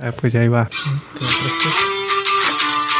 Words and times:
Ah, 0.00 0.12
pues 0.12 0.32
ya 0.32 0.42
iba. 0.44 0.68
¿Qué 0.68 1.24
otras 1.24 1.52
cosas? 1.62 2.90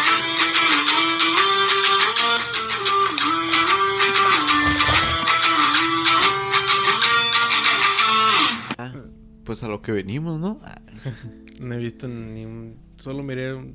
Pues 9.45 9.63
a 9.65 9.69
lo 9.69 9.83
que 9.83 9.93
venimos, 9.93 10.39
¿no? 10.41 10.61
Ah, 10.65 10.81
No 11.61 11.75
he 11.75 11.79
visto 11.79 12.09
ni 12.09 12.45
un... 12.47 12.77
Solo 12.99 13.23
miré 13.23 13.55
un, 13.55 13.75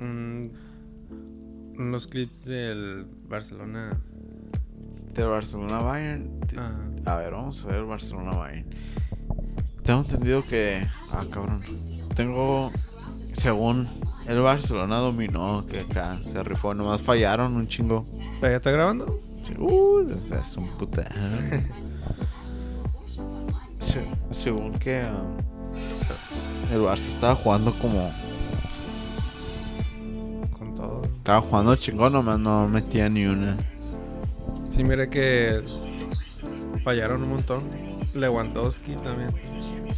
un- 0.00 0.52
unos 1.78 2.06
clips 2.06 2.44
del 2.44 3.06
Barcelona. 3.28 3.98
Del 5.14 5.26
Barcelona 5.28 5.80
Bayern. 5.80 6.30
Ah, 6.56 6.78
A 7.06 7.16
ver, 7.18 7.32
vamos 7.32 7.64
a 7.64 7.68
ver 7.68 7.84
Barcelona 7.84 8.32
Bayern. 8.32 8.66
Tengo 9.82 10.00
entendido 10.00 10.44
que. 10.44 10.86
Ah, 11.12 11.24
cabrón. 11.30 11.62
Tengo. 12.14 12.70
Según 13.32 13.88
el 14.26 14.40
Barcelona 14.40 14.98
dominó, 14.98 15.64
que 15.66 15.80
acá 15.80 16.18
se 16.22 16.42
rifó. 16.42 16.74
Nomás 16.74 17.00
fallaron 17.00 17.54
un 17.56 17.68
chingo. 17.68 18.04
¿Ya 18.42 18.56
está 18.56 18.70
grabando? 18.70 19.18
Sí, 19.42 19.54
Uh, 19.58 20.02
es, 20.10 20.56
un 20.56 20.68
puta. 20.76 21.04
Se- 23.78 24.04
según 24.30 24.72
que. 24.74 25.00
ah, 25.02 25.22
el 26.72 26.80
Barça 26.80 27.08
estaba 27.08 27.34
jugando 27.34 27.76
como. 27.78 28.12
Con 30.58 30.74
todo. 30.76 31.02
Estaba 31.02 31.40
jugando 31.40 31.76
chingón, 31.76 32.12
nomás 32.12 32.38
no 32.38 32.68
metía 32.68 33.08
ni 33.08 33.26
una. 33.26 33.56
Sí, 34.74 34.84
miré 34.84 35.08
que 35.08 35.62
fallaron 36.84 37.22
un 37.22 37.30
montón. 37.30 37.62
Lewandowski 38.14 38.94
también. 38.96 39.30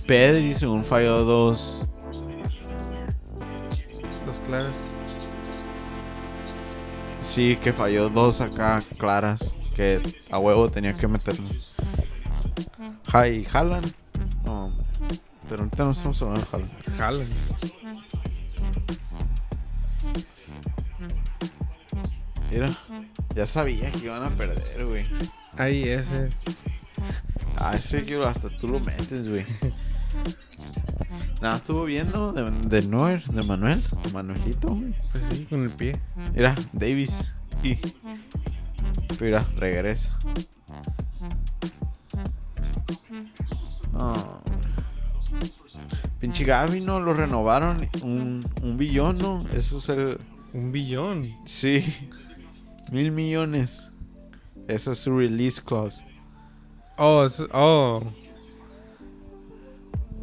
Pedri, 0.07 0.55
según 0.55 0.85
falló 0.85 1.25
dos. 1.25 1.87
Los 4.27 4.41
claros. 4.41 4.77
Sí, 7.23 7.57
que 7.63 7.73
falló 7.73 8.09
dos 8.09 8.41
acá 8.41 8.83
claras. 8.99 9.55
Que 9.75 10.03
a 10.31 10.39
huevo 10.39 10.71
tenía 10.71 10.95
que 10.95 11.09
meterlos. 11.09 11.75
Hi, 13.09 13.47
Haaland. 13.53 13.93
No, 14.45 14.73
pero 15.49 15.63
ahorita 15.63 15.85
no 15.85 15.93
estamos 15.93 16.21
hablando 16.21 16.41
de 16.41 16.49
Haaland. 16.51 16.99
Jalan. 16.99 17.29
Mira, 22.51 22.69
ya 23.35 23.47
sabía 23.47 23.91
que 23.91 24.07
iban 24.07 24.23
a 24.23 24.37
perder, 24.37 24.85
güey. 24.87 25.07
Ahí 25.57 25.89
ese. 25.89 26.29
Ah, 27.57 27.73
ese 27.75 28.03
que 28.03 28.23
hasta 28.23 28.51
tú 28.51 28.69
lo 28.69 28.81
metes, 28.81 29.27
güey. 29.29 29.47
Nada, 31.43 31.57
estuvo 31.57 31.85
viendo 31.85 32.33
de, 32.33 32.49
de 32.51 32.87
Noer, 32.89 33.25
de 33.25 33.43
Manuel, 33.43 33.83
Manuelito. 34.13 34.79
Pues 35.11 35.25
sí, 35.29 35.45
con 35.47 35.61
el 35.63 35.71
pie. 35.71 36.01
Mira, 36.35 36.55
Davis. 36.73 37.35
Y. 37.65 37.77
Mira, 39.21 39.45
regresa. 39.57 40.17
No. 43.93 44.15
Pinche 46.21 46.45
Gaby, 46.45 46.81
¿no? 46.81 47.01
Lo 47.01 47.13
renovaron. 47.13 47.89
Un, 48.03 48.49
un 48.63 48.77
billón, 48.77 49.19
¿no? 49.19 49.45
Eso 49.53 49.79
es 49.79 49.89
el. 49.89 50.19
Un 50.53 50.71
billón. 50.71 51.29
Sí. 51.45 51.85
Mil 52.93 53.11
millones. 53.11 53.91
Esa 54.69 54.93
es 54.93 54.99
su 54.99 55.19
release 55.19 55.61
clause. 55.61 56.05
Oh, 56.99 57.25
es- 57.25 57.43
oh. 57.53 58.01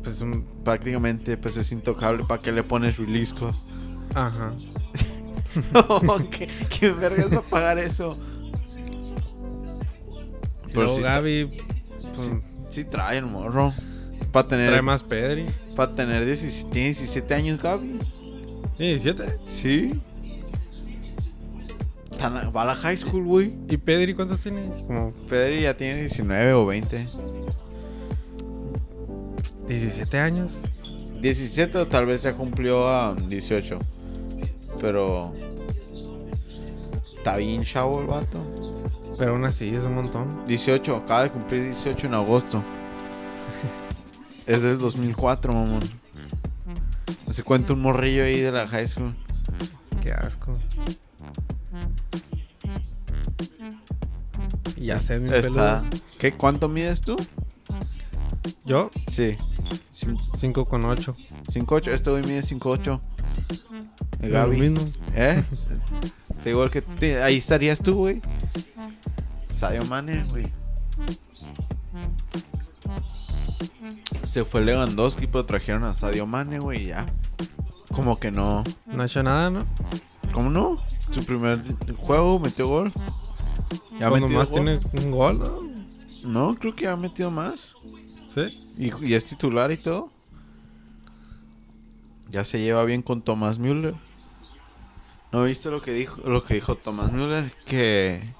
Pues 0.03 0.21
un. 0.21 0.45
Prácticamente, 0.63 1.37
pues 1.37 1.57
es 1.57 1.71
intocable. 1.71 2.23
¿Para 2.25 2.41
qué 2.41 2.51
le 2.51 2.63
pones 2.63 2.97
clause? 3.33 3.71
Ajá. 4.13 4.53
No, 5.73 6.29
¿qué, 6.29 6.47
¿qué 6.69 6.91
vergas 6.91 7.33
va 7.33 7.37
a 7.39 7.41
pagar 7.41 7.79
eso? 7.79 8.15
Pero 10.67 10.83
Luego 10.83 10.95
sí, 10.95 11.01
Gaby 11.01 11.45
pues, 12.13 12.27
sí, 12.27 12.33
sí 12.69 12.83
trae 12.83 13.17
el 13.17 13.25
morro. 13.25 13.73
Para 14.31 14.47
tener, 14.47 14.69
trae 14.69 14.81
más 14.83 15.01
Pedri. 15.01 15.47
para 15.75 15.95
tener 15.95 16.23
17, 16.23 16.69
tiene 16.69 16.87
17 16.89 17.33
años, 17.33 17.61
Gaby. 17.61 17.97
Sí, 18.77 18.83
17. 18.83 19.39
Sí. 19.47 20.01
Va 22.55 22.61
a 22.61 22.65
la 22.65 22.75
high 22.75 22.97
school, 22.97 23.23
güey. 23.23 23.55
¿Y 23.69 23.77
Pedri 23.77 24.13
cuántos 24.13 24.41
tiene? 24.41 24.69
Como 24.85 25.11
Pedri 25.29 25.61
ya 25.61 25.75
tiene 25.75 26.01
19 26.01 26.53
o 26.53 26.65
20. 26.65 27.07
17 29.69 30.19
años. 30.19 30.51
17 31.21 31.77
o 31.77 31.87
tal 31.87 32.05
vez 32.05 32.23
ya 32.23 32.33
cumplió 32.33 32.87
a 32.89 33.13
18. 33.15 33.79
Pero. 34.81 35.33
Está 37.17 37.37
bien 37.37 37.63
chavo 37.63 38.01
el 38.01 38.07
vato. 38.07 38.39
Pero 39.17 39.31
aún 39.33 39.45
así 39.45 39.75
es 39.75 39.83
un 39.83 39.95
montón. 39.95 40.43
18, 40.45 40.95
acaba 40.95 41.23
de 41.23 41.31
cumplir 41.31 41.63
18 41.63 42.07
en 42.07 42.13
agosto. 42.13 42.63
es 44.47 44.63
del 44.63 44.79
2004, 44.79 45.53
mamón. 45.53 45.81
Se 47.29 47.43
cuenta 47.43 47.73
un 47.73 47.81
morrillo 47.81 48.23
ahí 48.23 48.39
de 48.39 48.51
la 48.51 48.65
high 48.67 48.87
school. 48.87 49.13
Qué 50.01 50.11
asco. 50.13 50.53
Ya 54.77 54.97
sé, 54.97 55.19
mi 55.19 55.25
Está. 55.25 55.41
peludo. 55.41 55.81
¿Qué? 56.17 56.31
¿Cuánto 56.31 56.69
mides 56.69 57.01
tú? 57.01 57.17
Yo, 58.65 58.89
Sí. 59.09 59.37
5 60.35 60.65
con 60.65 60.85
8. 60.85 61.15
5'8. 61.49 61.91
Este 61.91 62.09
güey 62.09 62.23
mide 62.23 62.41
5'8. 62.41 62.99
El 64.21 64.29
Lo 64.31 64.39
Gaby. 64.39 64.57
mismo. 64.69 64.89
¿Eh? 65.15 65.43
Te 66.43 66.49
digo 66.49 66.69
que 66.69 66.81
te- 66.81 67.21
ahí 67.21 67.37
estarías 67.37 67.79
tú, 67.79 67.95
güey. 67.95 68.21
Sadio 69.53 69.83
Mane, 69.85 70.23
güey. 70.29 70.47
Se 74.25 74.45
fue 74.45 74.61
Lewandowski, 74.63 75.27
pero 75.27 75.45
trajeron 75.45 75.83
a 75.85 75.93
Sadio 75.93 76.25
Mane, 76.25 76.59
güey, 76.59 76.87
ya. 76.87 77.05
Como 77.93 78.19
que 78.19 78.31
no. 78.31 78.63
No 78.85 79.01
ha 79.01 79.05
hecho 79.05 79.23
nada, 79.23 79.49
¿no? 79.49 79.65
¿Cómo 80.33 80.49
no? 80.49 80.77
Su 81.11 81.25
primer 81.25 81.61
juego 81.97 82.39
metió 82.39 82.67
gol. 82.67 82.91
Ya 83.99 84.09
Cuando 84.09 84.27
metido 84.27 84.39
más 84.39 84.49
gol. 84.49 84.63
tiene 84.63 84.79
un 85.05 85.11
gol, 85.11 85.39
¿no? 85.39 85.69
No, 86.23 86.55
creo 86.59 86.75
que 86.75 86.83
ya 86.83 86.93
ha 86.93 86.97
metido 86.97 87.31
más. 87.31 87.73
Sí. 88.33 88.57
Y, 88.77 89.05
y 89.07 89.13
es 89.13 89.25
titular 89.25 89.71
y 89.71 89.77
todo. 89.77 90.11
Ya 92.29 92.43
se 92.45 92.59
lleva 92.59 92.83
bien 92.85 93.01
con 93.01 93.21
Thomas 93.23 93.57
Müller. 93.59 93.95
¿No 95.31 95.43
viste 95.43 95.69
lo 95.69 95.81
que 95.81 95.91
dijo 95.91 96.21
lo 96.27 96.43
que 96.43 96.55
dijo 96.55 96.75
Thomas 96.75 97.11
Müller? 97.11 97.53
Que 97.65 98.33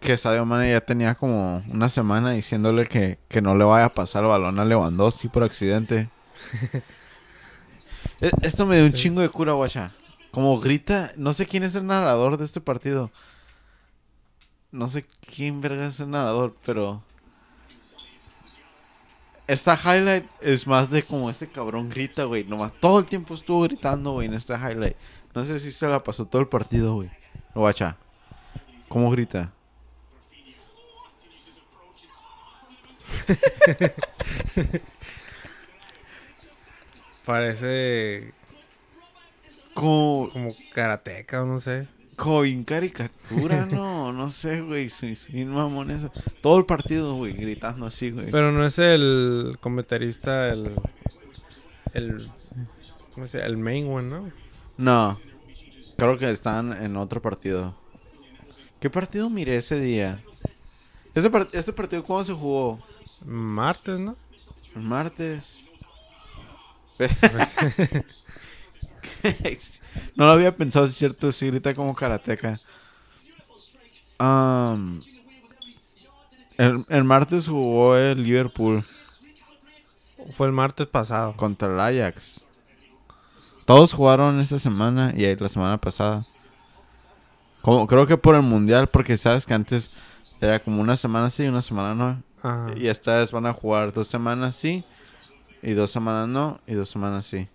que 0.00 0.16
Sadio 0.16 0.44
Mane 0.44 0.70
ya 0.70 0.80
tenía 0.80 1.16
como 1.16 1.62
una 1.68 1.88
semana 1.88 2.30
diciéndole 2.30 2.86
que, 2.86 3.18
que 3.28 3.42
no 3.42 3.56
le 3.56 3.64
vaya 3.64 3.86
a 3.86 3.94
pasar 3.94 4.22
el 4.22 4.28
balón 4.28 4.58
a 4.60 4.64
Lewandowski 4.64 5.28
por 5.28 5.42
accidente. 5.42 6.08
E- 8.20 8.30
Esto 8.42 8.66
me 8.66 8.76
dio 8.76 8.86
un 8.86 8.92
chingo 8.92 9.20
de 9.20 9.28
cura, 9.28 9.52
guacha. 9.52 9.92
Como 10.30 10.58
grita, 10.60 11.12
no 11.16 11.32
sé 11.32 11.46
quién 11.46 11.62
es 11.62 11.74
el 11.74 11.86
narrador 11.86 12.36
de 12.36 12.44
este 12.44 12.60
partido. 12.60 13.10
No 14.70 14.86
sé 14.86 15.04
quién 15.34 15.60
verga 15.60 15.86
es 15.86 16.00
el 16.00 16.10
narrador, 16.10 16.56
pero 16.64 17.02
esta 19.48 19.74
highlight 19.76 20.26
es 20.40 20.66
más 20.66 20.90
de 20.90 21.02
como 21.02 21.30
este 21.30 21.48
cabrón 21.48 21.88
grita, 21.88 22.24
güey. 22.24 22.44
Nomás 22.44 22.72
todo 22.78 22.98
el 22.98 23.06
tiempo 23.06 23.34
estuvo 23.34 23.62
gritando, 23.62 24.12
güey, 24.12 24.28
en 24.28 24.34
esta 24.34 24.56
highlight. 24.56 24.96
No 25.34 25.44
sé 25.44 25.58
si 25.58 25.72
se 25.72 25.88
la 25.88 26.04
pasó 26.04 26.26
todo 26.26 26.42
el 26.42 26.48
partido, 26.48 26.94
güey. 26.94 27.10
Guacha. 27.54 27.96
¿Cómo 28.88 29.10
grita? 29.10 29.50
Parece 37.24 38.32
Como, 39.74 40.28
como 40.32 40.50
karateca 40.72 41.42
no 41.44 41.58
sé. 41.58 41.88
Como 42.18 42.44
en 42.44 42.64
caricatura, 42.64 43.64
no, 43.70 44.12
no 44.12 44.28
sé, 44.28 44.60
güey. 44.60 44.88
Soy 44.88 45.16
un 45.34 45.50
mamón 45.50 45.90
eso. 45.90 46.10
Todo 46.42 46.58
el 46.58 46.66
partido, 46.66 47.14
güey, 47.14 47.32
gritando 47.32 47.86
así, 47.86 48.10
güey. 48.10 48.30
Pero 48.30 48.52
no 48.52 48.66
es 48.66 48.78
el 48.78 49.56
comentarista, 49.60 50.48
el. 50.48 50.74
El. 51.94 52.28
¿Cómo 53.14 53.26
se 53.26 53.38
llama? 53.38 53.48
El 53.48 53.56
main 53.56 53.90
one, 53.90 54.08
¿no? 54.08 54.30
No. 54.76 55.18
Creo 55.96 56.18
que 56.18 56.30
están 56.30 56.72
en 56.82 56.96
otro 56.96 57.22
partido. 57.22 57.74
¿Qué 58.80 58.90
partido 58.90 59.30
miré 59.30 59.56
ese 59.56 59.80
día? 59.80 60.20
Este, 61.14 61.30
este 61.52 61.72
partido, 61.72 62.04
¿cuándo 62.04 62.24
se 62.24 62.32
jugó? 62.34 62.78
Martes, 63.24 63.98
¿no? 63.98 64.16
El 64.74 64.82
martes. 64.82 65.68
no 70.14 70.26
lo 70.26 70.32
había 70.32 70.56
pensado, 70.56 70.86
es 70.86 70.94
cierto. 70.94 71.32
Sí, 71.32 71.46
grita 71.46 71.74
como 71.74 71.94
karateca. 71.94 72.58
Am, 74.18 75.00
el, 76.56 76.84
el 76.88 77.04
martes 77.04 77.48
jugó 77.48 77.96
el 77.96 78.22
Liverpool. 78.22 78.84
fue 80.34 80.48
el 80.48 80.52
martes 80.52 80.86
pasado. 80.86 81.36
contra 81.36 81.68
el 81.68 81.80
Ajax. 81.80 82.44
Todos 83.64 83.92
jugaron 83.92 84.40
esta 84.40 84.58
semana 84.58 85.12
y 85.16 85.36
la 85.36 85.48
semana 85.48 85.78
pasada. 85.78 86.26
Como, 87.60 87.86
creo 87.86 88.06
que 88.06 88.16
por 88.16 88.34
el 88.34 88.42
mundial, 88.42 88.88
porque 88.88 89.16
sabes 89.16 89.44
que 89.44 89.54
antes 89.54 89.90
era 90.40 90.58
como 90.58 90.80
una 90.80 90.96
semana 90.96 91.28
sí 91.30 91.44
y 91.44 91.48
una 91.48 91.62
semana 91.62 91.94
no. 91.94 92.22
Ajá. 92.42 92.72
Y 92.76 92.86
esta 92.86 93.18
vez 93.18 93.30
van 93.30 93.46
a 93.46 93.52
jugar 93.52 93.92
dos 93.92 94.08
semanas 94.08 94.56
sí 94.56 94.84
y 95.62 95.72
dos 95.72 95.90
semanas 95.90 96.28
no 96.28 96.60
y 96.66 96.74
dos 96.74 96.88
semanas 96.88 97.26
sí. 97.26 97.48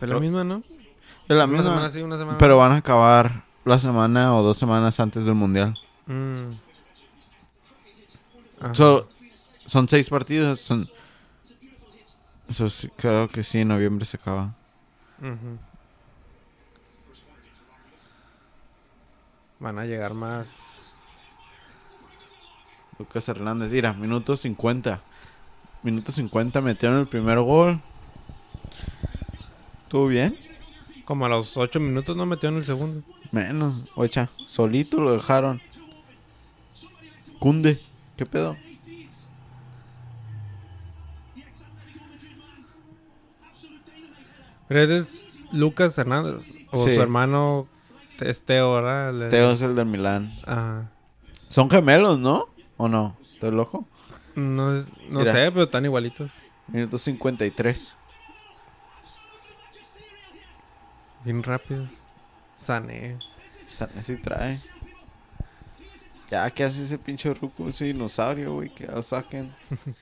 Es 0.00 0.08
la 0.08 0.18
misma, 0.18 0.44
¿no? 0.44 0.62
Es 1.30 1.36
la 1.36 1.44
una 1.44 1.52
misma, 1.52 1.70
semana 1.70 1.88
sí, 1.90 2.02
una 2.02 2.18
semana 2.18 2.38
pero 2.38 2.56
van 2.56 2.72
a 2.72 2.78
acabar 2.78 3.44
la 3.64 3.78
semana 3.78 4.34
o 4.34 4.42
dos 4.42 4.58
semanas 4.58 4.98
antes 4.98 5.24
del 5.24 5.36
mundial. 5.36 5.78
Mm. 6.06 6.50
So, 8.72 9.08
son 9.64 9.88
seis 9.88 10.10
partidos. 10.10 10.58
Son, 10.58 10.90
so, 12.48 12.68
sí, 12.68 12.90
creo 12.96 13.28
que 13.28 13.44
sí, 13.44 13.60
en 13.60 13.68
noviembre 13.68 14.04
se 14.06 14.16
acaba. 14.16 14.56
Van 19.60 19.78
a 19.78 19.84
llegar 19.84 20.14
más. 20.14 20.92
Lucas 22.98 23.28
Hernández, 23.28 23.70
mira, 23.70 23.92
minuto 23.92 24.36
50. 24.36 25.00
Minuto 25.84 26.10
50 26.10 26.60
metieron 26.60 26.98
el 26.98 27.06
primer 27.06 27.38
gol. 27.38 27.80
¿Estuvo 29.84 30.08
bien? 30.08 30.49
Como 31.10 31.26
a 31.26 31.28
los 31.28 31.56
8 31.56 31.80
minutos 31.80 32.16
no 32.16 32.24
metieron 32.24 32.58
el 32.60 32.64
segundo. 32.64 33.02
Menos, 33.32 33.82
ocha, 33.96 34.30
solito 34.46 35.00
lo 35.00 35.12
dejaron. 35.12 35.60
Cunde, 37.40 37.80
¿qué 38.16 38.24
pedo? 38.26 38.56
Pero 44.68 44.80
es 44.82 45.24
Lucas 45.52 45.96
Hernández. 45.98 46.52
O 46.70 46.76
Sí. 46.84 46.94
su 46.94 47.00
hermano 47.02 47.66
es 48.20 48.42
Teo, 48.42 48.74
¿verdad? 48.74 49.28
Teo 49.30 49.50
es 49.52 49.62
el 49.62 49.74
del 49.74 49.86
Milán. 49.86 50.30
Ajá. 50.46 50.90
Son 51.48 51.68
gemelos, 51.70 52.18
¿no? 52.18 52.48
¿O 52.76 52.88
no? 52.88 53.16
¿Estoy 53.20 53.50
loco? 53.50 53.86
No, 54.36 54.74
es- 54.74 54.92
no 55.08 55.20
Mira. 55.20 55.32
sé, 55.32 55.50
pero 55.50 55.64
están 55.64 55.84
igualitos. 55.84 56.30
Minuto 56.68 56.98
53. 56.98 57.96
Bien 61.24 61.42
rápido. 61.42 61.88
Sané. 62.54 63.18
Sané 63.66 64.02
sí 64.02 64.16
trae. 64.16 64.60
Ya, 66.30 66.48
¿qué 66.50 66.64
hace 66.64 66.82
ese 66.84 66.96
pinche 66.96 67.34
ruco? 67.34 67.68
Ese 67.68 67.86
dinosaurio, 67.86 68.54
güey, 68.54 68.72
que 68.72 68.86
lo 68.86 69.02
saquen. 69.02 69.52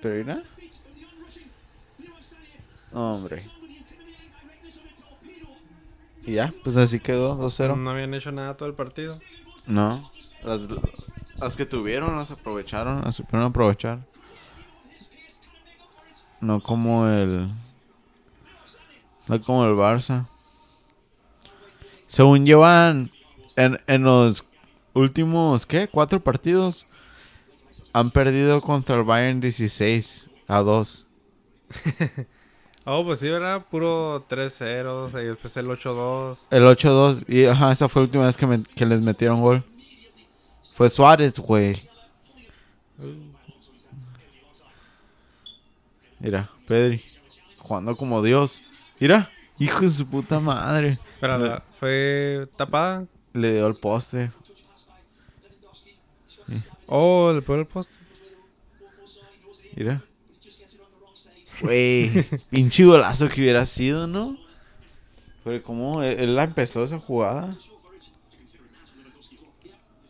Pero 0.00 0.24
mira. 0.24 0.42
No, 2.92 3.14
hombre. 3.14 3.42
Y 6.24 6.32
ya, 6.32 6.52
pues 6.64 6.76
así 6.76 6.98
quedó, 6.98 7.36
2-0. 7.38 7.76
No 7.76 7.90
habían 7.90 8.14
hecho 8.14 8.32
nada 8.32 8.56
todo 8.56 8.68
el 8.68 8.74
partido. 8.74 9.18
No. 9.66 10.10
Las, 10.42 10.62
las 11.38 11.56
que 11.56 11.66
tuvieron 11.66 12.16
las 12.16 12.30
aprovecharon, 12.30 13.02
las 13.04 13.16
supieron 13.16 13.46
aprovechar. 13.46 14.00
No 16.46 16.62
como 16.62 17.08
el. 17.08 17.48
No 19.26 19.42
como 19.42 19.64
el 19.64 19.72
Barça. 19.74 20.26
Según 22.06 22.46
llevan 22.46 23.10
en, 23.56 23.80
en 23.88 24.04
los 24.04 24.44
últimos, 24.94 25.66
¿qué? 25.66 25.88
Cuatro 25.88 26.20
partidos. 26.22 26.86
Han 27.92 28.12
perdido 28.12 28.60
contra 28.60 28.94
el 28.96 29.02
Bayern 29.02 29.40
16 29.40 30.30
a 30.46 30.60
2. 30.60 31.06
Oh, 32.88 33.04
pues 33.04 33.18
sí, 33.18 33.28
¿verdad? 33.28 33.66
Puro 33.68 34.24
3-0, 34.28 35.10
y 35.20 35.26
después 35.26 35.56
el 35.56 35.66
8-2. 35.66 36.38
El 36.50 36.62
8-2. 36.62 37.24
Y 37.26 37.46
ajá, 37.46 37.72
esa 37.72 37.88
fue 37.88 38.02
la 38.02 38.04
última 38.06 38.26
vez 38.26 38.36
que, 38.36 38.46
me- 38.46 38.62
que 38.62 38.86
les 38.86 39.00
metieron 39.00 39.40
gol. 39.40 39.64
Fue 40.76 40.88
Suárez, 40.88 41.36
güey. 41.40 41.74
Mira, 46.26 46.50
Pedri. 46.66 47.02
Jugando 47.58 47.96
como 47.96 48.22
Dios. 48.22 48.62
Mira, 49.00 49.30
hijo 49.58 49.80
de 49.80 49.90
su 49.90 50.06
puta 50.06 50.40
madre. 50.40 50.98
Pero 51.20 51.36
la- 51.38 51.64
fue 51.78 52.48
tapada. 52.56 53.06
Le 53.32 53.52
dio 53.54 53.66
el 53.66 53.74
poste. 53.76 54.30
Oh, 56.86 57.32
le 57.34 57.42
pegó 57.42 57.56
el 57.56 57.66
poste. 57.66 57.96
Mira. 59.74 60.02
Güey, 61.60 62.10
pinche 62.50 62.84
golazo 62.84 63.28
que 63.28 63.40
hubiera 63.40 63.64
sido, 63.64 64.06
¿no? 64.06 64.36
Pero 65.42 65.62
como 65.62 66.02
él, 66.02 66.18
él 66.20 66.36
la 66.36 66.44
empezó 66.44 66.84
esa 66.84 66.98
jugada. 66.98 67.56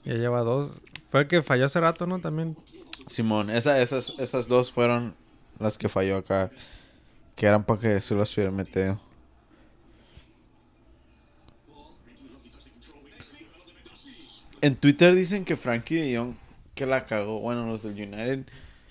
Ya 0.05 0.15
lleva 0.15 0.41
dos. 0.43 0.73
Fue 1.11 1.21
el 1.23 1.27
que 1.29 1.43
falló 1.43 1.67
hace 1.67 1.81
rato, 1.81 2.07
¿no? 2.07 2.21
También. 2.21 2.57
Simón, 3.07 3.51
esa, 3.51 3.81
esas, 3.81 4.13
esas 4.19 4.49
dos 4.49 4.73
fueron 4.73 5.15
las 5.58 5.79
que 5.79 5.88
falló 5.88 6.17
acá. 6.17 6.50
Que 7.35 7.47
eran 7.47 7.64
para 7.64 7.81
que 7.81 8.00
se 8.00 8.14
las 8.14 8.35
hubiera 8.37 8.50
metido. 8.50 9.00
En 14.62 14.75
Twitter 14.75 15.14
dicen 15.14 15.44
que 15.44 15.56
Frankie 15.56 15.97
de 15.97 16.17
Jong 16.17 16.35
que 16.75 16.87
la 16.87 17.05
cagó. 17.05 17.41
Bueno, 17.41 17.67
los 17.67 17.82
del 17.82 17.93
United 17.93 18.47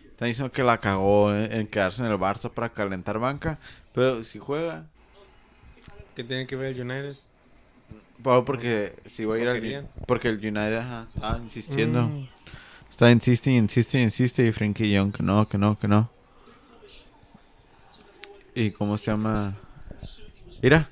están 0.06 0.28
diciendo 0.28 0.52
que 0.52 0.64
la 0.64 0.80
cagó 0.80 1.34
en, 1.34 1.52
en 1.52 1.68
quedarse 1.68 2.04
en 2.04 2.12
el 2.12 2.18
Barça 2.18 2.50
para 2.52 2.70
calentar 2.70 3.20
banca. 3.20 3.60
Pero 3.94 4.24
si 4.24 4.40
juega, 4.40 4.86
¿Qué 6.16 6.24
tiene 6.24 6.48
que 6.48 6.56
ver 6.56 6.74
el 6.74 6.82
United? 6.82 7.14
Pablo, 8.24 8.46
porque 8.46 8.96
si 9.06 9.26
va 9.26 9.36
a 9.36 9.40
ir 9.40 9.48
al. 9.50 9.88
Porque 10.08 10.30
el 10.30 10.38
United 10.38 10.78
ajá, 10.78 11.08
estaba 11.10 11.38
insistiendo. 11.38 12.04
Mm. 12.04 12.30
Está 12.90 13.12
insiste, 13.12 13.52
insiste, 13.52 14.00
insiste 14.00 14.48
y 14.48 14.52
Frankie 14.54 14.90
Young 14.90 15.12
que 15.12 15.22
no, 15.22 15.46
que 15.48 15.58
no, 15.58 15.78
que 15.78 15.90
no. 15.90 16.10
¿Y 18.56 18.72
cómo 18.72 18.98
se 18.98 19.12
llama? 19.12 19.58
Mira, 20.64 20.90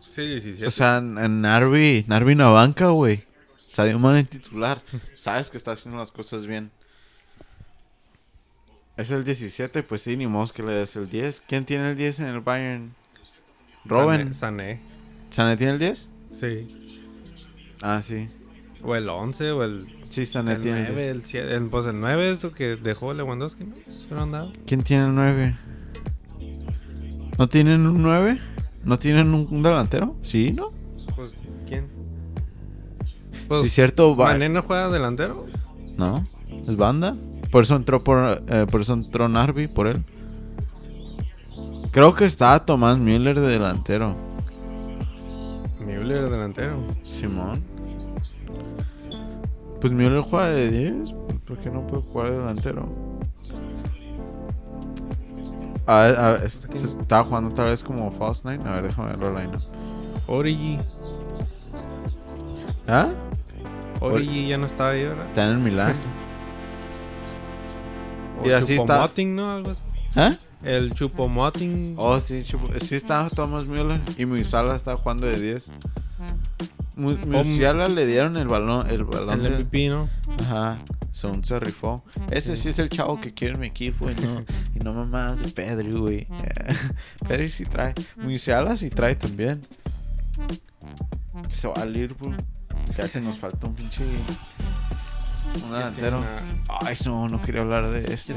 Sí, 0.00 0.22
17. 0.22 0.66
o 0.66 0.70
sea, 0.70 0.96
en 0.96 1.42
Narvi, 1.42 2.06
Narvi 2.08 2.34
banca, 2.34 2.86
güey. 2.88 3.24
Sadio 3.58 3.98
Mane 3.98 4.24
titular. 4.24 4.80
Sabes 5.14 5.50
que 5.50 5.58
está 5.58 5.72
haciendo 5.72 5.98
las 5.98 6.10
cosas 6.10 6.46
bien. 6.46 6.70
Es 8.96 9.10
el 9.10 9.24
17, 9.24 9.82
pues 9.82 10.00
sí, 10.00 10.16
ni 10.16 10.26
modo 10.26 10.50
que 10.54 10.62
le 10.62 10.72
des 10.72 10.96
el 10.96 11.10
10. 11.10 11.42
¿Quién 11.46 11.66
tiene 11.66 11.90
el 11.90 11.96
10 11.98 12.20
en 12.20 12.26
el 12.28 12.40
Bayern? 12.40 12.94
Robin. 13.84 14.32
Sané. 14.32 14.80
¿Sané 15.30 15.58
tiene 15.58 15.74
el 15.74 15.78
10? 15.78 16.08
Sí. 16.30 17.00
Ah, 17.82 18.00
sí. 18.00 18.30
O 18.82 18.96
el 18.96 19.10
11 19.10 19.50
o 19.50 19.64
el, 19.64 19.86
Sí, 20.04 20.24
Sané 20.24 20.54
el 20.54 20.62
tiene 20.62 20.78
el 20.78 20.94
9. 20.94 21.02
10. 21.02 21.14
El, 21.14 21.22
7, 21.24 21.54
el, 21.56 21.66
pues 21.66 21.84
el 21.84 22.00
9 22.00 22.32
es 22.32 22.44
el 22.44 22.52
que 22.52 22.76
dejó 22.76 23.12
Lewandowski, 23.12 23.64
¿no? 24.10 24.52
¿Quién 24.66 24.82
tiene 24.82 25.04
el 25.04 25.14
9? 25.14 25.56
¿No 27.38 27.48
tienen 27.48 27.86
un 27.86 28.02
9? 28.02 28.38
¿No 28.84 28.98
tienen 28.98 29.34
un, 29.34 29.46
un 29.50 29.62
delantero? 29.62 30.14
Sí, 30.22 30.52
¿no? 30.52 30.70
Pues, 31.14 31.34
¿quién? 31.68 31.86
Sí, 33.04 33.44
Pues, 33.48 33.72
cierto. 33.72 34.16
va- 34.16 34.32
¿Mané 34.32 34.48
no 34.48 34.62
juega 34.62 34.88
delantero? 34.90 35.46
No, 35.96 36.26
es 36.66 36.76
banda. 36.76 37.16
Por 37.50 37.62
eso 37.64 37.76
entró 37.76 38.00
por, 38.00 38.42
eh, 38.48 38.66
por 38.70 38.80
eso 38.80 38.94
entró 38.94 39.28
Narvi 39.28 39.68
por 39.68 39.86
él. 39.86 40.04
Creo 41.90 42.14
que 42.14 42.24
está 42.26 42.64
Tomás 42.64 42.98
Müller 42.98 43.40
de 43.40 43.46
delantero. 43.48 44.14
Müller 45.80 46.18
es 46.18 46.30
delantero. 46.30 46.84
Simón. 47.04 47.62
Pues 49.80 49.92
Müller 49.92 50.20
juega 50.20 50.48
de 50.48 50.70
10. 50.70 51.14
¿Por 51.46 51.58
qué 51.58 51.70
no 51.70 51.86
puede 51.86 52.02
jugar 52.02 52.30
de 52.30 52.38
delantero? 52.38 52.88
A 55.86 56.02
ver, 56.02 56.16
a 56.18 56.30
ver, 56.32 56.50
se 56.50 56.68
estaba 57.00 57.24
jugando 57.24 57.54
tal 57.54 57.66
vez 57.66 57.82
como 57.82 58.10
False 58.12 58.42
Nine. 58.48 58.68
A 58.68 58.74
ver, 58.74 58.82
déjame 58.84 59.10
verlo 59.10 59.38
line 59.38 59.52
Origi. 60.26 60.78
¿Ah? 62.88 63.08
Origi 64.00 64.48
ya 64.48 64.58
no 64.58 64.66
estaba 64.66 64.90
ahí, 64.90 65.04
¿verdad? 65.04 65.26
Está 65.26 65.44
en 65.44 65.50
el 65.50 65.58
Milán. 65.58 65.94
O 68.42 68.46
Y 68.46 68.52
así 68.52 68.74
está. 68.74 69.08
¿no? 69.24 69.50
Algo 69.50 69.70
así. 69.70 69.80
¿Ah? 70.14 70.32
El 70.62 70.92
Chupomoting. 70.94 71.94
Oh, 71.96 72.20
sí, 72.20 72.40
chupo- 72.42 72.78
sí 72.80 72.96
está 72.96 73.30
Thomas 73.30 73.66
Müller 73.66 74.00
y 74.18 74.26
Musiala 74.26 74.74
está 74.74 74.94
jugando 74.96 75.26
de 75.26 75.40
10. 75.40 75.70
Mu- 76.96 77.16
Musiala 77.26 77.88
le 77.88 78.06
dieron 78.06 78.36
el 78.36 78.48
balón, 78.48 78.88
el 78.90 79.04
balón. 79.04 79.44
el 79.44 79.52
MVP, 79.64 79.88
¿no? 79.90 80.06
Ajá, 80.40 80.78
son 81.12 81.44
se 81.44 81.60
rifó. 81.60 82.02
Ese 82.30 82.56
sí 82.56 82.70
es 82.70 82.78
el 82.78 82.88
chavo 82.88 83.20
que 83.20 83.34
quiere 83.34 83.54
en 83.54 83.60
mi 83.60 83.66
equipo 83.66 84.10
y 84.10 84.14
no, 84.24 84.44
y 84.74 84.78
no 84.82 84.92
mamás 84.94 85.40
de 85.42 85.48
Pedri, 85.50 85.90
güey. 85.92 86.26
Pedri 87.28 87.50
sí 87.50 87.64
trae. 87.66 87.92
Musiala 88.16 88.76
sí 88.76 88.88
trae 88.90 89.14
también. 89.14 89.60
Se 91.48 91.68
va 91.68 91.74
a 91.74 91.84
Liverpool. 91.84 92.34
Ya 92.96 93.08
que 93.08 93.20
nos 93.20 93.36
falta 93.38 93.66
un 93.66 93.74
pinche 93.74 94.02
Un 95.62 95.70
delantero. 95.70 96.22
Ay, 96.68 96.96
no, 97.04 97.28
no 97.28 97.42
quería 97.42 97.60
hablar 97.62 97.88
de 97.90 98.12
este. 98.12 98.34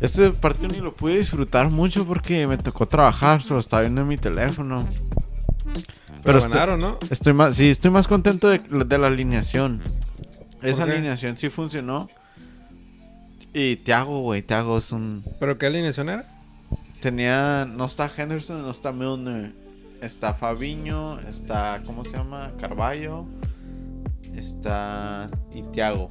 Este 0.00 0.30
partido 0.30 0.68
ni 0.68 0.78
lo 0.78 0.94
pude 0.94 1.18
disfrutar 1.18 1.70
mucho 1.70 2.04
porque 2.06 2.46
me 2.46 2.58
tocó 2.58 2.86
trabajar, 2.86 3.42
solo 3.42 3.60
estaba 3.60 3.82
viendo 3.82 4.00
en 4.02 4.08
mi 4.08 4.16
teléfono. 4.16 4.86
Pero, 6.16 6.22
Pero 6.24 6.38
estoy- 6.38 6.52
ganaron, 6.52 6.80
¿no? 6.80 6.98
Estoy 7.10 7.32
más, 7.32 7.56
sí, 7.56 7.68
estoy 7.70 7.90
más 7.90 8.08
contento 8.08 8.48
de, 8.48 8.58
de 8.58 8.98
la 8.98 9.06
alineación. 9.06 9.80
Esa 10.62 10.84
qué? 10.84 10.92
alineación 10.92 11.36
sí 11.36 11.48
funcionó. 11.48 12.08
Y 13.54 13.76
Thiago, 13.76 14.20
güey, 14.20 14.42
Thiago 14.42 14.76
es 14.76 14.92
un... 14.92 15.24
¿Pero 15.40 15.56
qué 15.56 15.66
alineación 15.66 16.08
era? 16.10 16.26
Tenía... 17.00 17.64
No 17.64 17.84
está 17.86 18.10
Henderson, 18.14 18.62
no 18.62 18.70
está 18.70 18.92
Milner. 18.92 19.54
Está 20.02 20.34
Fabiño, 20.34 21.18
está... 21.20 21.80
¿Cómo 21.86 22.04
se 22.04 22.16
llama? 22.16 22.52
Carballo. 22.58 23.24
Está... 24.34 25.30
Y 25.54 25.62
Thiago. 25.72 26.10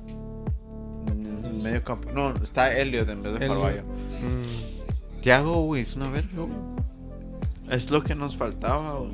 En 1.11 1.45
el 1.45 1.53
medio 1.61 1.83
campo. 1.83 2.09
No, 2.11 2.33
está 2.41 2.75
Elliot 2.75 3.07
en 3.09 3.21
vez 3.21 3.33
de 3.33 3.45
Elliot. 3.45 3.61
Carballo. 3.61 3.83
Mm, 3.83 5.21
Thiago, 5.21 5.63
güey, 5.65 5.83
es 5.83 5.95
una 5.95 6.09
verga, 6.09 6.29
güey. 6.43 6.57
Es 7.69 7.91
lo 7.91 8.03
que 8.03 8.15
nos 8.15 8.35
faltaba, 8.35 8.99
güey. 8.99 9.11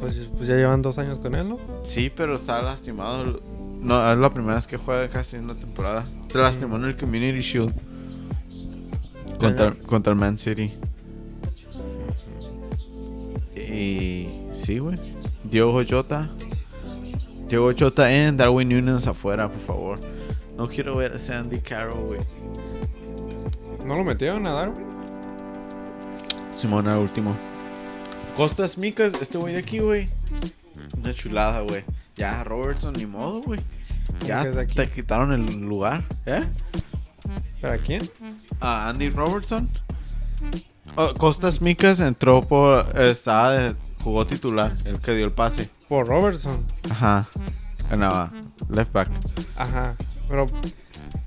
Pues, 0.00 0.30
pues 0.36 0.48
ya 0.48 0.56
llevan 0.56 0.82
dos 0.82 0.98
años 0.98 1.18
con 1.18 1.34
él, 1.34 1.48
¿no? 1.48 1.58
Sí, 1.82 2.10
pero 2.14 2.34
está 2.34 2.60
lastimado. 2.62 3.40
No, 3.80 4.12
es 4.12 4.18
la 4.18 4.30
primera 4.30 4.56
vez 4.56 4.66
que 4.66 4.76
juega 4.76 5.08
casi 5.08 5.36
en 5.36 5.46
la 5.46 5.54
temporada. 5.54 6.06
Se 6.28 6.38
lastimó 6.38 6.76
en 6.76 6.84
el 6.84 6.96
Community 6.96 7.40
Shield. 7.40 7.74
Contra, 9.38 9.74
contra 9.86 10.12
el 10.12 10.18
Man 10.18 10.36
City. 10.36 10.72
Y 13.54 14.28
sí, 14.52 14.78
güey. 14.78 14.98
Diogo 15.44 15.82
Jota. 15.88 16.30
Diogo 17.48 17.72
Jota 17.78 18.12
en 18.12 18.36
Darwin 18.36 18.68
Nunes 18.68 19.06
afuera, 19.06 19.48
por 19.48 19.60
favor. 19.60 20.00
No 20.56 20.68
quiero 20.68 20.96
ver 20.96 21.12
a 21.12 21.16
ese 21.16 21.34
Andy 21.34 21.60
Carroll, 21.60 22.04
güey. 22.04 22.20
¿No 23.86 23.96
lo 23.96 24.04
metieron 24.04 24.46
a 24.46 24.52
Darwin? 24.52 24.86
Simón 26.52 26.86
al 26.86 26.98
último. 26.98 27.34
Costas 28.40 28.78
Micas, 28.78 29.12
este 29.20 29.36
güey 29.36 29.52
de 29.52 29.60
aquí, 29.60 29.80
güey. 29.80 30.08
Una 30.96 31.12
chulada, 31.12 31.60
güey. 31.60 31.84
Ya, 32.16 32.42
Robertson, 32.42 32.94
ni 32.94 33.04
modo, 33.04 33.42
güey. 33.42 33.60
Ya 34.26 34.40
es 34.40 34.74
te 34.74 34.88
quitaron 34.88 35.30
el 35.34 35.44
lugar, 35.60 36.06
¿eh? 36.24 36.46
¿Para 37.60 37.76
quién? 37.76 38.00
A 38.58 38.88
Andy 38.88 39.10
Robertson. 39.10 39.68
Oh, 40.96 41.12
Costas 41.12 41.60
Micas 41.60 42.00
entró 42.00 42.40
por. 42.40 42.98
Estaba 42.98 43.50
de- 43.50 43.76
jugó 44.02 44.26
titular, 44.26 44.74
el 44.86 44.98
que 45.00 45.14
dio 45.14 45.26
el 45.26 45.32
pase. 45.32 45.68
Por 45.86 46.06
Robertson. 46.08 46.64
Ajá. 46.90 47.28
Ganaba. 47.90 48.32
Left 48.70 48.92
back. 48.94 49.10
Ajá. 49.54 49.96
Pero 50.30 50.46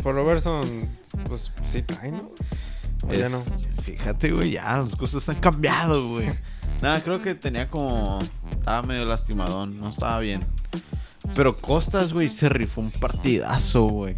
por 0.02 0.16
Robertson, 0.16 0.90
pues 1.28 1.52
sí 1.68 1.84
trae, 1.84 2.12
¿no? 2.12 2.32
O 3.08 3.14
ya 3.14 3.28
Es- 3.28 3.32
no. 3.32 3.44
Fíjate, 3.84 4.32
güey, 4.32 4.50
ya 4.54 4.80
las 4.80 4.96
cosas 4.96 5.30
han 5.30 5.36
cambiado, 5.36 6.10
güey. 6.10 6.28
Nada, 6.82 7.02
creo 7.02 7.22
que 7.22 7.36
tenía 7.36 7.70
como. 7.70 8.20
Estaba 8.52 8.82
medio 8.84 9.06
lastimadón, 9.06 9.78
no 9.78 9.90
estaba 9.90 10.20
bien. 10.20 10.44
Pero 11.36 11.58
Costas, 11.60 12.12
güey, 12.14 12.28
se 12.28 12.50
rifó 12.50 12.82
un 12.82 12.92
partidazo, 12.92 13.84
güey. 13.84 14.18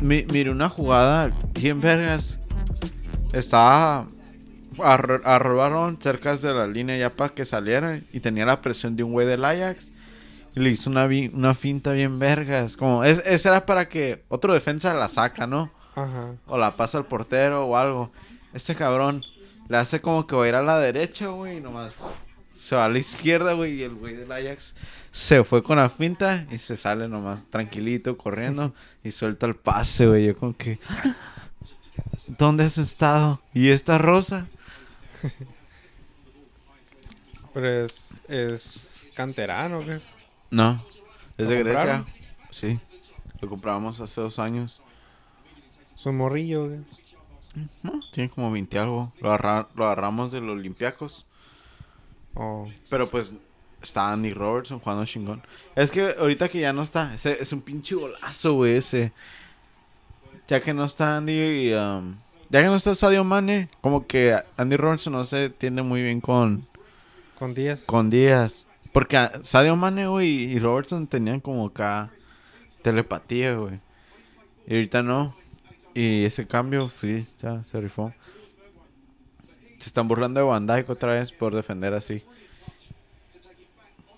Mi- 0.00 0.24
Mire, 0.32 0.50
una 0.50 0.68
jugada, 0.68 1.30
100 1.56 1.80
vergas. 1.80 2.40
Estaba. 3.32 4.06
arro- 4.78 5.22
Arrobaron 5.24 5.98
cerca 6.00 6.36
de 6.36 6.52
la 6.52 6.66
línea 6.66 6.96
ya 6.96 7.10
para 7.10 7.32
que 7.34 7.44
saliera. 7.44 7.98
Y 8.12 8.20
tenía 8.20 8.46
la 8.46 8.60
presión 8.60 8.96
de 8.96 9.02
un 9.02 9.12
güey 9.12 9.26
del 9.26 9.44
Ajax. 9.44 9.90
Y 10.56 10.60
le 10.60 10.70
hizo 10.70 10.88
una, 10.90 11.08
una 11.34 11.54
finta 11.54 11.92
bien 11.92 12.18
vergas. 12.18 12.76
Como, 12.76 13.02
es, 13.04 13.20
esa 13.26 13.48
era 13.50 13.66
para 13.66 13.88
que 13.88 14.22
otro 14.28 14.54
defensa 14.54 14.94
la 14.94 15.08
saca, 15.08 15.46
¿no? 15.46 15.70
Ajá. 15.96 16.32
o 16.48 16.58
la 16.58 16.74
pasa 16.76 16.98
al 16.98 17.06
portero 17.06 17.66
o 17.66 17.76
algo. 17.76 18.10
Este 18.52 18.74
cabrón 18.74 19.22
le 19.68 19.76
hace 19.76 20.00
como 20.00 20.26
que 20.26 20.36
va 20.36 20.44
a 20.44 20.48
ir 20.48 20.54
a 20.54 20.62
la 20.62 20.78
derecha, 20.78 21.28
güey, 21.28 21.58
y 21.58 21.60
nomás 21.60 21.92
uf, 22.00 22.16
se 22.54 22.76
va 22.76 22.84
a 22.84 22.88
la 22.88 22.98
izquierda, 22.98 23.52
güey, 23.54 23.74
y 23.74 23.82
el 23.82 23.94
güey 23.94 24.14
del 24.14 24.30
Ajax 24.30 24.74
se 25.10 25.44
fue 25.44 25.62
con 25.62 25.78
la 25.78 25.90
finta 25.90 26.46
y 26.50 26.58
se 26.58 26.76
sale 26.76 27.08
nomás 27.08 27.46
tranquilito 27.46 28.16
corriendo 28.16 28.74
y 29.02 29.10
suelta 29.10 29.46
el 29.46 29.54
pase, 29.54 30.06
güey. 30.06 30.26
Yo 30.26 30.36
como 30.36 30.56
que 30.56 30.78
¿Dónde 32.26 32.64
has 32.64 32.78
estado? 32.78 33.40
¿Y 33.52 33.68
esta 33.70 33.98
rosa? 33.98 34.48
Pero 37.52 37.84
es, 37.84 38.20
es 38.28 39.06
canterano, 39.14 39.80
¿o 39.80 39.84
¿qué? 39.84 40.00
No, 40.50 40.84
es 41.36 41.48
¿Lo 41.48 41.54
de 41.54 41.62
Grecia. 41.62 42.04
Sí. 42.50 42.80
Lo 43.40 43.48
compramos 43.48 44.00
hace 44.00 44.20
dos 44.20 44.38
años. 44.38 44.82
Su 45.94 46.12
morrillo, 46.12 46.68
¿qué? 46.68 47.03
No, 47.82 48.00
tiene 48.12 48.30
como 48.30 48.50
20 48.50 48.78
algo. 48.78 49.12
Lo, 49.20 49.28
agarra- 49.32 49.68
lo 49.74 49.84
agarramos 49.84 50.32
de 50.32 50.40
los 50.40 50.56
Olympiacos. 50.56 51.26
Oh, 52.34 52.68
Pero 52.90 53.08
pues 53.08 53.34
está 53.80 54.12
Andy 54.12 54.32
Robertson 54.32 54.80
jugando 54.80 55.04
chingón. 55.04 55.42
Es 55.76 55.92
que 55.92 56.14
ahorita 56.18 56.48
que 56.48 56.58
ya 56.60 56.72
no 56.72 56.82
está, 56.82 57.14
ese 57.14 57.40
es 57.40 57.52
un 57.52 57.60
pinche 57.60 57.94
golazo, 57.94 58.54
güey, 58.54 58.76
ese. 58.76 59.12
Ya 60.48 60.60
que 60.60 60.74
no 60.74 60.84
está 60.84 61.16
Andy 61.16 61.32
y, 61.32 61.74
um, 61.74 62.16
ya 62.50 62.60
que 62.62 62.66
no 62.68 62.76
está 62.76 62.94
Sadio 62.94 63.24
Mane, 63.24 63.68
como 63.80 64.06
que 64.06 64.36
Andy 64.56 64.76
Robertson 64.76 65.12
no 65.12 65.24
se 65.24 65.44
entiende 65.46 65.82
muy 65.82 66.02
bien 66.02 66.20
con, 66.20 66.66
con 67.38 67.54
10. 67.54 67.84
con 67.84 68.10
Díaz. 68.10 68.66
Porque 68.92 69.16
Sadio 69.42 69.74
Mane, 69.76 70.06
güey, 70.06 70.28
y 70.52 70.58
Robertson 70.58 71.06
tenían 71.06 71.40
como 71.40 71.66
acá 71.66 72.10
telepatía, 72.82 73.54
güey. 73.54 73.80
Y 74.66 74.74
ahorita 74.74 75.02
no. 75.02 75.34
Y 75.94 76.24
ese 76.24 76.46
cambio, 76.46 76.90
sí, 77.00 77.26
ya 77.38 77.64
se 77.64 77.80
rifó. 77.80 78.12
Se 79.78 79.88
están 79.88 80.08
burlando 80.08 80.40
de 80.40 80.46
Van 80.46 80.66
Dijk 80.66 80.88
otra 80.90 81.14
vez 81.14 81.30
por 81.30 81.54
defender 81.54 81.94
así. 81.94 82.22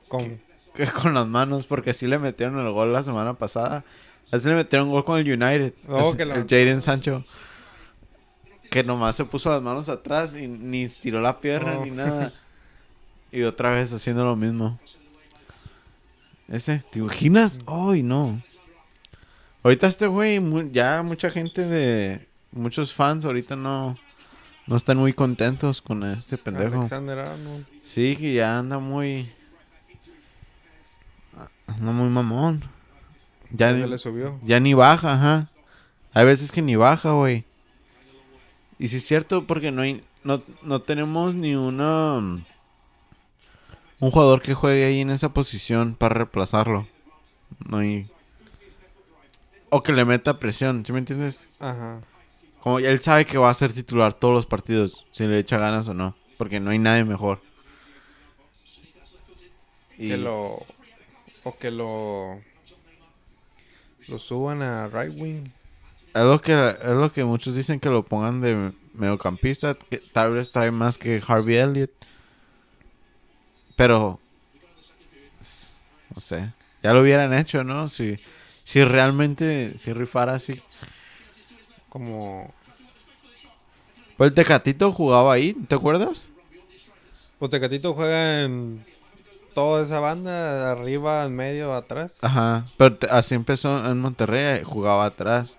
Con, 0.09 0.40
que 0.75 0.87
con 0.87 1.14
las 1.14 1.26
manos, 1.26 1.66
porque 1.66 1.90
así 1.90 2.06
le 2.06 2.18
metieron 2.18 2.59
el 2.64 2.73
gol 2.73 2.92
la 2.92 3.02
semana 3.02 3.35
pasada. 3.35 3.85
Así 4.30 4.49
le 4.49 4.54
metieron 4.54 4.90
gol 4.90 5.04
con 5.04 5.18
el 5.18 5.26
United. 5.30 5.75
Oh, 5.88 6.11
Es- 6.11 6.16
que 6.16 6.23
el 6.23 6.30
Jaden 6.33 6.80
Sancho. 6.80 7.25
Que 8.71 8.83
nomás 8.83 9.16
se 9.16 9.25
puso 9.25 9.50
las 9.50 9.62
manos 9.62 9.88
atrás 9.88 10.35
y 10.35 10.47
ni 10.49 10.85
estiró 10.85 11.21
la 11.21 11.40
pierna 11.40 11.78
Oh. 11.78 11.85
ni 11.85 11.90
nada. 11.90 12.33
Y 13.33 13.42
otra 13.42 13.71
vez 13.71 13.92
haciendo 13.92 14.25
lo 14.25 14.37
mismo. 14.37 14.78
Ese, 16.49 16.83
¿te 16.90 17.00
imaginas? 17.00 17.59
Ay, 17.66 18.02
no. 18.02 18.40
Ahorita 19.67 19.89
este 19.89 20.07
güey, 20.07 20.39
mu- 20.39 20.71
ya 20.71 21.03
mucha 21.03 21.29
gente 21.29 21.63
de... 21.67 22.25
Muchos 22.53 22.95
fans 22.95 23.25
ahorita 23.25 23.57
no... 23.57 23.99
No 24.69 24.77
están 24.77 24.97
muy 24.97 25.13
contentos 25.13 25.83
con 25.83 26.05
este 26.05 26.39
pendejo. 26.39 26.77
Alexander 26.79 27.19
Arnold. 27.19 27.67
Sí, 27.83 28.15
que 28.17 28.33
ya 28.35 28.61
anda 28.61 28.79
muy. 28.79 29.33
Anda 31.67 31.91
muy 31.93 32.09
mamón. 32.09 32.63
Ya, 33.51 33.71
Ya 33.71 33.73
ni, 33.73 33.81
se 33.83 33.87
le 33.89 33.99
subió. 33.99 34.39
ya 34.45 34.61
ni 34.61 34.75
baja, 34.75 35.15
ajá. 35.15 35.49
Hay 36.15 36.25
veces 36.27 36.53
que 36.53 36.63
ni 36.63 36.77
baja, 36.77 37.11
güey. 37.13 37.45
Y 38.79 38.87
sí 38.89 38.99
es 38.99 39.07
cierto, 39.07 39.47
porque 39.47 39.73
no 39.73 39.83
hay. 39.83 40.03
No, 40.23 40.43
no 40.63 40.81
tenemos 40.83 41.35
ni 41.35 41.57
una. 41.57 42.17
Un 42.19 42.45
jugador 43.99 44.43
que 44.43 44.55
juegue 44.55 44.85
ahí 44.85 45.01
en 45.01 45.11
esa 45.11 45.29
posición 45.33 45.95
para 45.95 46.15
reemplazarlo. 46.15 46.87
No 47.69 47.79
hay. 47.79 48.09
O 49.71 49.83
que 49.83 49.93
le 49.93 50.05
meta 50.05 50.39
presión, 50.39 50.85
¿sí 50.87 50.93
me 50.93 50.99
entiendes? 51.01 51.49
Ajá. 51.59 52.01
Como 52.61 52.79
él 52.79 53.01
sabe 53.01 53.25
que 53.27 53.39
va 53.39 53.51
a 53.51 53.55
ser 53.55 53.73
titular 53.73 54.13
todos 54.15 54.35
los 54.35 54.47
partidos, 54.47 55.07
si 55.11 55.27
le 55.27 55.39
echa 55.39 55.59
ganas 55.59 55.89
o 55.89 55.95
no. 55.95 56.17
Porque 56.39 56.61
no 56.61 56.71
hay 56.71 56.79
nadie 56.79 57.05
mejor. 57.05 57.41
Y- 59.99 60.09
Que 60.11 60.17
lo. 60.17 60.65
O 61.45 61.57
que 61.59 61.71
lo. 61.71 62.41
Lo 64.09 64.19
suban 64.19 64.63
a 64.63 64.89
right 64.89 65.19
wing. 65.19 65.45
Es 66.15 66.23
lo 66.25 66.41
que 66.41 66.53
es 66.53 66.89
lo 66.97 67.13
que 67.13 67.25
muchos 67.25 67.55
dicen 67.57 67.81
que 67.81 67.89
lo 67.89 68.05
pongan 68.05 68.41
de 68.41 68.73
mediocampista, 68.95 69.75
que 69.75 69.99
tal 69.99 70.33
vez 70.33 70.51
trae 70.53 70.71
más 70.71 70.97
que 70.99 71.21
Harvey 71.27 71.57
Elliott. 71.57 71.91
Pero 73.77 74.19
no 76.15 76.21
sé, 76.21 76.53
ya 76.83 76.93
lo 76.93 77.03
hubieran 77.03 77.35
hecho, 77.35 77.63
¿no? 77.65 77.89
Si 77.89 78.17
si 78.67 78.83
realmente 78.83 79.79
si 79.79 79.93
rifara 79.93 80.35
así. 80.35 80.61
Como. 81.89 82.53
Pues 84.17 84.31
el 84.31 84.35
Tecatito 84.35 84.91
jugaba 84.93 85.33
ahí, 85.35 85.53
¿te 85.53 85.77
acuerdas? 85.77 86.31
Pues 87.39 87.51
Tecatito 87.51 87.95
juega 87.95 88.43
en. 88.43 88.85
Toda 89.55 89.83
esa 89.85 90.01
banda, 90.01 90.71
arriba, 90.73 91.25
en 91.25 91.35
medio, 91.35 91.73
atrás. 91.75 92.13
Ajá, 92.21 92.67
pero 92.77 92.97
te- 92.99 93.07
así 93.07 93.35
empezó 93.35 93.89
en 93.91 93.99
Monterrey, 94.01 94.63
jugaba 94.65 95.07
atrás. 95.07 95.59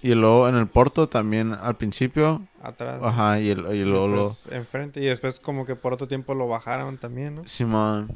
Y 0.00 0.14
luego 0.14 0.48
en 0.48 0.56
el 0.56 0.66
Porto 0.68 1.06
también 1.08 1.52
al 1.52 1.76
principio, 1.76 2.42
Atrás. 2.62 2.98
ajá, 3.02 3.38
y, 3.40 3.50
el, 3.50 3.74
y 3.74 3.84
luego 3.84 4.08
lo 4.08 4.32
enfrente. 4.50 5.00
Y 5.00 5.04
después, 5.04 5.38
como 5.38 5.66
que 5.66 5.76
por 5.76 5.92
otro 5.92 6.08
tiempo 6.08 6.34
lo 6.34 6.48
bajaron 6.48 6.96
también, 6.96 7.34
¿no? 7.36 7.46
Simón. 7.46 8.08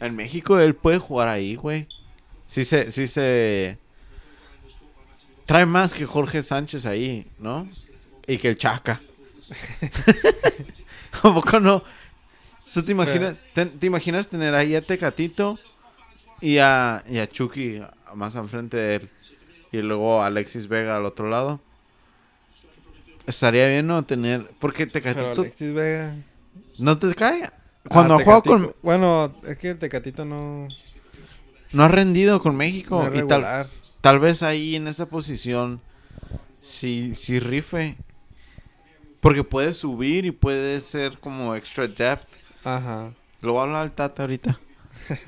En 0.00 0.14
México 0.14 0.58
él 0.60 0.76
puede 0.76 0.98
jugar 0.98 1.26
ahí, 1.28 1.56
güey. 1.56 1.88
Sí 2.48 2.64
se, 2.64 2.90
sí 2.90 3.06
se... 3.06 3.78
Trae 5.46 5.64
más 5.66 5.94
que 5.94 6.04
Jorge 6.04 6.42
Sánchez 6.42 6.84
ahí, 6.86 7.26
¿no? 7.38 7.68
Y 8.26 8.38
que 8.38 8.48
el 8.48 8.56
Chaca. 8.56 9.00
¿A 11.22 11.32
poco 11.32 11.60
no? 11.60 11.82
¿Tú 12.72 12.82
te 12.82 12.92
imaginas, 12.92 13.38
te, 13.54 13.64
te 13.66 13.86
imaginas 13.86 14.28
tener 14.28 14.54
ahí 14.54 14.74
a 14.74 14.82
Tecatito 14.82 15.58
y 16.40 16.58
a, 16.58 17.02
y 17.08 17.18
a 17.18 17.26
Chucky 17.28 17.80
más 18.14 18.36
al 18.36 18.48
frente 18.48 18.76
de 18.76 18.94
él? 18.96 19.08
Y 19.72 19.78
luego 19.78 20.22
a 20.22 20.26
Alexis 20.26 20.66
Vega 20.68 20.96
al 20.96 21.04
otro 21.06 21.28
lado. 21.30 21.60
Estaría 23.26 23.68
bien 23.68 23.86
no 23.86 24.02
tener... 24.04 24.50
Porque 24.58 24.86
Pero 24.86 24.92
Tecatito... 25.14 25.40
Alexis 25.42 25.72
Vega. 25.72 26.14
¿No 26.78 26.98
te 26.98 27.14
cae? 27.14 27.50
Cuando 27.88 28.14
Ah, 28.14 28.18
ha 28.18 28.24
jugado 28.24 28.42
Tecatito- 28.42 28.48
con... 28.66 28.74
Bueno, 28.82 29.34
es 29.46 29.56
que 29.58 29.70
el 29.70 29.78
Tecatito 29.78 30.24
no. 30.24 30.68
No 31.72 31.82
ha 31.82 31.88
rendido 31.88 32.40
con 32.40 32.56
México. 32.56 33.08
no 33.10 33.18
y 33.18 33.26
tal, 33.26 33.68
tal 34.00 34.18
vez 34.18 34.42
ahí 34.42 34.76
en 34.76 34.88
esa 34.88 35.06
posición 35.06 35.80
sí, 36.60 37.14
sí 37.14 37.40
rife. 37.40 37.96
Porque 39.20 39.42
puede 39.44 39.74
subir 39.74 40.26
y 40.26 40.30
puede 40.30 40.80
ser 40.80 41.18
como 41.18 41.54
extra 41.54 41.88
depth. 41.88 42.36
Ajá. 42.64 43.12
Lo 43.40 43.52
voy 43.52 43.60
a 43.60 43.62
hablar 43.64 43.82
al 43.82 43.92
Tata 43.92 44.22
ahorita. 44.22 44.60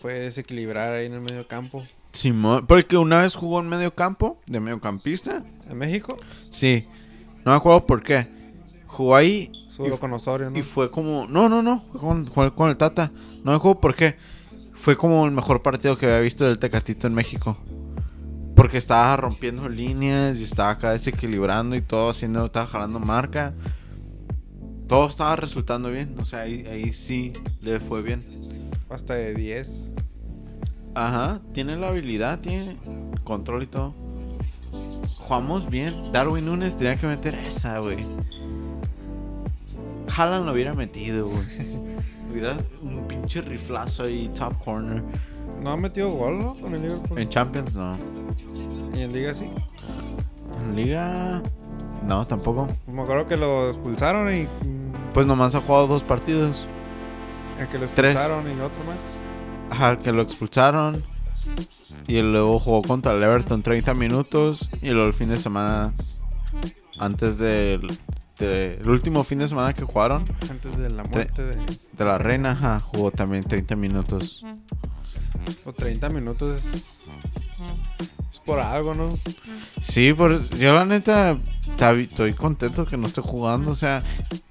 Puedes 0.00 0.38
equilibrar 0.38 0.94
ahí 0.94 1.06
en 1.06 1.14
el 1.14 1.20
medio 1.20 1.48
campo. 1.48 1.84
Simón, 2.12 2.66
porque 2.66 2.96
una 2.96 3.22
vez 3.22 3.34
jugó 3.34 3.60
en 3.60 3.68
medio 3.68 3.94
campo, 3.94 4.38
de 4.46 4.60
mediocampista. 4.60 5.44
¿En 5.68 5.76
México? 5.76 6.16
Sí. 6.50 6.86
No 7.44 7.50
me 7.50 7.56
acuerdo 7.56 7.86
por 7.86 8.02
qué. 8.02 8.28
Jugó 8.86 9.16
ahí 9.16 9.50
Y- 10.56 10.62
fue 10.62 10.90
como... 10.90 11.26
No, 11.28 11.48
no, 11.48 11.62
no. 11.62 11.82
Fue 11.92 12.00
con, 12.00 12.50
con 12.50 12.68
el 12.70 12.76
Tata. 12.76 13.10
No 13.44 13.52
me 13.52 13.56
acuerdo 13.56 13.80
por 13.80 13.94
qué. 13.94 14.16
Fue 14.74 14.96
como 14.96 15.24
el 15.24 15.32
mejor 15.32 15.62
partido 15.62 15.96
que 15.96 16.06
había 16.06 16.20
visto 16.20 16.44
del 16.44 16.58
Tecatito 16.58 17.06
en 17.06 17.14
México. 17.14 17.56
Porque 18.54 18.78
estaba 18.78 19.16
rompiendo 19.16 19.68
líneas 19.68 20.38
y 20.38 20.44
estaba 20.44 20.70
acá 20.70 20.92
desequilibrando 20.92 21.76
y 21.76 21.82
todo 21.82 22.10
haciendo, 22.10 22.46
estaba 22.46 22.66
jalando 22.66 22.98
marca. 22.98 23.52
Todo 24.88 25.08
estaba 25.08 25.36
resultando 25.36 25.90
bien. 25.90 26.14
O 26.20 26.24
sea, 26.24 26.40
ahí, 26.40 26.64
ahí 26.66 26.92
sí 26.92 27.32
le 27.60 27.80
fue 27.80 28.02
bien. 28.02 28.24
Hasta 28.88 29.14
de 29.14 29.34
10. 29.34 29.92
Ajá, 30.94 31.40
tiene 31.52 31.76
la 31.76 31.88
habilidad, 31.88 32.40
tiene 32.40 32.76
control 33.24 33.64
y 33.64 33.66
todo. 33.66 33.94
Jugamos 35.18 35.68
bien. 35.68 36.12
Darwin 36.12 36.46
Nunes 36.46 36.76
tenía 36.76 36.96
que 36.96 37.06
meter 37.06 37.34
esa, 37.34 37.78
güey. 37.80 38.06
Haaland 40.16 40.46
lo 40.46 40.52
hubiera 40.52 40.74
metido, 40.74 41.28
güey. 41.28 41.44
hubiera 42.30 42.56
un 42.82 43.06
pinche 43.06 43.40
riflazo 43.42 44.04
ahí, 44.04 44.30
top 44.34 44.56
corner. 44.64 45.02
No 45.62 45.70
ha 45.70 45.76
metido 45.76 46.10
gol, 46.12 46.38
¿no? 46.38 46.54
Con 46.60 46.74
el 46.74 46.82
Liverpool. 46.82 47.18
En 47.18 47.28
Champions 47.28 47.74
no. 47.74 47.96
Y 48.94 49.00
en 49.02 49.12
Liga 49.12 49.34
sí. 49.34 49.50
En 50.64 50.76
Liga. 50.76 51.42
No, 52.04 52.26
tampoco. 52.26 52.68
Me 52.86 53.02
acuerdo 53.02 53.26
que 53.26 53.36
lo 53.36 53.70
expulsaron 53.70 54.32
y. 54.32 54.46
Pues 55.12 55.26
nomás 55.26 55.54
ha 55.54 55.60
jugado 55.60 55.86
dos 55.86 56.02
partidos. 56.02 56.66
El 57.58 57.68
que 57.68 57.78
lo 57.78 57.88
Tres. 57.88 58.14
expulsaron 58.14 58.44
y 58.46 58.60
otro 58.60 58.84
más. 58.84 58.96
Ajá, 59.70 59.90
el 59.92 59.98
que 59.98 60.12
lo 60.12 60.22
expulsaron. 60.22 61.02
Y 62.06 62.20
luego 62.20 62.58
jugó 62.58 62.82
contra 62.82 63.12
el 63.12 63.22
Everton 63.22 63.62
30 63.62 63.94
minutos. 63.94 64.70
Y 64.82 64.90
luego 64.90 65.06
el 65.08 65.14
fin 65.14 65.30
de 65.30 65.36
semana. 65.36 65.92
Antes 66.98 67.38
del. 67.38 67.86
De- 68.38 68.74
el 68.74 68.88
último 68.88 69.24
fin 69.24 69.38
de 69.38 69.48
semana 69.48 69.72
que 69.74 69.84
jugaron. 69.84 70.24
Antes 70.50 70.76
de 70.76 70.90
la 70.90 71.04
muerte 71.04 71.42
de. 71.42 71.56
De 71.92 72.04
la 72.04 72.18
reina, 72.18 72.52
ajá, 72.52 72.80
jugó 72.80 73.10
también 73.10 73.44
30 73.44 73.76
minutos. 73.76 74.44
Los 75.64 75.74
30 75.74 76.08
minutos 76.08 76.64
es. 76.64 76.74
Es 78.32 78.38
por 78.40 78.58
algo, 78.58 78.94
¿no? 78.94 79.18
Sí, 79.80 80.12
por 80.12 80.38
yo 80.58 80.74
la 80.74 80.84
neta 80.84 81.38
ta- 81.76 81.92
estoy 81.92 82.34
contento 82.34 82.84
que 82.86 82.96
no 82.96 83.06
esté 83.06 83.20
jugando, 83.22 83.70
o 83.70 83.74
sea, 83.74 84.02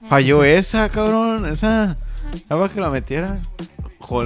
falló 0.10 0.44
esa, 0.44 0.90
cabrón, 0.90 1.46
esa, 1.46 1.98
para 2.48 2.70
que 2.70 2.80
la 2.82 2.90
metiera. 2.90 3.40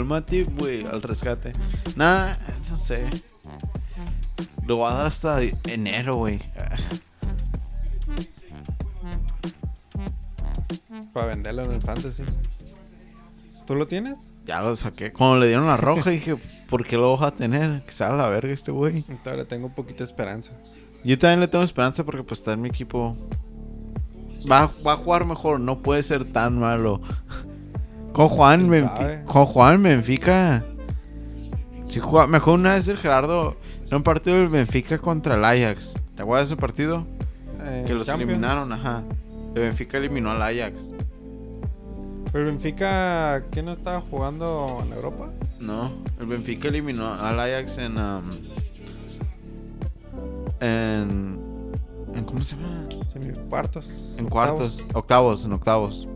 Matip, 0.05 0.59
güey, 0.59 0.85
al 0.85 1.01
rescate. 1.01 1.53
Nada, 1.95 2.37
no 2.69 2.75
sé. 2.75 3.05
Lo 4.65 4.75
voy 4.77 4.91
a 4.91 4.93
dar 4.95 5.05
hasta 5.07 5.39
enero, 5.67 6.15
güey. 6.17 6.39
Para 11.13 11.27
venderlo 11.27 11.63
en 11.63 11.71
el 11.73 11.81
fantasy. 11.81 12.23
¿Tú 13.65 13.75
lo 13.75 13.87
tienes? 13.87 14.31
Ya 14.45 14.61
lo 14.61 14.75
saqué. 14.75 15.11
Cuando 15.13 15.39
le 15.39 15.47
dieron 15.47 15.67
la 15.67 15.77
roja 15.77 16.09
dije, 16.09 16.35
¿por 16.69 16.85
qué 16.85 16.95
lo 16.97 17.15
vas 17.15 17.21
a 17.33 17.35
tener? 17.35 17.83
Que 17.85 17.91
se 17.91 18.03
haga 18.03 18.15
la 18.15 18.29
verga 18.29 18.51
este 18.51 18.71
güey. 18.71 19.03
Todavía 19.23 19.43
le 19.43 19.45
tengo 19.45 19.67
un 19.67 19.73
poquito 19.73 19.99
de 19.99 20.05
esperanza. 20.05 20.53
Yo 21.03 21.17
también 21.19 21.39
le 21.39 21.47
tengo 21.47 21.63
esperanza 21.63 22.03
porque 22.03 22.23
pues 22.23 22.39
está 22.39 22.53
en 22.53 22.61
mi 22.61 22.69
equipo. 22.69 23.15
Va, 24.49 24.71
va 24.85 24.93
a 24.93 24.97
jugar 24.97 25.25
mejor, 25.25 25.59
no 25.59 25.79
puede 25.81 26.01
ser 26.01 26.25
tan 26.25 26.59
malo. 26.59 27.01
Con 28.13 28.27
Juan, 28.27 28.67
¿Quién 28.69 28.85
Benfi- 28.85 28.97
sabe? 28.97 29.23
con 29.25 29.45
Juan 29.45 29.83
Benfica. 29.83 30.65
Si 31.87 31.99
juega, 31.99 32.25
mejor 32.27 32.55
una 32.59 32.73
vez 32.73 32.87
el 32.87 32.97
Gerardo 32.97 33.55
en 33.89 33.95
un 33.97 34.03
partido 34.03 34.37
del 34.37 34.47
Benfica 34.49 34.97
contra 34.97 35.35
el 35.35 35.45
Ajax. 35.45 35.93
¿Te 36.15 36.23
acuerdas 36.23 36.49
de 36.49 36.55
ese 36.55 36.59
partido? 36.61 37.05
Eh, 37.61 37.83
que 37.85 37.93
los 37.93 38.07
Champions. 38.07 38.29
eliminaron, 38.31 38.71
ajá. 38.71 39.03
El 39.55 39.61
Benfica 39.63 39.97
eliminó 39.97 40.31
al 40.31 40.41
Ajax. 40.41 40.93
Pero 42.31 42.45
el 42.45 42.51
Benfica, 42.51 43.43
¿quién 43.51 43.65
no 43.65 43.71
estaba 43.71 44.01
jugando 44.01 44.77
en 44.83 44.93
Europa? 44.93 45.31
No, 45.59 45.91
el 46.19 46.27
Benfica 46.27 46.67
eliminó 46.67 47.13
al 47.13 47.39
Ajax 47.39 47.77
en. 47.79 47.97
um, 47.97 48.31
en. 50.59 51.39
en 52.13 52.23
¿Cómo 52.25 52.43
se 52.43 52.55
llama? 52.55 52.87
Semicuartos. 53.11 54.15
En 54.17 54.25
octavos. 54.25 54.29
cuartos, 54.31 54.85
octavos, 54.93 55.45
en 55.45 55.53
octavos. 55.53 56.07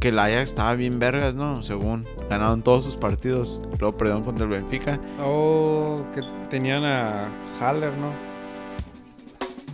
Que 0.00 0.08
el 0.08 0.18
Ajax 0.18 0.50
estaba 0.50 0.74
bien 0.74 0.98
vergas, 0.98 1.36
¿no? 1.36 1.62
Según. 1.62 2.04
Ganaron 2.28 2.62
todos 2.62 2.84
sus 2.84 2.96
partidos. 2.96 3.60
Luego 3.78 3.96
perdieron 3.96 4.24
contra 4.24 4.44
el 4.44 4.50
Benfica. 4.50 5.00
Oh, 5.22 6.00
que 6.12 6.22
tenían 6.50 6.84
a 6.84 7.28
Haller, 7.60 7.92
¿no? 7.96 8.12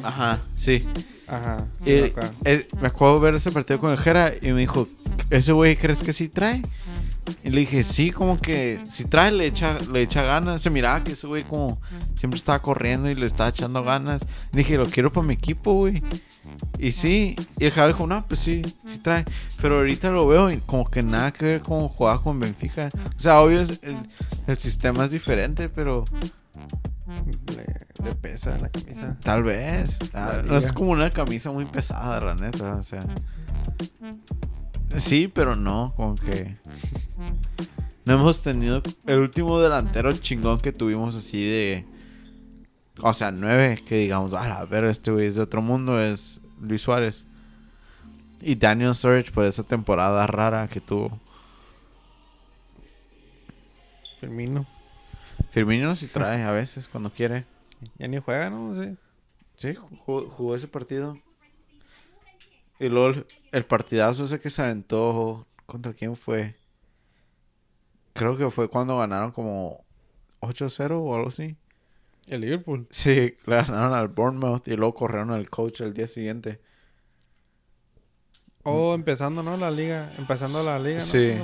Ajá, 0.02 0.38
sí. 0.56 0.86
Ajá. 1.26 1.66
Y, 1.86 1.90
me 1.90 2.04
acuerdo. 2.06 2.32
eh, 2.44 2.68
me 2.80 2.86
acuerdo 2.88 3.20
ver 3.20 3.34
ese 3.34 3.50
partido 3.50 3.78
con 3.78 3.90
el 3.92 3.98
Jera 3.98 4.32
y 4.40 4.52
me 4.52 4.60
dijo, 4.60 4.88
¿ese 5.30 5.52
güey 5.52 5.76
crees 5.76 6.02
que 6.02 6.12
sí 6.12 6.28
trae? 6.28 6.62
Y 7.42 7.48
le 7.48 7.60
dije, 7.60 7.82
sí, 7.84 8.10
como 8.10 8.38
que 8.38 8.78
si 8.86 9.06
trae, 9.06 9.32
le 9.32 9.46
echa, 9.46 9.78
le 9.90 10.02
echa 10.02 10.22
ganas. 10.22 10.60
Se 10.60 10.68
miraba 10.68 11.02
que 11.02 11.12
ese 11.12 11.26
güey 11.26 11.42
como 11.42 11.80
siempre 12.16 12.36
estaba 12.36 12.60
corriendo 12.60 13.08
y 13.10 13.14
le 13.14 13.24
estaba 13.24 13.48
echando 13.48 13.82
ganas. 13.82 14.26
Le 14.52 14.58
dije, 14.58 14.76
lo 14.76 14.84
quiero 14.84 15.10
para 15.10 15.26
mi 15.26 15.32
equipo, 15.32 15.72
güey. 15.72 16.02
Y 16.78 16.92
sí, 16.92 17.34
y 17.58 17.64
el 17.64 17.70
Jara 17.70 17.86
dijo, 17.88 18.06
no, 18.06 18.26
pues 18.26 18.40
sí, 18.40 18.60
sí 18.86 18.98
trae. 18.98 19.24
Pero 19.62 19.76
ahorita 19.76 20.10
lo 20.10 20.26
veo 20.26 20.50
y 20.50 20.58
como 20.58 20.84
que 20.90 21.02
nada 21.02 21.32
que 21.32 21.46
ver 21.46 21.60
con 21.62 21.88
jugar 21.88 22.20
con 22.20 22.38
Benfica. 22.38 22.90
O 23.16 23.20
sea, 23.20 23.40
obvio, 23.40 23.62
es- 23.62 23.80
el, 23.82 23.96
el 24.46 24.58
sistema 24.58 25.06
es 25.06 25.10
diferente, 25.10 25.70
pero 25.70 26.04
Le, 28.04 28.14
pesa 28.14 28.58
la 28.58 28.68
camisa. 28.68 29.16
tal 29.22 29.42
vez. 29.42 29.98
Ah, 30.12 30.42
no 30.44 30.56
es 30.56 30.72
como 30.72 30.90
una 30.90 31.10
camisa 31.10 31.50
muy 31.50 31.64
pesada, 31.64 32.20
la 32.20 32.34
neta, 32.34 32.76
o 32.76 32.82
sea. 32.82 33.06
Sí, 34.96 35.28
pero 35.28 35.56
no, 35.56 35.92
como 35.96 36.14
que. 36.14 36.56
No 38.04 38.14
hemos 38.14 38.42
tenido. 38.42 38.82
El 39.06 39.20
último 39.20 39.60
delantero 39.60 40.12
chingón 40.12 40.60
que 40.60 40.72
tuvimos 40.72 41.16
así 41.16 41.42
de. 41.44 41.86
O 43.00 43.12
sea, 43.12 43.32
nueve, 43.32 43.82
que 43.84 43.96
digamos, 43.96 44.32
a 44.34 44.46
la 44.46 44.64
ver, 44.66 44.84
este 44.84 45.10
güey 45.10 45.26
es 45.26 45.34
de 45.34 45.42
otro 45.42 45.62
mundo, 45.62 46.00
es 46.00 46.40
Luis 46.60 46.82
Suárez. 46.82 47.26
Y 48.40 48.56
Daniel 48.56 48.94
Sturridge 48.94 49.32
por 49.32 49.44
esa 49.44 49.62
temporada 49.62 50.26
rara 50.26 50.68
que 50.68 50.80
tuvo. 50.80 51.18
Firmino. 54.20 54.66
Firmino 55.50 55.94
sí 55.96 56.08
trae 56.08 56.42
a 56.42 56.52
veces 56.52 56.88
cuando 56.88 57.10
quiere. 57.10 57.46
Ya 57.98 58.08
ni 58.08 58.18
juega, 58.18 58.50
¿no? 58.50 58.80
Sí. 58.82 58.96
Sí, 59.56 59.74
jugó, 59.74 60.28
jugó 60.28 60.54
ese 60.54 60.68
partido. 60.68 61.18
Y 62.80 62.88
luego 62.88 63.08
el, 63.08 63.26
el 63.52 63.64
partidazo 63.64 64.24
ese 64.24 64.40
que 64.40 64.50
se 64.50 64.62
aventó. 64.62 65.46
¿Contra 65.66 65.94
quién 65.94 66.16
fue? 66.16 66.56
Creo 68.12 68.36
que 68.36 68.50
fue 68.50 68.68
cuando 68.68 68.98
ganaron 68.98 69.32
como 69.32 69.84
8-0 70.40 71.00
o 71.00 71.14
algo 71.14 71.28
así. 71.28 71.56
El 72.26 72.42
Liverpool. 72.42 72.86
Sí, 72.90 73.36
le 73.44 73.56
ganaron 73.56 73.94
al 73.94 74.08
Bournemouth 74.08 74.66
y 74.68 74.76
luego 74.76 74.94
corrieron 74.94 75.30
al 75.30 75.50
coach 75.50 75.80
el 75.80 75.94
día 75.94 76.06
siguiente. 76.06 76.60
Oh, 78.62 78.94
empezando, 78.94 79.42
¿no? 79.42 79.56
La 79.56 79.70
liga. 79.70 80.12
Empezando 80.16 80.62
la 80.64 80.78
liga, 80.78 80.98
¿no? 80.98 81.04
Sí. 81.04 81.34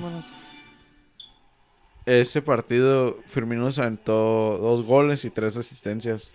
Ese 2.06 2.42
partido 2.42 3.18
Firmino 3.26 3.70
se 3.70 3.82
aventó 3.82 4.58
dos 4.58 4.82
goles 4.84 5.24
y 5.24 5.30
tres 5.30 5.56
asistencias. 5.56 6.34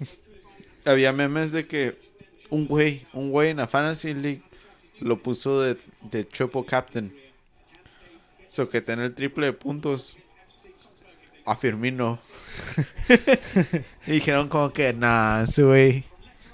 Había 0.84 1.12
memes 1.12 1.52
de 1.52 1.66
que 1.66 1.98
un 2.50 2.66
güey, 2.66 3.06
un 3.12 3.30
güey 3.30 3.50
en 3.50 3.58
la 3.58 3.66
Fantasy 3.66 4.14
League 4.14 4.42
lo 5.00 5.22
puso 5.22 5.60
de, 5.60 5.78
de 6.10 6.24
triple 6.24 6.64
captain. 6.64 7.14
So 8.48 8.68
que 8.68 8.80
tiene 8.80 9.04
el 9.04 9.14
triple 9.14 9.46
de 9.46 9.52
puntos. 9.52 10.16
A 11.44 11.54
Firmino. 11.54 12.18
y 14.06 14.12
dijeron 14.12 14.48
como 14.48 14.72
que, 14.72 14.92
nah, 14.92 15.42
ese 15.42 15.62
güey. 15.62 16.04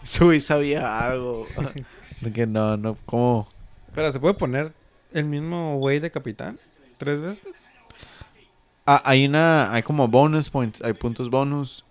Ese 0.03 0.23
güey 0.23 0.41
sabía 0.41 1.07
algo. 1.09 1.47
Porque 2.21 2.45
no, 2.47 2.77
no, 2.77 2.99
¿cómo? 3.07 3.49
Pero 3.95 4.13
se 4.13 4.21
puede 4.21 4.35
poner 4.35 4.75
el 5.13 5.25
mismo 5.25 5.79
güey 5.79 5.99
de 5.99 6.11
capitán 6.11 6.59
tres 6.99 7.21
veces. 7.21 7.43
Ah, 8.87 9.01
hay 9.05 9.27
una, 9.27 9.73
hay 9.73 9.83
como 9.83 10.09
bonus 10.09 10.51
points, 10.51 10.83
hay 10.83 10.93
puntos 10.93 11.31
bonus. 11.31 11.85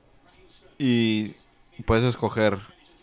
Y 0.78 1.36
puedes 1.86 2.04
escoger, 2.04 2.58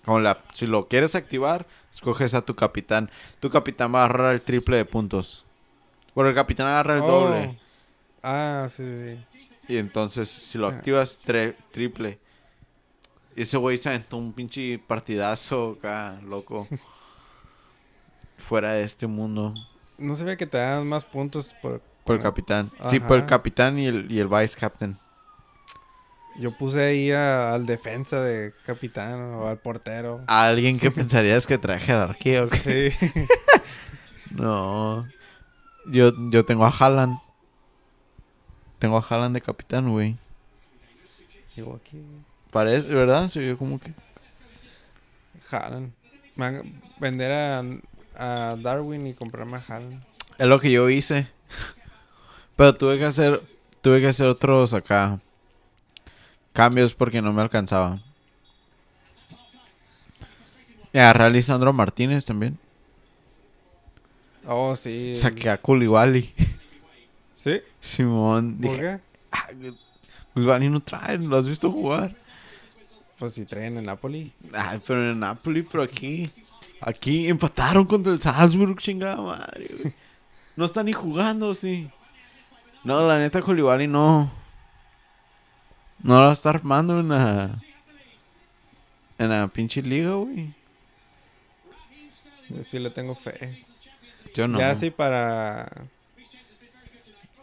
como 0.05 0.21
la, 0.21 0.43
si 0.53 0.67
lo 0.67 0.89
quieres 0.89 1.15
activar, 1.15 1.67
escoges 1.93 2.35
a 2.35 2.43
tu 2.43 2.55
capitán. 2.55 3.11
Tu 3.41 3.51
capitán 3.51 3.95
va 3.95 4.03
a 4.03 4.05
agarrar 4.07 4.35
el 4.35 4.43
triple 4.43 4.77
de 4.77 4.85
puntos. 4.85 5.45
Bueno, 6.15 6.29
el 6.31 6.35
capitán 6.35 6.67
agarra 6.67 6.95
el 6.97 7.03
Oh. 7.03 7.07
doble. 7.07 7.59
Ah, 8.23 8.69
sí, 8.71 8.85
sí. 8.99 9.41
Y 9.69 9.77
entonces, 9.77 10.29
si 10.29 10.59
lo 10.59 10.67
Ah. 10.67 10.71
activas, 10.71 11.21
tre- 11.25 11.55
triple. 11.71 12.19
Y 13.37 13.43
ese 13.43 13.57
güey 13.57 13.79
se 13.79 13.89
aventó 13.91 14.17
un 14.17 14.33
pinche 14.33 14.79
partidazo 14.81 15.77
acá, 15.79 16.19
loco. 16.25 16.67
Fuera 18.37 18.77
de 18.77 18.83
este 18.85 19.07
mundo. 19.07 19.55
No 19.99 20.15
se 20.15 20.25
ve 20.25 20.37
que 20.37 20.47
te 20.47 20.59
dan 20.59 20.87
más 20.89 21.05
puntos 21.05 21.55
por... 21.61 21.81
Por 22.09 22.17
el 22.17 22.23
capitán. 22.23 22.71
Sí, 22.89 22.99
por 23.01 23.19
el 23.19 23.27
capitán 23.27 23.79
y 23.79 23.87
el, 23.87 24.11
y 24.11 24.19
el 24.19 24.27
vice 24.29 24.57
captain. 24.59 24.99
Yo 26.39 26.51
puse 26.57 26.81
ahí 26.85 27.11
a- 27.13 27.53
al 27.55 27.67
defensa 27.67 28.21
de 28.21 28.53
capitán 28.65 29.21
o 29.35 29.47
al 29.49 29.59
portero. 29.59 30.23
Alguien 30.27 30.79
que 30.79 30.91
pensarías 30.93 31.47
que 31.47 31.59
trae 31.59 31.79
jerarquía, 31.81 32.45
¿o 32.45 32.49
qué? 32.49 32.91
Sí. 32.93 33.09
No. 34.31 35.09
Yo, 35.87 36.13
yo 36.31 36.45
tengo 36.45 36.65
a 36.67 36.71
Haaland. 36.71 37.19
Tengo 38.79 38.99
a 38.99 39.01
Haaland 39.09 39.35
de 39.35 39.41
capitán, 39.41 39.91
güey. 39.91 40.17
Digo 41.57 41.81
aquí. 41.83 42.03
Parece, 42.51 42.95
¿verdad? 42.95 43.29
Se 43.29 43.41
vio 43.41 43.57
como 43.59 43.81
que... 43.81 43.93
Haaland. 45.51 45.93
Vender 47.01 47.33
a, 47.33 47.65
a 48.17 48.55
Darwin 48.57 49.07
y 49.07 49.15
comprarme 49.15 49.57
a 49.57 49.65
Haaland. 49.67 50.03
Es 50.37 50.47
lo 50.47 50.61
que 50.61 50.71
yo 50.71 50.89
hice. 50.91 51.27
Pero 52.59 52.75
tuve 52.75 52.99
que 52.99 53.05
hacer... 53.05 53.41
Tuve 53.81 54.01
que 54.01 54.09
hacer 54.09 54.27
otros 54.27 54.75
acá... 54.75 55.21
Cambios 56.53 56.93
porque 56.93 57.23
no 57.23 57.33
me 57.33 57.41
alcanzaba. 57.41 58.01
Y 60.93 60.99
agarré 60.99 61.25
a 61.25 61.29
Lisandro 61.31 61.73
Martínez 61.73 62.25
también. 62.25 62.59
Oh, 64.45 64.75
sí. 64.75 65.15
Saqué 65.15 65.51
a. 65.51 66.35
¿Sí? 67.37 67.61
Simón. 67.79 68.59
¿Por 68.61 68.71
Dije, 68.73 68.81
qué? 68.81 69.01
"Ah, 69.31 69.51
no 70.69 70.81
trae, 70.81 71.19
¿lo 71.19 71.37
has 71.37 71.47
visto 71.47 71.71
jugar? 71.71 72.17
Pues 73.21 73.35
si 73.35 73.45
traen 73.45 73.77
el 73.77 73.85
Napoli. 73.85 74.33
Ay, 74.53 74.81
pero 74.85 75.13
en 75.13 75.21
Napoli, 75.21 75.63
pero 75.63 75.85
aquí. 75.85 76.29
Aquí 76.81 77.29
empataron 77.29 77.85
contra 77.85 78.13
el 78.13 78.21
Salzburg, 78.21 78.79
chingada 78.79 79.17
madre, 79.17 79.69
güey. 79.81 79.93
No 80.57 80.65
está 80.65 80.83
ni 80.83 80.93
jugando, 80.93 81.55
sí. 81.55 81.89
No, 82.89 83.07
la 83.07 83.19
neta, 83.19 83.43
Koulibaly 83.43 83.87
no. 83.87 84.31
No 86.03 86.25
la 86.25 86.33
está 86.33 86.49
armando 86.49 87.01
en 87.01 87.11
la. 87.11 87.51
En 89.19 89.29
la 89.29 89.47
pinche 89.49 89.83
liga, 89.83 90.15
güey. 90.15 90.55
Yo 92.49 92.63
sí 92.63 92.79
le 92.79 92.89
tengo 92.89 93.15
fe. 93.15 93.63
Yo 94.33 94.49
no. 94.49 94.59
Ya 94.59 94.75
sí 94.75 94.91
para... 94.91 95.71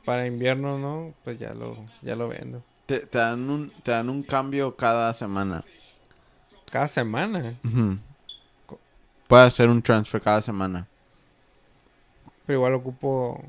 Para 0.04 0.26
invierno, 0.26 0.80
¿no? 0.80 1.14
Pues 1.24 1.38
ya 1.38 1.54
lo, 1.54 1.78
ya 2.02 2.16
lo 2.16 2.28
vendo. 2.28 2.64
Te, 2.88 3.02
te 3.02 3.20
dan 3.20 3.48
un, 3.48 3.70
te 3.84 3.92
dan 3.92 4.10
un 4.10 4.24
cambio 4.24 4.76
cada 4.76 5.14
semana. 5.14 5.64
Cada 6.72 6.88
semana. 6.88 7.54
Puedes 9.28 9.46
hacer 9.46 9.70
un 9.70 9.84
transfer 9.84 10.20
cada 10.20 10.42
semana. 10.42 10.88
Pero 12.48 12.58
igual 12.58 12.74
ocupo... 12.74 13.44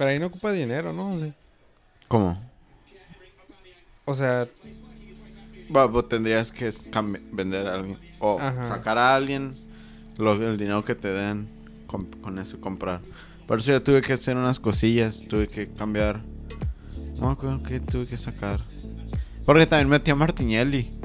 Pero 0.00 0.12
ahí 0.12 0.18
no 0.18 0.28
ocupa 0.28 0.50
dinero, 0.50 0.94
¿no? 0.94 1.18
Sí. 1.20 1.30
¿Cómo? 2.08 2.40
O 4.06 4.14
sea, 4.14 4.48
vos 5.68 6.08
tendrías 6.08 6.50
que 6.50 6.70
vender 7.32 7.66
a 7.68 7.74
alguien. 7.74 7.98
O 8.18 8.40
Ajá. 8.40 8.66
sacar 8.66 8.96
a 8.96 9.14
alguien 9.14 9.52
lo- 10.16 10.32
el 10.32 10.56
dinero 10.56 10.82
que 10.86 10.94
te 10.94 11.08
den. 11.08 11.50
Con, 11.86 12.06
con 12.06 12.38
eso 12.38 12.58
comprar. 12.62 13.02
Por 13.46 13.58
eso 13.58 13.72
yo 13.72 13.82
tuve 13.82 14.00
que 14.00 14.14
hacer 14.14 14.38
unas 14.38 14.58
cosillas. 14.58 15.22
Tuve 15.28 15.48
que 15.48 15.68
cambiar. 15.68 16.22
No 17.18 17.28
acuerdo 17.28 17.62
que 17.62 17.78
tuve 17.78 18.06
que 18.06 18.16
sacar. 18.16 18.58
Porque 19.44 19.66
también 19.66 19.90
metí 19.90 20.10
a 20.10 20.14
Martinelli. 20.14 20.98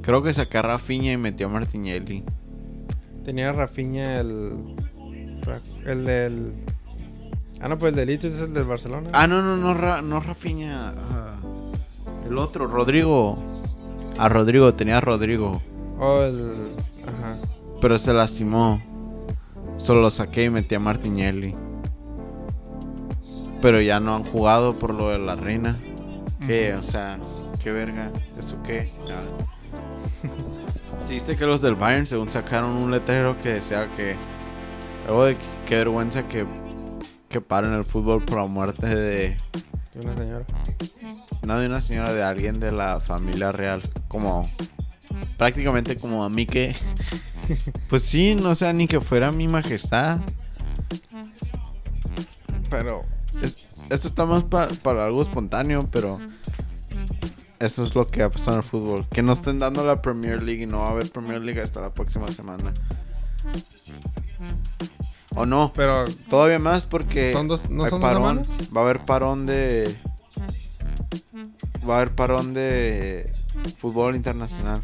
Creo 0.00 0.22
que 0.22 0.32
saqué 0.32 0.56
a 0.56 0.62
Rafinha 0.62 1.12
y 1.12 1.18
metí 1.18 1.42
a 1.44 1.48
Martinelli. 1.48 2.24
tenía 3.22 3.52
Rafinha 3.52 4.18
el... 4.18 4.76
El 5.84 6.04
del... 6.06 6.54
Ah, 7.64 7.68
no, 7.68 7.78
pues 7.78 7.92
el 7.92 7.96
de 7.96 8.04
Leeds 8.04 8.24
es 8.26 8.40
el 8.40 8.52
del 8.52 8.64
Barcelona. 8.64 9.08
Ah, 9.14 9.26
no, 9.26 9.40
no, 9.40 9.56
no, 9.56 9.72
Ra- 9.72 10.02
no 10.02 10.20
Rafinha. 10.20 10.90
ah, 10.98 11.36
el 12.28 12.36
otro, 12.36 12.66
Rodrigo. 12.66 13.38
A 14.18 14.28
Rodrigo, 14.28 14.74
tenía 14.74 14.98
a 14.98 15.00
Rodrigo. 15.00 15.62
Oh, 15.98 16.20
el... 16.22 16.68
Ajá. 17.06 17.38
Pero 17.80 17.96
se 17.96 18.12
lastimó. 18.12 18.82
Solo 19.78 20.02
lo 20.02 20.10
saqué 20.10 20.44
y 20.44 20.50
metí 20.50 20.74
a 20.74 20.78
Martinelli. 20.80 21.54
Pero 23.62 23.80
ya 23.80 23.98
no 23.98 24.14
han 24.16 24.24
jugado 24.24 24.74
por 24.78 24.92
lo 24.92 25.08
de 25.08 25.18
la 25.18 25.34
reina. 25.34 25.76
¿Qué? 26.46 26.74
O 26.74 26.82
sea, 26.82 27.18
qué 27.62 27.72
verga. 27.72 28.10
¿Eso 28.38 28.62
qué? 28.62 28.92
¿Sí 31.00 31.14
viste 31.14 31.34
que 31.34 31.46
los 31.46 31.62
del 31.62 31.74
Bayern 31.76 32.06
según 32.06 32.28
sacaron 32.28 32.76
un 32.76 32.90
letrero 32.90 33.36
que 33.42 33.54
decía 33.54 33.86
que... 33.96 34.16
Luego 35.06 35.24
de 35.24 35.34
que- 35.36 35.44
qué 35.66 35.76
vergüenza 35.76 36.22
que, 36.22 36.44
que 37.34 37.40
paren 37.40 37.72
el 37.72 37.84
fútbol 37.84 38.22
por 38.24 38.38
la 38.38 38.46
muerte 38.46 38.86
de... 38.86 39.36
De 39.92 40.00
una 40.00 40.16
señora. 40.16 40.44
No 41.44 41.58
de 41.58 41.66
una 41.66 41.80
señora, 41.80 42.12
de 42.14 42.22
alguien 42.22 42.60
de 42.60 42.70
la 42.70 43.00
familia 43.00 43.50
real. 43.50 43.82
Como... 44.06 44.48
Prácticamente 45.36 45.96
como 45.96 46.22
a 46.22 46.30
mí 46.30 46.46
que... 46.46 46.76
Pues 47.88 48.04
sí, 48.04 48.36
no 48.36 48.54
sea 48.54 48.72
ni 48.72 48.86
que 48.86 49.00
fuera 49.00 49.32
mi 49.32 49.48
majestad. 49.48 50.20
Pero... 52.70 53.04
Es- 53.42 53.66
esto 53.90 54.06
está 54.06 54.24
más 54.26 54.44
pa- 54.44 54.68
para 54.84 55.04
algo 55.04 55.20
espontáneo, 55.20 55.88
pero 55.90 56.20
eso 57.58 57.84
es 57.84 57.96
lo 57.96 58.06
que 58.06 58.22
ha 58.22 58.30
pasado 58.30 58.52
en 58.58 58.62
el 58.62 58.68
fútbol. 58.68 59.08
Que 59.08 59.22
no 59.22 59.32
estén 59.32 59.58
dando 59.58 59.84
la 59.84 60.00
Premier 60.00 60.40
League 60.40 60.62
y 60.62 60.66
no 60.66 60.78
va 60.78 60.88
a 60.88 60.90
haber 60.92 61.10
Premier 61.10 61.40
League 61.42 61.60
hasta 61.60 61.80
la 61.80 61.92
próxima 61.92 62.28
semana. 62.28 62.72
O 65.36 65.46
no, 65.46 65.72
Pero... 65.74 66.04
todavía 66.28 66.58
más 66.58 66.86
porque 66.86 67.32
¿Son 67.32 67.48
dos- 67.48 67.68
no 67.68 67.84
hay 67.84 67.90
son 67.90 68.00
dos 68.00 68.08
parón. 68.10 68.44
semanas? 68.44 68.70
Va 68.76 68.80
a 68.80 68.84
haber 68.84 69.00
parón 69.00 69.46
de. 69.46 69.98
Va 71.88 71.94
a 71.94 71.96
haber 71.98 72.14
parón 72.14 72.54
de 72.54 73.30
fútbol 73.76 74.14
internacional. 74.16 74.82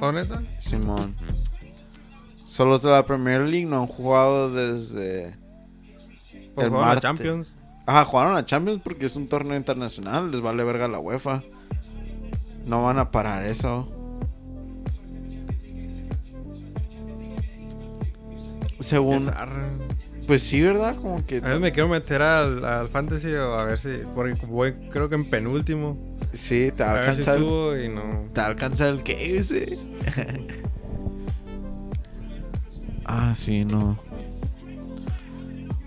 ¿Oh, 0.00 0.10
neta? 0.12 0.42
Simón. 0.58 1.16
Solo 2.44 2.70
los 2.72 2.82
de 2.82 2.90
la 2.90 3.04
Premier 3.04 3.42
League 3.42 3.66
no 3.66 3.80
han 3.80 3.86
jugado 3.86 4.50
desde. 4.52 5.36
Pues 6.54 6.64
El 6.66 6.70
jugaron 6.72 6.88
martes. 6.88 7.02
Champions. 7.02 7.54
Ajá, 7.86 8.04
jugaron 8.04 8.36
a 8.36 8.44
Champions 8.44 8.80
porque 8.82 9.06
es 9.06 9.16
un 9.16 9.28
torneo 9.28 9.56
internacional. 9.56 10.30
Les 10.30 10.40
vale 10.40 10.64
verga 10.64 10.88
la 10.88 10.98
UEFA. 10.98 11.42
No 12.64 12.84
van 12.84 12.98
a 12.98 13.10
parar 13.10 13.44
eso. 13.44 13.88
Según. 18.80 19.30
Pues 20.26 20.42
sí, 20.42 20.60
¿verdad? 20.60 20.96
Como 20.96 21.24
que. 21.24 21.38
A 21.38 21.40
veces 21.40 21.60
me 21.60 21.72
quiero 21.72 21.88
meter 21.88 22.20
al, 22.22 22.64
al 22.64 22.88
Fantasy 22.88 23.32
o 23.32 23.54
a 23.54 23.64
ver 23.64 23.78
si... 23.78 24.02
Porque 24.14 24.34
voy 24.46 24.72
creo 24.90 25.08
que 25.08 25.14
en 25.14 25.30
penúltimo. 25.30 25.96
Sí, 26.32 26.70
te 26.76 26.82
va 26.84 26.90
A 26.90 26.92
a 26.92 26.94
ver 27.00 27.04
si 27.14 27.20
alcanzar. 27.20 27.38
subo 27.38 27.76
y 27.76 27.88
no... 27.88 28.26
Te 28.34 28.40
va 28.40 28.46
a 28.46 28.50
alcanzar 28.50 28.88
el 28.88 29.02
que 29.02 29.38
ese. 29.38 29.78
ah, 33.06 33.34
sí, 33.34 33.64
no. 33.64 33.98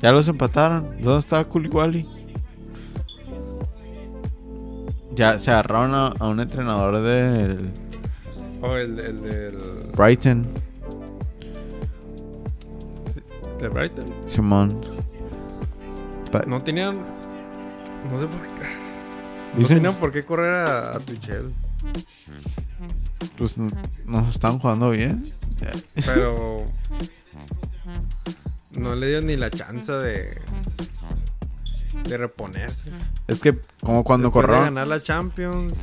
Ya 0.01 0.11
los 0.11 0.27
empataron. 0.27 0.95
¿Dónde 1.01 1.19
estaba 1.19 1.47
Koulibaly? 1.47 2.07
Ya 5.13 5.37
se 5.37 5.51
agarraron 5.51 5.93
a, 5.93 6.07
a 6.07 6.27
un 6.29 6.39
entrenador 6.39 7.01
del 7.01 7.71
Oh, 8.63 8.77
el, 8.77 8.99
el 8.99 9.21
del... 9.23 9.57
Brighton, 9.97 10.47
del 13.61 13.69
Brighton. 13.69 14.13
Simón. 14.25 14.81
No 16.47 16.61
tenían... 16.61 16.99
No 18.09 18.17
sé 18.17 18.27
por 18.27 18.41
qué... 18.41 18.81
No 19.57 19.67
tenían 19.67 19.95
por 19.95 20.11
qué 20.11 20.23
correr 20.23 20.53
a, 20.53 20.95
a 20.95 20.99
Tuchel. 20.99 21.53
Pues 23.37 23.57
nos 23.57 24.29
están 24.29 24.59
jugando 24.59 24.91
bien. 24.91 25.33
Pero. 26.05 26.65
No 28.71 28.95
le 28.95 29.09
dio 29.09 29.21
ni 29.21 29.35
la 29.35 29.49
chance 29.49 29.91
de. 29.91 30.39
De 32.07 32.17
reponerse. 32.17 32.91
Es 33.27 33.41
que 33.41 33.59
como 33.81 34.03
cuando 34.03 34.27
Después 34.27 34.43
de 34.43 34.47
corrieron, 34.47 34.73
ganar 34.75 34.87
la 34.87 35.03
Champions. 35.03 35.73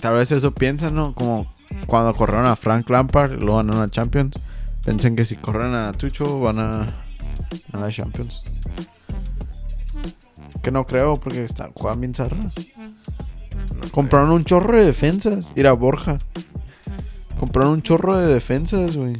tal 0.00 0.14
vez 0.14 0.32
eso 0.32 0.50
piensan, 0.52 0.94
¿no? 0.94 1.14
Como 1.14 1.52
cuando 1.86 2.12
corrieron 2.14 2.46
a 2.46 2.56
Frank 2.56 2.90
Lampard 2.90 3.32
y 3.32 3.36
luego 3.36 3.56
ganaron 3.58 3.82
a 3.82 3.90
Champions. 3.90 4.34
Piensan 4.84 5.16
que 5.16 5.24
si 5.24 5.36
corren 5.36 5.74
a 5.74 5.92
Tucho 5.92 6.40
van 6.40 6.58
a 6.58 6.86
ganar 7.72 7.90
Champions. 7.90 8.44
Que 10.62 10.70
no 10.70 10.86
creo 10.86 11.18
porque 11.18 11.44
está, 11.44 11.70
juegan 11.74 12.00
bien 12.00 12.14
zarra. 12.14 12.36
no 12.36 12.50
Compraron 13.92 14.30
un 14.30 14.44
chorro 14.44 14.76
de 14.76 14.84
defensas. 14.84 15.52
Ir 15.56 15.66
a 15.66 15.72
Borja. 15.72 16.18
Compraron 17.38 17.74
un 17.74 17.82
chorro 17.82 18.16
de 18.16 18.32
defensas, 18.32 18.96
güey. 18.96 19.16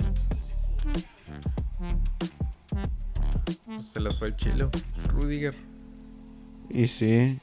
Se 3.83 4.01
les 4.01 4.17
fue 4.17 4.29
el 4.29 4.37
chilo. 4.37 4.71
Rudiger. 5.09 5.55
Y 6.69 6.89
sí. 6.89 7.39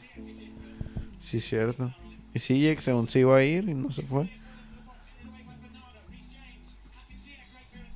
Sí, 1.21 1.39
cierto. 1.39 1.93
Y 2.33 2.39
sí, 2.39 2.61
Jake 2.61 2.81
según 2.81 3.07
se 3.07 3.19
iba 3.19 3.37
a 3.37 3.43
ir 3.43 3.67
y 3.69 3.73
no 3.73 3.91
se 3.91 4.03
fue. 4.03 4.29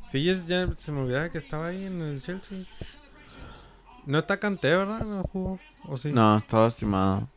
Sí, 0.08 0.24
ya, 0.24 0.34
ya 0.46 0.76
se 0.76 0.92
me 0.92 1.02
olvidaba 1.02 1.30
que 1.30 1.38
estaba 1.38 1.68
ahí 1.68 1.86
en 1.86 2.00
el 2.02 2.22
Chelsea. 2.22 2.66
No 4.06 4.20
está 4.20 4.40
Canté, 4.40 4.76
¿verdad? 4.76 5.02
No 5.06 5.24
jugó. 5.24 5.60
¿O 5.86 5.98
sí? 5.98 6.12
No, 6.12 6.38
está 6.38 6.62
lastimado. 6.64 7.28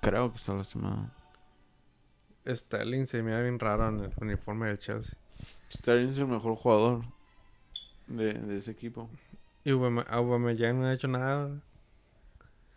Creo 0.00 0.30
que 0.30 0.36
está 0.36 0.54
lastimado. 0.54 1.10
Sterling 2.46 3.06
se 3.06 3.22
mira 3.22 3.40
bien 3.42 3.58
raro 3.58 3.88
en 3.88 4.00
el 4.04 4.12
uniforme 4.20 4.68
del 4.68 4.78
Chelsea. 4.78 5.18
Sterling 5.70 6.08
es 6.08 6.18
el 6.18 6.26
mejor 6.28 6.56
jugador 6.56 7.04
de, 8.06 8.34
de 8.34 8.56
ese 8.56 8.70
equipo. 8.70 9.10
Y 9.64 9.70
Aubame- 9.70 10.06
Aubameyang 10.08 10.80
no 10.80 10.86
ha 10.86 10.94
hecho 10.94 11.08
nada. 11.08 11.50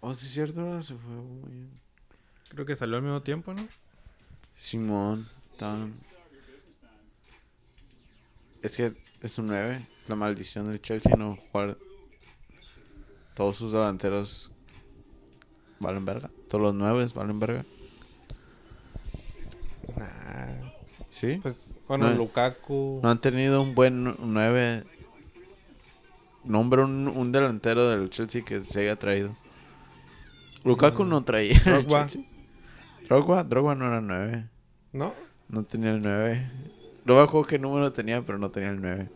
Oh, 0.02 0.14
sí, 0.14 0.26
es 0.26 0.34
cierto, 0.34 0.82
se 0.82 0.96
fue 0.96 1.12
muy 1.12 1.52
bien. 1.52 1.80
Creo 2.50 2.66
que 2.66 2.76
salió 2.76 2.98
al 2.98 3.04
mismo 3.04 3.22
tiempo, 3.22 3.54
¿no? 3.54 3.66
Simón, 4.58 5.28
tan. 5.58 5.94
Es 8.62 8.78
que 8.78 8.93
es 9.21 9.38
un 9.38 9.47
9. 9.47 9.80
La 10.08 10.15
maldición 10.15 10.65
del 10.65 10.82
Chelsea 10.82 11.15
no 11.15 11.38
jugar. 11.52 11.78
Todos 13.34 13.56
sus 13.58 13.71
delanteros 13.71 14.52
valen 15.80 16.06
verga. 16.06 16.30
Todos 16.47 16.62
los 16.63 16.74
9 16.76 17.08
valen 17.15 17.39
verga. 17.39 17.65
Nah. 19.97 20.71
¿Sí? 21.10 21.39
Pues, 21.41 21.76
bueno, 21.88 22.10
No. 22.10 22.15
Lukaku. 22.15 23.00
No 23.04 23.10
han 23.10 23.19
tenido 23.19 23.62
un 23.62 23.74
buen 23.76 24.15
9. 24.19 24.84
Nombre 26.43 26.84
un, 26.84 27.08
un 27.08 27.32
delantero 27.32 27.89
del 27.89 28.10
Chelsea 28.10 28.43
que 28.43 28.62
se 28.62 28.82
haya 28.82 28.95
traído. 28.95 29.34
Lukaku 30.63 31.04
no 31.06 31.24
traía. 31.24 31.60
Drogba. 31.65 32.08
Drogba, 33.08 33.43
Drogba 33.43 33.76
no 33.76 33.88
era 33.88 34.02
9. 34.02 34.50
¿No? 34.93 35.13
No 35.50 35.63
tenía 35.63 35.91
el 35.91 36.02
9. 36.02 36.52
No 37.06 37.16
me 37.16 37.22
acuerdo 37.22 37.48
qué 37.48 37.60
número 37.60 37.92
tenía, 37.92 38.22
pero 38.22 38.38
no 38.38 38.52
tenía 38.52 38.70
el 38.70 38.82
9. 38.82 39.10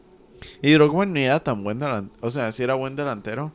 Y 0.62 0.72
Drogba 0.74 1.06
ni 1.06 1.22
era 1.24 1.40
tan 1.40 1.64
buen 1.64 1.80
delantero. 1.80 2.16
O 2.22 2.30
sea, 2.30 2.52
sí 2.52 2.64
era 2.64 2.74
buen 2.76 2.96
delantero. 2.96 3.52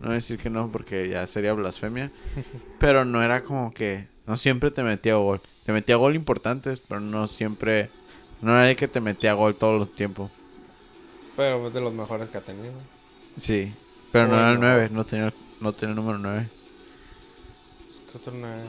No 0.00 0.06
voy 0.06 0.12
a 0.12 0.14
decir 0.14 0.38
que 0.38 0.50
no, 0.50 0.70
porque 0.70 1.08
ya 1.08 1.26
sería 1.26 1.52
blasfemia. 1.52 2.10
pero 2.78 3.04
no 3.04 3.22
era 3.22 3.42
como 3.42 3.72
que. 3.72 4.06
No 4.26 4.36
siempre 4.36 4.70
te 4.70 4.82
metía 4.82 5.16
gol. 5.16 5.40
Te 5.64 5.72
metía 5.72 5.96
gol 5.96 6.14
importantes, 6.14 6.80
pero 6.80 7.00
no 7.00 7.26
siempre. 7.26 7.90
No 8.40 8.52
era 8.52 8.70
el 8.70 8.76
que 8.76 8.88
te 8.88 9.00
metía 9.00 9.34
gol 9.34 9.54
todos 9.54 9.78
los 9.78 9.92
tiempos. 9.92 10.30
Pero 11.36 11.66
es 11.66 11.72
de 11.72 11.80
los 11.80 11.92
mejores 11.94 12.28
que 12.28 12.38
ha 12.38 12.42
tenido. 12.42 12.72
Sí. 13.36 13.72
Pero 14.10 14.28
no 14.28 14.34
era 14.38 14.50
el 14.50 14.58
Bueno. 14.58 14.74
9. 14.74 14.88
No 14.92 15.04
tenía, 15.04 15.32
no 15.60 15.72
tenía 15.72 15.90
el 15.90 15.96
número 15.96 16.18
9. 16.18 16.46
¿Qué 18.10 18.18
otro 18.18 18.32
no 18.34 18.46
es? 18.48 18.64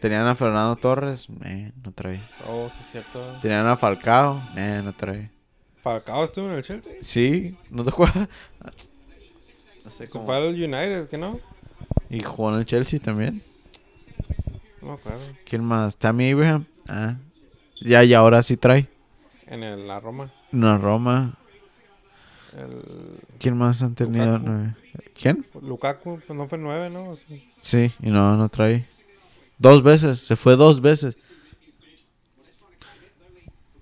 Tenían 0.00 0.26
a 0.26 0.34
Fernando 0.34 0.76
Torres. 0.76 1.28
Eh, 1.44 1.72
no 1.82 1.92
trae. 1.92 2.20
Oh, 2.46 2.68
sí, 2.68 2.78
es 2.80 2.90
cierto. 2.90 3.20
Tenían 3.42 3.66
a 3.66 3.76
Falcao. 3.76 4.40
Eh, 4.56 4.80
no 4.84 4.92
trae. 4.92 5.30
Falcao 5.82 6.24
estuvo 6.24 6.48
en 6.48 6.54
el 6.54 6.62
Chelsea. 6.62 6.92
Sí, 7.00 7.56
¿no 7.70 7.82
te 7.82 7.90
acuerdas? 7.90 8.28
No 9.84 9.90
sé 9.90 10.06
Se 10.06 10.18
fue 10.20 10.36
al 10.36 10.54
United, 10.54 11.08
¿que 11.08 11.18
no? 11.18 11.40
Y 12.10 12.20
jugó 12.20 12.50
en 12.50 12.60
el 12.60 12.64
Chelsea 12.64 13.00
también. 13.00 13.42
No 14.80 14.88
me 14.88 14.94
acuerdo. 14.94 15.20
¿Quién 15.44 15.64
más? 15.64 15.96
Tammy 15.96 16.30
Abraham. 16.30 16.66
Ah. 16.88 17.16
Ya, 17.80 18.04
y 18.04 18.14
ahora 18.14 18.42
sí 18.42 18.56
trae. 18.56 18.88
En 19.46 19.62
el, 19.62 19.86
la 19.86 19.98
Roma. 20.00 20.32
Una 20.52 20.78
Roma. 20.78 21.38
El 22.56 23.20
¿Quién 23.38 23.56
más 23.56 23.82
han 23.82 23.94
tenido? 23.94 24.38
Lukaku. 24.38 24.74
¿Quién? 25.20 25.46
Lukaku, 25.60 26.20
pues 26.26 26.36
no 26.36 26.48
fue 26.48 26.58
nueve, 26.58 26.90
¿no? 26.90 27.14
Sí. 27.14 27.50
Sí, 27.62 27.92
y 28.00 28.10
no, 28.10 28.36
no 28.36 28.48
trae. 28.48 28.86
Dos 29.58 29.82
veces, 29.82 30.20
se 30.20 30.36
fue 30.36 30.56
dos 30.56 30.80
veces. 30.80 31.16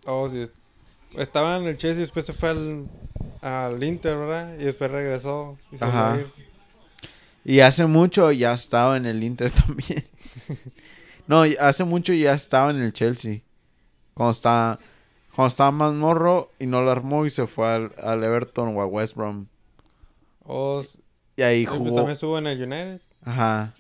Oh, 0.05 0.29
sí. 0.29 0.41
es- 0.43 0.53
Estaba 1.17 1.57
en 1.57 1.65
el 1.67 1.77
Chelsea 1.77 1.99
y 1.99 2.01
después 2.05 2.27
se 2.27 2.33
fue 2.35 2.51
al, 2.51 2.87
al 3.41 3.83
Inter, 3.83 4.17
¿verdad? 4.19 4.55
Y 4.59 4.65
después 4.65 4.91
regresó. 4.91 5.57
Y 5.73 5.79
se 5.79 5.85
a 5.85 5.89
Ajá. 5.89 6.21
ir. 6.21 6.31
Y 7.45 7.61
hace 7.61 7.87
mucho 7.87 8.31
ya 8.33 8.53
estaba 8.53 8.97
en 8.99 9.07
el 9.07 9.23
Inter 9.23 9.51
también. 9.67 10.05
no, 11.27 11.45
hace 11.59 11.85
mucho 11.85 12.13
ya 12.13 12.35
estaba 12.35 12.71
en 12.71 12.83
el 12.83 12.93
Chelsea. 12.93 13.41
Cuando 14.15 14.33
estaba, 14.33 14.79
cuando 15.35 15.49
estaba 15.49 15.71
más 15.71 15.93
morro 15.95 16.51
y 16.59 16.67
no 16.67 16.83
lo 16.83 16.91
armó 16.91 17.25
y 17.25 17.31
se 17.31 17.47
fue 17.47 17.67
al, 17.69 17.93
al 18.03 18.23
Everton 18.23 18.77
o 18.77 18.81
a 18.83 18.87
West 18.87 19.15
Brom. 19.17 19.47
Oh, 20.45 20.83
Y 21.37 21.43
ahí 21.43 21.65
pues 21.67 21.79
jugó. 21.79 21.95
también 21.95 22.11
estuvo 22.13 22.39
en 22.39 22.47
el 22.47 22.63
United. 22.63 23.01
Ajal 23.25 23.73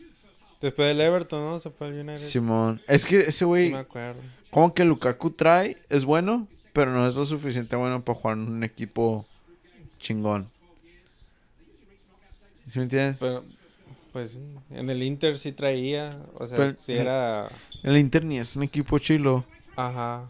Después 0.60 0.88
del 0.88 1.00
Everton, 1.00 1.40
¿no? 1.44 1.58
Se 1.58 1.70
fue 1.70 1.88
al 1.88 1.94
United. 1.94 2.16
Simón. 2.16 2.80
Es 2.88 3.04
que 3.06 3.18
ese 3.20 3.44
No 3.44 3.48
güey, 3.48 3.70
me 3.70 3.78
acuerdo. 3.78 4.20
como 4.50 4.72
que 4.74 4.84
Lukaku 4.84 5.30
trae, 5.30 5.76
es 5.90 6.04
bueno, 6.04 6.48
pero 6.72 6.90
no 6.90 7.06
es 7.06 7.14
lo 7.14 7.24
suficiente 7.24 7.76
bueno 7.76 8.02
para 8.04 8.18
jugar 8.18 8.36
en 8.38 8.48
un 8.48 8.64
equipo 8.64 9.24
chingón. 9.98 10.48
¿Sí 12.66 12.78
me 12.78 12.84
entiendes? 12.84 13.18
Pero, 13.20 13.44
pues 14.12 14.32
sí. 14.32 14.40
En 14.70 14.90
el 14.90 15.02
Inter 15.02 15.38
sí 15.38 15.52
traía. 15.52 16.18
O 16.34 16.46
sea, 16.46 16.56
Pero- 16.56 16.74
sí 16.78 16.94
era. 16.94 17.48
El 17.82 17.96
Inter 17.98 18.24
ni 18.24 18.38
es 18.38 18.56
un 18.56 18.62
equipo 18.64 18.98
chilo. 18.98 19.44
Ajá. 19.76 20.26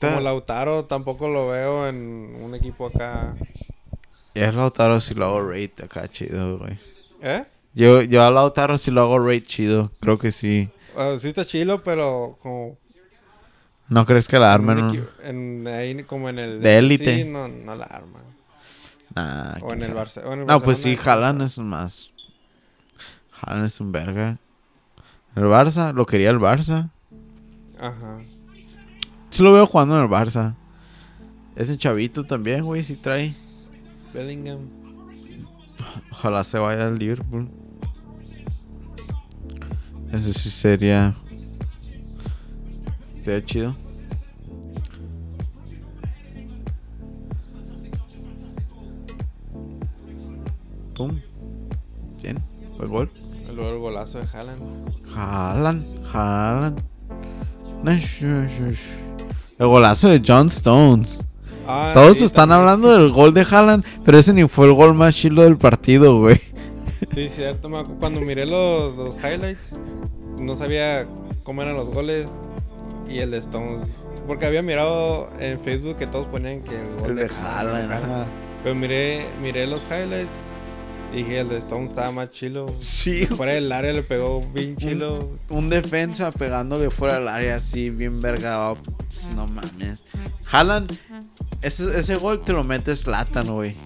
Como 0.00 0.20
Lautaro 0.20 0.84
tampoco 0.84 1.28
lo 1.28 1.48
veo 1.48 1.88
en 1.88 1.96
un 2.40 2.54
equipo 2.54 2.86
acá. 2.86 3.34
Ya 4.34 4.48
es 4.48 4.54
Lautaro 4.54 5.00
si 5.00 5.14
lo 5.14 5.26
hago 5.26 5.42
rate 5.50 5.84
acá 5.84 6.08
chido, 6.08 6.58
güey. 6.58 6.78
¿Eh? 7.20 7.44
Yo, 7.74 8.02
yo 8.02 8.24
a 8.24 8.30
Lautaro 8.30 8.78
si 8.78 8.90
lo 8.90 9.02
hago 9.02 9.18
rate 9.18 9.42
chido. 9.42 9.90
Creo 10.00 10.18
que 10.18 10.32
sí. 10.32 10.70
Ah, 10.96 11.14
sí 11.18 11.28
está 11.28 11.44
chilo, 11.44 11.82
pero 11.82 12.38
como 12.40 12.76
¿No 13.88 14.06
crees 14.06 14.26
que 14.28 14.38
la 14.38 14.52
armen? 14.54 15.04
en, 15.22 15.66
ahí 15.68 16.02
como 16.04 16.28
en 16.28 16.38
el 16.38 16.60
De 16.60 16.78
élite. 16.78 17.22
Sí, 17.22 17.24
no, 17.28 17.48
no 17.48 17.74
la 17.76 17.84
arma. 17.84 18.20
Nah, 19.14 19.54
O 19.60 19.72
en 19.74 19.82
el. 19.82 19.94
Barce- 19.94 20.24
o 20.24 20.32
en 20.32 20.40
el 20.40 20.46
No, 20.46 20.60
pues 20.62 20.78
sí, 20.78 20.94
Barcelona. 20.94 21.26
Haaland 21.26 21.42
es 21.42 21.58
un 21.58 21.68
más. 21.68 22.10
Haaland 23.40 23.66
es 23.66 23.80
un 23.80 23.92
verga. 23.92 24.38
El 25.36 25.44
Barça, 25.44 25.92
lo 25.92 26.06
quería 26.06 26.30
el 26.30 26.38
Barça. 26.38 26.90
Ajá. 27.78 28.18
Sí 29.30 29.42
lo 29.42 29.52
veo 29.52 29.66
jugando 29.66 29.96
en 29.98 30.04
el 30.04 30.08
Barça. 30.08 30.54
Ese 31.56 31.76
chavito 31.76 32.24
también, 32.24 32.62
güey, 32.64 32.82
sí 32.82 32.96
trae. 32.96 33.36
Bellingham. 34.12 34.68
Ojalá 36.10 36.44
se 36.44 36.58
vaya 36.58 36.86
al 36.86 36.98
Liverpool. 36.98 37.48
Ese 40.12 40.32
sí 40.34 40.50
sería. 40.50 41.14
Sería 43.20 43.44
chido. 43.44 43.76
Pum. 50.94 51.18
Bien. 52.22 52.42
Buen 52.76 52.90
gol. 52.90 53.10
Luego 53.54 53.70
el 53.70 53.78
golazo 53.78 54.18
de 54.18 54.26
Haaland. 54.32 54.60
Jalan, 55.14 56.04
jalan. 56.04 56.76
El 59.58 59.66
golazo 59.66 60.08
de 60.08 60.22
John 60.24 60.46
Stones. 60.48 61.26
Ah, 61.74 61.92
Todos 61.94 62.18
sí, 62.18 62.24
están 62.24 62.48
también. 62.50 62.60
hablando 62.60 62.92
del 62.92 63.10
gol 63.10 63.32
de 63.34 63.46
Haaland, 63.50 63.84
pero 64.04 64.18
ese 64.18 64.32
ni 64.34 64.46
fue 64.48 64.66
el 64.66 64.74
gol 64.74 64.94
más 64.94 65.14
chilo 65.14 65.42
del 65.42 65.56
partido, 65.56 66.18
güey. 66.18 66.40
Sí, 67.14 67.28
cierto. 67.28 67.68
Cuando 67.98 68.20
miré 68.20 68.46
los, 68.46 68.94
los 68.96 69.14
highlights, 69.16 69.78
no 70.38 70.54
sabía 70.54 71.06
cómo 71.42 71.62
eran 71.62 71.76
los 71.76 71.88
goles 71.92 72.28
y 73.08 73.18
el 73.18 73.30
de 73.30 73.38
Stones. 73.38 73.88
Porque 74.26 74.46
había 74.46 74.62
mirado 74.62 75.28
en 75.40 75.58
Facebook 75.58 75.96
que 75.96 76.06
todos 76.06 76.26
ponían 76.26 76.62
que 76.62 76.74
el 76.80 76.96
gol 77.00 77.10
El 77.10 77.16
de 77.16 77.22
de 77.24 77.30
Haaland, 77.34 77.92
Haaland. 77.92 78.26
Pero 78.62 78.74
miré, 78.76 79.26
miré 79.42 79.66
los 79.66 79.84
highlights 79.86 80.36
Dije, 81.12 81.40
el 81.40 81.48
de 81.50 81.58
Stone 81.58 81.84
estaba 81.84 82.10
más 82.10 82.30
chilo. 82.30 82.74
Sí, 82.78 83.26
Fuera 83.26 83.52
del 83.52 83.70
área 83.70 83.92
le 83.92 84.02
pegó 84.02 84.40
bien 84.54 84.76
chilo. 84.76 85.32
un 85.50 85.68
defensa 85.68 86.32
pegándole 86.32 86.88
fuera 86.88 87.16
del 87.18 87.28
área 87.28 87.56
así, 87.56 87.90
bien 87.90 88.22
verga. 88.22 88.74
No 89.36 89.46
mames. 89.46 90.04
Haaland, 90.50 90.90
ese, 91.60 91.98
ese 91.98 92.16
gol 92.16 92.42
te 92.42 92.52
lo 92.54 92.64
mete 92.64 92.96
Slatan, 92.96 93.52
güey. 93.52 93.76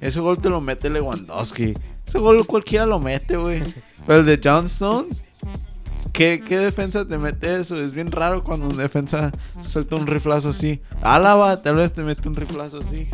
Ese 0.00 0.20
gol 0.20 0.38
te 0.38 0.48
lo 0.48 0.60
mete 0.60 0.88
Lewandowski. 0.88 1.74
Ese 2.06 2.18
gol 2.20 2.46
cualquiera 2.46 2.86
lo 2.86 3.00
mete, 3.00 3.36
güey. 3.36 3.60
Pero 4.06 4.20
el 4.20 4.26
de 4.26 4.40
John 4.42 4.66
Stones, 4.66 5.24
¿qué, 6.12 6.40
¿qué 6.46 6.58
defensa 6.58 7.06
te 7.08 7.18
mete 7.18 7.56
eso? 7.60 7.76
Es 7.80 7.92
bien 7.92 8.10
raro 8.12 8.44
cuando 8.44 8.68
un 8.68 8.76
defensa 8.76 9.32
suelta 9.62 9.96
un 9.96 10.06
riflazo 10.06 10.50
así. 10.50 10.80
Álava 11.02 11.60
tal 11.60 11.74
vez 11.74 11.92
te 11.92 12.02
mete 12.04 12.28
un 12.28 12.36
riflazo 12.36 12.78
así. 12.78 13.08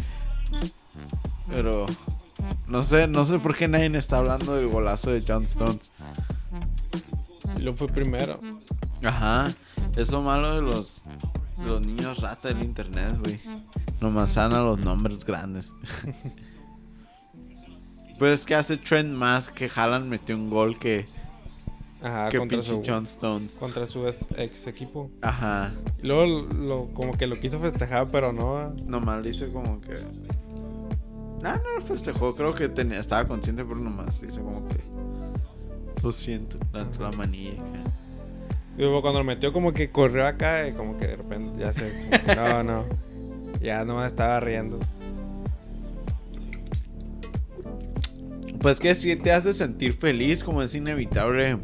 Pero 1.48 1.86
no 2.66 2.82
sé, 2.82 3.06
no 3.08 3.24
sé 3.24 3.38
por 3.38 3.56
qué 3.56 3.68
nadie 3.68 3.96
está 3.96 4.18
hablando 4.18 4.54
del 4.56 4.68
golazo 4.68 5.10
de 5.10 5.22
John 5.26 5.44
Stones. 5.44 5.90
Y 7.56 7.62
lo 7.62 7.72
fue 7.72 7.86
primero. 7.88 8.40
Ajá, 9.02 9.46
es 9.96 10.10
lo 10.10 10.22
malo 10.22 10.54
de 10.54 10.62
los, 10.62 11.02
de 11.58 11.68
los 11.68 11.86
niños 11.86 12.20
rata 12.20 12.48
del 12.48 12.62
internet, 12.62 13.16
güey. 13.22 13.40
Nomás 14.00 14.32
sana 14.32 14.60
los 14.60 14.78
nombres 14.78 15.24
grandes. 15.24 15.74
pues 18.18 18.40
es 18.40 18.46
que 18.46 18.54
hace 18.54 18.76
trend 18.76 19.14
más 19.14 19.48
que 19.48 19.70
Haaland 19.74 20.06
metió 20.06 20.36
un 20.36 20.50
gol 20.50 20.78
que, 20.78 21.06
Ajá, 22.02 22.28
que 22.28 22.38
contra 22.38 22.58
pinche 22.58 22.74
su, 22.74 22.82
John 22.86 23.04
Stones. 23.04 23.52
contra 23.52 23.86
su 23.86 24.06
ex, 24.06 24.66
equipo. 24.66 25.10
Ajá, 25.22 25.72
Y 26.02 26.06
luego 26.06 26.26
lo, 26.52 26.88
como 26.94 27.12
que 27.12 27.26
lo 27.26 27.38
quiso 27.40 27.60
festejar, 27.60 28.10
pero 28.10 28.32
no. 28.32 28.74
nomás 28.84 29.22
dice 29.22 29.50
como 29.50 29.80
que... 29.80 30.04
Ah, 31.48 31.60
no 31.62 31.74
lo 31.76 31.80
festejó, 31.80 32.34
creo 32.34 32.54
que 32.54 32.68
tenía, 32.68 32.98
estaba 32.98 33.24
consciente, 33.26 33.64
pero 33.64 33.76
nomás 33.78 34.20
dice 34.20 34.40
como 34.40 34.66
que... 34.68 34.80
Lo 36.02 36.10
siento, 36.12 36.58
levantó 36.72 37.02
la 37.04 37.12
manilla. 37.12 37.52
que- 38.76 38.82
Y 38.84 39.00
cuando 39.00 39.20
lo 39.20 39.24
metió, 39.24 39.52
como 39.52 39.72
que 39.72 39.90
corrió 39.90 40.26
acá 40.26 40.66
y 40.68 40.72
como 40.72 40.96
que 40.98 41.06
de 41.06 41.16
repente 41.16 41.60
ya 41.60 41.72
se. 41.72 41.90
que 42.24 42.34
no, 42.36 42.62
no. 42.62 42.84
Ya 43.60 43.84
nomás 43.84 44.08
estaba 44.08 44.38
riendo. 44.40 44.78
Pues 48.60 48.80
que 48.80 48.94
si 48.94 49.14
te 49.16 49.32
hace 49.32 49.52
sentir 49.52 49.92
feliz, 49.92 50.42
como 50.42 50.62
es 50.62 50.74
inevitable 50.74 51.58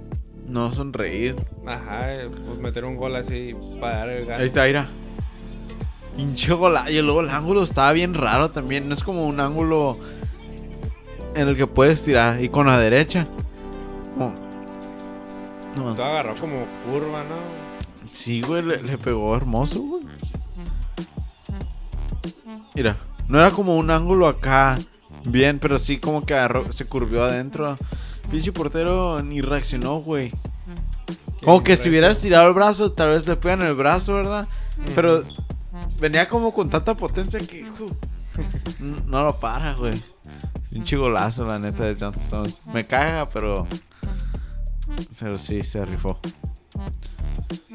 no 0.47 0.71
sonreír. 0.73 1.37
Ajá, 1.67 2.15
eh, 2.15 2.29
pues 2.29 2.59
meter 2.59 2.85
un 2.85 2.97
gol 2.97 3.17
así 3.17 3.55
para 3.81 3.97
dar 3.99 4.09
el 4.11 4.19
Ahí 4.23 4.27
gano. 4.27 4.45
está, 4.45 4.65
mira. 4.67 4.89
Pinche 6.17 6.53
gola- 6.53 6.91
Y 6.91 7.01
luego 7.03 7.21
el 7.23 7.31
ángulo 7.31 7.63
estaba 7.63 7.93
bien 7.93 8.15
raro 8.15 8.51
también. 8.51 8.89
No 8.89 8.95
es 8.95 9.03
como 9.03 9.27
un 9.27 9.41
ángulo 9.41 9.99
en 11.35 11.49
el 11.49 11.57
que 11.57 11.67
puedes 11.67 12.03
tirar. 12.03 12.43
Y 12.43 12.49
con 12.49 12.67
la 12.67 12.79
derecha. 12.79 13.27
Oh. 14.19 14.33
No, 15.77 15.95
Todo 15.95 16.05
agarró 16.05 16.35
como 16.35 16.67
curva, 16.85 17.25
¿no? 17.25 17.37
sí, 18.13 18.43
güey, 18.43 18.63
le, 18.63 18.83
le 18.83 18.99
pegó 18.99 19.35
hermoso, 19.35 19.81
güey. 19.81 20.03
Mira, 22.75 22.97
no 23.29 23.39
era 23.39 23.51
como 23.51 23.77
un 23.77 23.91
ángulo 23.91 24.27
acá. 24.29 24.77
Bien, 25.25 25.59
pero 25.59 25.79
sí 25.79 25.99
como 25.99 26.27
que 26.27 26.35
agarró, 26.35 26.71
se 26.73 26.85
curvió 26.85 27.23
adentro. 27.25 27.79
Pinche 28.31 28.53
portero 28.53 29.23
ni 29.23 29.41
reaccionó, 29.41 29.99
güey. 30.01 30.33
Como 31.45 31.63
que 31.63 31.77
si 31.77 31.89
hubieras 31.89 32.19
tirado 32.19 32.49
el 32.49 32.55
brazo, 32.55 32.93
tal 32.93 33.11
vez 33.11 33.27
le 33.27 33.37
pegan 33.37 33.63
el 33.63 33.75
brazo, 33.75 34.15
¿verdad? 34.15 34.49
Pero 34.95 35.23
venía 36.01 36.29
como 36.29 36.53
con 36.53 36.69
tanta 36.71 36.95
potencia 36.97 37.39
que 37.41 37.65
no 38.81 39.25
lo 39.25 39.39
para, 39.39 39.75
güey. 39.75 39.93
Pinche 40.71 40.97
golazo, 40.97 41.45
la 41.47 41.59
neta, 41.59 41.85
de 41.85 41.97
John 41.99 42.15
Stones. 42.15 42.63
Me 42.73 42.87
caga, 42.87 43.29
pero. 43.29 43.67
Pero 45.19 45.39
sí, 45.39 45.63
se 45.63 45.85
rifó. 45.85 46.19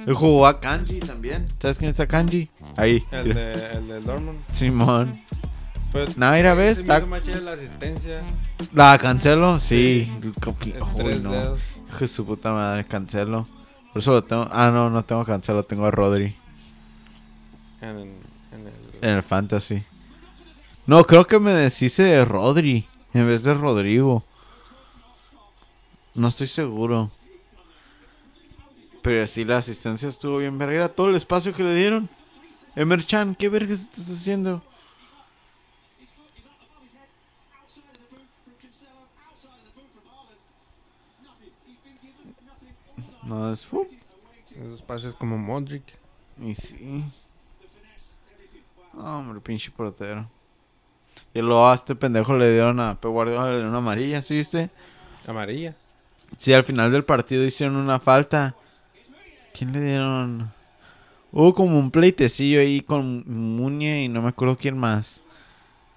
Él 0.06 0.14
jugó 0.14 0.48
a 0.48 0.60
Kanji 0.60 1.00
también. 1.00 1.48
¿Sabes 1.60 1.78
quién 1.78 1.92
es 1.92 2.00
a 2.00 2.08
Kanji? 2.08 2.50
Ahí. 2.76 3.04
El 3.12 3.34
de, 3.34 3.52
el 3.52 3.88
de 3.88 4.00
Dortmund. 4.02 4.40
Simón. 4.52 5.22
Pues, 5.92 6.18
No, 6.18 6.32
mira, 6.32 6.54
ves, 6.54 6.80
está- 6.80 7.00
la 7.00 7.52
asistencia. 7.54 8.22
La 8.74 8.98
cancelo, 8.98 9.60
sí. 9.60 10.12
tres 10.96 11.22
no. 11.24 11.56
Hijo 11.88 12.00
de 12.00 12.08
su 12.08 12.26
puta 12.26 12.52
madre, 12.52 12.86
cancelo. 12.86 13.48
Por 13.94 14.02
eso 14.02 14.12
lo 14.12 14.24
tengo. 14.24 14.48
Ah, 14.52 14.70
no, 14.72 14.90
no 14.90 15.04
tengo 15.06 15.24
cancelo, 15.26 15.64
tengo 15.64 15.86
a 15.86 15.92
Rodri. 15.92 16.36
En, 17.82 17.98
en 17.98 18.68
el. 18.68 18.74
En 19.02 19.10
el 19.10 19.24
fantasy. 19.24 19.84
No, 20.86 21.04
creo 21.04 21.28
que 21.28 21.40
me 21.40 21.52
deshice 21.52 22.04
de 22.04 22.26
Rodri 22.26 22.88
en 23.14 23.28
vez 23.28 23.44
de 23.44 23.54
Rodrigo. 23.54 24.24
No 26.16 26.30
estoy 26.30 26.48
seguro. 26.48 27.12
Pero 29.02 29.28
sí, 29.28 29.46
la 29.46 29.58
asistencia 29.58 30.08
estuvo 30.08 30.38
bien 30.38 30.58
verga. 30.58 30.76
Era 30.76 30.90
todo 30.90 31.10
el 31.10 31.16
espacio 31.16 31.54
que 31.54 31.64
le 31.64 31.76
dieron. 31.76 32.10
Emer 32.76 33.06
Chan, 33.06 33.36
¿qué 33.36 33.50
vergas 33.50 33.82
estás 33.82 34.10
haciendo? 34.10 34.62
No, 43.24 43.52
es... 43.52 43.68
Esos 44.52 44.82
pases 44.82 45.14
como 45.14 45.38
Modric. 45.38 45.84
Y 46.42 46.56
sí. 46.56 47.04
No, 48.98 49.20
hombre, 49.20 49.40
pinche 49.42 49.70
portero. 49.70 50.28
Y 51.32 51.40
luego 51.40 51.68
a 51.68 51.76
este 51.76 51.94
pendejo 51.94 52.36
le 52.36 52.52
dieron 52.52 52.80
a 52.80 53.00
Pep 53.00 53.12
Guardiola 53.12 53.46
le 53.46 53.52
dieron 53.52 53.70
una 53.70 53.78
amarilla, 53.78 54.24
¿sí 54.24 54.34
viste? 54.34 54.72
Amarilla. 55.28 55.76
Sí, 56.36 56.52
al 56.52 56.64
final 56.64 56.92
del 56.92 57.04
partido 57.06 57.46
hicieron 57.46 57.76
una 57.76 58.00
falta. 58.00 58.56
¿Quién 59.54 59.72
le 59.72 59.82
dieron? 59.82 60.52
Hubo 61.32 61.54
como 61.54 61.78
un 61.78 61.92
pleitecillo 61.92 62.60
ahí 62.60 62.82
con 62.82 63.24
Muñe 63.28 64.04
y 64.04 64.08
no 64.08 64.24
me 64.24 64.30
acuerdo 64.30 64.58
quién 64.58 64.78
más. 64.80 65.22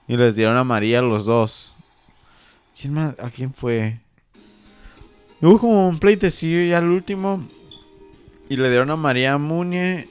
Y 0.06 0.18
les 0.18 0.36
dieron 0.36 0.58
amarilla 0.58 0.98
a 0.98 1.02
los 1.02 1.24
dos. 1.24 1.74
¿Quién 2.78 2.92
más? 2.92 3.14
¿A 3.18 3.30
quién 3.30 3.54
fue? 3.54 3.98
Hubo 5.40 5.58
como 5.58 5.88
un 5.88 5.98
pleitecillo 5.98 6.68
ya 6.68 6.78
al 6.78 6.90
último. 6.90 7.42
Y 8.50 8.58
le 8.58 8.68
dieron 8.68 8.90
a 8.90 9.38
Muñe. 9.38 10.06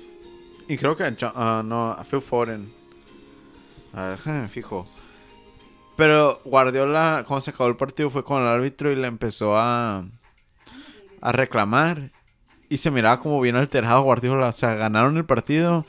Y 0.67 0.77
creo 0.77 0.95
que 0.95 1.03
a, 1.03 1.15
ah, 1.35 1.61
no, 1.63 1.91
a 1.91 2.03
Phil 2.03 2.21
Foden. 2.21 2.78
Fijo. 4.49 4.87
Pero 5.95 6.41
Guardiola, 6.45 7.25
cuando 7.27 7.41
se 7.41 7.51
acabó 7.51 7.69
el 7.69 7.75
partido, 7.75 8.09
fue 8.09 8.23
con 8.23 8.41
el 8.41 8.47
árbitro 8.47 8.91
y 8.91 8.95
le 8.95 9.07
empezó 9.07 9.57
a, 9.57 10.05
a 11.21 11.31
reclamar. 11.31 12.11
Y 12.69 12.77
se 12.77 12.91
miraba 12.91 13.19
como 13.19 13.41
bien 13.41 13.55
alterado 13.55 14.03
Guardiola. 14.03 14.47
O 14.47 14.51
sea, 14.53 14.75
ganaron 14.75 15.17
el 15.17 15.25
partido 15.25 15.85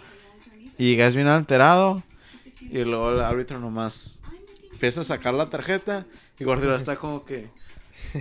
y 0.79 0.99
es 0.99 1.15
bien 1.15 1.29
alterado. 1.29 2.03
Y 2.61 2.85
luego 2.85 3.13
el 3.13 3.21
árbitro 3.21 3.59
nomás 3.59 4.19
empieza 4.73 5.03
a 5.03 5.05
sacar 5.05 5.35
la 5.35 5.51
tarjeta 5.51 6.07
y 6.39 6.45
Guardiola 6.45 6.77
está 6.77 6.97
como 6.97 7.25
que... 7.25 7.49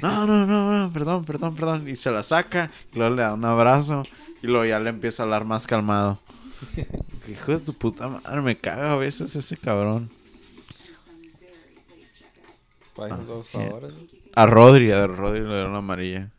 No, 0.02 0.26
no, 0.26 0.46
no, 0.46 0.72
no, 0.72 0.92
perdón, 0.92 1.24
perdón, 1.24 1.56
perdón. 1.56 1.88
Y 1.88 1.96
se 1.96 2.12
la 2.12 2.22
saca 2.22 2.70
y 2.94 2.98
luego 3.00 3.16
le 3.16 3.22
da 3.22 3.34
un 3.34 3.46
abrazo 3.46 4.04
y 4.44 4.48
luego 4.48 4.66
ya 4.66 4.80
le 4.80 4.90
empieza 4.90 5.24
a 5.24 5.26
hablar 5.26 5.46
más 5.46 5.66
calmado. 5.66 6.20
Hijo 7.28 7.52
de 7.52 7.60
tu 7.60 7.74
puta 7.74 8.08
madre, 8.08 8.42
me 8.42 8.58
caga 8.58 8.94
a 8.94 8.96
veces 8.96 9.36
ese 9.36 9.58
cabrón. 9.58 10.10
Jugadores. 12.96 13.94
¿no? 13.94 14.10
A 14.36 14.46
Rodri, 14.46 14.92
a 14.92 15.08
Rodri 15.08 15.42
le 15.42 15.48
dieron 15.48 15.74
la 15.74 15.80
amarilla. 15.80 16.30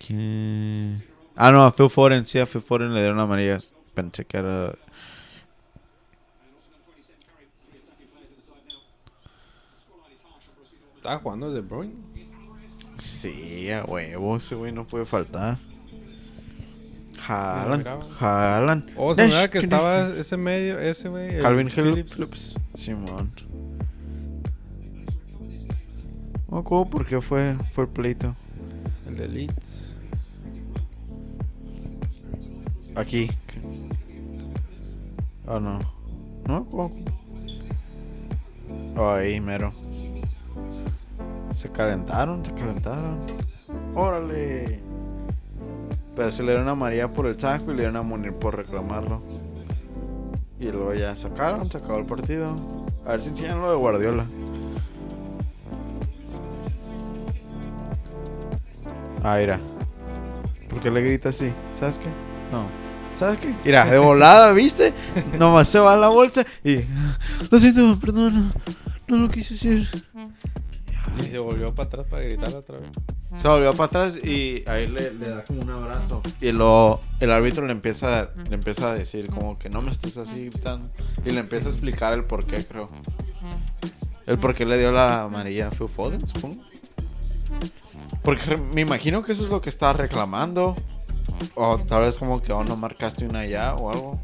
¿Qué? 0.00 0.96
Ah, 1.34 1.50
no, 1.50 1.64
a 1.64 1.72
Phil 1.72 1.90
Foden, 1.90 2.24
sí, 2.24 2.38
a 2.38 2.46
Phil 2.46 2.60
Foden 2.60 2.94
le 2.94 3.00
dieron 3.00 3.16
la 3.16 3.24
amarilla. 3.24 3.58
Pensé 3.94 4.24
que 4.24 4.36
era... 4.36 4.74
Estaba 10.96 11.18
jugando 11.18 11.52
De 11.52 11.60
Bruyne. 11.60 12.05
Sí, 12.98 13.70
a 13.70 13.84
huevo, 13.84 14.36
ese 14.36 14.54
güey 14.54 14.72
no 14.72 14.86
puede 14.86 15.04
faltar. 15.04 15.58
Jalan, 17.18 17.84
jalan. 18.10 18.86
Oh, 18.96 19.14
se 19.14 19.26
miraba 19.26 19.48
que 19.48 19.58
estaba 19.58 20.08
ese 20.08 20.36
medio, 20.36 20.78
ese 20.78 21.08
güey. 21.08 21.40
Calvin 21.40 21.68
Phillips. 21.68 22.56
Simón. 22.74 23.32
No, 26.48 26.62
¿cómo? 26.62 26.88
¿Por 26.88 27.06
qué 27.06 27.20
fue, 27.20 27.56
fue 27.72 27.84
el 27.84 27.90
pleito? 27.90 28.34
El 29.06 29.16
de 29.16 29.28
Leeds. 29.28 29.96
Aquí. 32.94 33.30
Ah, 35.46 35.60
no. 35.60 35.78
No, 36.46 36.64
¿cómo? 36.66 36.94
Oh, 38.96 39.10
ahí, 39.10 39.40
mero. 39.40 39.74
Se 41.56 41.70
calentaron, 41.70 42.44
se 42.44 42.52
calentaron. 42.52 43.18
Órale. 43.94 44.82
Pero 46.14 46.30
se 46.30 46.42
le 46.42 46.52
dieron 46.52 46.68
a 46.68 46.74
María 46.74 47.10
por 47.10 47.26
el 47.26 47.40
saco 47.40 47.72
y 47.72 47.74
le 47.74 47.80
dieron 47.80 47.96
a 47.96 48.02
Munir 48.02 48.34
por 48.34 48.56
reclamarlo. 48.56 49.22
Y 50.60 50.70
luego 50.70 50.92
ya 50.92 51.16
sacaron, 51.16 51.70
se 51.70 51.78
acabó 51.78 51.98
el 51.98 52.04
partido. 52.04 52.54
A 53.06 53.12
ver 53.12 53.22
si 53.22 53.30
enseñan 53.30 53.62
lo 53.62 53.70
de 53.70 53.76
Guardiola. 53.76 54.26
Ah, 59.24 59.38
mira. 59.40 59.58
¿Por 60.68 60.80
qué 60.80 60.90
le 60.90 61.00
grita 61.00 61.30
así? 61.30 61.50
¿Sabes 61.78 61.98
qué? 61.98 62.08
No. 62.52 62.66
¿Sabes 63.16 63.38
qué? 63.38 63.54
Mira, 63.64 63.86
de 63.86 63.98
volada, 63.98 64.52
¿viste? 64.52 64.92
Nomás 65.38 65.68
se 65.68 65.78
va 65.78 65.94
a 65.94 65.96
la 65.96 66.08
bolsa 66.08 66.44
y... 66.62 66.80
Lo 67.50 67.58
siento, 67.58 67.98
perdona. 67.98 68.52
No 69.08 69.16
lo 69.16 69.28
quise 69.28 69.54
decir. 69.54 69.88
Y 71.18 71.24
se 71.24 71.38
volvió 71.38 71.74
para 71.74 71.88
atrás 71.88 72.06
para 72.08 72.22
gritar 72.22 72.54
otra 72.54 72.78
vez. 72.78 72.90
Se 73.40 73.48
volvió 73.48 73.72
para 73.72 73.84
atrás 73.84 74.16
y 74.16 74.62
ahí 74.66 74.86
le, 74.86 75.10
da 75.10 75.44
como 75.44 75.62
un 75.62 75.70
abrazo. 75.70 76.22
Y 76.40 76.52
lo, 76.52 77.00
el 77.20 77.30
árbitro 77.30 77.66
le 77.66 77.72
empieza, 77.72 78.28
le 78.48 78.54
empieza 78.54 78.90
a 78.90 78.94
decir 78.94 79.28
como 79.28 79.56
que 79.56 79.68
no 79.68 79.82
me 79.82 79.90
estés 79.90 80.16
así 80.16 80.46
gritando. 80.46 80.90
Y 81.24 81.30
le 81.30 81.40
empieza 81.40 81.68
a 81.68 81.72
explicar 81.72 82.14
el 82.14 82.22
por 82.22 82.46
qué, 82.46 82.64
creo. 82.64 82.86
El 84.26 84.38
por 84.38 84.54
qué 84.54 84.64
le 84.64 84.78
dio 84.78 84.90
la 84.90 85.22
amarilla 85.22 85.68
a 85.68 85.70
Phil 85.70 85.88
Foden, 85.88 86.26
supongo. 86.26 86.62
Porque 88.22 88.56
me 88.56 88.80
imagino 88.80 89.22
que 89.22 89.32
eso 89.32 89.44
es 89.44 89.50
lo 89.50 89.60
que 89.60 89.68
estaba 89.68 89.92
reclamando. 89.92 90.76
O 91.54 91.78
tal 91.78 92.02
vez 92.02 92.18
como 92.18 92.40
que 92.40 92.52
oh, 92.52 92.64
no 92.64 92.76
marcaste 92.76 93.26
una 93.26 93.44
ya 93.46 93.74
o 93.74 93.90
algo. 93.90 94.20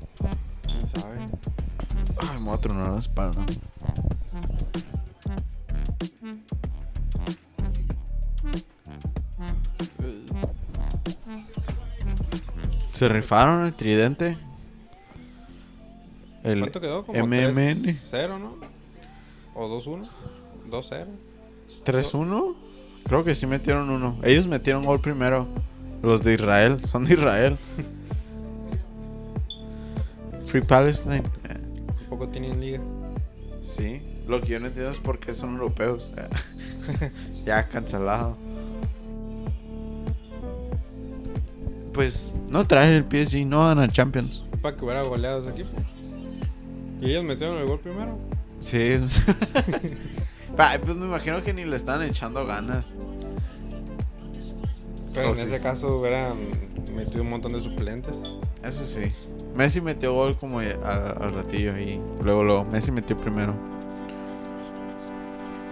¿Quién 0.67 0.87
sabe? 0.87 1.19
Ay, 2.19 2.39
me 2.39 2.47
voy 2.47 2.55
a 2.55 2.61
tronar 2.61 2.89
la 2.89 2.99
espalda. 2.99 3.45
Se 12.91 13.09
rifaron 13.09 13.67
el 13.67 13.75
tridente. 13.75 14.37
El 16.45 16.61
¿Cuánto 16.61 16.81
quedó? 16.81 17.07
Como 17.07 17.27
MMN 17.27 17.83
3-0, 17.83 18.41
¿no? 18.41 18.57
¿O 19.55 19.69
2-1? 19.69 20.09
2-0. 20.71 21.07
3-1. 21.85 22.55
Creo 23.05 23.25
que 23.25 23.35
sí 23.35 23.47
metieron 23.47 23.91
uno. 23.91 24.19
Ellos 24.23 24.47
metieron 24.47 24.85
gol 24.85 25.01
primero. 25.01 25.47
Los 26.03 26.25
de 26.25 26.35
Israel. 26.35 26.85
Son 26.87 27.05
de 27.05 27.15
Israel. 27.15 27.57
Free 30.47 30.63
Palestine. 30.63 31.23
Tampoco 31.99 32.29
tienen 32.29 32.61
liga. 32.61 32.81
Sí. 33.63 34.03
Lo 34.27 34.41
que 34.41 34.49
yo 34.49 34.61
no 34.61 34.67
entiendo 34.67 34.91
es 34.91 34.99
por 34.99 35.19
qué 35.19 35.35
son 35.35 35.55
europeos. 35.55 36.13
ya 37.45 37.69
cancelado. 37.69 38.37
Pues 41.93 42.33
no 42.49 42.65
trae 42.67 42.97
el 42.97 43.05
PSG, 43.05 43.45
no 43.47 43.61
van 43.61 43.79
a 43.79 43.89
Champions. 43.89 44.45
Para 44.63 44.77
que 44.77 44.85
hubiera 44.85 45.03
goleado 45.03 45.41
ese 45.41 45.51
equipo. 45.51 45.71
Y 47.01 47.11
ellos 47.11 47.25
metieron 47.25 47.59
el 47.59 47.67
gol 47.67 47.81
primero. 47.81 48.19
Sí. 48.61 48.95
Pues 50.85 50.95
me 50.97 51.07
imagino 51.07 51.43
que 51.43 51.55
ni 51.55 51.65
le 51.65 51.77
están 51.77 52.03
echando 52.03 52.45
ganas. 52.45 52.95
Pero 55.15 55.29
Oh, 55.29 55.31
en 55.31 55.37
sí. 55.37 55.43
ese 55.45 55.61
caso 55.61 55.99
hubieran 55.99 56.37
metido 56.95 57.23
un 57.23 57.31
montón 57.31 57.55
de 57.55 57.61
suplentes. 57.61 58.15
Eso 58.63 58.87
sí. 58.87 59.13
Messi 59.57 59.81
metió 59.81 60.13
gol 60.13 60.37
como 60.37 60.59
al, 60.61 60.73
al 60.85 61.35
ratillo 61.35 61.79
y 61.79 61.99
luego 62.23 62.45
luego 62.45 62.65
Messi 62.67 62.93
metió 62.93 63.17
primero. 63.17 63.55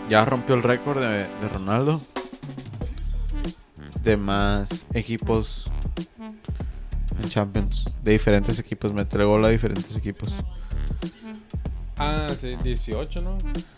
Ya 0.08 0.24
rompió 0.24 0.54
el 0.54 0.62
récord 0.62 0.98
de, 0.98 1.24
de 1.24 1.48
Ronaldo. 1.52 2.00
De 4.02 4.16
más 4.16 4.86
equipos 4.94 5.70
Champions. 7.30 7.94
De 8.02 8.12
diferentes 8.12 8.58
equipos. 8.58 8.92
Metió 8.92 9.26
gol 9.28 9.44
a 9.44 9.48
diferentes 9.48 9.96
equipos. 9.96 10.32
Ah, 11.96 12.28
sí, 12.38 12.56
18, 12.62 13.20
¿no? 13.22 13.36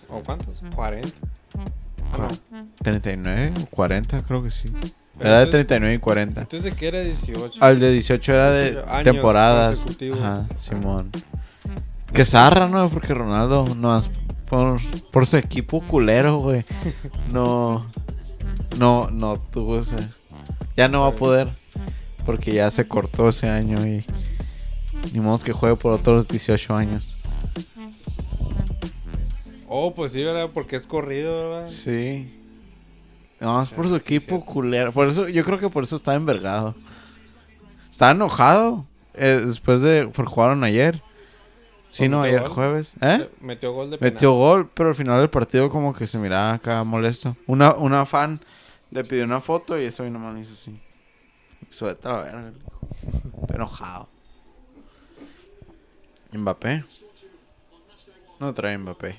¿O 0.09 0.23
cuántos? 0.23 0.61
40. 0.75 1.09
Cua- 2.13 2.41
no. 2.51 2.59
39 2.83 3.53
o 3.63 3.67
40 3.67 4.23
creo 4.23 4.43
que 4.43 4.51
sí. 4.51 4.71
Pero 5.19 5.29
Era 5.29 5.39
de 5.39 5.45
entonces- 5.45 5.67
39 5.67 5.95
y 5.95 5.99
40. 5.99 6.41
Entonces, 6.43 6.71
¿de 6.73 6.77
qué 6.79 6.89
era 6.89 7.01
18? 7.01 7.63
Al 7.63 7.79
de 7.81 7.91
18 7.93 8.33
era 8.33 8.51
de 8.51 8.71
18 8.73 8.91
años 8.91 9.05
temporadas. 9.05 9.85
Ajá. 10.19 10.47
Simón. 10.59 11.11
Que 12.13 12.25
zarra, 12.25 12.69
¿no? 12.69 12.89
Porque 12.91 13.15
Ronaldo 13.15 13.65
no 13.77 13.99
por, 14.49 14.79
por 15.11 15.27
su 15.27 15.37
equipo 15.39 15.81
culero, 15.81 16.37
güey. 16.39 16.65
No. 17.31 17.87
No, 18.79 19.09
no 19.11 19.37
tuvo 19.39 19.79
ese. 19.79 19.97
Ya 20.77 20.89
no 20.89 21.03
va 21.03 21.09
a 21.09 21.13
poder. 21.13 21.51
Porque 22.25 22.53
ya 22.53 22.71
se 22.71 22.87
cortó 22.87 23.29
ese 23.29 23.49
año 23.49 23.85
y. 23.87 24.05
Ni 25.13 25.21
modo 25.21 25.39
que 25.45 25.53
juegue 25.53 25.77
por 25.77 25.93
otros 25.93 26.29
18 26.29 26.75
años. 26.75 27.17
Oh, 29.69 29.95
pues 29.95 30.13
sí, 30.13 30.23
¿verdad? 30.23 30.51
Porque 30.53 30.77
es 30.77 30.87
corrido, 30.87 31.51
¿verdad? 31.51 31.69
Sí. 31.69 32.39
No, 33.41 33.61
es 33.63 33.71
por 33.71 33.89
su 33.89 33.97
equipo 33.97 34.45
culero. 34.45 34.93
Por 34.93 35.09
eso, 35.09 35.29
yo 35.29 35.43
creo 35.45 35.59
que 35.59 35.69
por 35.69 35.83
eso 35.85 35.97
está 35.97 36.15
envergado. 36.15 36.75
Está 37.91 38.11
enojado. 38.11 38.87
eh, 39.15 39.43
después 39.45 39.81
de. 39.83 40.09
Porque 40.15 40.31
jugaron 40.31 40.63
ayer. 40.63 41.03
Sí, 41.91 42.01
¿Pues 42.03 42.11
no, 42.11 42.23
ayer 42.23 42.41
gol? 42.43 42.51
jueves. 42.51 42.95
¿Eh? 43.03 43.29
Metió 43.41 43.73
gol 43.73 43.91
de 43.91 43.99
penal. 43.99 44.13
Metió 44.15 44.33
gol, 44.33 44.71
pero 44.73 44.91
al 44.91 44.95
final 44.95 45.21
del 45.21 45.29
partido 45.29 45.69
como 45.69 45.93
que 45.95 46.07
se 46.07 46.19
miraba 46.19 46.55
acá 46.55 46.83
molesto. 46.85 47.37
Una, 47.47 47.75
una 47.75 48.07
fan 48.07 48.41
le 48.91 49.05
pidió 49.05 49.25
una 49.25 49.41
foto 49.41 49.79
y 49.79 49.85
eso 49.85 50.07
y 50.07 50.11
nomás 50.11 50.39
hizo 50.41 50.53
así. 50.55 50.79
Suelta 51.71 52.13
la 52.13 52.21
verga. 52.23 52.53
Estoy 53.41 53.57
enojado. 53.57 54.09
Mbappé. 56.33 56.85
No 58.41 58.53
trae 58.53 58.79
Mbappé. 58.79 59.17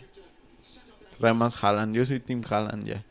Trae 1.19 1.33
más 1.33 1.61
Haaland. 1.63 1.95
Yo 1.95 2.05
soy 2.05 2.19
Team 2.19 2.41
Haaland 2.49 2.85
ya. 2.85 3.03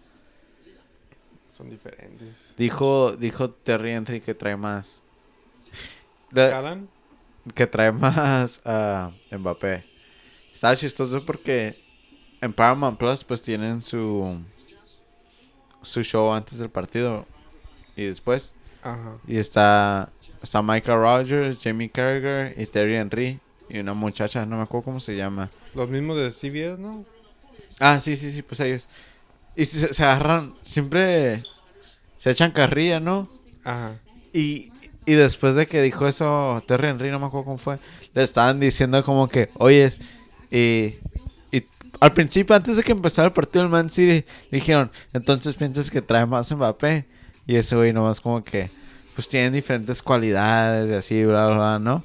Son 1.49 1.69
diferentes. 1.69 2.55
Dijo, 2.57 3.17
dijo 3.17 3.51
Terry 3.51 3.93
Henry 3.93 4.21
que 4.21 4.35
trae 4.35 4.57
más. 4.57 5.03
¿Haaland? 6.35 6.89
que 7.55 7.67
trae 7.67 7.93
más 7.93 8.61
a 8.65 9.13
Mbappé. 9.31 9.85
Está 10.53 10.77
chistoso 10.77 11.25
porque 11.25 11.75
en 12.41 12.53
Paramount 12.53 12.99
Plus 12.99 13.25
pues 13.25 13.43
tienen 13.43 13.83
su 13.83 14.41
su 15.83 16.03
show 16.03 16.33
antes 16.33 16.59
del 16.59 16.71
partido 16.71 17.27
y 17.97 18.05
después 18.05 18.55
Ajá. 18.83 19.17
y 19.27 19.37
está 19.37 20.11
está 20.43 20.61
Michael 20.61 20.99
Rogers, 20.99 21.59
Jamie 21.63 21.89
Carragher 21.89 22.55
y 22.61 22.67
Terry 22.67 22.97
Henry 22.97 23.41
y 23.69 23.79
una 23.79 23.95
muchacha, 23.95 24.45
no 24.45 24.57
me 24.57 24.63
acuerdo 24.63 24.85
cómo 24.85 25.01
se 25.01 25.17
llama. 25.17 25.51
Los 25.75 25.89
mismos 25.89 26.17
de 26.19 26.31
CBS, 26.31 26.79
¿no? 26.79 27.05
Ah, 27.79 27.99
sí, 28.01 28.17
sí, 28.17 28.33
sí, 28.33 28.43
pues 28.43 28.61
ellos. 28.61 28.89
Y 29.57 29.65
se, 29.65 29.95
se 29.95 30.05
agarran, 30.05 30.55
siempre 30.65 31.43
se 32.19 32.31
echan 32.31 32.51
carrilla, 32.51 33.01
¿no? 33.01 33.29
Ajá. 33.65 33.95
Y, 34.33 34.73
y 35.07 35.13
después 35.13 35.55
de 35.55 35.67
que 35.67 35.81
dijo 35.81 36.07
eso 36.07 36.63
Terry 36.67 36.89
Henry, 36.89 37.11
no 37.11 37.19
me 37.19 37.27
acuerdo 37.27 37.45
cómo 37.47 37.59
fue, 37.59 37.79
le 38.15 38.23
estaban 38.23 38.61
diciendo 38.61 39.03
como 39.05 39.29
que, 39.29 39.49
oyes, 39.55 40.01
y, 40.51 40.97
y 41.51 41.65
al 42.01 42.13
principio, 42.13 42.55
antes 42.55 42.77
de 42.77 42.83
que 42.83 42.93
empezara 42.93 43.29
el 43.29 43.35
partido 43.35 43.63
del 43.63 43.71
Man 43.71 43.91
City, 43.91 44.25
dijeron, 44.51 44.91
entonces 45.13 45.55
piensas 45.55 45.91
que 45.91 46.03
trae 46.03 46.27
más 46.27 46.53
Mbappé. 46.53 47.07
Y 47.47 47.57
ese 47.57 47.77
güey 47.77 47.93
nomás 47.93 48.21
como 48.21 48.43
que, 48.43 48.71
pues 49.15 49.29
tienen 49.29 49.53
diferentes 49.53 50.03
cualidades 50.03 50.91
y 50.91 50.95
así, 50.95 51.25
bla, 51.25 51.47
bla, 51.47 51.57
bla, 51.57 51.79
¿no? 51.79 52.05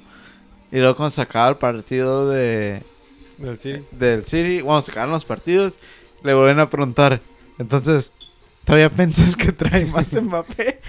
Y 0.70 0.78
luego 0.78 0.96
cuando 0.96 1.10
se 1.10 1.22
acaba 1.22 1.48
el 1.48 1.56
partido 1.56 2.28
de, 2.28 2.82
Del 3.38 3.58
City. 3.58 3.84
del 3.92 4.26
City, 4.26 4.60
cuando 4.62 4.82
se 4.82 4.90
acaban 4.90 5.10
los 5.10 5.24
partidos, 5.24 5.78
le 6.22 6.34
vuelven 6.34 6.60
a 6.60 6.68
preguntar, 6.68 7.20
entonces, 7.58 8.12
¿todavía 8.64 8.90
piensas 8.90 9.34
que 9.36 9.52
trae 9.52 9.86
más 9.86 10.12
Mbappé? 10.22 10.80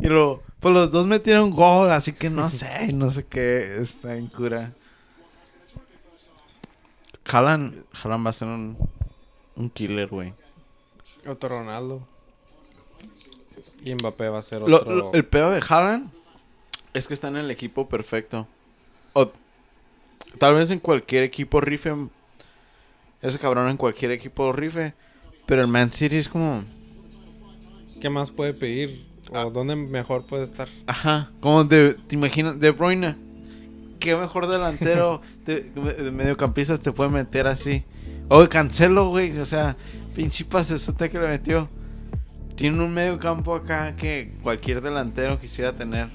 Y 0.00 0.06
luego, 0.06 0.42
pues 0.60 0.74
los 0.74 0.90
dos 0.90 1.06
metieron 1.06 1.50
gol, 1.50 1.90
así 1.90 2.12
que 2.12 2.30
no 2.30 2.48
sé, 2.48 2.92
no 2.92 3.10
sé 3.10 3.24
qué 3.24 3.78
está 3.80 4.16
en 4.16 4.28
cura. 4.28 4.72
Haaland, 7.26 7.84
Haaland 8.02 8.26
va 8.26 8.30
a 8.30 8.32
ser 8.34 8.48
un, 8.48 8.76
un 9.56 9.70
killer, 9.70 10.08
güey. 10.08 10.34
Otro 11.26 11.48
Ronaldo. 11.48 12.06
Y 13.84 13.94
Mbappé 13.94 14.28
va 14.28 14.38
a 14.38 14.42
ser 14.42 14.62
Lo- 14.62 14.76
otro. 14.78 14.94
lo- 14.94 15.12
el 15.12 15.24
pedo 15.24 15.50
de 15.50 15.62
Haaland 15.68 16.10
es 16.94 17.06
que 17.08 17.14
está 17.14 17.28
en 17.28 17.36
el 17.36 17.50
equipo 17.50 17.88
perfecto. 17.88 18.46
O 19.12 19.30
tal 20.38 20.54
vez 20.54 20.70
en 20.70 20.78
cualquier 20.78 21.22
equipo 21.22 21.60
rife. 21.60 21.92
Ese 23.20 23.38
cabrón 23.38 23.68
en 23.68 23.76
cualquier 23.76 24.10
equipo 24.12 24.52
rife. 24.52 24.94
Pero 25.46 25.60
el 25.62 25.68
Man 25.68 25.92
City 25.92 26.16
es 26.16 26.28
como... 26.28 26.64
¿Qué 28.00 28.08
más 28.10 28.30
puede 28.30 28.54
pedir? 28.54 29.06
Ah. 29.32 29.46
¿O 29.46 29.50
dónde 29.50 29.76
mejor 29.76 30.26
puede 30.26 30.44
estar? 30.44 30.68
Ajá, 30.86 31.30
como 31.40 31.64
de, 31.64 31.94
te 31.94 32.14
imaginas, 32.16 32.58
De 32.60 32.70
Bruyne. 32.70 33.16
Qué 33.98 34.16
mejor 34.16 34.46
delantero 34.46 35.22
de, 35.46 35.60
de 35.62 36.10
mediocampistas 36.10 36.80
te 36.80 36.92
puede 36.92 37.10
meter 37.10 37.46
así. 37.46 37.84
O 38.28 38.46
Cancelo, 38.48 39.08
güey, 39.08 39.38
o 39.38 39.46
sea, 39.46 39.76
pinche 40.14 40.44
pasesote 40.44 41.08
que 41.10 41.18
le 41.18 41.28
metió. 41.28 41.68
Tiene 42.56 42.82
un 42.82 42.92
medio 42.94 43.18
campo 43.18 43.54
acá 43.54 43.96
que 43.96 44.36
cualquier 44.42 44.80
delantero 44.80 45.38
quisiera 45.38 45.74
tener. 45.74 46.10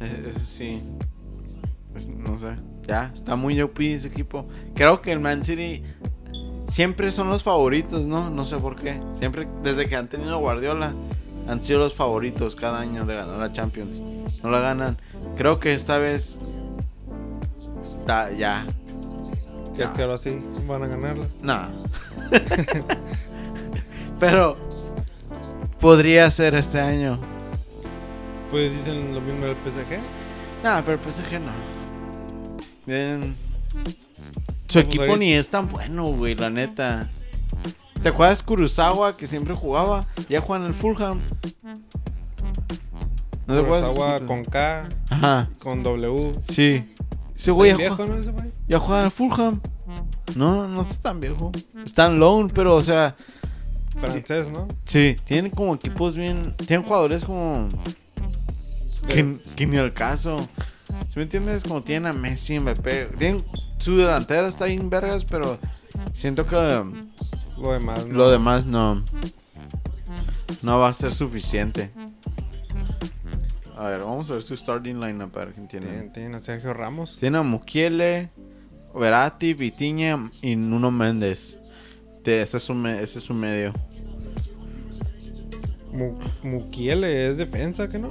E- 0.00 0.28
Eso 0.30 0.40
sí. 0.46 0.82
Es- 1.94 2.08
no 2.08 2.38
sé. 2.38 2.56
Ya, 2.86 3.10
está 3.12 3.34
muy 3.36 3.60
OP 3.60 3.80
ese 3.94 4.08
equipo. 4.08 4.46
Creo 4.74 5.00
que 5.02 5.10
el 5.10 5.18
Man 5.20 5.42
City 5.42 5.82
siempre 6.68 7.10
son 7.10 7.28
los 7.28 7.42
favoritos, 7.42 8.06
¿no? 8.06 8.30
No 8.30 8.44
sé 8.44 8.56
por 8.58 8.76
qué. 8.76 9.00
Siempre, 9.14 9.48
desde 9.62 9.88
que 9.88 9.96
han 9.96 10.08
tenido 10.08 10.38
Guardiola, 10.38 10.94
han 11.48 11.62
sido 11.62 11.80
los 11.80 11.94
favoritos 11.94 12.54
cada 12.54 12.78
año 12.80 13.04
de 13.06 13.14
ganar 13.16 13.38
la 13.38 13.52
Champions. 13.52 14.00
No 14.42 14.50
la 14.50 14.60
ganan. 14.60 14.96
Creo 15.36 15.58
que 15.58 15.74
esta 15.74 15.98
vez. 15.98 16.38
ta- 18.06 18.30
ya. 18.30 18.64
¿Crees 19.74 19.90
que 19.90 20.02
ahora 20.02 20.16
sí 20.18 20.38
van 20.68 20.84
a 20.84 20.86
ganarla? 20.86 21.26
Nah. 21.42 21.68
Pero. 24.18 24.56
Podría 25.80 26.30
ser 26.30 26.54
este 26.54 26.80
año. 26.80 27.18
Pues 28.50 28.72
dicen 28.72 29.14
lo 29.14 29.20
mismo 29.20 29.46
del 29.46 29.56
PSG. 29.56 29.98
Nah, 30.64 30.80
pero 30.82 30.92
el 30.94 31.12
PSG 31.12 31.40
no. 31.40 31.52
Bien. 32.86 33.36
Su 34.68 34.78
equipo 34.80 35.16
ni 35.16 35.32
es 35.34 35.48
tan 35.50 35.68
bueno, 35.68 36.06
güey, 36.06 36.34
la 36.34 36.50
neta. 36.50 37.08
¿Te 38.02 38.08
acuerdas 38.08 38.42
Kurosawa 38.42 39.16
que 39.16 39.26
siempre 39.26 39.54
jugaba? 39.54 40.06
Ya 40.28 40.40
juega 40.40 40.64
en 40.64 40.68
el 40.70 40.74
Fulham. 40.74 41.20
¿No 43.46 43.54
te 43.54 43.60
acuerdas? 43.60 43.90
Kurosawa 43.90 44.20
con 44.26 44.44
K, 44.44 44.88
Ajá, 45.10 45.50
con 45.60 45.82
W. 45.82 46.32
sí. 46.48 46.92
Ese 47.36 47.50
güey 47.50 47.72
ya, 47.72 47.76
viejo, 47.76 47.96
juega- 47.96 48.14
¿no? 48.14 48.20
Ese 48.20 48.30
güey. 48.32 48.50
ya 48.66 48.78
juega 48.78 49.00
en 49.00 49.04
el 49.06 49.12
Fulham. 49.12 49.60
No, 50.34 50.66
no 50.66 50.82
está 50.82 51.00
tan 51.10 51.20
viejo. 51.20 51.52
Está 51.84 52.06
en 52.06 52.18
loan, 52.18 52.48
pero 52.48 52.74
o 52.74 52.80
sea, 52.80 53.14
Francés, 53.98 54.50
¿no? 54.50 54.68
sí, 54.84 55.16
tienen 55.24 55.50
como 55.50 55.74
equipos 55.74 56.16
bien. 56.16 56.54
Tienen 56.66 56.86
jugadores 56.86 57.24
como. 57.24 57.68
Que, 59.08 59.38
que 59.54 59.66
ni 59.66 59.76
al 59.76 59.92
caso. 59.92 60.36
¿Sí 61.06 61.14
me 61.16 61.22
entiendes? 61.22 61.64
Como 61.64 61.82
tienen 61.82 62.06
a 62.06 62.12
Messi, 62.12 62.58
Mbappé. 62.58 63.06
Tienen, 63.18 63.44
su 63.78 63.96
delantera 63.96 64.48
está 64.48 64.66
bien 64.66 64.90
vergas, 64.90 65.24
pero 65.24 65.58
siento 66.12 66.46
que 66.46 66.56
Lo 67.58 67.72
demás, 67.72 68.06
¿no? 68.06 68.14
lo 68.14 68.30
demás 68.30 68.66
no. 68.66 69.04
No 70.62 70.78
va 70.78 70.88
a 70.88 70.92
ser 70.92 71.12
suficiente. 71.12 71.90
A 73.76 73.88
ver, 73.88 74.00
vamos 74.00 74.30
a 74.30 74.34
ver 74.34 74.42
su 74.42 74.56
starting 74.56 75.00
lineup. 75.00 75.36
A 75.36 75.44
ver 75.44 75.54
quién 75.54 75.68
tiene. 75.68 76.36
A 76.36 76.40
Sergio 76.40 76.72
Ramos. 76.72 77.16
Tiene 77.18 77.38
a 77.38 77.42
Mukiele, 77.42 78.30
Verati, 78.94 79.54
Vitiña 79.54 80.30
y 80.40 80.56
Nuno 80.56 80.90
Méndez. 80.90 81.58
De, 82.26 82.42
ese, 82.42 82.56
es 82.58 82.62
su 82.64 82.74
me- 82.74 83.00
ese 83.02 83.18
es 83.20 83.24
su 83.24 83.32
medio. 83.32 83.72
Mu- 85.92 86.18
Mukiele 86.42 87.26
es 87.28 87.38
defensa, 87.38 87.88
¿que 87.88 87.98
no? 87.98 88.08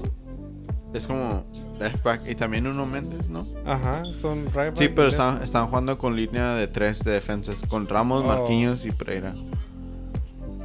Es 0.93 1.05
como 1.05 1.43
left 1.79 2.01
back. 2.03 2.21
Y 2.27 2.35
también 2.35 2.63
Nuno 2.63 2.85
Méndez, 2.85 3.27
¿no? 3.29 3.45
Ajá, 3.65 4.03
son 4.13 4.45
right 4.53 4.75
Sí, 4.75 4.87
pero 4.87 5.09
están, 5.09 5.43
están 5.43 5.67
jugando 5.67 5.97
con 5.97 6.15
línea 6.15 6.55
de 6.55 6.67
tres 6.67 7.03
de 7.03 7.11
defensas. 7.11 7.61
Con 7.67 7.87
Ramos, 7.87 8.23
Oh. 8.23 8.27
Marquinhos 8.27 8.85
y 8.85 8.91
Pereira. 8.91 9.35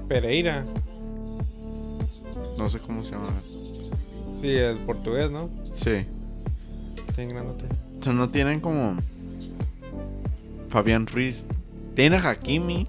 Pereira. 0.08 0.64
No 2.56 2.68
sé 2.68 2.78
cómo 2.78 3.02
se 3.02 3.12
llama. 3.12 3.28
Sí, 4.32 4.48
el 4.54 4.76
portugués, 4.78 5.30
¿no? 5.30 5.50
Sí. 5.74 6.06
Tienen 7.14 7.34
grandote. 7.34 7.66
O 7.98 8.02
sea, 8.02 8.12
no 8.12 8.30
tienen 8.30 8.60
como. 8.60 8.94
Fabián 10.68 11.06
Ruiz. 11.08 11.46
Tiene 11.94 12.16
a 12.16 12.30
Hakimi. 12.30 12.86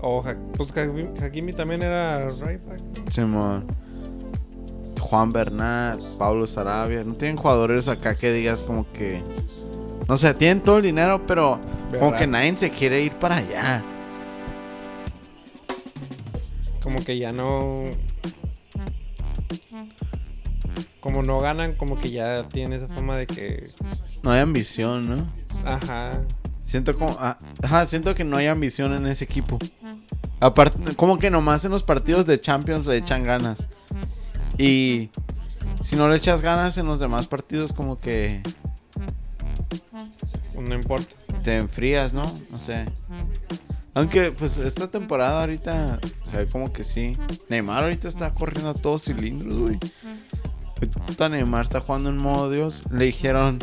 O 0.00 0.24
pues 0.56 0.72
Hakimi, 0.76 1.52
también 1.52 1.82
era 1.82 2.30
right 2.30 2.64
back. 2.64 2.80
Simón. 3.10 3.66
Juan 5.00 5.32
Bernat, 5.32 6.00
Pablo 6.18 6.46
Sarabia. 6.46 7.02
No 7.02 7.14
tienen 7.14 7.36
jugadores 7.36 7.88
acá 7.88 8.14
que 8.14 8.32
digas 8.32 8.62
como 8.62 8.90
que. 8.92 9.22
No 10.08 10.16
sé, 10.16 10.32
tienen 10.34 10.62
todo 10.62 10.78
el 10.78 10.84
dinero, 10.84 11.26
pero 11.26 11.60
como 11.98 12.14
que 12.14 12.26
nadie 12.26 12.56
se 12.56 12.70
quiere 12.70 13.02
ir 13.02 13.12
para 13.18 13.36
allá. 13.36 13.82
Como 16.82 17.04
que 17.04 17.18
ya 17.18 17.32
no. 17.32 17.90
Como 21.00 21.22
no 21.22 21.40
ganan, 21.40 21.72
como 21.72 21.98
que 21.98 22.10
ya 22.10 22.44
tienen 22.48 22.74
esa 22.74 22.88
fama 22.88 23.16
de 23.16 23.26
que. 23.26 23.70
No 24.22 24.30
hay 24.30 24.40
ambición, 24.40 25.08
¿no? 25.08 25.32
Ajá. 25.64 26.22
Siento 26.68 26.94
como. 26.98 27.16
ah, 27.18 27.38
ajá, 27.62 27.86
siento 27.86 28.14
que 28.14 28.24
no 28.24 28.36
hay 28.36 28.46
ambición 28.46 28.92
en 28.92 29.06
ese 29.06 29.24
equipo. 29.24 29.56
Aparte, 30.38 30.94
como 30.96 31.16
que 31.16 31.30
nomás 31.30 31.64
en 31.64 31.70
los 31.70 31.82
partidos 31.82 32.26
de 32.26 32.38
Champions 32.38 32.86
le 32.86 32.98
echan 32.98 33.22
ganas. 33.22 33.66
Y 34.58 35.08
si 35.80 35.96
no 35.96 36.10
le 36.10 36.16
echas 36.16 36.42
ganas 36.42 36.76
en 36.76 36.84
los 36.84 37.00
demás 37.00 37.26
partidos, 37.26 37.72
como 37.72 37.98
que 37.98 38.42
No 40.58 40.74
importa. 40.74 41.14
te 41.42 41.56
enfrías, 41.56 42.12
¿no? 42.12 42.38
No 42.50 42.60
sé. 42.60 42.84
Aunque, 43.94 44.30
pues, 44.32 44.58
esta 44.58 44.88
temporada 44.90 45.40
ahorita 45.40 45.98
se 46.30 46.36
ve 46.36 46.48
como 46.48 46.70
que 46.70 46.84
sí. 46.84 47.16
Neymar 47.48 47.84
ahorita 47.84 48.08
está 48.08 48.34
corriendo 48.34 48.72
a 48.72 48.74
todos 48.74 49.04
cilindros, 49.04 49.58
güey. 49.58 49.78
Puta, 51.06 51.30
Neymar 51.30 51.62
está 51.62 51.80
jugando 51.80 52.10
en 52.10 52.18
modo 52.18 52.50
Dios. 52.50 52.84
Le 52.90 53.06
dijeron, 53.06 53.58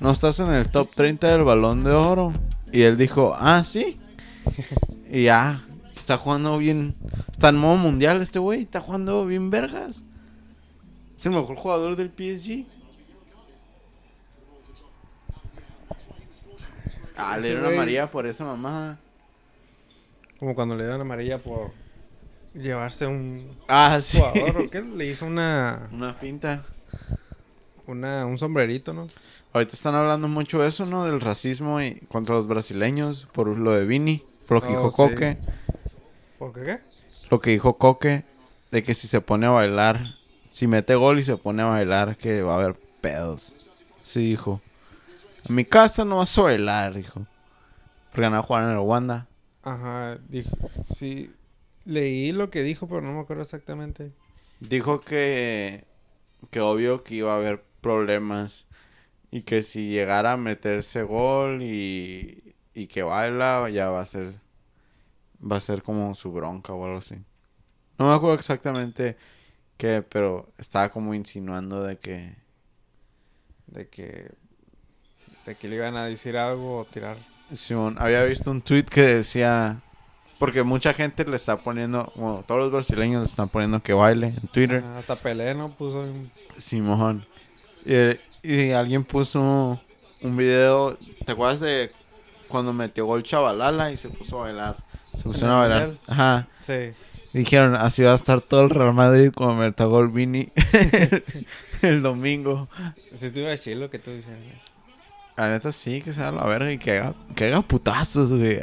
no 0.00 0.10
estás 0.10 0.38
en 0.40 0.50
el 0.50 0.68
top 0.70 0.90
30 0.94 1.26
del 1.28 1.42
balón 1.44 1.84
de 1.84 1.90
oro. 1.92 2.32
Y 2.72 2.82
él 2.82 2.96
dijo, 2.96 3.34
ah, 3.38 3.64
sí. 3.64 3.98
y 5.10 5.24
ya, 5.24 5.60
está 5.98 6.16
jugando 6.18 6.58
bien. 6.58 6.94
Está 7.30 7.48
en 7.50 7.56
modo 7.56 7.76
mundial 7.76 8.20
este 8.22 8.38
güey. 8.38 8.62
Está 8.62 8.80
jugando 8.80 9.26
bien 9.26 9.50
vergas. 9.50 10.04
Es 11.16 11.26
el 11.26 11.32
mejor 11.32 11.56
jugador 11.56 11.96
del 11.96 12.08
PSG. 12.10 12.64
Ah, 17.16 17.36
le 17.38 17.48
dieron 17.48 17.64
a 17.64 17.68
güey- 17.70 17.76
María 17.76 18.10
por 18.10 18.26
esa 18.26 18.44
mamá. 18.44 18.98
Como 20.38 20.54
cuando 20.54 20.76
le 20.76 20.84
dieron 20.84 21.00
amarilla 21.00 21.38
por 21.42 21.72
llevarse 22.54 23.06
un 23.08 23.56
Ah, 23.66 23.98
sí. 24.00 24.18
jugador. 24.18 24.62
¿O 24.66 24.70
qué? 24.70 24.80
Le 24.82 25.06
hizo 25.06 25.26
una, 25.26 25.88
Una 25.92 26.14
finta. 26.14 26.62
una. 27.88 28.24
Un 28.24 28.38
sombrerito, 28.38 28.92
¿no? 28.92 29.08
Ahorita 29.52 29.72
están 29.74 29.94
hablando 29.94 30.28
mucho 30.28 30.60
de 30.60 30.68
eso, 30.68 30.86
¿no? 30.86 31.04
Del 31.04 31.20
racismo 31.20 31.80
y 31.80 32.00
contra 32.08 32.34
los 32.34 32.46
brasileños 32.46 33.26
por 33.32 33.48
lo 33.56 33.72
de 33.72 33.86
Vini, 33.86 34.24
por 34.46 34.56
lo 34.56 34.62
que 34.62 34.68
Oh, 34.68 34.70
dijo 34.72 34.90
sí. 34.90 34.96
Coque, 34.96 35.38
¿Por 36.38 36.52
qué 36.52 36.62
qué? 36.64 36.80
lo 37.30 37.40
que 37.40 37.50
dijo 37.50 37.78
Coque 37.78 38.24
de 38.70 38.82
que 38.82 38.94
si 38.94 39.08
se 39.08 39.20
pone 39.20 39.46
a 39.46 39.50
bailar, 39.50 40.16
si 40.50 40.66
mete 40.66 40.94
gol 40.94 41.18
y 41.18 41.24
se 41.24 41.36
pone 41.36 41.62
a 41.62 41.66
bailar 41.66 42.16
que 42.16 42.42
va 42.42 42.52
a 42.54 42.56
haber 42.56 42.76
pedos. 43.00 43.56
Sí 44.02 44.20
dijo. 44.30 44.60
En 45.48 45.54
mi 45.56 45.64
casa 45.64 46.04
no 46.04 46.18
vas 46.18 46.36
a 46.38 46.42
bailar, 46.42 46.94
dijo. 46.94 47.26
Porque 48.10 48.22
van 48.22 48.34
a 48.34 48.42
jugar 48.42 48.64
en 48.64 48.70
el 48.70 48.78
Wanda. 48.78 49.28
Ajá, 49.62 50.18
dijo. 50.28 50.56
Sí. 50.82 51.32
Leí 51.84 52.32
lo 52.32 52.50
que 52.50 52.62
dijo, 52.62 52.88
pero 52.88 53.00
no 53.02 53.12
me 53.12 53.20
acuerdo 53.20 53.42
exactamente. 53.42 54.12
Dijo 54.60 55.00
que 55.00 55.86
que 56.50 56.60
obvio 56.60 57.02
que 57.04 57.16
iba 57.16 57.32
a 57.32 57.36
haber 57.36 57.64
problemas 57.80 58.67
y 59.30 59.42
que 59.42 59.62
si 59.62 59.88
llegara 59.90 60.32
a 60.32 60.36
meterse 60.36 61.02
gol 61.02 61.62
y, 61.62 62.54
y 62.74 62.86
que 62.86 63.02
baila 63.02 63.68
ya 63.70 63.90
va 63.90 64.00
a 64.00 64.04
ser 64.04 64.34
va 65.40 65.56
a 65.56 65.60
ser 65.60 65.82
como 65.82 66.14
su 66.14 66.32
bronca 66.32 66.72
o 66.72 66.84
algo 66.84 66.98
así. 66.98 67.16
No 67.98 68.08
me 68.08 68.14
acuerdo 68.14 68.36
exactamente 68.36 69.16
qué, 69.76 70.02
pero 70.02 70.48
estaba 70.58 70.88
como 70.90 71.14
insinuando 71.14 71.82
de 71.82 71.98
que 71.98 72.34
De 73.66 73.88
que. 73.88 74.30
De 75.46 75.54
que 75.56 75.68
le 75.68 75.76
iban 75.76 75.96
a 75.96 76.04
decir 76.06 76.36
algo 76.36 76.78
o 76.78 76.84
tirar. 76.84 77.16
Simón 77.52 77.96
había 77.98 78.22
visto 78.24 78.50
un 78.50 78.60
tweet 78.60 78.84
que 78.84 79.00
decía 79.02 79.80
porque 80.38 80.62
mucha 80.62 80.92
gente 80.94 81.24
le 81.24 81.34
está 81.34 81.56
poniendo, 81.56 82.12
bueno, 82.14 82.44
todos 82.46 82.60
los 82.60 82.70
brasileños 82.70 83.22
le 83.22 83.26
están 83.26 83.48
poniendo 83.48 83.82
que 83.82 83.92
baile 83.92 84.28
en 84.28 84.48
Twitter. 84.48 84.84
Ajá, 84.84 84.98
hasta 84.98 85.16
Pelé, 85.16 85.54
¿no? 85.54 85.70
Puso 85.74 86.02
un- 86.02 86.30
Simón. 86.58 87.26
Y, 87.84 87.92
y 88.42 88.70
alguien 88.72 89.04
puso 89.04 89.80
un 90.22 90.36
video. 90.36 90.96
¿Te 91.24 91.32
acuerdas 91.32 91.60
de 91.60 91.90
cuando 92.48 92.72
metió 92.72 93.06
gol 93.06 93.22
Chavalala 93.22 93.90
y 93.92 93.96
se 93.96 94.08
puso 94.08 94.38
a 94.40 94.44
bailar? 94.44 94.76
Se 95.14 95.22
pusieron 95.24 95.50
a 95.56 95.58
bailar. 95.60 95.94
Ajá. 96.06 96.48
Sí. 96.60 96.92
Dijeron, 97.32 97.74
así 97.76 98.02
va 98.02 98.12
a 98.12 98.14
estar 98.14 98.40
todo 98.40 98.62
el 98.62 98.70
Real 98.70 98.94
Madrid 98.94 99.32
cuando 99.34 99.56
metió 99.56 99.88
gol 99.90 100.08
Vini 100.08 100.48
el 101.82 102.02
domingo. 102.02 102.68
Si 102.96 103.26
estuviera 103.26 103.56
chilo 103.58 103.90
que 103.90 103.98
tú 103.98 104.10
dices 104.10 104.32
eso. 104.32 104.64
La 105.36 105.50
neta 105.50 105.70
sí, 105.70 106.00
que 106.02 106.12
sea 106.12 106.32
la 106.32 106.44
verga 106.46 106.72
y 106.72 106.78
que 106.78 106.98
haga, 106.98 107.14
que 107.36 107.44
haga 107.46 107.60
putazos, 107.62 108.34
güey. 108.34 108.58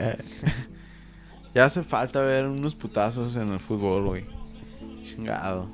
Ya 1.53 1.65
hace 1.65 1.83
falta 1.83 2.19
ver 2.19 2.47
unos 2.47 2.75
putazos 2.75 3.35
en 3.37 3.53
el 3.53 3.59
fútbol, 3.61 4.05
güey. 4.07 4.25
Chingado. 5.01 5.69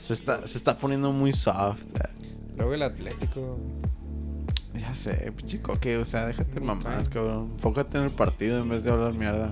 Se 0.00 0.12
está, 0.12 0.46
se 0.46 0.56
está 0.58 0.78
poniendo 0.78 1.10
muy 1.10 1.32
soft. 1.32 1.86
eh. 1.96 2.35
Luego 2.56 2.74
el 2.74 2.82
Atlético. 2.82 3.58
Ya 4.74 4.94
sé, 4.94 5.32
chico, 5.44 5.74
que, 5.80 5.96
o 5.96 6.04
sea, 6.04 6.26
déjate 6.26 6.60
Muy 6.60 6.68
mamás, 6.68 7.08
cabrón. 7.08 7.52
Enfócate 7.54 7.98
en 7.98 8.04
el 8.04 8.10
partido 8.10 8.58
en 8.58 8.68
vez 8.68 8.84
de 8.84 8.90
hablar 8.90 9.14
mierda. 9.14 9.50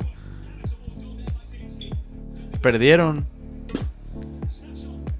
Perdieron. 2.60 3.26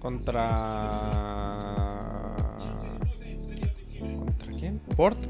Contra. 0.00 0.44
¿Contra 3.98 4.52
quién? 4.52 4.78
Porto. 4.96 5.28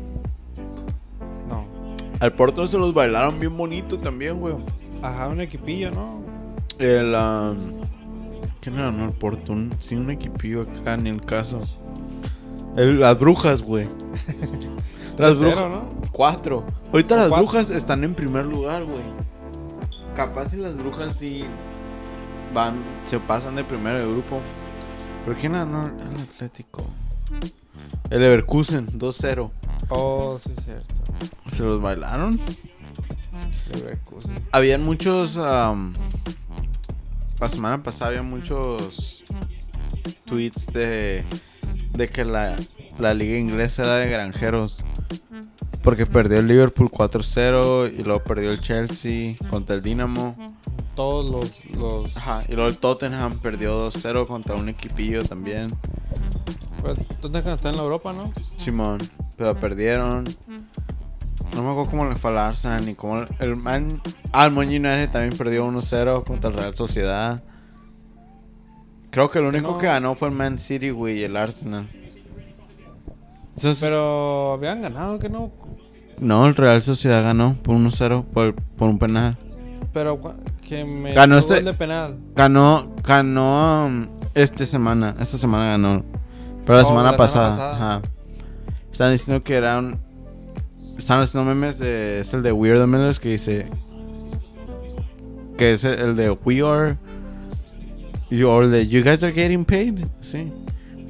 Al 2.20 2.32
Porto 2.32 2.66
se 2.66 2.78
los 2.78 2.94
bailaron 2.94 3.38
bien 3.38 3.54
bonito 3.54 3.98
también, 3.98 4.40
güey. 4.40 4.54
Ajá, 5.02 5.28
un 5.28 5.42
equipillo, 5.42 5.90
¿no? 5.90 6.22
El. 6.78 7.14
Um, 7.14 7.82
¿Quién 8.62 8.76
era? 8.76 8.90
No, 8.90 9.04
el 9.04 9.14
Porto. 9.14 9.52
Un, 9.52 9.70
sí, 9.78 9.94
un 9.94 10.10
equipillo 10.10 10.62
acá 10.62 10.94
en 10.94 11.06
el 11.06 11.20
caso. 11.20 11.58
El- 12.76 13.00
las 13.00 13.18
brujas, 13.18 13.62
güey. 13.62 13.88
las 15.18 15.38
brujas. 15.38 15.70
¿no? 15.70 15.88
Cuatro. 16.12 16.64
Ahorita 16.92 17.16
las 17.16 17.28
Cuatro. 17.28 17.46
brujas 17.46 17.70
están 17.70 18.04
en 18.04 18.14
primer 18.14 18.44
lugar, 18.46 18.84
güey. 18.84 19.02
Capaz 20.14 20.50
si 20.50 20.56
las 20.56 20.76
brujas 20.76 21.16
sí 21.16 21.44
van, 22.52 22.76
se 23.04 23.18
pasan 23.18 23.56
de 23.56 23.64
primero 23.64 23.98
de 23.98 24.06
grupo. 24.12 24.40
¿Pero 25.24 25.36
quién 25.36 25.52
ganó 25.52 25.84
el 25.86 26.20
Atlético? 26.20 26.84
El 28.10 28.20
Leverkusen, 28.20 28.86
2-0. 28.98 29.50
Oh, 29.88 30.36
sí, 30.38 30.50
es 30.56 30.64
cierto. 30.64 30.94
Se 31.48 31.62
los 31.64 31.80
bailaron. 31.80 32.38
Leverkusen. 33.74 34.34
Habían 34.52 34.82
muchos. 34.84 35.36
am, 35.38 35.94
la 37.40 37.48
semana 37.48 37.82
pasada 37.82 38.10
había 38.10 38.22
muchos 38.22 39.24
tweets 40.24 40.66
de, 40.68 41.24
de 41.94 42.08
que 42.08 42.24
la, 42.24 42.56
la 42.98 43.14
liga 43.14 43.38
inglesa 43.38 43.84
era 43.84 43.96
de 43.96 44.08
granjeros. 44.08 44.78
Porque 45.82 46.06
perdió 46.06 46.38
el 46.38 46.48
Liverpool 46.48 46.90
4-0 46.90 47.92
y 47.98 48.02
luego 48.02 48.24
perdió 48.24 48.50
el 48.50 48.60
Chelsea 48.60 49.36
contra 49.50 49.76
el 49.76 49.82
Dinamo. 49.82 50.34
Todos 50.94 51.28
los, 51.28 51.64
los... 51.76 52.16
Ajá, 52.16 52.44
y 52.48 52.54
luego 52.54 52.68
el 52.70 52.78
Tottenham 52.78 53.38
perdió 53.40 53.90
2-0 53.90 54.26
contra 54.26 54.54
un 54.54 54.68
equipillo 54.68 55.22
también. 55.22 55.76
Pues, 56.80 56.96
Tottenham 57.20 57.54
está 57.54 57.70
en 57.70 57.76
la 57.76 57.82
Europa, 57.82 58.12
¿no? 58.12 58.32
Simón, 58.56 58.98
pero 59.36 59.54
perdieron. 59.56 60.24
No 61.54 61.62
me 61.62 61.70
acuerdo 61.70 61.90
cómo 61.90 62.06
le 62.06 62.16
fue 62.16 62.30
al 62.30 62.38
Arsenal 62.38 62.84
ni 62.86 62.94
cómo 62.94 63.24
el 63.38 63.56
Man. 63.56 64.00
Ah, 64.32 64.46
el 64.46 64.52
Man 64.52 64.68
United 64.68 65.10
también 65.10 65.36
perdió 65.36 65.66
1-0 65.68 66.24
contra 66.24 66.50
el 66.50 66.56
Real 66.56 66.74
Sociedad. 66.74 67.42
Creo 69.14 69.28
que 69.28 69.38
el 69.38 69.44
único 69.46 69.70
no. 69.72 69.78
que 69.78 69.86
ganó 69.86 70.14
fue 70.16 70.28
el 70.28 70.34
Man 70.34 70.58
City, 70.58 70.90
güey, 70.90 71.20
y 71.20 71.22
el 71.22 71.36
Arsenal. 71.36 71.88
Entonces, 73.56 73.78
Pero 73.80 74.54
habían 74.54 74.82
ganado, 74.82 75.18
que 75.20 75.28
no. 75.28 75.52
no, 76.20 76.46
el 76.46 76.56
Real 76.56 76.82
Sociedad 76.82 77.22
ganó 77.22 77.54
por 77.62 77.76
1-0 77.76 78.24
por, 78.24 78.54
por 78.54 78.88
un 78.88 78.98
penal. 78.98 79.38
Pero 79.92 80.20
que 80.66 80.84
me 80.84 81.12
Ganó 81.14 81.38
este- 81.38 81.62
de 81.62 81.72
penal. 81.74 82.18
Ganó, 82.34 82.92
ganó 83.06 83.86
um, 83.86 84.06
esta 84.34 84.66
semana. 84.66 85.14
Esta 85.20 85.38
semana 85.38 85.66
ganó. 85.66 86.02
Pero 86.66 86.78
la 86.78 86.82
Oh, 86.82 86.86
semana 86.88 87.10
la 87.12 87.16
pasada. 87.16 87.54
semana 87.54 87.70
pasada. 87.72 87.94
Ajá. 87.98 88.02
Están 88.90 89.12
diciendo 89.12 89.44
que 89.44 89.54
era 89.54 89.78
un. 89.78 90.00
Están 90.98 91.20
haciendo 91.20 91.48
memes 91.48 91.78
de. 91.78 92.18
Es 92.20 92.34
el 92.34 92.42
de 92.42 92.50
Weird 92.50 92.86
Millers 92.88 93.20
que 93.20 93.28
dice. 93.28 93.70
Que 95.56 95.72
es 95.74 95.84
el, 95.84 96.00
el 96.00 96.16
de 96.16 96.30
We 96.30 96.60
are. 96.62 96.96
You, 98.36 98.48
or 98.48 98.66
de 98.68 98.86
You 98.86 99.02
guys 99.02 99.22
are 99.24 99.32
getting 99.32 99.64
paid. 99.64 100.06
Sí. 100.20 100.52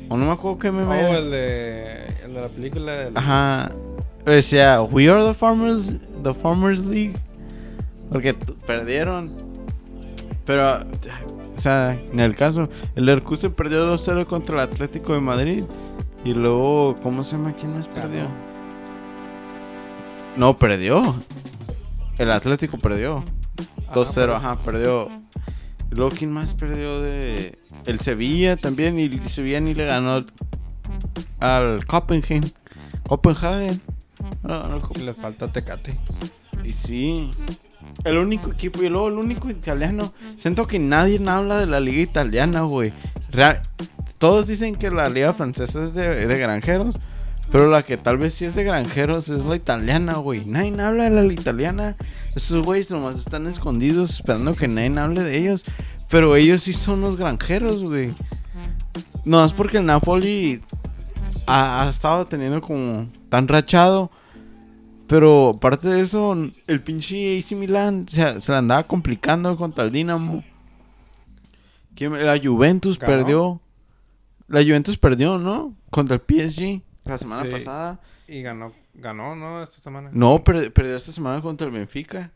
O 0.08 0.16
no 0.16 0.26
me 0.26 0.32
acuerdo 0.32 0.58
qué 0.58 0.70
meme. 0.70 0.86
Oh, 0.86 1.14
el 1.16 1.30
de, 1.30 2.06
el 2.24 2.34
de 2.34 2.40
la 2.40 2.48
película. 2.48 2.92
del- 2.96 3.16
Ajá. 3.16 3.72
Decía, 4.24 4.82
We 4.82 5.08
are 5.10 5.22
the 5.24 5.34
Farmers, 5.34 5.94
the 6.22 6.32
Farmers 6.34 6.80
League. 6.84 7.14
Porque 8.10 8.34
perdieron. 8.66 9.32
Pero, 10.46 10.80
o 10.80 11.58
sea, 11.58 11.98
en 12.12 12.20
el 12.20 12.34
caso, 12.36 12.68
el 12.96 13.06
Leverkusen 13.06 13.52
perdió 13.52 13.86
2-0 13.94 14.26
contra 14.26 14.56
el 14.56 14.60
Atlético 14.70 15.14
de 15.14 15.20
Madrid. 15.20 15.64
Y 16.24 16.34
luego, 16.34 16.94
¿cómo 17.02 17.22
se 17.24 17.36
llama? 17.36 17.54
¿Quién 17.58 17.74
más 17.74 17.88
perdió? 17.88 18.26
No, 20.36 20.56
perdió. 20.56 21.14
El 22.18 22.30
Atlético 22.30 22.78
perdió. 22.78 23.24
Ajá, 23.88 23.94
2-0, 23.94 23.94
por 23.94 24.06
eso. 24.24 24.34
ajá, 24.34 24.58
perdió. 24.60 25.08
Y 25.94 25.96
luego, 25.96 26.10
¿quién 26.16 26.32
más 26.32 26.54
perdió 26.54 27.00
de...? 27.00 27.56
El 27.86 28.00
Sevilla 28.00 28.56
también. 28.56 28.98
Y 28.98 29.04
el 29.04 29.28
Sevilla 29.28 29.60
ni 29.60 29.74
le 29.74 29.86
ganó 29.86 30.24
al 31.40 31.86
Copenhagen. 31.86 32.42
Copenhagen. 33.06 33.80
No, 34.42 34.80
le 35.02 35.14
falta 35.14 35.52
Tecate. 35.52 35.96
y 36.64 36.72
sí. 36.72 37.30
El 38.04 38.18
único 38.18 38.50
equipo 38.50 38.82
y 38.82 38.88
luego 38.88 39.08
el 39.08 39.14
único 39.14 39.48
italiano. 39.50 40.12
Siento 40.36 40.66
que 40.66 40.78
nadie 40.78 41.20
habla 41.28 41.58
de 41.58 41.66
la 41.66 41.78
liga 41.80 42.02
italiana, 42.02 42.62
güey. 42.62 42.92
Real- 43.30 43.62
todos 44.18 44.46
dicen 44.46 44.74
que 44.76 44.90
la 44.90 45.08
liga 45.08 45.32
francesa 45.32 45.82
es 45.82 45.94
de, 45.94 46.26
de 46.26 46.38
granjeros. 46.38 46.96
Pero 47.52 47.68
la 47.68 47.82
que 47.82 47.96
tal 47.98 48.16
vez 48.16 48.34
sí 48.34 48.46
es 48.46 48.54
de 48.54 48.64
granjeros 48.64 49.28
es 49.28 49.44
la 49.44 49.54
italiana, 49.54 50.14
güey. 50.14 50.44
Nadie 50.46 50.80
habla 50.80 51.04
de 51.04 51.10
la 51.10 51.32
italiana. 51.32 51.96
Esos 52.34 52.64
güeyes 52.64 52.90
nomás 52.90 53.16
están 53.16 53.46
escondidos 53.46 54.10
esperando 54.10 54.54
que 54.54 54.66
nadie 54.68 54.98
hable 54.98 55.22
de 55.22 55.38
ellos. 55.38 55.64
Pero 56.08 56.36
ellos 56.36 56.62
sí 56.62 56.72
son 56.72 57.00
los 57.00 57.16
granjeros, 57.16 57.82
güey. 57.82 58.14
No, 59.24 59.44
es 59.44 59.52
porque 59.52 59.78
el 59.78 59.86
Napoli 59.86 60.60
ha, 61.46 61.82
ha 61.84 61.88
estado 61.88 62.26
teniendo 62.26 62.60
como 62.60 63.08
tan 63.28 63.48
rachado. 63.48 64.10
Pero 65.06 65.50
aparte 65.56 65.88
de 65.88 66.00
eso, 66.00 66.36
el 66.66 66.80
pinche 66.82 67.38
AC 67.38 67.52
Milan 67.56 68.06
se, 68.08 68.40
se 68.40 68.52
la 68.52 68.58
andaba 68.58 68.82
complicando 68.84 69.56
contra 69.56 69.84
el 69.84 69.92
Dinamo. 69.92 70.42
¿Quién- 71.94 72.24
La 72.26 72.38
Juventus 72.42 72.98
Ganó. 72.98 73.12
perdió. 73.12 73.60
La 74.48 74.60
Juventus 74.62 74.96
perdió, 74.98 75.38
¿no? 75.38 75.74
Contra 75.90 76.16
el 76.16 76.20
PSG 76.22 76.82
la 77.04 77.18
semana 77.18 77.42
Sí. 77.44 77.48
pasada. 77.50 78.00
Y 78.26 78.42
ganó, 78.42 78.72
ganó, 78.94 79.34
¿no? 79.36 79.62
Esta 79.62 79.78
semana. 79.80 80.10
No, 80.12 80.42
per- 80.42 80.72
perdió 80.72 80.96
esta 80.96 81.12
semana 81.12 81.40
contra 81.42 81.66
el 81.66 81.72
Benfica. 81.72 82.30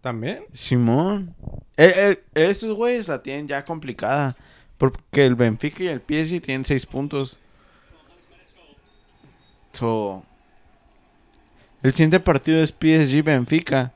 ¿También? 0.00 0.44
Simón. 0.52 1.34
Eh, 1.76 1.92
eh, 2.34 2.48
esos 2.50 2.72
güeyes 2.74 3.08
la 3.08 3.22
tienen 3.22 3.48
ya 3.48 3.64
complicada. 3.64 4.36
Porque 4.76 5.26
el 5.26 5.34
Benfica 5.34 5.82
y 5.82 5.88
el 5.88 6.00
PSG 6.00 6.40
tienen 6.40 6.64
seis 6.64 6.86
puntos. 6.86 7.40
So, 9.72 10.24
el 11.82 11.92
siguiente 11.92 12.20
partido 12.20 12.62
es 12.62 12.72
PSG-Benfica. 12.72 13.92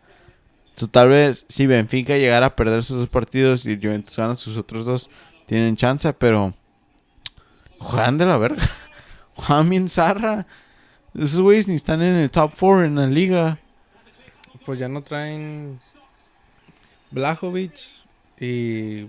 So, 0.77 0.89
tal 0.89 1.09
vez 1.11 1.45
si 1.49 1.67
Benfica 1.67 2.17
llegara 2.17 2.47
a 2.47 2.57
perder 2.57 2.83
sus 2.83 2.97
dos 2.99 3.09
partidos 3.09 3.67
y 3.67 3.77
Juventus 3.77 4.17
gana 4.17 4.35
sus 4.35 4.57
otros 4.57 4.85
dos, 4.87 5.11
tienen 5.47 5.77
chance, 5.77 6.13
pero 6.15 6.55
juegan 7.79 8.19
de 8.19 8.27
la 8.27 8.39
verga. 8.39 8.63
Juegan 9.35 9.71
bien 9.71 9.89
zarra. 9.89 10.47
Esos 11.15 11.41
güeyes 11.41 11.69
ni 11.69 11.75
están 11.75 12.03
en 12.03 12.15
el 12.17 12.31
top 12.31 12.53
4 12.59 12.85
en 12.85 12.95
la 12.95 13.07
liga. 13.07 13.59
Pues 14.65 14.79
ya 14.79 14.89
no 14.89 15.03
traen 15.03 15.79
Blajovic 17.11 17.73
y. 18.41 19.09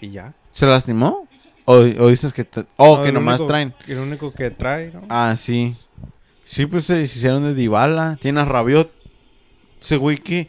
Y 0.00 0.10
ya. 0.10 0.34
¿Se 0.50 0.66
lastimó? 0.66 1.28
¿O, 1.66 1.74
o 1.74 2.08
dices 2.08 2.32
que... 2.32 2.42
te- 2.44 2.64
oh, 2.76 2.96
No, 2.98 3.02
que 3.04 3.12
nomás 3.12 3.40
único- 3.40 3.46
traen. 3.48 3.74
El 3.86 3.98
único 3.98 4.32
que 4.32 4.50
trae, 4.50 4.90
¿no? 4.92 5.02
Ah, 5.08 5.34
sí. 5.36 5.76
Sí, 6.44 6.66
pues 6.66 6.86
se 6.86 7.02
hicieron 7.02 7.44
de 7.44 7.54
Dybala. 7.54 8.16
Tiene 8.20 8.40
a 8.40 8.44
Rabiot. 8.44 8.90
Ese 9.80 9.96
güey 9.96 10.16
que... 10.18 10.48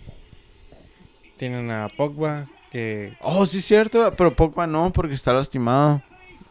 Tienen 1.38 1.70
a 1.72 1.88
Pogba, 1.90 2.48
que. 2.72 3.18
Oh, 3.22 3.46
sí 3.46 3.62
cierto. 3.62 4.14
Pero 4.16 4.36
Pogba 4.36 4.68
no, 4.68 4.92
porque 4.94 5.16
está 5.16 5.34
lastimado. 5.34 6.02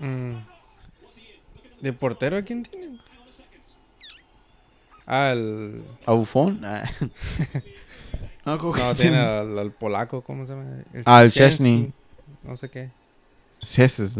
mm, 0.00 0.32
¿De 1.80 1.92
portero 1.92 2.36
a 2.36 2.42
quién 2.42 2.62
tienen? 2.64 3.00
Ah, 5.12 5.32
el. 5.32 5.82
¿A 6.06 6.12
Buffon? 6.12 6.60
Ah. 6.64 6.88
no, 8.46 8.58
¿cómo 8.58 8.72
que 8.72 8.80
No, 8.80 8.94
tiene? 8.94 9.10
tiene 9.10 9.18
al, 9.18 9.58
al 9.58 9.72
polaco, 9.72 10.22
¿cómo 10.22 10.46
se 10.46 10.52
llama? 10.52 10.84
Ah, 11.04 11.24
el 11.24 11.32
Szczęsny, 11.32 11.90
Szczęsny. 11.90 11.92
No 12.44 12.56
sé 12.56 12.70
qué. 12.70 12.90
Ese 13.60 13.84
es, 13.86 14.16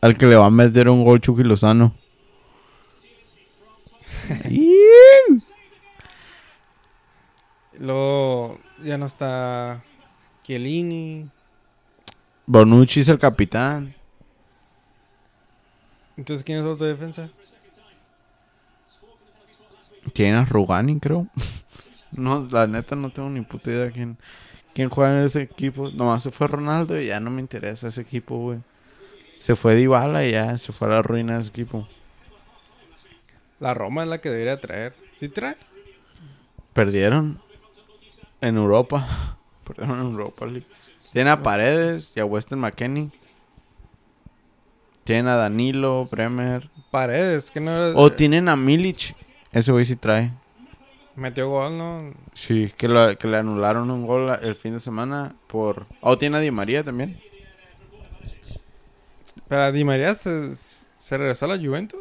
Al 0.00 0.16
que 0.16 0.26
le 0.26 0.36
va 0.36 0.46
a 0.46 0.50
meter 0.50 0.88
un 0.88 1.02
gol 1.04 1.20
Chucky 1.20 1.42
Lozano. 1.42 1.92
Luego 7.76 8.60
ya 8.84 8.96
no 8.96 9.06
está 9.06 9.82
Chiellini. 10.44 11.28
Bonucci 12.46 13.00
es 13.00 13.08
el 13.08 13.18
capitán. 13.18 13.96
Entonces, 16.16 16.44
¿quién 16.44 16.58
es 16.60 16.64
otro 16.64 16.86
defensa? 16.86 17.28
Tiene 20.14 20.38
a 20.38 20.44
Rugani, 20.44 20.98
creo. 21.00 21.26
no, 22.12 22.46
la 22.50 22.66
neta 22.66 22.96
no 22.96 23.10
tengo 23.10 23.28
ni 23.28 23.40
puta 23.42 23.70
idea 23.70 23.90
quién, 23.90 24.16
quién 24.72 24.88
juega 24.88 25.18
en 25.18 25.26
ese 25.26 25.42
equipo. 25.42 25.90
Nomás 25.90 26.22
se 26.22 26.30
fue 26.30 26.46
Ronaldo 26.46 26.98
y 26.98 27.06
ya 27.06 27.20
no 27.20 27.30
me 27.30 27.40
interesa 27.40 27.88
ese 27.88 28.00
equipo, 28.00 28.38
güey. 28.38 28.60
Se 29.38 29.56
fue 29.56 29.74
Dybala 29.74 30.24
y 30.24 30.30
ya 30.30 30.56
se 30.56 30.72
fue 30.72 30.86
a 30.86 30.90
la 30.92 31.02
ruina 31.02 31.34
de 31.34 31.40
ese 31.40 31.50
equipo. 31.50 31.86
La 33.58 33.74
Roma 33.74 34.04
es 34.04 34.08
la 34.08 34.20
que 34.20 34.30
debería 34.30 34.60
traer. 34.60 34.94
¿Sí 35.18 35.28
trae? 35.28 35.56
Perdieron 36.72 37.40
en 38.40 38.56
Europa. 38.56 39.36
Perdieron 39.64 40.00
en 40.00 40.06
Europa 40.12 40.46
League. 40.46 40.66
Tienen 41.12 41.32
a 41.32 41.42
Paredes 41.42 42.12
y 42.14 42.20
a 42.20 42.24
Weston 42.24 42.60
McKenney. 42.60 43.10
Tienen 45.02 45.26
a 45.26 45.34
Danilo, 45.34 46.04
Bremer. 46.10 46.70
Paredes, 46.92 47.50
que 47.50 47.60
no. 47.60 47.72
O 47.96 48.12
tienen 48.12 48.48
a 48.48 48.56
Milic. 48.56 49.16
Ese 49.54 49.72
güey 49.72 49.84
sí 49.86 49.96
trae. 49.96 50.30
Metió 51.16 51.48
gol, 51.48 51.78
¿no? 51.78 52.12
Sí, 52.34 52.70
que, 52.76 52.88
lo- 52.88 53.16
que 53.16 53.28
le 53.28 53.36
anularon 53.38 53.90
un 53.90 54.04
gol 54.06 54.36
el 54.42 54.56
fin 54.56 54.72
de 54.74 54.80
semana 54.80 55.34
por... 55.46 55.86
Oh, 56.00 56.18
tiene 56.18 56.36
a 56.38 56.40
Di 56.40 56.50
María 56.50 56.82
también. 56.82 57.20
Pero 59.48 59.70
Di 59.72 59.84
María 59.84 60.14
se, 60.14 60.54
se 60.56 61.18
regresó 61.18 61.44
a 61.44 61.56
la 61.56 61.58
Juventus. 61.64 62.00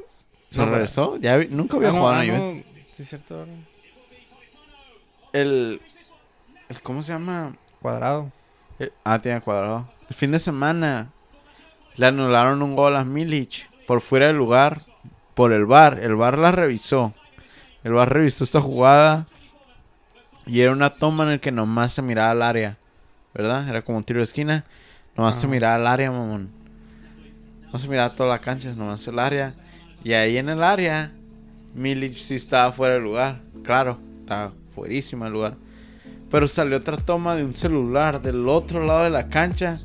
¿Se 0.50 0.60
No, 0.62 0.72
regresó? 0.72 1.18
Ya 1.18 1.38
vi- 1.38 1.48
nunca 1.50 1.78
había 1.78 1.90
Ah, 1.90 1.92
no, 1.92 2.00
jugado 2.00 2.18
ah, 2.20 2.24
en 2.26 2.32
la 2.32 2.38
no, 2.38 2.44
Juventus. 2.46 2.72
Sí, 2.88 3.04
es 3.04 3.10
cierto. 3.10 3.46
El, 5.32 5.82
el... 6.70 6.82
¿Cómo 6.82 7.04
se 7.04 7.14
llama? 7.14 7.56
Cuadrado. 7.82 8.32
El- 8.80 8.94
ah, 9.04 9.20
tiene 9.20 9.42
cuadrado. 9.42 9.88
El 10.10 10.16
fin 10.16 10.32
de 10.32 10.40
semana 10.40 11.12
le 11.96 12.06
anularon 12.08 12.62
un 12.62 12.76
gol 12.76 12.96
a 12.96 13.04
Milic 13.04 13.70
por 13.86 14.02
fuera 14.02 14.28
del 14.28 14.38
lugar 14.38 14.82
por 15.36 15.52
el 15.52 15.66
VAR. 15.66 16.00
El 16.00 16.16
VAR 16.16 16.38
la 16.38 16.52
revisó. 16.52 17.14
El 17.84 17.94
VAR 17.94 18.12
revisó 18.12 18.44
esta 18.44 18.62
jugada 18.62 19.26
y 20.46 20.62
era 20.62 20.72
una 20.72 20.90
toma 20.90 21.24
en 21.24 21.32
el 21.32 21.40
que 21.40 21.52
nomás 21.52 21.94
se 21.94 22.02
miraba 22.02 22.32
al 22.32 22.42
área. 22.42 22.78
¿Verdad? 23.34 23.68
Era 23.68 23.82
como 23.82 23.98
un 23.98 24.04
tiro 24.04 24.20
de 24.20 24.26
esquina. 24.26 24.64
Nomás 25.16 25.40
se 25.40 25.48
miraba 25.48 25.76
al 25.76 25.88
área, 25.88 26.12
mamón. 26.12 26.50
No 27.72 27.80
se 27.80 27.88
miraba 27.88 28.16
toda 28.16 28.30
la 28.30 28.40
cancha, 28.40 28.74
nomás 28.74 29.08
el 29.08 29.20
área. 29.20 29.54
Y 30.04 30.14
ahí 30.14 30.38
en 30.38 30.50
el 30.50 30.64
área, 30.64 31.12
Milic 31.74 32.16
sí 32.16 32.36
estaba 32.36 32.72
fuera 32.72 32.96
del 32.96 33.04
lugar. 33.04 33.42
Claro, 33.64 34.00
estaba 34.20 34.54
fuerísima 34.76 35.28
el 35.28 35.34
lugar. 35.34 35.56
Pero 36.30 36.48
salió 36.48 36.78
otra 36.78 36.98
toma 36.98 37.36
de 37.36 37.44
un 37.44 37.56
celular 37.56 38.22
del 38.22 38.48
otro 38.48 38.86
lado 38.86 39.04
de 39.04 39.10
la 39.10 39.30
cancha. 39.30 39.78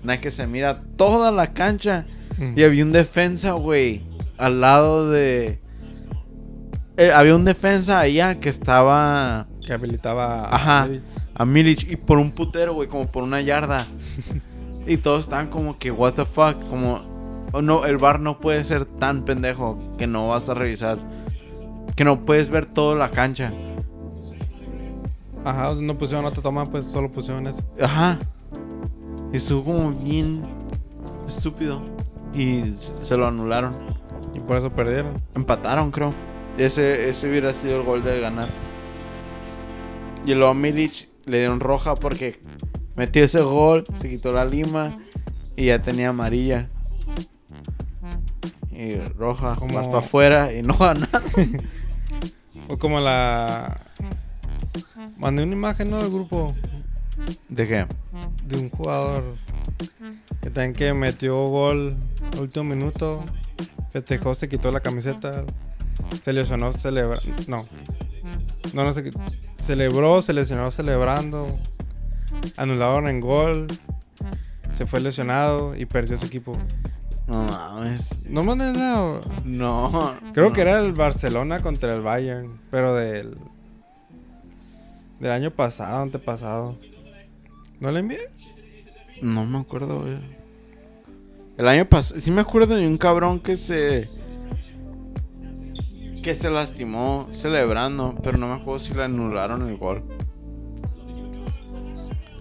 En 0.00 0.06
la 0.06 0.20
que 0.20 0.30
se 0.30 0.46
mira 0.46 0.82
toda 0.96 1.30
la 1.30 1.52
cancha. 1.52 2.06
Mm. 2.36 2.58
Y 2.58 2.62
había 2.62 2.84
un 2.84 2.92
defensa, 2.92 3.52
güey. 3.52 4.02
Al 4.36 4.60
lado 4.60 5.10
de. 5.10 5.60
Eh, 6.98 7.12
había 7.12 7.36
un 7.36 7.44
defensa 7.44 8.00
allá 8.00 8.40
que 8.40 8.48
estaba 8.48 9.46
Que 9.64 9.72
habilitaba 9.72 10.48
a. 10.50 10.86
Milic. 10.88 11.02
a 11.32 11.44
Milic 11.44 11.90
y 11.92 11.96
por 11.96 12.18
un 12.18 12.32
putero, 12.32 12.74
güey, 12.74 12.88
como 12.88 13.06
por 13.06 13.22
una 13.22 13.40
yarda. 13.40 13.86
y 14.86 14.96
todos 14.96 15.20
estaban 15.20 15.46
como 15.46 15.78
que, 15.78 15.92
what 15.92 16.14
the 16.14 16.24
fuck, 16.24 16.68
como, 16.68 17.46
oh, 17.52 17.62
no, 17.62 17.86
el 17.86 17.98
bar 17.98 18.18
no 18.18 18.40
puede 18.40 18.64
ser 18.64 18.84
tan 18.84 19.24
pendejo 19.24 19.78
que 19.96 20.08
no 20.08 20.26
vas 20.26 20.48
a 20.48 20.54
revisar, 20.54 20.98
que 21.94 22.02
no 22.02 22.24
puedes 22.24 22.50
ver 22.50 22.66
toda 22.66 22.96
la 22.96 23.12
cancha. 23.12 23.52
Ajá, 25.44 25.70
o 25.70 25.76
sea, 25.76 25.84
no 25.84 25.96
pusieron 25.96 26.24
otra 26.24 26.42
toma, 26.42 26.68
pues 26.68 26.84
solo 26.86 27.12
pusieron 27.12 27.46
eso. 27.46 27.62
Ajá. 27.80 28.18
Y 29.32 29.36
estuvo 29.36 29.62
como 29.62 29.92
bien 29.92 30.42
estúpido. 31.28 31.80
Y 32.34 32.74
se 33.00 33.16
lo 33.16 33.28
anularon. 33.28 33.72
Y 34.34 34.40
por 34.40 34.56
eso 34.56 34.70
perdieron. 34.70 35.14
Empataron, 35.36 35.92
creo. 35.92 36.12
Ese, 36.58 37.08
ese 37.08 37.28
hubiera 37.28 37.52
sido 37.52 37.76
el 37.80 37.82
gol 37.86 38.02
de 38.02 38.20
ganar. 38.20 38.48
Y 40.26 40.34
luego 40.34 40.50
a 40.50 40.54
Milic 40.54 41.08
le 41.24 41.38
dieron 41.38 41.60
roja 41.60 41.94
porque 41.94 42.40
metió 42.96 43.24
ese 43.24 43.40
gol, 43.40 43.86
se 44.00 44.08
quitó 44.10 44.32
la 44.32 44.44
lima 44.44 44.92
y 45.56 45.66
ya 45.66 45.80
tenía 45.80 46.08
amarilla. 46.10 46.68
Y 48.72 48.96
roja, 49.16 49.56
Como- 49.56 49.74
más 49.74 49.86
para 49.86 49.98
afuera 49.98 50.52
y 50.52 50.62
no 50.62 50.74
ganaron. 50.76 51.22
O 52.70 52.78
como 52.78 53.00
la. 53.00 53.78
Mandé 55.16 55.42
una 55.42 55.54
imagen, 55.54 55.88
¿no? 55.90 55.98
Del 56.02 56.10
grupo 56.10 56.54
¿De 57.48 57.66
qué? 57.66 57.86
de 58.44 58.58
un 58.58 58.68
jugador 58.68 59.36
que 60.42 60.50
también 60.50 60.74
que 60.74 60.92
metió 60.92 61.34
gol 61.48 61.96
al 62.34 62.40
último 62.40 62.64
minuto. 62.66 63.24
Festejó, 63.90 64.34
se 64.34 64.50
quitó 64.50 64.70
la 64.70 64.80
camiseta. 64.80 65.44
Se 66.22 66.32
lesionó, 66.32 66.72
celebra. 66.72 67.20
No. 67.46 67.66
No, 68.74 68.84
no 68.84 68.92
se 68.92 69.04
quitó. 69.04 69.20
Celebró, 69.58 70.22
se 70.22 70.32
lesionó 70.32 70.70
celebrando. 70.70 71.46
Anularon 72.56 73.08
en 73.08 73.20
gol. 73.20 73.66
Se 74.72 74.86
fue 74.86 75.00
lesionado 75.00 75.74
y 75.76 75.86
perdió 75.86 76.18
su 76.18 76.26
equipo. 76.26 76.56
No 77.26 77.44
mames. 77.44 78.24
No 78.26 78.42
mandé 78.42 78.72
nada. 78.72 79.20
No. 79.44 80.14
Creo 80.32 80.48
no. 80.48 80.52
que 80.52 80.60
era 80.60 80.78
el 80.78 80.92
Barcelona 80.92 81.60
contra 81.60 81.94
el 81.94 82.02
Bayern, 82.02 82.60
pero 82.70 82.94
del 82.94 83.36
del 85.20 85.32
año 85.32 85.50
pasado, 85.50 86.02
antepasado. 86.02 86.78
¿No 87.80 87.90
le 87.90 88.00
envié? 88.00 88.30
No 89.20 89.44
me 89.46 89.58
acuerdo, 89.58 90.00
güey. 90.00 90.18
El 91.56 91.66
año 91.66 91.84
pasado, 91.86 92.20
sí 92.20 92.30
me 92.30 92.40
acuerdo 92.40 92.76
de 92.76 92.86
un 92.86 92.98
cabrón 92.98 93.40
que 93.40 93.56
se. 93.56 94.08
Que 96.22 96.34
se 96.34 96.50
lastimó 96.50 97.28
celebrando, 97.32 98.14
pero 98.22 98.38
no 98.38 98.48
me 98.48 98.54
acuerdo 98.54 98.78
si 98.78 98.94
le 98.94 99.04
anularon 99.04 99.68
el 99.68 99.76
gol. 99.76 100.02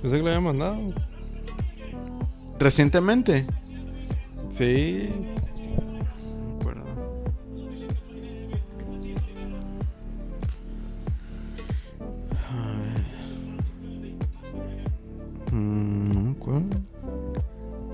Pensé 0.02 0.18
que 0.18 0.24
le 0.24 0.30
había 0.30 0.42
mandado. 0.42 0.78
Recientemente. 2.60 3.46
Sí. 4.50 5.10
No 5.80 6.44
me 6.44 6.56
acuerdo. 6.56 6.84
A 12.50 12.80
ver. 12.80 13.04
Mm, 15.54 16.14
no 16.14 16.22
me 16.22 16.32
acuerdo. 16.32 16.66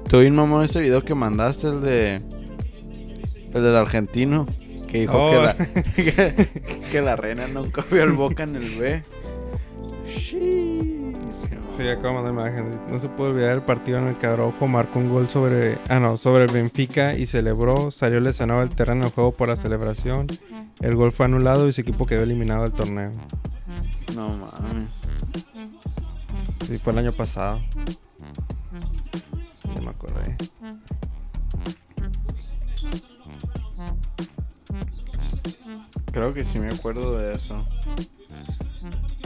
Estoy 0.05 0.31
mamón 0.31 0.63
ese 0.63 0.79
video 0.81 1.03
que 1.03 1.15
mandaste, 1.15 1.67
el 1.67 1.81
de. 1.81 2.21
El 3.53 3.63
del 3.63 3.75
argentino. 3.75 4.47
Que 4.93 5.01
dijo 5.01 5.13
Oh. 5.17 5.31
que, 5.31 5.35
la, 5.43 5.55
que, 5.95 6.81
que 6.91 7.01
la 7.01 7.15
reina 7.17 7.47
nunca 7.47 7.83
vio 7.91 8.03
el 8.03 8.11
boca 8.13 8.43
en 8.43 8.55
el 8.55 8.75
B. 8.77 9.03
Sí. 10.07 10.79
Sí, 11.75 11.87
acabo 11.89 12.21
de 12.21 12.29
imágenes. 12.29 12.81
No 12.87 12.99
se 12.99 13.09
puede 13.09 13.31
olvidar 13.31 13.55
el 13.55 13.63
partido 13.63 13.97
en 13.97 14.07
el 14.09 14.17
que 14.19 14.27
Araujo 14.27 14.67
marcó 14.67 14.99
un 14.99 15.09
gol 15.09 15.27
sobre, 15.27 15.79
ah 15.89 15.99
no, 15.99 16.17
sobre 16.17 16.43
el 16.43 16.51
Benfica 16.51 17.15
y 17.15 17.25
celebró. 17.25 17.89
Salió 17.89 18.19
lesionado 18.19 18.59
del 18.59 18.69
terreno 18.69 19.05
de 19.05 19.11
juego 19.11 19.31
por 19.33 19.49
la 19.49 19.55
celebración. 19.55 20.27
El 20.81 20.95
gol 20.95 21.11
fue 21.11 21.25
anulado 21.25 21.67
y 21.67 21.73
su 21.73 21.81
equipo 21.81 22.05
quedó 22.05 22.21
eliminado 22.21 22.61
del 22.61 22.73
torneo. 22.73 23.11
No 24.15 24.29
mames. 24.29 24.91
Sí, 26.67 26.77
fue 26.77 26.93
el 26.93 26.99
año 26.99 27.13
pasado. 27.13 27.59
Sí, 29.63 29.69
me 29.81 29.89
acordé. 29.89 30.37
Creo 36.13 36.31
que 36.31 36.45
sí 36.45 36.59
me 36.59 36.67
acuerdo 36.67 37.17
de 37.17 37.33
eso. 37.33 37.65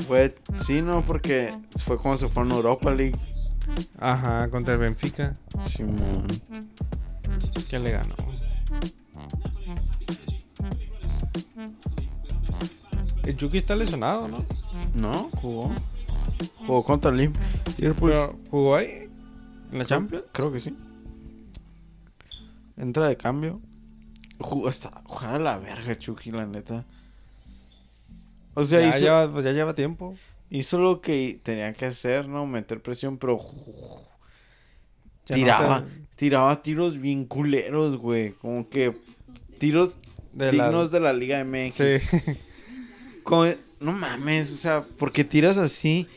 Fue, 0.07 0.33
sí, 0.61 0.81
no, 0.81 1.01
porque 1.01 1.53
fue 1.83 1.97
cuando 1.97 2.17
se 2.17 2.29
fue 2.29 2.43
en 2.43 2.51
Europa 2.51 2.89
League. 2.91 3.19
Ajá, 3.99 4.49
contra 4.49 4.75
el 4.75 4.79
Benfica. 4.79 5.35
Simón. 5.67 6.25
¿Quién 7.69 7.83
le 7.83 7.91
ganó? 7.91 8.15
El 13.25 13.35
Chucky 13.35 13.57
está 13.57 13.75
lesionado, 13.75 14.29
¿no? 14.29 14.45
No, 14.95 15.29
jugó. 15.41 15.69
Jugó 16.65 16.83
contra 16.85 17.11
el 17.11 17.33
Liverpool. 17.77 18.13
¿Jugó 18.49 18.75
ahí? 18.77 19.09
¿En 19.73 19.77
la 19.77 19.85
Champions? 19.85 20.23
Creo 20.31 20.53
que 20.53 20.61
sí. 20.61 20.73
Entra 22.77 23.09
de 23.09 23.17
cambio. 23.17 23.59
Hasta. 24.67 25.01
Ojalá 25.05 25.39
la 25.39 25.57
verga, 25.57 25.97
Chucky, 25.97 26.31
la 26.31 26.45
neta. 26.45 26.85
O 28.53 28.65
sea, 28.65 28.81
ya, 28.81 28.89
hizo, 28.89 28.99
lleva, 28.99 29.31
pues 29.31 29.45
ya 29.45 29.51
lleva 29.51 29.73
tiempo. 29.75 30.15
hizo 30.49 30.77
lo 30.79 31.01
que 31.01 31.39
tenía 31.43 31.73
que 31.73 31.85
hacer, 31.85 32.27
¿no? 32.27 32.45
Meter 32.47 32.81
presión, 32.81 33.17
pero. 33.17 33.37
No 35.29 35.35
tiraba. 35.35 35.85
Tiraba 36.15 36.61
tiros 36.61 36.99
bien 36.99 37.25
culeros, 37.25 37.97
güey. 37.97 38.31
Como 38.33 38.67
que. 38.69 38.95
Tiros 39.59 39.95
De 40.33 40.51
la- 40.51 40.65
dignos 40.65 40.91
de 40.91 40.99
la 40.99 41.13
Liga 41.13 41.43
MX. 41.43 41.73
Sí. 41.73 41.97
Como- 43.23 43.45
no 43.79 43.91
mames, 43.91 44.51
o 44.51 44.55
sea, 44.57 44.83
porque 44.97 45.23
tiras 45.23 45.57
así. 45.57 46.07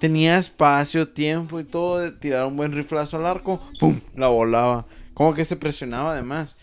Tenía 0.00 0.38
espacio, 0.38 1.08
tiempo 1.08 1.60
y 1.60 1.64
todo 1.64 1.98
de 2.00 2.10
tirar 2.10 2.46
un 2.46 2.56
buen 2.56 2.72
riflazo 2.72 3.18
al 3.18 3.26
arco. 3.26 3.62
¡Pum! 3.78 4.00
La 4.16 4.26
volaba. 4.26 4.84
Como 5.14 5.32
que 5.34 5.44
se 5.44 5.54
presionaba 5.54 6.12
además. 6.14 6.56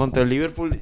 Contra 0.00 0.22
el 0.22 0.30
Liverpool. 0.30 0.80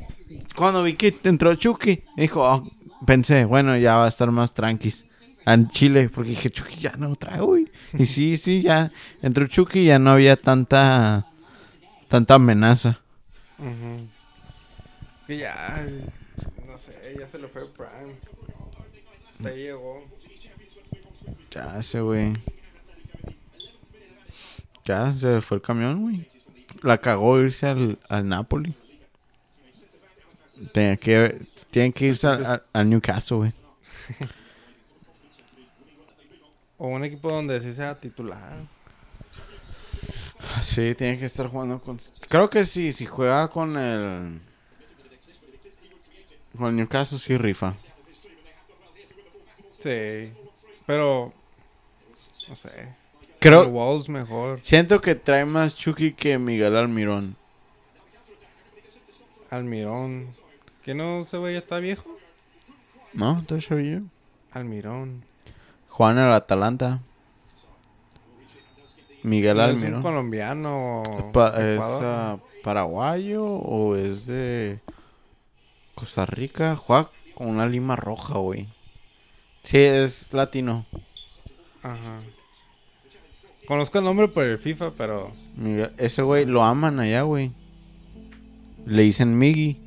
Cuando 0.55 0.85
vi 0.85 0.95
que 0.95 1.13
entró 1.25 1.53
Chucky, 1.57 2.05
dijo, 2.17 2.47
"Ah", 2.47 2.63
pensé, 3.05 3.45
bueno, 3.45 3.77
ya 3.77 3.97
va 3.97 4.05
a 4.05 4.09
estar 4.09 4.31
más 4.31 4.55
tranquis. 4.55 5.07
En 5.45 5.69
Chile, 5.71 6.09
porque 6.09 6.31
dije, 6.31 6.51
Chucky 6.51 6.77
ya 6.77 6.93
no 6.97 7.17
trae, 7.17 7.43
uy. 7.43 7.69
Y 7.95 8.07
sí, 8.07 8.37
sí, 8.37 8.63
ya 8.63 8.93
entró 9.21 9.49
Chucky 9.49 9.81
y 9.81 9.87
ya 9.87 9.99
no 9.99 10.13
había 10.13 10.37
tanta, 10.37 11.27
tanta 12.07 12.35
amenaza. 12.35 13.01
Que 15.27 15.39
ya, 15.39 15.85
no 16.65 16.79
sé, 16.79 17.17
ya 17.19 17.27
se 17.27 17.41
le 17.41 17.49
fue 17.49 17.63
el 17.63 17.69
Prime. 17.71 18.15
Hasta 19.33 19.49
ahí 19.49 19.63
llegó. 19.65 20.05
Ya, 21.51 21.77
ese 21.81 22.03
güey. 22.03 22.35
Ya 24.85 25.11
se 25.11 25.41
fue 25.41 25.57
el 25.57 25.63
camión, 25.63 26.03
güey. 26.03 26.29
La 26.83 26.99
cagó 26.99 27.41
irse 27.41 27.67
al, 27.67 27.99
al 28.09 28.29
Napoli. 28.29 28.77
Tienen 30.73 30.97
que, 30.97 31.41
tienen 31.71 31.93
que 31.93 32.07
irse 32.07 32.27
al, 32.27 32.91
Newcastle, 32.91 33.37
güey. 33.37 33.53
O 36.81 36.87
un 36.87 37.05
equipo 37.05 37.29
donde 37.29 37.61
sí 37.61 37.75
sea 37.75 37.99
titular. 37.99 38.57
Sí, 40.61 40.95
tiene 40.95 41.19
que 41.19 41.25
estar 41.25 41.49
jugando 41.49 41.81
con... 41.81 41.99
Creo 42.29 42.49
que 42.49 42.65
sí, 42.65 42.93
si 42.93 43.05
juega 43.05 43.49
con 43.49 43.77
el... 43.77 44.41
Con 46.57 46.69
el 46.69 46.77
Newcastle 46.77 47.19
sí 47.19 47.37
rifa. 47.37 47.75
Sí. 49.81 50.33
Pero. 50.87 51.33
No 52.49 52.57
sé. 52.57 52.81
El 52.81 52.95
Creo... 53.41 53.69
Wolves 53.69 54.09
mejor. 54.09 54.59
Siento 54.63 55.01
que 55.01 55.15
trae 55.15 55.45
más 55.45 55.77
Chucky 55.77 56.13
que 56.13 56.39
Miguel 56.39 56.77
Almirón. 56.77 57.37
Almirón. 59.51 60.29
¿Que 60.89 60.95
no 60.95 61.23
se 61.27 61.37
ve 61.37 61.53
ya 61.53 61.59
está 61.59 61.81
viejo? 61.81 62.17
¿No? 63.13 63.45
¿Tú 63.47 63.61
sabías? 63.61 64.01
Almirón. 64.53 65.23
Juan 65.87 66.17
el 66.17 66.33
Atalanta. 66.33 67.03
Miguel 69.23 69.59
¿No 69.59 69.65
¿Es 69.65 69.69
un 69.69 69.77
Almirón. 69.83 70.01
colombiano? 70.01 71.03
Pa- 71.35 71.53
¿Es 71.63 71.85
ah, 71.85 72.39
paraguayo 72.65 73.45
o 73.45 73.97
es 73.97 74.25
de 74.29 74.81
Costa 75.95 76.25
Rica? 76.25 76.75
Juega 76.75 77.11
con 77.35 77.49
una 77.49 77.67
lima 77.67 77.95
roja, 77.95 78.39
güey. 78.39 78.67
Sí, 79.65 79.77
es 79.77 80.33
latino. 80.33 80.87
Ajá. 81.83 82.23
Conozco 83.67 83.99
el 83.99 84.05
nombre 84.07 84.29
por 84.29 84.45
el 84.45 84.57
FIFA, 84.57 84.93
pero. 84.97 85.33
Miguel- 85.55 85.93
ese 85.99 86.23
güey 86.23 86.47
lo 86.47 86.63
aman 86.65 86.99
allá, 86.99 87.21
güey. 87.21 87.53
Le 88.87 89.03
dicen 89.03 89.37
Miggy. 89.37 89.83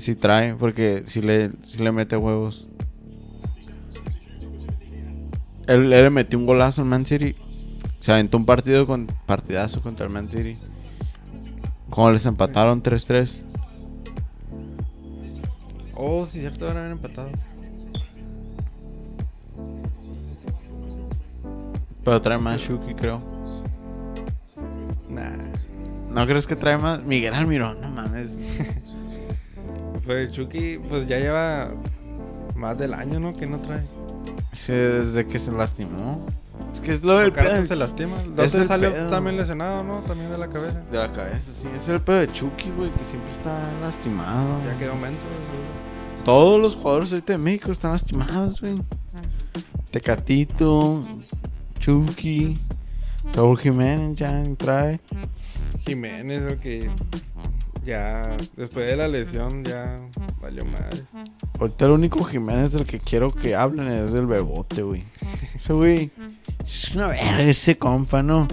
Si 0.00 0.14
trae, 0.14 0.54
porque 0.54 1.02
si 1.04 1.20
le, 1.20 1.50
si 1.62 1.82
le 1.82 1.92
mete 1.92 2.16
huevos. 2.16 2.66
Él, 5.66 5.92
él 5.92 6.02
le 6.02 6.10
metió 6.10 6.38
un 6.38 6.46
golazo 6.46 6.82
al 6.82 6.88
Man 6.88 7.04
City. 7.04 7.36
Se 7.98 8.12
aventó 8.12 8.38
un 8.38 8.46
partido 8.46 8.86
con 8.86 9.06
partidazo 9.26 9.82
contra 9.82 10.06
el 10.06 10.12
Man 10.12 10.30
City. 10.30 10.56
Como 11.90 12.10
les 12.10 12.24
empataron 12.24 12.82
3-3. 12.82 13.42
Oh, 15.94 16.24
sí, 16.24 16.40
cierto, 16.40 16.66
ahora 16.66 16.86
han 16.86 16.92
empatado. 16.92 17.30
Pero 22.02 22.22
trae 22.22 22.38
más 22.38 22.60
Shuki, 22.60 22.94
creo. 22.94 23.20
Nah. 25.10 25.36
¿No 26.10 26.26
crees 26.26 26.46
que 26.46 26.56
trae 26.56 26.78
más? 26.78 27.04
Miguel 27.04 27.34
Almirón, 27.34 27.80
no 27.80 27.90
mames. 27.90 28.38
Pues 30.04 30.32
Chucky, 30.32 30.78
pues 30.88 31.06
ya 31.06 31.18
lleva 31.18 31.72
más 32.56 32.76
del 32.78 32.94
año, 32.94 33.20
¿no? 33.20 33.32
Que 33.32 33.46
no 33.46 33.58
trae. 33.60 33.82
Sí, 34.52 34.72
desde 34.72 35.26
que 35.26 35.38
se 35.38 35.52
lastimó. 35.52 36.24
Es 36.72 36.80
que 36.80 36.92
es 36.92 37.02
lo 37.02 37.18
del 37.18 37.32
pedo. 37.32 37.64
se 37.66 37.74
lastima. 37.76 38.16
¿Dónde 38.22 38.44
es 38.44 38.54
el 38.54 38.68
salió 38.68 38.92
pedo. 38.92 39.08
también 39.08 39.36
lesionado, 39.36 39.82
no? 39.82 40.00
También 40.00 40.30
de 40.30 40.38
la 40.38 40.48
cabeza. 40.48 40.80
De 40.90 40.98
la 40.98 41.12
cabeza, 41.12 41.50
sí. 41.60 41.68
Es 41.76 41.88
el 41.88 42.00
pedo 42.00 42.18
de 42.18 42.28
Chucky, 42.30 42.70
güey, 42.76 42.90
que 42.90 43.02
siempre 43.02 43.30
está 43.30 43.58
lastimado. 43.80 44.60
Ya 44.64 44.78
quedó 44.78 44.94
menso. 44.94 45.20
güey. 45.20 46.24
Todos 46.24 46.60
los 46.60 46.76
jugadores 46.76 47.12
ahorita 47.12 47.32
de 47.32 47.38
México 47.38 47.72
están 47.72 47.92
lastimados, 47.92 48.60
güey. 48.60 48.74
Tecatito, 49.90 51.02
Chucky, 51.78 52.60
Raúl 53.34 53.58
Jiménez 53.58 54.18
ya 54.18 54.42
trae. 54.56 55.00
Jiménez, 55.80 56.42
el 56.42 56.58
que 56.58 56.90
ya 57.84 58.36
después 58.56 58.86
de 58.86 58.96
la 58.96 59.08
lesión 59.08 59.64
ya 59.64 59.96
valió 60.40 60.64
madre. 60.64 61.02
Ahorita 61.58 61.86
el 61.86 61.90
único 61.92 62.24
Jiménez 62.24 62.72
del 62.72 62.86
que 62.86 62.98
quiero 62.98 63.32
que 63.34 63.54
hablen 63.54 63.88
es 63.88 64.12
del 64.12 64.26
Bebote, 64.26 64.82
güey. 64.82 65.04
Ese 65.54 65.72
güey 65.72 66.10
es 66.64 66.94
una 66.94 67.08
verga 67.08 67.42
ese 67.42 67.76
compa, 67.78 68.22
¿no? 68.22 68.46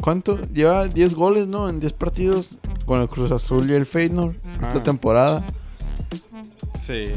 ¿Cuánto? 0.00 0.38
Lleva 0.52 0.86
10 0.88 1.14
goles, 1.14 1.46
¿no? 1.48 1.68
En 1.68 1.80
10 1.80 1.92
partidos 1.94 2.58
con 2.84 3.00
el 3.00 3.08
Cruz 3.08 3.30
Azul 3.32 3.68
y 3.70 3.74
el 3.74 3.86
Feyenoord 3.86 4.36
esta 4.62 4.78
Ah. 4.78 4.82
temporada. 4.82 5.44
Sí. 6.84 7.08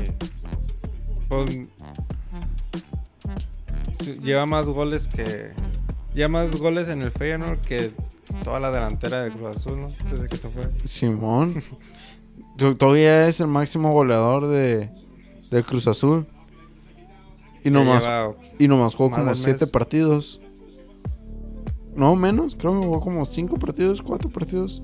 Pues, 1.27 1.59
lleva 4.21 4.45
más 4.45 4.67
goles 4.67 5.07
que 5.07 5.51
lleva 6.13 6.29
más 6.29 6.55
goles 6.55 6.87
en 6.87 7.01
el 7.01 7.11
Feyenoord 7.11 7.59
que 7.59 7.91
toda 8.43 8.59
la 8.59 8.71
delantera 8.71 9.23
del 9.23 9.33
Cruz 9.33 9.55
Azul, 9.55 9.81
¿no? 9.81 9.87
Desde 10.11 10.27
que 10.27 10.35
se 10.37 10.49
fue. 10.49 10.69
Simón. 10.85 11.63
To- 12.57 12.75
Todavía 12.75 13.27
es 13.27 13.39
el 13.39 13.47
máximo 13.47 13.91
goleador 13.91 14.47
de, 14.47 14.89
del 15.51 15.63
Cruz 15.63 15.87
Azul. 15.87 16.25
Y 17.63 17.69
nomás, 17.69 18.07
y 18.59 18.67
nomás 18.67 18.95
jugó 18.95 19.11
como 19.11 19.25
del 19.25 19.35
7 19.35 19.59
mes. 19.65 19.69
partidos. 19.69 20.39
No, 21.95 22.15
menos. 22.15 22.55
Creo 22.55 22.79
que 22.79 22.85
jugó 22.87 22.99
como 23.01 23.25
5 23.25 23.57
partidos, 23.57 24.01
4 24.01 24.29
partidos. 24.29 24.81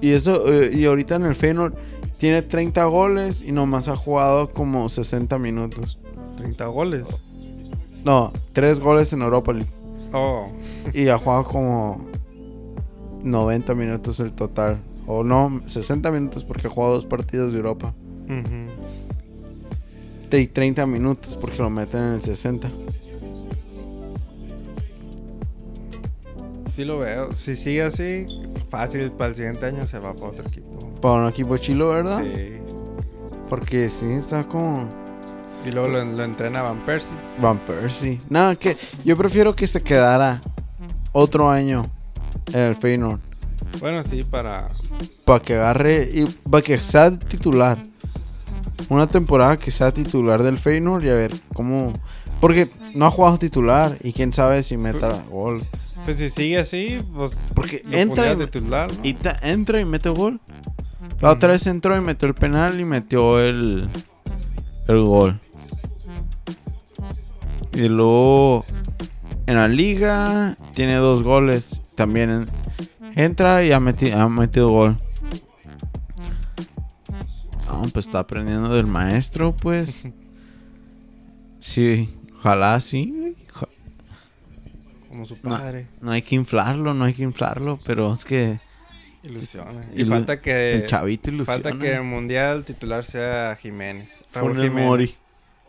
Y 0.00 0.12
eso, 0.12 0.52
eh, 0.52 0.70
y 0.74 0.84
ahorita 0.84 1.16
en 1.16 1.24
el 1.24 1.34
Feyenoord 1.34 1.74
tiene 2.18 2.42
30 2.42 2.84
goles 2.84 3.42
y 3.42 3.52
nomás 3.52 3.88
ha 3.88 3.96
jugado 3.96 4.50
como 4.52 4.88
60 4.88 5.38
minutos. 5.38 5.98
30 6.36 6.66
goles. 6.66 7.06
No, 8.04 8.32
3 8.52 8.78
goles 8.80 9.12
en 9.12 9.22
Europa 9.22 9.52
League. 9.52 9.70
Oh, 10.12 10.48
Y 10.92 11.08
ha 11.08 11.18
jugado 11.18 11.44
como 11.44 12.06
90 13.22 13.74
minutos 13.74 14.20
el 14.20 14.32
total. 14.32 14.78
O 15.06 15.22
no, 15.22 15.62
60 15.66 16.10
minutos 16.10 16.44
porque 16.44 16.66
ha 16.66 16.70
jugado 16.70 16.94
dos 16.94 17.06
partidos 17.06 17.52
de 17.52 17.58
Europa. 17.58 17.94
Y 20.30 20.46
30 20.48 20.84
minutos 20.86 21.36
porque 21.40 21.58
lo 21.58 21.70
meten 21.70 22.02
en 22.02 22.12
el 22.14 22.22
60. 22.22 22.68
Sí 26.68 26.84
lo 26.84 26.98
veo. 26.98 27.32
Si 27.32 27.56
sigue 27.56 27.82
así, 27.82 28.26
fácil 28.68 29.10
para 29.12 29.30
el 29.30 29.34
siguiente 29.36 29.64
año 29.64 29.86
se 29.86 29.98
va 29.98 30.12
para 30.12 30.28
otro 30.28 30.46
equipo. 30.46 30.92
Para 31.00 31.22
un 31.22 31.28
equipo 31.28 31.56
chilo, 31.56 31.88
¿verdad? 31.88 32.22
Sí. 32.22 32.52
Porque 33.48 33.88
sí, 33.88 34.06
está 34.06 34.44
como 34.44 34.86
Y 35.66 35.72
luego 35.72 35.88
lo, 35.88 36.04
lo 36.04 36.22
entrena 36.24 36.62
Van 36.62 36.78
Persie. 36.78 37.12
Van 37.40 37.58
Persie. 37.58 38.20
Nada, 38.30 38.54
que 38.54 38.76
yo 39.04 39.16
prefiero 39.16 39.54
que 39.56 39.66
se 39.66 39.82
quedara 39.82 40.40
otro 41.12 41.50
año 41.50 41.90
en 42.52 42.60
el 42.60 42.76
Feyenoord. 42.76 43.18
Bueno, 43.80 44.02
sí, 44.04 44.22
para 44.22 44.68
Para 45.24 45.40
que 45.40 45.54
agarre 45.54 46.08
y 46.14 46.24
para 46.48 46.62
que 46.62 46.78
sea 46.78 47.18
titular. 47.18 47.78
Una 48.88 49.06
temporada 49.08 49.58
que 49.58 49.70
sea 49.70 49.92
titular 49.92 50.42
del 50.42 50.58
Feyenoord 50.58 51.04
y 51.04 51.08
a 51.08 51.14
ver 51.14 51.34
cómo... 51.52 51.92
Porque 52.40 52.70
no 52.94 53.06
ha 53.06 53.10
jugado 53.10 53.38
titular 53.38 53.98
y 54.02 54.12
quién 54.12 54.32
sabe 54.32 54.62
si 54.62 54.76
meta 54.76 55.24
gol. 55.30 55.64
Pues 56.04 56.18
si 56.18 56.28
sigue 56.30 56.58
así, 56.58 56.98
pues 57.14 57.36
Porque 57.54 57.82
entra 57.90 58.32
y, 58.32 58.36
titular, 58.36 58.92
¿no? 58.92 59.00
y 59.02 59.14
ta- 59.14 59.38
entra 59.42 59.80
y 59.80 59.84
mete 59.84 60.10
gol. 60.10 60.38
La 61.20 61.32
otra 61.32 61.48
vez 61.50 61.66
entró 61.66 61.96
y 61.96 62.00
metió 62.00 62.28
el 62.28 62.34
penal 62.34 62.78
y 62.78 62.84
metió 62.84 63.40
el, 63.40 63.88
el 64.86 65.02
gol. 65.02 65.40
Y 67.76 67.88
luego 67.88 68.64
en 69.46 69.54
la 69.56 69.68
liga 69.68 70.56
tiene 70.74 70.94
dos 70.96 71.22
goles. 71.22 71.80
También 71.94 72.30
en- 72.30 72.48
entra 73.14 73.62
y 73.64 73.72
ha, 73.72 73.78
meti- 73.80 74.12
ha 74.12 74.28
metido 74.28 74.68
gol. 74.70 74.98
No, 77.66 77.82
pues 77.92 78.06
está 78.06 78.20
aprendiendo 78.20 78.74
del 78.74 78.86
maestro, 78.86 79.54
pues. 79.54 80.08
Sí, 81.58 82.14
ojalá 82.36 82.78
sí. 82.80 83.34
Como 85.08 85.24
su 85.26 85.36
padre. 85.38 85.86
No 86.00 86.12
hay 86.12 86.22
que 86.22 86.36
inflarlo, 86.36 86.94
no 86.94 87.04
hay 87.06 87.14
que 87.14 87.22
inflarlo, 87.24 87.78
pero 87.84 88.12
es 88.12 88.24
que 88.24 88.60
Ilusiona. 89.24 89.84
Y 89.92 90.02
Ilu- 90.04 90.10
falta 90.10 90.40
que 90.40 90.74
el 90.76 90.86
chavito 90.86 91.30
ilusiona. 91.30 91.62
falta 91.64 91.78
que 91.78 91.94
el 91.94 92.04
mundial 92.04 92.62
titular 92.64 93.02
sea 93.04 93.56
Jiménez. 93.60 94.22
Funes 94.28 94.62
Jiménez. 94.62 94.84
Mori. 94.86 95.14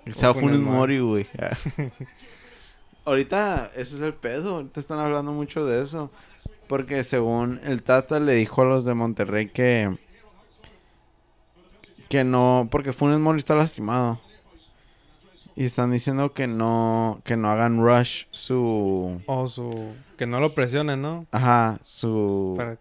O 0.09 0.11
sea, 0.13 0.31
O 0.31 0.33
Funes 0.33 0.57
Funes 0.57 0.73
Mori, 0.73 0.99
güey. 0.99 1.27
Ahorita, 3.05 3.71
ese 3.75 3.95
es 3.95 4.01
el 4.01 4.13
pedo. 4.13 4.55
Ahorita 4.55 4.79
están 4.79 4.99
hablando 4.99 5.31
mucho 5.31 5.65
de 5.65 5.81
eso. 5.81 6.11
Porque 6.67 7.03
según 7.03 7.59
el 7.63 7.83
Tata 7.83 8.19
le 8.19 8.33
dijo 8.33 8.61
a 8.61 8.65
los 8.65 8.85
de 8.85 8.93
Monterrey 8.93 9.47
que. 9.49 9.97
Que 12.09 12.23
no. 12.23 12.67
Porque 12.69 12.93
Funes 12.93 13.19
Mori 13.19 13.39
está 13.39 13.55
lastimado. 13.55 14.19
Y 15.55 15.65
están 15.65 15.91
diciendo 15.91 16.33
que 16.33 16.47
no. 16.47 17.21
Que 17.23 17.37
no 17.37 17.49
hagan 17.49 17.81
rush 17.81 18.25
su. 18.31 19.21
O 19.25 19.47
su 19.47 19.95
que 20.17 20.25
no 20.25 20.39
lo 20.39 20.53
presionen, 20.53 21.01
¿no? 21.01 21.25
Ajá, 21.31 21.79
su. 21.83 22.55
Para 22.57 22.77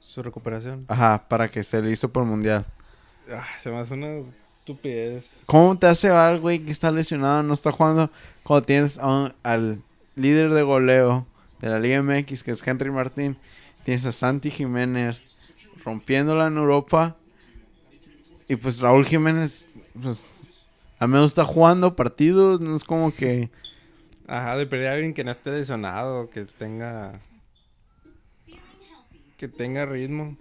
su 0.00 0.22
recuperación. 0.22 0.84
Ajá, 0.88 1.28
para 1.28 1.48
que 1.48 1.62
se 1.62 1.80
le 1.82 1.92
hizo 1.92 2.08
por 2.08 2.24
mundial. 2.24 2.64
Ah, 3.30 3.44
se 3.60 3.70
me 3.70 3.78
hace 3.78 3.94
una 3.94 4.22
estupidez. 4.72 5.26
¿Cómo 5.46 5.78
te 5.78 5.86
hace 5.86 6.10
ver, 6.10 6.38
güey, 6.40 6.58
que 6.60 6.70
está 6.70 6.90
lesionado, 6.92 7.42
no 7.42 7.54
está 7.54 7.72
jugando? 7.72 8.10
Cuando 8.42 8.66
tienes 8.66 8.98
un- 8.98 9.32
al 9.42 9.82
líder 10.14 10.52
de 10.52 10.62
goleo 10.62 11.26
de 11.60 11.70
la 11.70 11.78
Liga 11.80 12.02
MX, 12.02 12.42
que 12.42 12.50
es 12.50 12.66
Henry 12.66 12.90
Martín, 12.90 13.36
tienes 13.84 14.04
a 14.06 14.12
Santi 14.12 14.50
Jiménez 14.50 15.36
rompiéndola 15.84 16.46
en 16.48 16.56
Europa. 16.56 17.16
Y 18.48 18.56
pues 18.56 18.80
Raúl 18.80 19.04
Jiménez, 19.06 19.68
pues 20.00 20.46
a 20.98 21.06
mí 21.06 21.14
me 21.14 21.20
gusta 21.20 21.44
jugando 21.44 21.94
partidos, 21.96 22.60
no 22.60 22.76
es 22.76 22.84
como 22.84 23.12
que... 23.14 23.50
Ajá, 24.26 24.56
de 24.56 24.66
perder 24.66 24.88
a 24.88 24.92
alguien 24.92 25.14
que 25.14 25.24
no 25.24 25.30
esté 25.30 25.50
lesionado, 25.50 26.28
que 26.30 26.44
tenga... 26.44 27.20
Que 29.38 29.48
tenga 29.48 29.86
ritmo. 29.86 30.36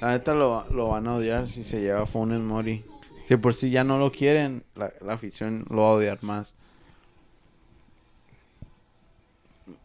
La 0.00 0.10
neta 0.10 0.34
lo, 0.34 0.66
lo 0.70 0.88
van 0.88 1.06
a 1.06 1.14
odiar 1.14 1.48
si 1.48 1.64
se 1.64 1.80
lleva 1.80 2.04
Funes 2.06 2.40
Mori. 2.40 2.84
Si 3.32 3.36
por 3.38 3.54
si 3.54 3.70
ya 3.70 3.82
no 3.82 3.98
lo 3.98 4.12
quieren, 4.12 4.62
la, 4.74 4.92
la 5.00 5.14
afición 5.14 5.64
lo 5.70 5.82
va 5.82 5.88
a 5.88 5.92
odiar 5.92 6.22
más. 6.22 6.54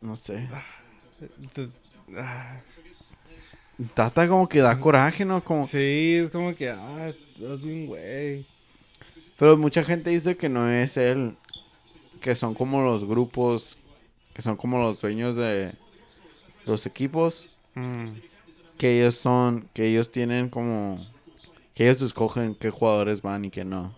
No 0.01 0.17
sé. 0.17 0.49
Tata 3.93 4.27
como 4.27 4.49
que 4.49 4.59
da 4.59 4.77
coraje, 4.79 5.23
¿no? 5.23 5.41
Como... 5.41 5.63
Sí, 5.63 6.15
es 6.15 6.29
como 6.29 6.53
que, 6.55 6.69
ah, 6.71 7.07
estás 7.07 7.61
bien, 7.61 7.87
güey. 7.87 8.45
Pero 9.37 9.55
mucha 9.55 9.81
gente 9.83 10.09
dice 10.09 10.35
que 10.35 10.49
no 10.49 10.69
es 10.69 10.97
él. 10.97 11.37
Que 12.19 12.35
son 12.35 12.53
como 12.53 12.81
los 12.81 13.05
grupos. 13.05 13.77
Que 14.33 14.41
son 14.41 14.57
como 14.57 14.77
los 14.79 14.99
dueños 14.99 15.37
de 15.37 15.71
los 16.65 16.85
equipos. 16.85 17.57
Mm, 17.75 18.07
Que 18.77 18.99
ellos 18.99 19.15
son. 19.15 19.69
Que 19.73 19.87
ellos 19.87 20.11
tienen 20.11 20.49
como. 20.49 20.97
Que 21.77 21.83
ellos 21.83 22.01
escogen 22.01 22.55
qué 22.55 22.71
jugadores 22.71 23.21
van 23.21 23.45
y 23.45 23.51
qué 23.51 23.63
no. 23.63 23.95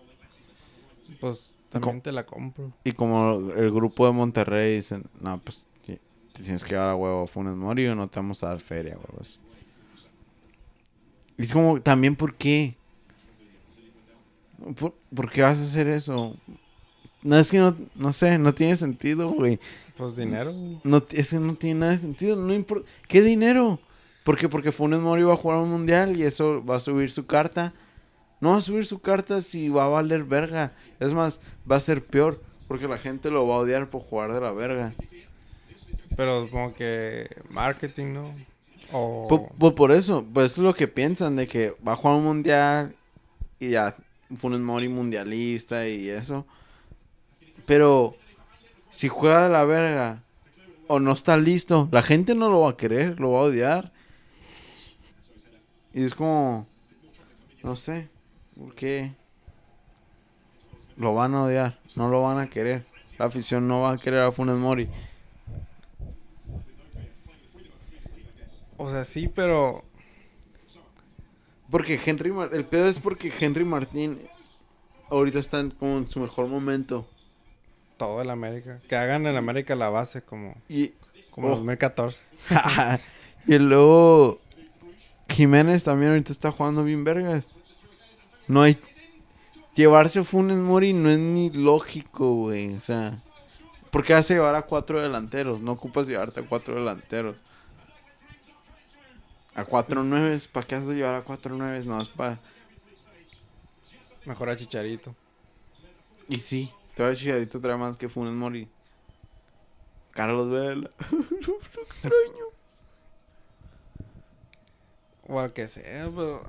pues 1.18 1.50
también 1.70 2.02
te 2.02 2.12
la 2.12 2.26
compro. 2.26 2.74
Y 2.84 2.92
como 2.92 3.52
el 3.56 3.70
grupo 3.70 4.06
de 4.06 4.12
Monterrey 4.12 4.74
dicen, 4.74 5.04
no, 5.18 5.38
pues 5.38 5.66
te 5.86 5.98
tienes 6.42 6.62
que 6.62 6.74
llevar 6.74 6.90
a 6.90 6.94
huevo 6.94 7.22
a 7.22 7.26
Funes 7.26 7.56
Mori 7.56 7.86
o 7.86 7.94
no 7.94 8.06
te 8.06 8.18
vamos 8.18 8.44
a 8.44 8.48
dar 8.48 8.60
feria, 8.60 8.98
huevos. 8.98 9.40
Y 11.38 11.42
es 11.42 11.54
como, 11.54 11.80
también, 11.80 12.16
¿por 12.16 12.34
qué? 12.34 12.76
¿Por, 14.78 14.92
por 15.14 15.32
qué 15.32 15.40
vas 15.40 15.58
a 15.58 15.62
hacer 15.62 15.88
eso? 15.88 16.36
No, 17.22 17.38
es 17.38 17.50
que 17.50 17.56
no, 17.56 17.74
no 17.94 18.12
sé, 18.12 18.36
no 18.36 18.52
tiene 18.52 18.76
sentido, 18.76 19.30
güey. 19.30 19.58
Pues 19.96 20.16
dinero. 20.16 20.52
No, 20.84 21.02
es 21.12 21.30
que 21.30 21.38
no 21.38 21.54
tiene 21.54 21.80
nada 21.80 21.92
de 21.92 21.98
sentido, 21.98 22.36
no 22.36 22.52
importa. 22.52 22.86
¿Qué 23.08 23.22
dinero? 23.22 23.80
¿Por 24.24 24.36
qué? 24.36 24.48
Porque 24.48 24.72
Funes 24.72 25.00
Mori 25.00 25.22
va 25.22 25.32
a 25.34 25.36
jugar 25.36 25.58
un 25.58 25.70
mundial 25.70 26.16
y 26.16 26.24
eso 26.24 26.64
va 26.64 26.76
a 26.76 26.80
subir 26.80 27.10
su 27.10 27.26
carta. 27.26 27.72
No 28.40 28.50
va 28.52 28.56
a 28.58 28.60
subir 28.60 28.84
su 28.86 29.00
carta 29.00 29.40
si 29.42 29.68
va 29.68 29.84
a 29.84 29.88
valer 29.88 30.24
verga. 30.24 30.72
Es 30.98 31.12
más, 31.12 31.40
va 31.70 31.76
a 31.76 31.80
ser 31.80 32.04
peor. 32.04 32.40
Porque 32.68 32.86
la 32.86 32.98
gente 32.98 33.30
lo 33.30 33.46
va 33.48 33.56
a 33.56 33.58
odiar 33.58 33.90
por 33.90 34.02
jugar 34.02 34.32
de 34.32 34.40
la 34.40 34.52
verga. 34.52 34.92
Pero 36.16 36.48
como 36.50 36.72
que 36.74 37.28
marketing, 37.50 38.12
¿no? 38.12 38.34
O... 38.92 39.26
Pu- 39.28 39.48
Pues 39.58 39.72
por 39.74 39.92
eso, 39.92 40.24
pues 40.32 40.52
eso 40.52 40.60
es 40.62 40.64
lo 40.66 40.74
que 40.74 40.86
piensan 40.88 41.36
de 41.36 41.46
que 41.46 41.74
va 41.86 41.92
a 41.92 41.96
jugar 41.96 42.16
un 42.18 42.24
mundial 42.24 42.94
y 43.58 43.70
ya 43.70 43.96
Funes 44.36 44.60
Mori 44.60 44.88
mundialista 44.88 45.88
y 45.88 46.08
eso. 46.08 46.46
Pero 47.66 48.14
si 48.90 49.08
juega 49.08 49.44
de 49.44 49.50
la 49.50 49.64
verga 49.64 50.22
o 50.88 50.98
no 51.00 51.12
está 51.12 51.36
listo, 51.36 51.88
la 51.92 52.02
gente 52.02 52.34
no 52.34 52.48
lo 52.50 52.60
va 52.60 52.70
a 52.70 52.76
querer, 52.76 53.18
lo 53.20 53.32
va 53.32 53.40
a 53.40 53.42
odiar. 53.42 53.92
Y 55.92 56.04
es 56.04 56.14
como, 56.14 56.66
no 57.62 57.76
sé, 57.76 58.08
¿por 58.56 58.74
qué? 58.74 59.12
Lo 60.96 61.14
van 61.14 61.34
a 61.34 61.44
odiar, 61.44 61.78
no 61.96 62.08
lo 62.08 62.22
van 62.22 62.38
a 62.38 62.48
querer. 62.50 62.84
La 63.18 63.26
afición 63.26 63.66
no 63.68 63.82
va 63.82 63.92
a 63.92 63.96
querer 63.98 64.20
a 64.20 64.32
Funes 64.32 64.56
Mori. 64.56 64.88
O 68.76 68.90
sea, 68.90 69.04
sí, 69.04 69.28
pero... 69.28 69.84
Porque 71.70 72.00
Henry 72.04 72.32
Mar- 72.32 72.50
el 72.52 72.64
pedo 72.64 72.88
es 72.88 72.98
porque 72.98 73.32
Henry 73.38 73.64
Martín 73.64 74.18
ahorita 75.08 75.38
está 75.38 75.60
en, 75.60 75.70
como 75.70 75.98
en 75.98 76.08
su 76.08 76.18
mejor 76.20 76.48
momento. 76.48 77.06
Todo 77.96 78.22
el 78.22 78.30
América. 78.30 78.78
Que 78.88 78.96
hagan 78.96 79.26
el 79.26 79.36
América 79.36 79.76
la 79.76 79.90
base 79.90 80.22
como... 80.22 80.54
Y, 80.68 80.92
Como 81.30 81.48
Oh. 81.48 81.50
2014. 81.56 82.22
y 83.46 83.58
luego 83.58 84.40
Jiménez 85.40 85.82
también 85.82 86.10
ahorita 86.10 86.32
está 86.32 86.52
jugando 86.52 86.84
bien 86.84 87.02
vergas. 87.02 87.56
No 88.46 88.60
hay 88.60 88.78
llevarse 89.74 90.18
a 90.18 90.22
Funes 90.22 90.58
Mori 90.58 90.92
no 90.92 91.08
es 91.08 91.18
ni 91.18 91.48
lógico, 91.48 92.34
güey, 92.34 92.76
o 92.76 92.80
sea, 92.80 93.14
¿por 93.90 94.04
qué 94.04 94.12
a 94.12 94.20
llevar 94.20 94.54
a 94.54 94.60
cuatro 94.60 95.00
delanteros? 95.00 95.62
No 95.62 95.72
ocupas 95.72 96.06
llevarte 96.08 96.40
a 96.40 96.42
cuatro 96.42 96.74
delanteros. 96.74 97.40
A 99.54 99.64
cuatro 99.64 100.04
nueves, 100.04 100.46
¿para 100.46 100.66
qué 100.66 100.74
has 100.74 100.86
de 100.86 100.96
llevar 100.96 101.14
a 101.14 101.22
cuatro 101.22 101.56
nueves? 101.56 101.86
No, 101.86 101.98
es 102.02 102.08
para 102.08 102.38
Mejor 104.26 104.50
a 104.50 104.56
Chicharito. 104.56 105.14
Y 106.28 106.38
sí, 106.38 106.70
te 106.94 107.02
voy 107.02 107.06
a 107.06 107.10
decir, 107.14 107.32
ahorita 107.32 107.58
trae 107.60 107.78
más 107.78 107.96
que 107.96 108.10
Funes 108.10 108.34
Mori. 108.34 108.68
Carlos 110.10 110.50
Vela. 110.50 110.90
Lo 111.10 111.82
extraño. 111.82 112.59
O 115.30 115.38
al 115.38 115.52
que 115.52 115.68
sea, 115.68 116.10
pero... 116.14 116.42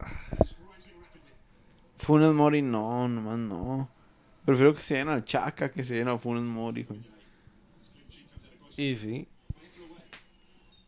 Funes 2.00 2.34
Mori, 2.34 2.64
no, 2.64 3.08
nomás 3.08 3.38
no. 3.38 3.88
Prefiero 4.44 4.74
que 4.74 4.82
se 4.82 4.96
lleven 4.96 5.14
al 5.14 5.24
Chaca 5.24 5.72
que 5.72 5.84
se 5.84 5.94
lleven 5.94 6.10
a 6.10 6.18
Funes 6.18 6.42
Mori, 6.42 6.84
güey. 6.84 7.00
Y 8.76 8.96
sí. 8.96 9.28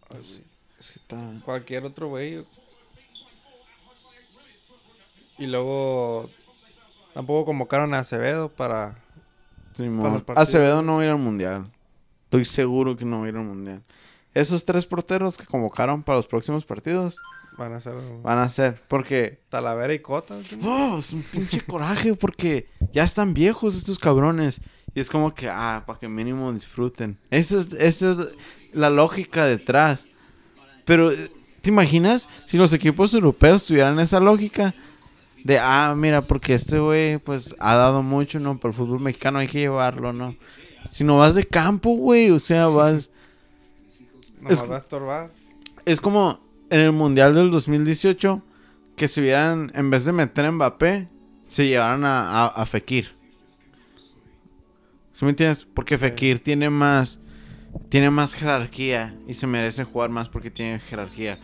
Así. 0.10 0.44
Es 0.80 0.92
que 0.92 1.00
está. 1.00 1.18
Cualquier 1.46 1.86
otro 1.86 2.08
güey. 2.08 2.44
Y 5.38 5.46
luego... 5.46 6.32
Tampoco 7.14 7.46
convocaron 7.46 7.94
a 7.94 8.00
Acevedo 8.00 8.50
para... 8.50 8.98
Simón. 9.74 10.22
Para. 10.22 10.42
Acevedo 10.42 10.82
no 10.82 10.96
va 10.96 11.02
a 11.04 11.06
ir 11.06 11.12
al 11.12 11.20
mundial. 11.20 11.72
Estoy 12.24 12.46
seguro 12.46 12.98
que 12.98 13.06
no 13.06 13.20
va 13.20 13.26
a 13.26 13.30
ir 13.30 13.36
al 13.36 13.44
mundial. 13.44 13.84
Esos 14.34 14.66
tres 14.66 14.88
porteros 14.88 15.38
que 15.38 15.46
convocaron 15.46 16.02
para 16.02 16.18
los 16.18 16.26
próximos 16.26 16.66
partidos 16.66 17.22
Van 17.58 17.74
a 17.74 17.80
ser 17.80 17.94
van 18.24 18.40
a 18.40 18.50
ser. 18.50 18.82
Porque. 18.88 19.40
Talavera 19.50 19.94
y 19.94 20.00
Cota. 20.00 20.42
¿sí? 20.42 20.58
¡Oh! 20.64 20.98
Es 21.00 21.14
un 21.14 21.22
pinche 21.24 21.62
coraje 21.62 22.14
porque 22.16 22.68
ya 22.92 23.04
están 23.04 23.34
viejos 23.34 23.76
estos 23.76 24.00
cabrones. 24.00 24.60
Y 24.96 25.00
es 25.00 25.10
como 25.10 25.34
que, 25.34 25.50
ah, 25.50 25.84
para 25.86 26.00
que 26.00 26.08
mínimo 26.08 26.52
disfruten. 26.54 27.18
Esa 27.32 27.60
es, 27.60 27.68
esa 27.74 28.12
es 28.12 28.18
la 28.74 28.90
lógica 28.90 29.46
detrás. 29.46 30.08
Pero, 30.86 31.12
eh, 31.12 31.32
¿te 31.62 31.70
imaginas 31.70 32.28
si 32.46 32.58
los 32.58 32.74
equipos 32.74 33.14
europeos 33.14 33.66
tuvieran 33.66 34.00
esa 34.00 34.20
lógica? 34.20 34.74
De, 35.44 35.60
ah, 35.60 35.94
mira, 35.98 36.22
porque 36.22 36.54
este 36.54 36.80
güey, 36.80 37.18
pues, 37.18 37.54
ha 37.60 37.76
dado 37.76 38.02
mucho, 38.02 38.40
¿no? 38.40 38.58
Para 38.60 38.70
el 38.72 38.76
fútbol 38.78 39.00
mexicano 39.00 39.40
hay 39.40 39.48
que 39.48 39.60
llevarlo, 39.60 40.14
¿no? 40.14 40.36
Si 40.90 41.04
no 41.04 41.18
vas 41.18 41.36
de 41.36 41.46
campo, 41.46 41.92
güey, 41.96 42.30
o 42.32 42.40
sea, 42.40 42.68
vas... 42.68 43.10
Nomás 44.40 44.54
es- 44.62 44.70
va 44.70 44.76
a 44.76 44.78
estorbar. 44.80 45.32
Es 45.86 46.00
como 46.00 46.40
en 46.74 46.80
el 46.80 46.92
Mundial 46.92 47.36
del 47.36 47.52
2018 47.52 48.42
que 48.96 49.08
se 49.08 49.22
hubieran, 49.22 49.72
en 49.76 49.92
vez 49.92 50.06
de 50.06 50.12
meter 50.12 50.46
a 50.46 50.52
Mbappé, 50.52 51.08
se 51.48 51.68
llevaran 51.68 52.04
a, 52.04 52.46
a, 52.46 52.48
a 52.48 52.66
Fekir. 52.66 53.12
¿Sí 55.14 55.24
me 55.24 55.30
entiendes? 55.30 55.68
Porque 55.72 55.98
Sí. 55.98 56.02
Fekir 56.02 56.44
tiene 56.44 56.72
más, 56.72 57.20
tiene 57.90 58.10
más 58.10 58.34
jerarquía 58.34 59.16
y 59.28 59.36
se 59.36 59.46
merece 59.46 59.84
jugar 59.84 60.10
más 60.10 60.30
porque 60.30 60.50
tiene 60.50 60.80
jerarquía. 60.80 61.38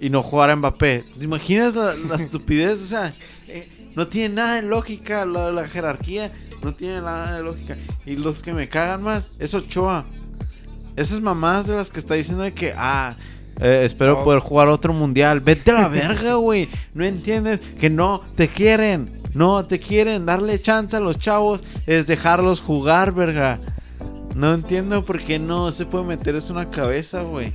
Y 0.00 0.10
no 0.10 0.20
jugar 0.20 0.50
a 0.50 0.56
Mbappé. 0.56 1.04
¿Te 1.16 1.24
imaginas 1.24 1.76
la, 1.76 1.94
la 1.94 2.16
estupidez? 2.16 2.82
O 2.82 2.86
sea, 2.86 3.14
eh, 3.46 3.92
no 3.94 4.08
tiene 4.08 4.34
nada 4.34 4.56
de 4.56 4.62
lógica 4.62 5.24
la, 5.26 5.52
la 5.52 5.68
jerarquía. 5.68 6.32
No 6.60 6.74
tiene 6.74 7.00
nada 7.02 7.36
de 7.36 7.42
lógica. 7.44 7.78
Y 8.04 8.16
los 8.16 8.42
que 8.42 8.52
me 8.52 8.68
cagan 8.68 9.04
más 9.04 9.30
es 9.38 9.54
Ochoa. 9.54 10.06
Esas 10.96 11.20
mamás 11.20 11.68
de 11.68 11.76
las 11.76 11.88
que 11.88 12.00
está 12.00 12.14
diciendo 12.14 12.42
de 12.42 12.52
que, 12.52 12.74
ah, 12.76 13.16
eh, 13.60 13.82
espero 13.84 14.16
No. 14.18 14.24
poder 14.24 14.40
jugar 14.40 14.68
otro 14.68 14.92
mundial. 14.92 15.40
Vete 15.40 15.70
a 15.70 15.74
la 15.74 15.88
verga, 15.88 16.34
güey. 16.36 16.68
No 16.94 17.04
entiendes 17.04 17.60
que 17.60 17.90
no 17.90 18.22
te 18.36 18.48
quieren. 18.48 19.20
No 19.34 19.64
te 19.66 19.78
quieren. 19.78 20.26
Darle 20.26 20.60
chance 20.60 20.96
a 20.96 21.00
los 21.00 21.18
chavos 21.18 21.62
es 21.86 22.06
dejarlos 22.06 22.60
jugar, 22.60 23.12
verga. 23.12 23.60
No 24.34 24.54
entiendo 24.54 25.04
por 25.04 25.18
qué 25.20 25.38
no 25.38 25.70
se 25.72 25.86
puede 25.86 26.04
meter 26.04 26.34
eso 26.36 26.52
en 26.52 26.58
una 26.60 26.70
cabeza, 26.70 27.22
güey. 27.22 27.54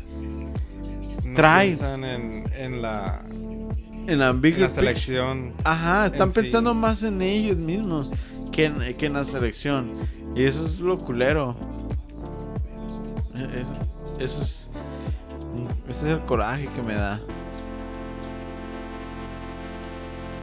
No 1.24 1.34
Trae. 1.36 1.72
en, 1.82 2.44
en 2.56 2.82
la, 2.82 3.24
En 4.08 4.20
la 4.20 4.30
en 4.30 4.62
la 4.62 4.70
selección. 4.70 5.54
Ajá, 5.64 6.06
están 6.06 6.32
sí. 6.32 6.42
pensando 6.42 6.74
más 6.74 7.04
en 7.04 7.22
ellos 7.22 7.58
mismos 7.58 8.12
que 8.52 8.66
en, 8.66 8.94
que 8.98 9.06
en 9.08 9.14
la 9.14 9.24
selección. 9.24 9.92
Y 10.36 10.44
eso 10.44 10.66
es 10.66 10.80
lo 10.80 10.98
culero. 10.98 11.56
Eso, 13.60 13.74
eso 14.20 14.42
es. 14.44 14.70
Ese 15.88 16.12
es 16.12 16.20
el 16.20 16.26
coraje 16.26 16.68
que 16.68 16.82
me 16.82 16.96
da. 16.96 17.20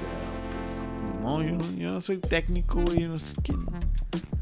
Pero, 0.00 1.20
no, 1.22 1.42
yo 1.42 1.52
no, 1.52 1.70
yo 1.72 1.92
no 1.92 2.00
soy 2.00 2.18
técnico, 2.18 2.80
güey. 2.80 3.02
Yo 3.02 3.08
no 3.08 3.18
sé 3.18 3.32
quién. 3.42 3.64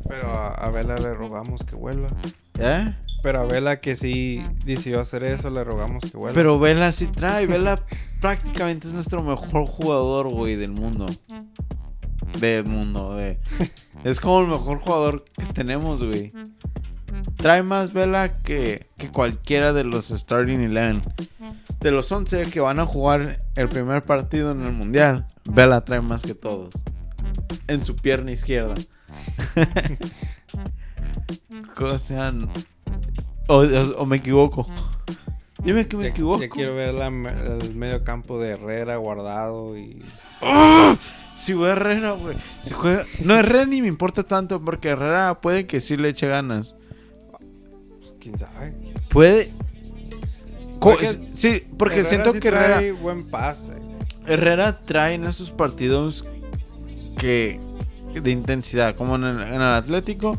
Pero 0.09 0.29
a, 0.29 0.49
a 0.49 0.71
Vela 0.71 0.97
le 0.97 1.15
rogamos 1.15 1.63
que 1.65 1.77
vuelva. 1.77 2.09
¿Eh? 2.59 2.95
Pero 3.23 3.41
a 3.41 3.45
Vela 3.45 3.81
que 3.81 3.97
sí 3.97 4.43
decidió 4.65 5.01
hacer 5.01 5.25
eso, 5.25 5.51
le 5.51 5.63
rogamos 5.63 6.11
que 6.11 6.17
vuelva. 6.17 6.35
Pero 6.35 6.59
Vela 6.59 6.91
sí 6.93 7.07
trae. 7.07 7.47
Vela 7.47 7.85
prácticamente 8.21 8.89
es 8.89 8.95
nuestro 8.95 9.23
mejor 9.23 9.67
jugador, 9.67 10.29
güey, 10.29 10.57
del 10.57 10.73
mundo. 10.73 11.07
Del 12.41 12.65
mundo, 12.65 13.15
güey. 13.15 13.39
Es 14.05 14.21
como 14.21 14.41
el 14.41 14.47
mejor 14.47 14.79
jugador 14.79 15.25
que 15.37 15.45
tenemos, 15.53 16.03
güey. 16.03 16.33
Trae 17.37 17.63
más 17.63 17.93
Vela 17.93 18.33
que, 18.33 18.87
que 18.99 19.09
cualquiera 19.11 19.73
de 19.73 19.85
los 19.85 20.09
Starting 20.09 20.61
Eleven. 20.61 21.03
De 21.81 21.91
los 21.91 22.11
11 22.13 22.43
que 22.51 22.61
van 22.61 22.79
a 22.79 22.87
jugar 22.87 23.39
el 23.57 23.69
primer 23.69 24.03
partido 24.03 24.51
en 24.53 24.63
el 24.63 24.73
Mundial, 24.73 25.27
Vela 25.45 25.83
trae 25.85 26.01
más 26.01 26.23
que 26.23 26.35
todos. 26.35 26.75
En 27.69 27.85
su 27.87 27.97
pierna 27.97 28.33
izquierda. 28.33 28.75
¿Cómo 31.75 31.99
sean? 31.99 32.49
O, 33.47 33.57
o- 33.63 33.95
o 33.99 34.07
me 34.07 34.17
equivoco. 34.19 34.67
Dime 35.63 35.87
que 35.87 35.97
me 35.97 36.05
ya, 36.05 36.09
equivoco. 36.11 36.41
ya 36.41 36.49
quiero 36.49 36.75
ver 36.75 36.95
la- 36.95 37.07
el 37.09 37.75
medio 37.75 38.03
campo 38.05 38.39
de 38.41 38.51
Herrera 38.51 38.97
guardado 38.97 39.77
y... 39.77 40.03
¡Ah! 40.41 40.97
Si 41.35 41.53
juega 41.53 41.73
Herrera, 41.73 42.13
güey. 42.13 42.37
Si 42.63 42.73
juega... 42.73 43.05
No, 43.25 43.35
Herrera 43.35 43.67
ni 43.67 43.83
me 43.83 43.89
importa 43.89 44.23
tanto 44.23 44.61
porque 44.63 44.89
Herrera 44.89 45.41
puede 45.41 45.67
que 45.67 45.81
sí 45.81 45.97
le 45.97 46.09
eche 46.11 46.29
ganas. 46.29 46.77
Quién 48.21 48.39
sabe. 48.39 48.75
Puede. 49.09 49.53
Porque 50.81 51.07
sí, 51.33 51.63
porque 51.77 51.97
Herrera 52.01 52.09
siento 52.09 52.33
sí 52.33 52.41
que 52.41 52.49
Herrera, 52.49 52.67
trae 52.77 52.93
buen 52.93 53.29
pase. 53.29 53.73
Herrera 54.27 54.81
trae 54.81 55.15
en 55.15 55.25
esos 55.25 55.51
partidos 55.51 56.25
que 57.19 57.61
de 58.15 58.31
intensidad, 58.31 58.95
como 58.97 59.17
en 59.17 59.25
el, 59.25 59.41
en 59.43 59.55
el 59.55 59.63
Atlético, 59.63 60.39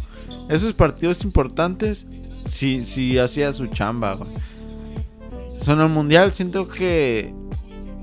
esos 0.49 0.73
partidos 0.73 1.23
importantes, 1.23 2.07
sí, 2.39 2.83
sí 2.83 3.17
hacía 3.19 3.53
su 3.53 3.67
chamba. 3.67 4.15
güey. 4.15 4.31
Son 5.57 5.79
el 5.79 5.89
mundial, 5.89 6.31
siento 6.33 6.67
que 6.67 7.33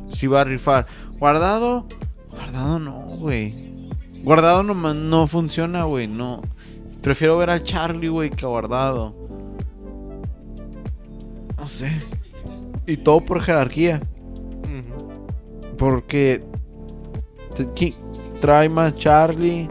sí 0.09 0.27
va 0.29 0.43
a 0.43 0.45
rifar. 0.45 0.87
Guardado, 1.19 1.87
guardado 2.31 2.79
no, 2.79 3.01
güey. 3.19 3.89
Guardado 4.23 4.63
no, 4.63 4.75
ma- 4.75 4.95
no 4.95 5.27
funciona, 5.27 5.85
güey, 5.85 6.07
no. 6.07 6.41
Prefiero 7.03 7.37
ver 7.37 7.51
al 7.51 7.63
Charlie, 7.65 8.09
güey, 8.09 8.31
que 8.31 8.45
a 8.45 8.49
guardado. 8.49 9.28
No 11.59 11.67
sé. 11.67 11.91
Y 12.87 12.97
todo 12.99 13.21
por 13.25 13.41
jerarquía. 13.41 14.01
Porque 15.77 16.43
te- 17.55 17.95
trae 18.41 18.69
más 18.69 18.95
Charlie. 18.97 19.69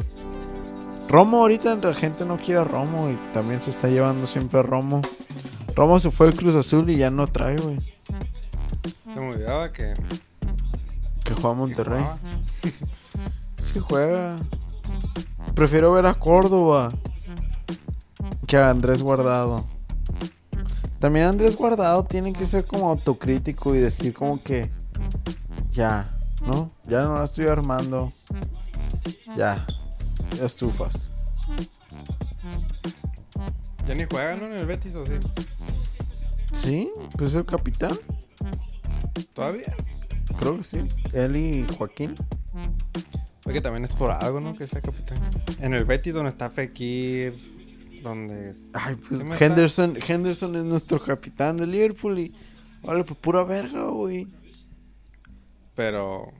Romo 1.09 1.37
ahorita 1.41 1.75
la 1.75 1.93
gente 1.93 2.25
no 2.25 2.37
quiere 2.37 2.59
a 2.59 2.63
Romo 2.63 3.09
y 3.09 3.15
también 3.31 3.61
se 3.61 3.69
está 3.71 3.87
llevando 3.87 4.25
siempre 4.27 4.59
a 4.59 4.63
Romo. 4.63 5.01
Romo 5.75 5.99
se 5.99 6.11
fue 6.11 6.27
al 6.27 6.33
Cruz 6.35 6.55
Azul 6.55 6.89
y 6.89 6.97
ya 6.97 7.09
no 7.09 7.27
trae, 7.27 7.55
güey. 7.57 7.77
Se 9.13 9.19
me 9.19 9.29
olvidaba 9.29 9.71
que... 9.71 9.93
Que 11.23 11.33
juega 11.33 11.49
a 11.49 11.53
que 11.53 11.57
Monterrey. 11.59 11.99
jugaba. 11.99 12.19
Sí 13.61 13.79
juega. 13.79 14.37
Prefiero 15.53 15.91
ver 15.91 16.05
a 16.05 16.13
Córdoba 16.13 16.89
que 18.45 18.55
a 18.55 18.69
Andrés 18.69 19.01
Guardado. 19.03 19.65
También 20.99 21.25
Andrés 21.25 21.55
Guardado 21.55 22.03
tiene 22.05 22.33
que 22.33 22.45
ser 22.45 22.65
como 22.65 22.89
autocrítico 22.89 23.75
y 23.75 23.79
decir 23.79 24.13
como 24.13 24.41
que 24.43 24.71
ya, 25.71 26.17
¿no? 26.41 26.71
Ya 26.85 27.03
no 27.03 27.19
la 27.19 27.25
estoy 27.25 27.47
armando. 27.47 28.11
Ya, 29.35 29.65
ya 30.35 30.45
estufas. 30.45 31.11
Ya 33.87 33.95
ni 33.95 34.05
juega, 34.09 34.35
¿no? 34.35 34.47
En 34.47 34.53
el 34.53 34.65
Betis, 34.65 34.95
¿o 34.95 35.05
sí? 35.05 35.13
¿Sí? 36.51 36.91
Pues 37.15 37.31
es 37.31 37.37
el 37.37 37.45
capitán. 37.45 37.95
¿Todavía? 39.33 39.75
Creo 40.39 40.57
que 40.57 40.63
sí. 40.63 40.81
Él 41.13 41.35
y 41.37 41.65
Joaquín. 41.77 42.15
Porque 43.43 43.61
también 43.61 43.85
es 43.85 43.91
por 43.91 44.11
algo, 44.11 44.41
¿no? 44.41 44.55
Que 44.55 44.67
sea 44.67 44.81
capitán. 44.81 45.19
En 45.61 45.73
el 45.73 45.85
Betis, 45.85 46.13
donde 46.13 46.29
está 46.29 46.49
Fekir, 46.49 47.56
donde... 48.01 48.55
Ay, 48.73 48.95
pues 48.95 49.21
está- 49.21 49.45
Henderson, 49.45 49.97
Henderson 50.07 50.55
es 50.55 50.63
nuestro 50.65 51.01
capitán 51.03 51.57
de 51.57 51.67
Liverpool 51.67 52.19
y 52.19 52.35
vale, 52.83 53.03
pues 53.03 53.19
pura 53.19 53.43
verga, 53.43 53.83
güey. 53.85 54.27
Pero... 55.75 56.31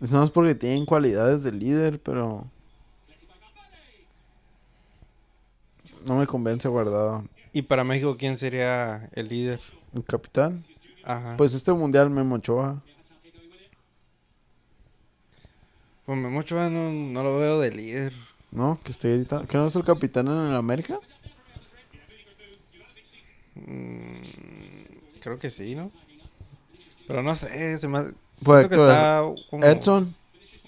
Es 0.00 0.12
más 0.12 0.30
porque 0.30 0.54
tienen 0.54 0.84
cualidades 0.84 1.42
de 1.44 1.52
líder, 1.52 1.98
pero. 2.00 2.46
No 6.04 6.16
me 6.18 6.26
convence 6.26 6.68
guardado. 6.68 7.24
¿Y 7.54 7.62
para 7.62 7.84
México 7.84 8.16
quién 8.18 8.36
sería 8.36 9.08
el 9.14 9.28
líder? 9.28 9.60
El 9.94 10.04
capitán. 10.04 10.62
Ajá. 11.04 11.36
Pues, 11.36 11.52
Pues 11.52 11.54
este 11.54 11.72
mundial 11.72 12.10
Memo 12.10 12.34
Ochoa. 12.34 12.82
pues 16.04 16.18
Memo 16.18 16.40
Ochoa 16.40 16.68
no, 16.68 16.90
no 16.92 17.22
lo 17.22 17.38
veo 17.38 17.60
de 17.60 17.70
líder. 17.70 18.12
¿No? 18.54 18.78
Que 18.82 18.92
estoy 18.92 19.12
gritando. 19.16 19.46
¿Que 19.46 19.58
no 19.58 19.66
es 19.66 19.76
el 19.76 19.84
capitán 19.84 20.28
en 20.28 20.46
el 20.48 20.54
América? 20.54 20.98
Mm, 23.56 24.22
creo 25.20 25.38
que 25.38 25.50
sí, 25.50 25.74
¿no? 25.74 25.90
Pero 27.06 27.22
no 27.22 27.34
sé, 27.34 27.78
se 27.78 27.88
me... 27.88 28.12
Pues, 28.44 28.68
que 28.68 28.74
está 28.76 29.22
como... 29.50 29.64
Edson. 29.64 30.14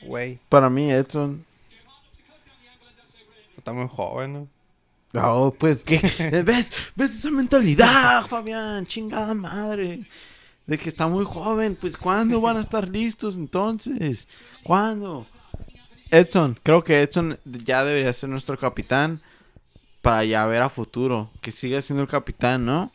Güey, 0.02 0.38
Para 0.48 0.68
mí, 0.68 0.90
Edson. 0.90 1.44
está 3.56 3.72
muy 3.72 3.88
joven, 3.88 4.32
¿no? 4.32 4.48
No, 5.12 5.54
pues 5.58 5.82
que. 5.82 5.98
¿Ves? 6.44 6.70
¿Ves 6.94 7.10
esa 7.12 7.30
mentalidad, 7.30 8.26
Fabián? 8.26 8.86
Chingada 8.86 9.32
madre. 9.32 10.06
De 10.66 10.76
que 10.76 10.88
está 10.88 11.06
muy 11.06 11.24
joven. 11.24 11.76
Pues 11.80 11.96
¿cuándo 11.96 12.40
van 12.40 12.58
a 12.58 12.60
estar 12.60 12.86
listos 12.88 13.38
entonces? 13.38 14.28
¿Cuándo? 14.62 15.26
Edson, 16.10 16.56
creo 16.62 16.84
que 16.84 17.02
Edson 17.02 17.38
ya 17.44 17.84
debería 17.84 18.12
ser 18.12 18.28
nuestro 18.28 18.58
capitán 18.58 19.20
para 20.02 20.24
ya 20.24 20.46
ver 20.46 20.62
a 20.62 20.68
futuro. 20.68 21.30
Que 21.40 21.50
siga 21.52 21.80
siendo 21.80 22.02
el 22.02 22.08
capitán, 22.08 22.64
¿no? 22.64 22.92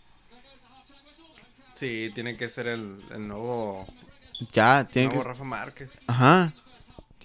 Sí, 1.75 2.11
tiene 2.13 2.37
que 2.37 2.47
ser 2.47 2.67
el, 2.67 2.99
el 3.11 3.27
nuevo, 3.27 3.87
Ya, 4.53 4.85
tiene 4.85 5.07
nuevo 5.09 5.23
que. 5.23 5.27
Rafa 5.29 5.43
Márquez. 5.43 5.89
Ajá. 6.07 6.53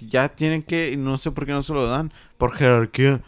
Ya 0.01 0.29
tienen 0.29 0.63
que. 0.63 0.91
y 0.91 0.97
No 0.97 1.17
sé 1.17 1.31
por 1.31 1.47
qué 1.47 1.53
no 1.53 1.63
se 1.63 1.73
lo 1.75 1.87
dan. 1.87 2.13
Por 2.39 2.55
jerarquía. 2.55 3.21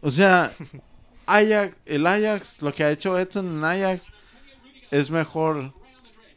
O 0.00 0.10
sea, 0.10 0.52
Ajax, 1.26 1.76
el 1.86 2.06
Ajax, 2.06 2.60
lo 2.62 2.72
que 2.72 2.84
ha 2.84 2.90
hecho 2.90 3.18
Edson 3.18 3.58
en 3.58 3.64
Ajax 3.64 4.12
es 4.90 5.10
mejor 5.10 5.72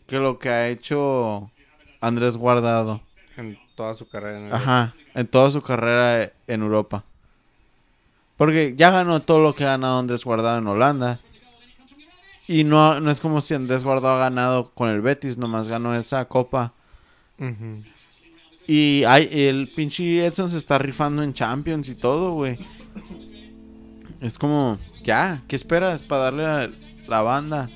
que 0.08 0.18
lo 0.18 0.40
que 0.40 0.50
ha 0.50 0.70
hecho 0.70 1.52
Andrés 2.02 2.38
Guardado. 2.38 3.02
En 3.36 3.58
toda 3.76 3.94
su 3.94 4.08
carrera. 4.10 4.40
en 4.40 4.46
el 4.48 4.54
Ajá. 4.54 4.94
En 5.20 5.28
toda 5.28 5.52
su 5.52 5.62
carrera 5.62 6.32
en 6.48 6.62
Europa. 6.62 7.04
Porque 8.38 8.74
ya 8.78 8.90
ganó 8.90 9.22
todo 9.22 9.40
lo 9.40 9.54
que 9.54 9.66
ha 9.66 9.72
ganado 9.72 10.00
Andrés 10.00 10.24
Guardado 10.24 10.60
en 10.60 10.68
Holanda. 10.68 11.20
Y 12.48 12.64
no, 12.64 13.02
no 13.02 13.12
es 13.12 13.20
como 13.20 13.42
si 13.42 13.54
Andrés 13.54 13.84
Guardado 13.84 14.16
ha 14.16 14.20
ganado 14.20 14.72
con 14.72 14.90
el 14.90 15.02
Betis, 15.02 15.38
nomás 15.38 15.68
ganó 15.68 15.94
esa 15.94 16.24
copa. 16.24 16.72
Y 18.66 19.04
hay, 19.04 19.28
el 19.30 19.74
pinche 19.76 20.26
Edson 20.26 20.50
se 20.50 20.58
está 20.58 20.78
rifando 20.78 21.22
en 21.22 21.34
Champions 21.34 21.90
y 21.90 21.96
todo, 21.96 22.32
güey. 22.32 22.58
Es 24.22 24.40
como, 24.40 24.80
ya, 25.04 25.44
¿qué 25.50 25.58
esperas 25.58 26.02
para 26.02 26.24
darle 26.24 26.46
a 26.46 26.70
la 27.10 27.22
banda? 27.24 27.70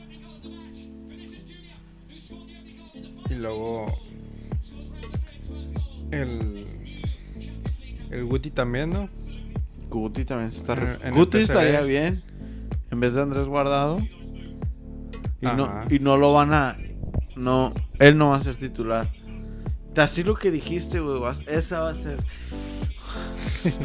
Y 3.29 3.33
luego... 3.33 3.85
El... 6.09 6.62
El 8.13 8.25
Guti 8.25 8.51
también, 8.51 8.91
¿no? 8.91 9.09
Guti 9.89 10.23
también 10.23 10.51
se 10.51 10.59
está 10.59 10.75
En 11.01 11.13
Guti 11.13 11.39
estaría 11.39 11.81
bien 11.81 12.21
en 12.91 12.99
vez 12.99 13.15
de 13.15 13.23
Andrés 13.23 13.47
Guardado. 13.47 13.97
Y 15.41 15.47
no, 15.47 15.81
y 15.89 15.99
no 15.99 16.15
lo 16.15 16.31
van 16.31 16.53
a. 16.53 16.77
No, 17.35 17.73
él 17.99 18.17
no 18.17 18.29
va 18.29 18.37
a 18.37 18.39
ser 18.39 18.55
titular. 18.55 19.09
Así 19.97 20.23
lo 20.23 20.35
que 20.35 20.51
dijiste, 20.51 20.99
güey. 20.99 21.21
Esa 21.47 21.79
va 21.79 21.89
a 21.89 21.95
ser. 21.95 22.23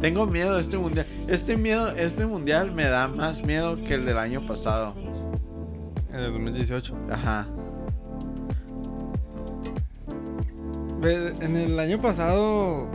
Tengo 0.00 0.26
miedo 0.26 0.54
de 0.54 0.60
este 0.60 0.76
mundial. 0.76 1.06
Este 1.28 1.56
miedo, 1.56 1.88
este 1.88 2.26
mundial 2.26 2.72
me 2.72 2.84
da 2.84 3.08
más 3.08 3.44
miedo 3.44 3.82
que 3.82 3.94
el 3.94 4.04
del 4.04 4.18
año 4.18 4.44
pasado. 4.46 4.94
En 6.10 6.16
el 6.16 6.32
2018. 6.32 6.94
Ajá. 7.10 7.48
En 11.06 11.56
el 11.56 11.78
año 11.78 11.98
pasado... 11.98 12.88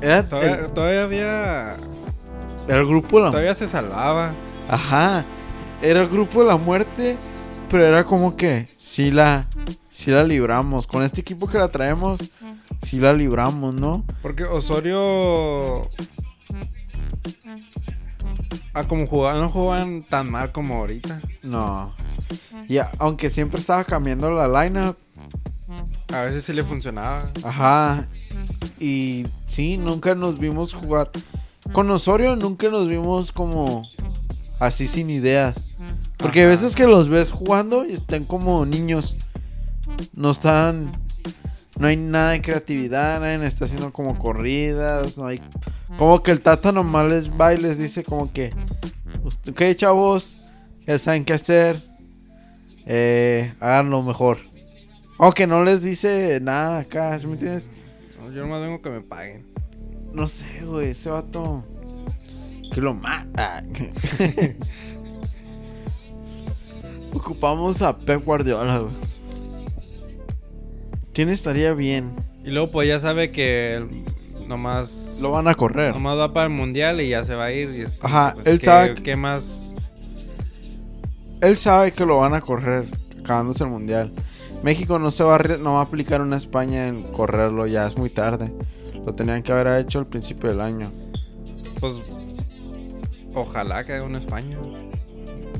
Era 0.00 0.28
Todavía, 0.28 0.54
el, 0.56 0.72
todavía 0.72 1.02
había... 1.04 1.76
el 2.68 2.86
grupo 2.86 3.18
de 3.18 3.24
la 3.24 3.30
Todavía 3.30 3.54
se 3.54 3.68
salvaba. 3.68 4.34
Ajá. 4.68 5.24
Era 5.82 6.02
el 6.02 6.08
grupo 6.08 6.40
de 6.42 6.48
la 6.48 6.56
muerte. 6.56 7.16
Pero 7.70 7.86
era 7.86 8.04
como 8.04 8.36
que 8.36 8.68
sí 8.76 9.10
la, 9.10 9.48
sí 9.90 10.10
la 10.10 10.24
libramos. 10.24 10.86
Con 10.86 11.02
este 11.02 11.22
equipo 11.22 11.46
que 11.48 11.58
la 11.58 11.68
traemos, 11.68 12.32
sí 12.82 13.00
la 13.00 13.12
libramos, 13.12 13.74
¿no? 13.74 14.04
Porque 14.22 14.44
Osorio... 14.44 15.88
Ah, 18.74 18.88
como 18.88 19.06
jugaban, 19.06 19.40
no 19.40 19.50
jugaban 19.50 20.02
tan 20.02 20.30
mal 20.30 20.52
como 20.52 20.74
ahorita. 20.74 21.20
No. 21.42 21.94
Y 22.68 22.78
aunque 22.98 23.30
siempre 23.30 23.60
estaba 23.60 23.84
cambiando 23.84 24.30
la 24.30 24.64
lineup, 24.64 24.96
A 26.12 26.22
veces 26.22 26.44
sí 26.44 26.52
le 26.52 26.62
funcionaba. 26.64 27.30
ajá. 27.42 28.06
Y 28.78 29.26
sí, 29.46 29.76
nunca 29.78 30.14
nos 30.14 30.38
vimos 30.38 30.74
jugar. 30.74 31.10
Con 31.72 31.90
Osorio 31.90 32.36
nunca 32.36 32.68
nos 32.68 32.88
vimos 32.88 33.32
como 33.32 33.88
así 34.60 34.86
sin 34.86 35.08
ideas. 35.10 35.66
Porque 36.18 36.40
Ajá. 36.42 36.50
veces 36.50 36.74
que 36.76 36.86
los 36.86 37.08
ves 37.08 37.30
jugando 37.30 37.84
y 37.86 37.92
están 37.92 38.24
como 38.24 38.66
niños. 38.66 39.16
No 40.12 40.30
están. 40.30 40.92
No 41.78 41.86
hay 41.88 41.96
nada 41.96 42.30
de 42.32 42.42
creatividad, 42.42 43.18
nadie 43.20 43.44
está 43.46 43.64
haciendo 43.64 43.92
como 43.92 44.16
corridas, 44.18 45.16
no 45.18 45.26
hay. 45.26 45.40
Como 45.98 46.22
que 46.22 46.30
el 46.30 46.40
Tata 46.40 46.70
nomás 46.70 47.06
les 47.06 47.30
va 47.30 47.52
y 47.54 47.56
les 47.56 47.78
dice 47.78 48.04
como 48.04 48.32
que. 48.32 48.50
"Usted- 49.24 49.52
Ok, 49.52 49.62
chavos, 49.76 50.38
ya 50.86 50.98
saben 50.98 51.24
qué 51.24 51.32
hacer. 51.32 51.82
Eh, 52.86 53.54
háganlo 53.60 54.02
mejor. 54.02 54.38
Aunque 55.18 55.46
no 55.46 55.62
les 55.64 55.82
dice 55.82 56.40
nada 56.40 56.80
acá, 56.80 57.18
¿sí 57.18 57.26
me 57.26 57.34
entiendes? 57.34 57.68
No, 58.18 58.30
yo 58.32 58.42
nomás 58.42 58.62
vengo 58.62 58.80
que 58.82 58.90
me 58.90 59.00
paguen. 59.00 59.46
No 60.12 60.26
sé, 60.28 60.64
güey, 60.64 60.90
ese 60.90 61.10
vato. 61.10 61.64
Que 62.72 62.80
lo 62.80 62.94
mata. 62.94 63.62
Ocupamos 67.12 67.80
a 67.82 67.96
Pep 67.96 68.24
Guardiola, 68.24 68.78
güey. 68.78 68.94
¿Quién 71.12 71.28
estaría 71.28 71.72
bien? 71.74 72.10
Y 72.44 72.50
luego 72.50 72.72
pues 72.72 72.88
ya 72.88 72.98
sabe 72.98 73.30
que 73.30 73.86
nomás, 74.48 75.16
Lo 75.20 75.30
van 75.30 75.46
a 75.46 75.54
correr. 75.54 75.94
nomás 75.94 76.18
va 76.18 76.32
para 76.32 76.46
el 76.46 76.52
mundial 76.52 77.00
y 77.00 77.08
ya 77.10 77.24
se 77.24 77.34
va 77.36 77.44
a 77.46 77.52
ir. 77.52 77.70
Y 77.70 77.82
es 77.82 77.94
como 77.94 78.12
Ajá, 78.14 78.30
que, 78.30 78.34
pues, 78.36 78.46
él 78.48 78.58
¿qué- 78.58 78.66
sabe 78.66 78.94
que- 78.94 79.02
¿Qué 79.04 79.16
más? 79.16 79.74
Él 81.40 81.56
sabe 81.56 81.92
que 81.92 82.04
lo 82.04 82.18
van 82.18 82.34
a 82.34 82.40
correr 82.40 82.86
acabándose 83.20 83.62
el 83.64 83.70
mundial. 83.70 84.12
México 84.64 84.98
no 84.98 85.10
se 85.10 85.22
va 85.22 85.36
a, 85.36 85.58
no 85.58 85.74
va 85.74 85.80
a 85.80 85.82
aplicar 85.82 86.22
una 86.22 86.38
España 86.38 86.88
en 86.88 87.02
correrlo, 87.12 87.66
ya 87.66 87.86
es 87.86 87.98
muy 87.98 88.08
tarde. 88.08 88.50
Lo 89.04 89.14
tenían 89.14 89.42
que 89.42 89.52
haber 89.52 89.78
hecho 89.78 89.98
al 89.98 90.06
principio 90.06 90.48
del 90.48 90.62
año. 90.62 90.90
Pues 91.80 91.96
ojalá 93.34 93.84
que 93.84 93.92
haga 93.92 94.04
una 94.04 94.20
España. 94.20 94.56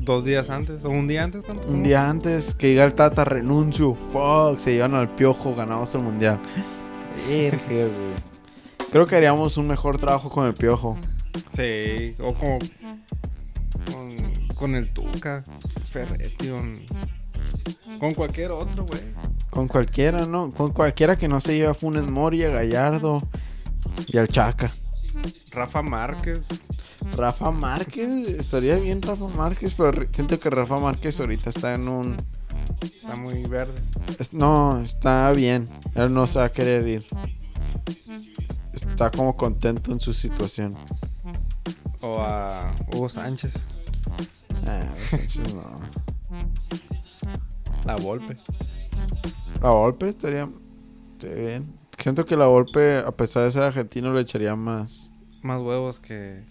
Dos 0.01 0.25
días 0.25 0.49
antes 0.49 0.83
o 0.83 0.89
un 0.89 1.07
día 1.07 1.23
antes. 1.23 1.43
¿cuánto? 1.43 1.67
Un 1.67 1.83
día 1.83 2.09
antes 2.09 2.55
que 2.55 2.65
diga 2.65 2.83
el 2.83 2.95
Tata 2.95 3.25
renuncio, 3.25 3.93
fuck, 3.93 4.57
se 4.57 4.73
llevan 4.73 4.95
al 4.95 5.13
piojo, 5.13 5.53
ganamos 5.53 5.93
el 5.93 6.01
mundial. 6.01 6.41
Creo 8.91 9.05
que 9.05 9.15
haríamos 9.15 9.55
un 9.57 9.67
mejor 9.67 9.99
trabajo 9.99 10.31
con 10.31 10.47
el 10.47 10.55
piojo. 10.55 10.97
Sí, 11.55 12.13
o 12.19 12.33
como 12.33 12.57
con, 13.91 14.15
con 14.55 14.73
el 14.73 14.91
Tuca, 14.91 15.43
Ferretti, 15.91 16.49
con, 16.49 16.79
con 17.99 18.13
cualquier 18.13 18.51
otro, 18.51 18.85
güey. 18.85 19.01
Con 19.49 19.67
cualquiera, 19.67 20.25
¿no? 20.25 20.51
Con 20.51 20.71
cualquiera 20.73 21.17
que 21.17 21.27
no 21.27 21.39
se 21.39 21.55
lleve 21.55 21.67
a 21.67 21.73
Funes 21.73 22.03
Mori, 22.03 22.43
a 22.43 22.49
Gallardo 22.49 23.21
y 24.07 24.17
al 24.17 24.27
Chaca. 24.27 24.73
Rafa 25.51 25.81
Márquez. 25.81 26.39
Rafa 27.15 27.51
Márquez, 27.51 28.09
estaría 28.39 28.75
bien 28.77 29.01
Rafa 29.01 29.27
Márquez, 29.27 29.73
pero 29.75 30.05
siento 30.11 30.39
que 30.39 30.49
Rafa 30.49 30.79
Márquez 30.79 31.19
ahorita 31.19 31.49
está 31.49 31.73
en 31.75 31.87
un... 31.87 32.17
Está 32.81 33.15
muy 33.17 33.43
verde. 33.43 33.79
es- 34.19 34.33
no, 34.33 34.81
está 34.81 35.31
bien. 35.31 35.69
Él 35.93 36.13
no 36.13 36.25
se 36.27 36.39
va 36.39 36.45
a 36.45 36.51
querer 36.51 36.87
ir. 36.87 37.05
Está 38.73 39.11
como 39.11 39.37
contento 39.37 39.91
en 39.91 39.99
su 39.99 40.13
situación. 40.13 40.75
O 42.01 42.19
a 42.19 42.75
Hugo 42.91 43.07
Sánchez. 43.07 43.53
Ah, 44.65 44.93
Sánchez 45.07 45.53
no. 45.53 45.75
La 47.85 47.95
Volpe. 47.95 48.37
La 49.61 49.69
Volpe 49.71 50.09
estaría, 50.09 50.49
estaría 51.13 51.45
bien. 51.47 51.73
Siento 51.97 52.25
que 52.25 52.35
la 52.35 52.47
Volpe, 52.47 52.97
a 52.97 53.11
pesar 53.11 53.43
de 53.43 53.51
ser 53.51 53.63
argentino, 53.63 54.13
le 54.13 54.21
echaría 54.21 54.55
más. 54.55 55.11
Más 55.41 55.61
huevos 55.61 55.99
que. 55.99 56.43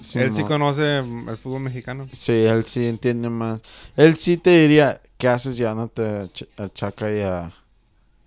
Sí, 0.00 0.18
Él 0.18 0.34
sí 0.34 0.42
mo- 0.42 0.48
conoce 0.48 0.98
el 0.98 1.36
fútbol 1.38 1.62
mexicano. 1.62 2.06
Sí, 2.12 2.32
él 2.32 2.64
sí 2.66 2.86
entiende 2.86 3.30
más. 3.30 3.62
Él 3.96 4.16
sí 4.16 4.36
te 4.36 4.50
diría, 4.60 5.00
¿qué 5.16 5.28
haces 5.28 5.56
llevándote 5.56 6.02
a, 6.02 6.22
Ch- 6.24 6.48
a 6.58 6.68
Chaca 6.68 7.10
y 7.10 7.20
a, 7.22 7.50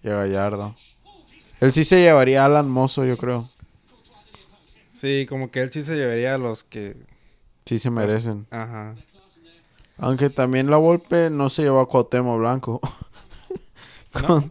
y 0.04 0.10
a 0.10 0.16
Gallardo? 0.16 0.76
Él 1.60 1.72
sí 1.72 1.84
se 1.84 2.02
llevaría 2.02 2.42
a 2.42 2.46
Alan 2.46 2.68
Mozo, 2.70 3.06
yo 3.06 3.18
creo. 3.18 3.48
Sí, 4.90 5.26
como 5.30 5.52
que 5.52 5.62
él 5.62 5.72
sí 5.72 5.84
se 5.84 5.96
llevaría 5.96 6.36
a 6.36 6.38
los 6.38 6.64
que. 6.64 6.98
Sí 7.66 7.78
se 7.78 7.92
merecen. 7.92 8.48
Ajá. 8.50 8.96
Aunque 10.00 10.30
también 10.30 10.70
la 10.70 10.78
Volpe 10.78 11.30
no 11.30 11.50
se 11.50 11.64
llevó 11.64 11.80
a 11.80 11.88
Cuauhtémoc 11.88 12.38
Blanco. 12.40 12.80
¿No? 14.28 14.50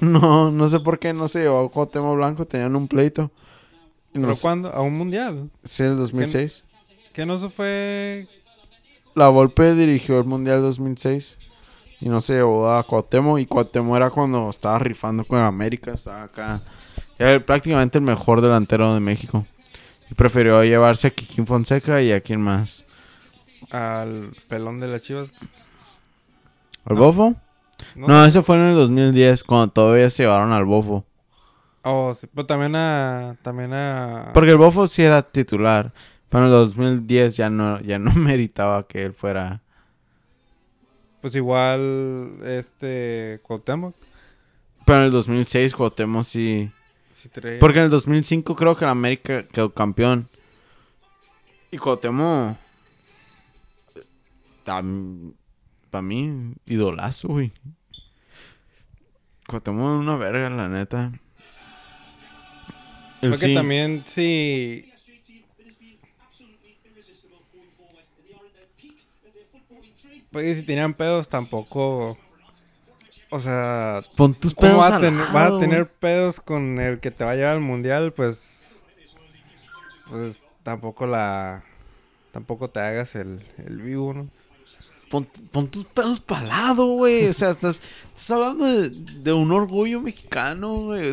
no, 0.00 0.50
no 0.50 0.68
sé 0.68 0.80
por 0.80 0.98
qué 0.98 1.12
no 1.12 1.28
se 1.28 1.40
llevó 1.40 1.60
a 1.60 1.70
Cuauhtémoc 1.70 2.16
Blanco. 2.16 2.44
Tenían 2.44 2.76
un 2.76 2.88
pleito. 2.88 3.30
No 4.12 4.22
¿Pero 4.22 4.34
sé- 4.34 4.42
cuándo? 4.42 4.70
¿A 4.72 4.80
un 4.82 4.96
mundial? 4.96 5.50
Sí, 5.62 5.82
el 5.84 5.96
2006. 5.96 6.64
Que 7.12 7.24
no 7.26 7.38
se 7.38 7.48
fue. 7.50 8.28
La 9.14 9.28
Volpe 9.28 9.74
dirigió 9.74 10.18
el 10.18 10.24
Mundial 10.24 10.62
2006 10.62 11.38
y 12.00 12.08
no 12.08 12.20
se 12.22 12.34
llevó 12.34 12.70
a 12.70 12.82
Cuauhtémoc 12.82 13.38
y 13.40 13.46
Cuauhtémoc 13.46 13.96
era 13.96 14.10
cuando 14.10 14.48
estaba 14.48 14.78
rifando 14.78 15.24
con 15.24 15.38
América, 15.38 15.92
estaba 15.92 16.22
acá. 16.22 16.62
Era 17.18 17.44
prácticamente 17.44 17.98
el 17.98 18.04
mejor 18.04 18.40
delantero 18.40 18.92
de 18.94 19.00
México. 19.00 19.46
Y 20.10 20.14
prefirió 20.14 20.62
llevarse 20.64 21.08
a 21.08 21.10
Kikín 21.10 21.46
Fonseca 21.46 22.00
y 22.02 22.10
a 22.12 22.20
quién 22.22 22.40
más. 22.40 22.84
Al 23.72 24.36
pelón 24.48 24.80
de 24.80 24.88
las 24.88 25.02
chivas. 25.02 25.32
¿Al 26.84 26.94
No. 26.96 27.00
Bofo? 27.02 27.34
No, 27.96 28.06
No, 28.06 28.22
sé. 28.22 28.28
ese 28.28 28.42
fue 28.42 28.56
en 28.56 28.62
el 28.62 28.74
2010 28.74 29.44
cuando 29.44 29.68
todavía 29.68 30.10
se 30.10 30.24
llevaron 30.24 30.52
al 30.52 30.64
Bofo. 30.64 31.04
Oh, 31.82 32.12
sí. 32.14 32.28
Pero 32.32 32.46
también 32.46 32.76
a. 32.76 33.36
También 33.42 33.72
a. 33.72 34.30
Porque 34.34 34.50
el 34.50 34.58
Bofo 34.58 34.86
sí 34.86 35.02
era 35.02 35.22
titular. 35.22 35.92
Pero 36.28 36.44
en 36.44 36.52
el 36.52 36.52
2010 36.68 37.36
ya 37.36 37.50
no, 37.50 37.80
ya 37.80 37.98
no 37.98 38.12
meritaba 38.14 38.86
que 38.86 39.04
él 39.04 39.14
fuera. 39.14 39.62
Pues 41.22 41.34
igual. 41.34 42.38
Este. 42.44 43.40
Cuauhtémoc. 43.42 43.94
Pero 44.84 44.98
en 44.98 45.04
el 45.06 45.10
2006 45.12 45.74
Cuauhtémoc 45.74 46.24
sí... 46.24 46.70
Sí 47.12 47.30
Porque 47.60 47.78
en 47.78 47.84
el 47.84 47.90
2005 47.90 48.56
creo 48.56 48.76
que 48.76 48.84
el 48.84 48.90
América 48.90 49.44
quedó 49.46 49.72
campeón. 49.72 50.28
Y 51.70 51.78
Cuauhtémoc... 51.78 52.56
Para 54.64 56.02
mí, 56.02 56.54
idolazo, 56.66 57.28
güey. 57.28 57.52
Cuauhtémoc 59.46 60.00
una 60.00 60.16
verga, 60.16 60.48
la 60.50 60.68
neta. 60.68 61.12
Porque 63.20 63.36
sí- 63.38 63.54
también 63.54 64.02
sí. 64.06 64.88
Pues 70.30 70.56
si 70.58 70.62
tenían 70.62 70.94
pedos 70.94 71.28
tampoco. 71.28 72.16
O 73.30 73.38
sea, 73.38 74.02
Pon 74.16 74.34
tus 74.34 74.54
¿cómo 74.54 74.66
pedos 74.68 74.80
vas 74.80 74.92
a, 74.92 75.00
tener, 75.00 75.26
vas 75.32 75.52
a 75.52 75.58
tener 75.58 75.90
pedos 75.90 76.40
con 76.40 76.78
el 76.80 77.00
que 77.00 77.10
te 77.10 77.24
va 77.24 77.32
a 77.32 77.34
llevar 77.34 77.52
al 77.54 77.60
mundial? 77.60 78.12
Pues. 78.12 78.82
Pues 80.10 80.42
tampoco 80.62 81.06
la. 81.06 81.64
Tampoco 82.32 82.70
te 82.70 82.80
hagas 82.80 83.14
el, 83.14 83.42
el 83.58 83.80
vivo, 83.82 84.14
¿no? 84.14 84.28
Pon, 85.12 85.28
pon 85.50 85.68
tus 85.68 85.84
pedos 85.84 86.20
para 86.20 86.46
lado, 86.46 86.86
güey. 86.86 87.26
O 87.26 87.34
sea, 87.34 87.50
estás, 87.50 87.82
estás 88.16 88.30
hablando 88.30 88.64
de, 88.64 88.88
de 88.88 89.32
un 89.34 89.52
orgullo 89.52 90.00
mexicano, 90.00 90.86
güey. 90.86 91.12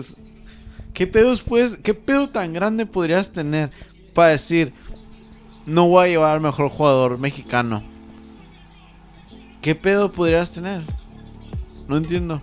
¿Qué 0.93 1.05
pedos 1.05 1.41
puedes, 1.41 1.77
qué 1.79 1.93
pedo 1.93 2.29
tan 2.29 2.53
grande 2.53 2.85
podrías 2.85 3.33
tener 3.33 3.71
para 4.13 4.29
decir, 4.29 4.71
no 5.65 5.89
voy 5.89 6.05
a 6.05 6.07
llevar 6.07 6.35
al 6.35 6.39
mejor 6.39 6.69
jugador 6.69 7.17
mexicano? 7.17 7.83
¿Qué 9.61 9.75
pedo 9.75 10.09
podrías 10.09 10.49
tener? 10.53 10.81
No 11.89 11.97
entiendo. 11.97 12.41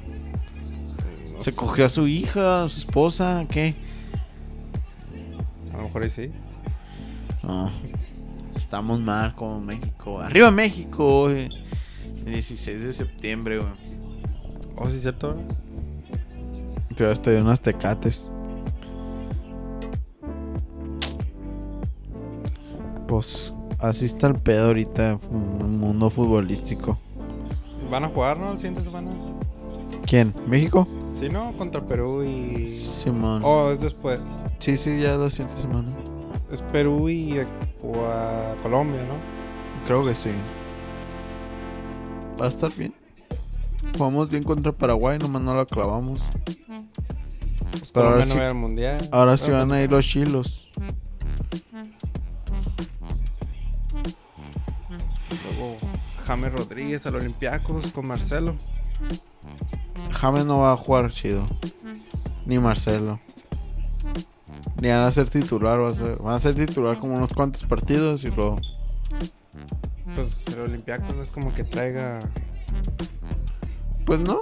No 1.32 1.38
¿Se 1.38 1.52
sé, 1.52 1.56
cogió 1.56 1.86
a 1.86 1.88
su 1.88 2.06
hija, 2.06 2.64
a 2.64 2.68
su 2.68 2.80
esposa? 2.80 3.46
¿Qué? 3.48 3.76
A 5.72 5.78
lo 5.78 5.84
mejor 5.84 6.02
ahí 6.02 6.10
sí. 6.10 6.30
No. 7.42 7.72
Estamos 8.56 8.98
mal 9.00 9.34
como 9.34 9.60
México. 9.60 10.18
¡Arriba 10.20 10.50
México! 10.50 11.28
El 11.28 11.50
16 12.24 12.82
de 12.82 12.92
septiembre, 12.92 13.58
güey. 13.58 13.70
Oh, 14.76 14.88
sí, 14.88 14.98
cierto. 14.98 15.36
Yo 16.96 17.10
hasta 17.10 17.30
de 17.30 17.42
unas 17.42 17.60
tecates. 17.60 18.30
Pues 23.06 23.54
así 23.78 24.06
está 24.06 24.26
el 24.28 24.34
pedo 24.34 24.68
ahorita 24.68 25.20
en 25.30 25.60
el 25.60 25.68
mundo 25.68 26.08
futbolístico. 26.08 26.98
Van 27.90 28.04
a 28.04 28.08
jugar, 28.08 28.38
¿no? 28.38 28.52
La 28.52 28.56
siguiente 28.56 28.82
semana. 28.82 29.10
¿Quién? 30.06 30.34
¿México? 30.46 30.88
Sí, 31.20 31.28
¿no? 31.28 31.52
Contra 31.58 31.84
Perú 31.86 32.24
y. 32.24 32.66
Simón. 32.66 33.42
Oh, 33.44 33.70
es 33.70 33.80
después. 33.80 34.24
Sí, 34.58 34.76
sí, 34.76 35.00
ya 35.00 35.16
la 35.16 35.30
siguiente 35.30 35.60
semana. 35.60 35.88
Es 36.50 36.62
Perú 36.62 37.08
y 37.08 37.38
a 37.40 37.46
Colombia, 38.62 39.00
¿no? 39.02 39.14
Creo 39.86 40.04
que 40.04 40.14
sí. 40.14 40.30
Va 42.40 42.46
a 42.46 42.48
estar 42.48 42.72
bien. 42.74 42.94
Jugamos 43.96 44.28
bien 44.30 44.42
contra 44.42 44.72
Paraguay, 44.72 45.18
nomás 45.18 45.42
no 45.42 45.54
la 45.56 45.64
clavamos. 45.66 46.24
Pues 47.70 47.92
Pero 47.92 48.08
ahora 48.08 48.22
sí- 48.22 48.34
no 48.34 48.42
al 48.42 48.54
mundial. 48.54 49.08
Ahora 49.12 49.36
sí 49.36 49.50
van 49.50 49.72
a 49.72 49.80
ir 49.82 49.90
los 49.90 50.06
chilos. 50.06 50.68
Luego 55.44 55.76
James 56.26 56.52
Rodríguez 56.52 57.06
al 57.06 57.16
Olympiacos 57.16 57.92
con 57.92 58.06
Marcelo. 58.06 58.56
James 60.12 60.44
no 60.46 60.58
va 60.60 60.72
a 60.72 60.76
jugar 60.76 61.10
chido. 61.10 61.46
Ni 62.44 62.58
Marcelo. 62.58 63.18
Ni 64.80 64.88
van 64.88 65.02
a 65.02 65.10
ser 65.10 65.30
titular. 65.30 65.80
Va 65.80 65.90
a 65.90 65.94
ser, 65.94 66.18
van 66.18 66.34
a 66.34 66.38
ser 66.38 66.54
titular 66.54 66.98
como 66.98 67.16
unos 67.16 67.32
cuantos 67.32 67.64
partidos 67.64 68.24
y 68.24 68.30
luego. 68.30 68.56
Pues 70.14 70.46
el 70.54 70.60
Olympiacos 70.60 71.14
no 71.14 71.22
es 71.22 71.30
como 71.30 71.52
que 71.54 71.64
traiga. 71.64 72.30
Pues 74.04 74.20
no. 74.20 74.40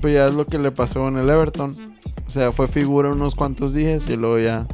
Pues 0.00 0.14
ya 0.14 0.26
es 0.26 0.34
lo 0.34 0.46
que 0.46 0.58
le 0.58 0.72
pasó 0.72 1.08
en 1.08 1.18
el 1.18 1.30
Everton. 1.30 1.76
O 2.26 2.30
sea, 2.30 2.50
fue 2.50 2.66
figura 2.66 3.10
unos 3.10 3.34
cuantos 3.34 3.74
días 3.74 4.08
y 4.08 4.16
luego 4.16 4.38
ya 4.38 4.66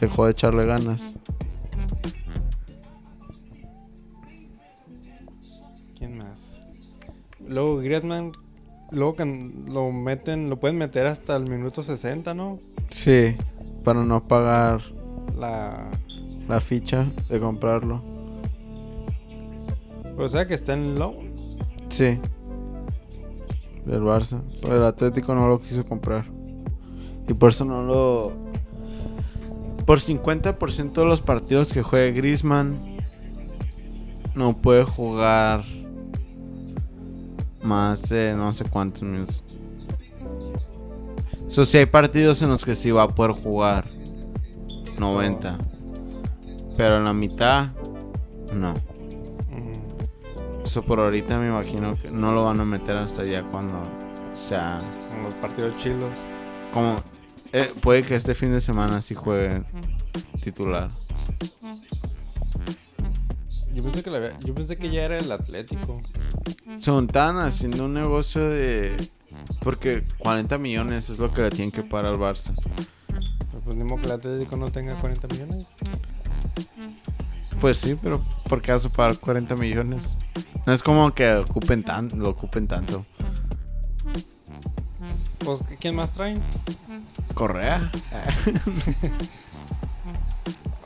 dejó 0.00 0.24
de 0.24 0.32
echarle 0.32 0.66
ganas. 0.66 1.14
¿Quién 5.96 6.18
más? 6.18 6.58
Luego 7.46 7.78
Griezmann. 7.78 8.32
Luego 8.92 9.14
que 9.14 9.52
lo 9.68 9.92
meten, 9.92 10.50
lo 10.50 10.58
pueden 10.58 10.78
meter 10.78 11.06
hasta 11.06 11.36
el 11.36 11.48
minuto 11.48 11.82
60, 11.82 12.34
¿no? 12.34 12.58
Sí, 12.90 13.36
para 13.84 14.02
no 14.04 14.26
pagar 14.26 14.80
La. 15.38 15.88
la 16.48 16.60
ficha 16.60 17.06
de 17.28 17.38
comprarlo. 17.38 18.02
O 20.18 20.28
sea 20.28 20.46
que 20.46 20.54
está 20.54 20.74
en 20.74 20.98
low. 20.98 21.14
Sí. 21.88 22.18
Del 23.86 24.02
Barça. 24.02 24.42
Pero 24.60 24.76
el 24.76 24.84
Atlético 24.84 25.34
no 25.34 25.48
lo 25.48 25.60
quiso 25.60 25.84
comprar. 25.84 26.26
Y 27.28 27.34
por 27.34 27.50
eso 27.50 27.64
no 27.64 27.82
lo... 27.82 28.32
Por 29.86 29.98
50% 29.98 30.92
de 30.92 31.04
los 31.04 31.22
partidos 31.22 31.72
que 31.72 31.82
juegue 31.82 32.12
Griezmann 32.12 32.96
no 34.34 34.56
puede 34.56 34.84
jugar 34.84 35.64
más 37.62 38.08
de 38.08 38.34
no 38.34 38.52
sé 38.52 38.64
cuántos 38.64 39.02
minutos. 39.02 39.42
Eso 41.46 41.64
sí 41.64 41.78
hay 41.78 41.86
partidos 41.86 42.42
en 42.42 42.50
los 42.50 42.64
que 42.64 42.74
sí 42.74 42.90
va 42.90 43.02
a 43.02 43.08
poder 43.08 43.32
jugar 43.32 43.88
90. 44.98 45.58
Pero 46.76 46.98
en 46.98 47.04
la 47.04 47.12
mitad 47.12 47.70
no. 48.54 48.74
Eso 50.64 50.82
por 50.82 51.00
ahorita 51.00 51.38
me 51.38 51.48
imagino 51.48 51.92
que 51.94 52.10
no 52.10 52.32
lo 52.32 52.44
van 52.44 52.60
a 52.60 52.64
meter 52.64 52.96
hasta 52.96 53.24
ya 53.24 53.42
cuando 53.42 53.82
sea 54.34 54.80
en 55.12 55.24
los 55.24 55.34
partidos 55.34 55.76
chilos. 55.78 56.10
como 56.72 56.94
eh, 57.52 57.72
puede 57.82 58.02
que 58.04 58.14
este 58.14 58.36
fin 58.36 58.52
de 58.52 58.60
semana 58.60 59.00
sí 59.00 59.16
juegue 59.16 59.64
titular. 60.42 60.90
Yo 63.74 63.82
pensé 63.82 64.02
que, 64.02 64.10
la 64.10 64.16
había- 64.18 64.38
yo 64.40 64.54
pensé 64.54 64.76
que 64.76 64.90
ya 64.90 65.04
era 65.04 65.16
el 65.16 65.30
Atlético. 65.30 66.00
Se 66.78 66.96
están 66.98 67.38
haciendo 67.38 67.84
un 67.84 67.94
negocio 67.94 68.48
de 68.48 68.96
porque 69.62 70.02
40 70.18 70.58
millones 70.58 71.08
es 71.10 71.18
lo 71.18 71.32
que 71.32 71.42
le 71.42 71.50
tienen 71.50 71.70
que 71.70 71.82
pagar 71.84 72.06
al 72.06 72.16
Barça. 72.18 72.52
Pero 73.06 73.62
Pues 73.64 73.76
ni 73.76 73.84
modo 73.84 74.00
que 74.00 74.06
el 74.06 74.12
Atlético 74.12 74.56
no 74.56 74.70
tenga 74.72 74.94
40 74.94 75.28
millones. 75.28 75.66
Pues 77.60 77.76
sí, 77.76 77.94
pero 78.00 78.24
¿por 78.48 78.62
qué 78.62 78.72
vas 78.72 78.86
a 78.86 78.88
pagar 78.88 79.18
40 79.18 79.54
millones? 79.54 80.18
No 80.66 80.72
es 80.72 80.82
como 80.82 81.12
que 81.14 81.32
ocupen 81.34 81.84
tan, 81.84 82.08
lo 82.18 82.30
ocupen 82.30 82.66
tanto. 82.66 83.04
Pues, 85.44 85.60
¿quién 85.78 85.94
más 85.94 86.12
traen? 86.12 86.40
Correa. 87.34 87.90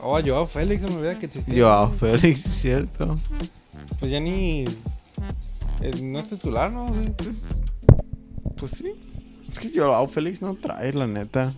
Oh, 0.07 0.19
Joao 0.23 0.45
Félix, 0.45 0.81
se 0.83 0.87
me 0.87 0.97
olvida 0.97 1.17
que 1.17 1.25
existía. 1.25 1.63
Joao 1.63 1.91
Félix, 1.91 2.45
es 2.45 2.51
cierto. 2.61 3.15
Pues 3.99 4.11
ya 4.11 4.19
ni. 4.19 4.65
eh, 5.81 5.91
no 6.03 6.19
es 6.19 6.27
titular, 6.27 6.71
¿no? 6.71 6.85
Pues, 7.17 7.47
pues 8.55 8.71
sí. 8.71 8.91
Es 9.49 9.57
que 9.57 9.71
Joao 9.75 10.07
Félix 10.07 10.43
no 10.43 10.53
trae, 10.55 10.93
la 10.93 11.07
neta. 11.07 11.53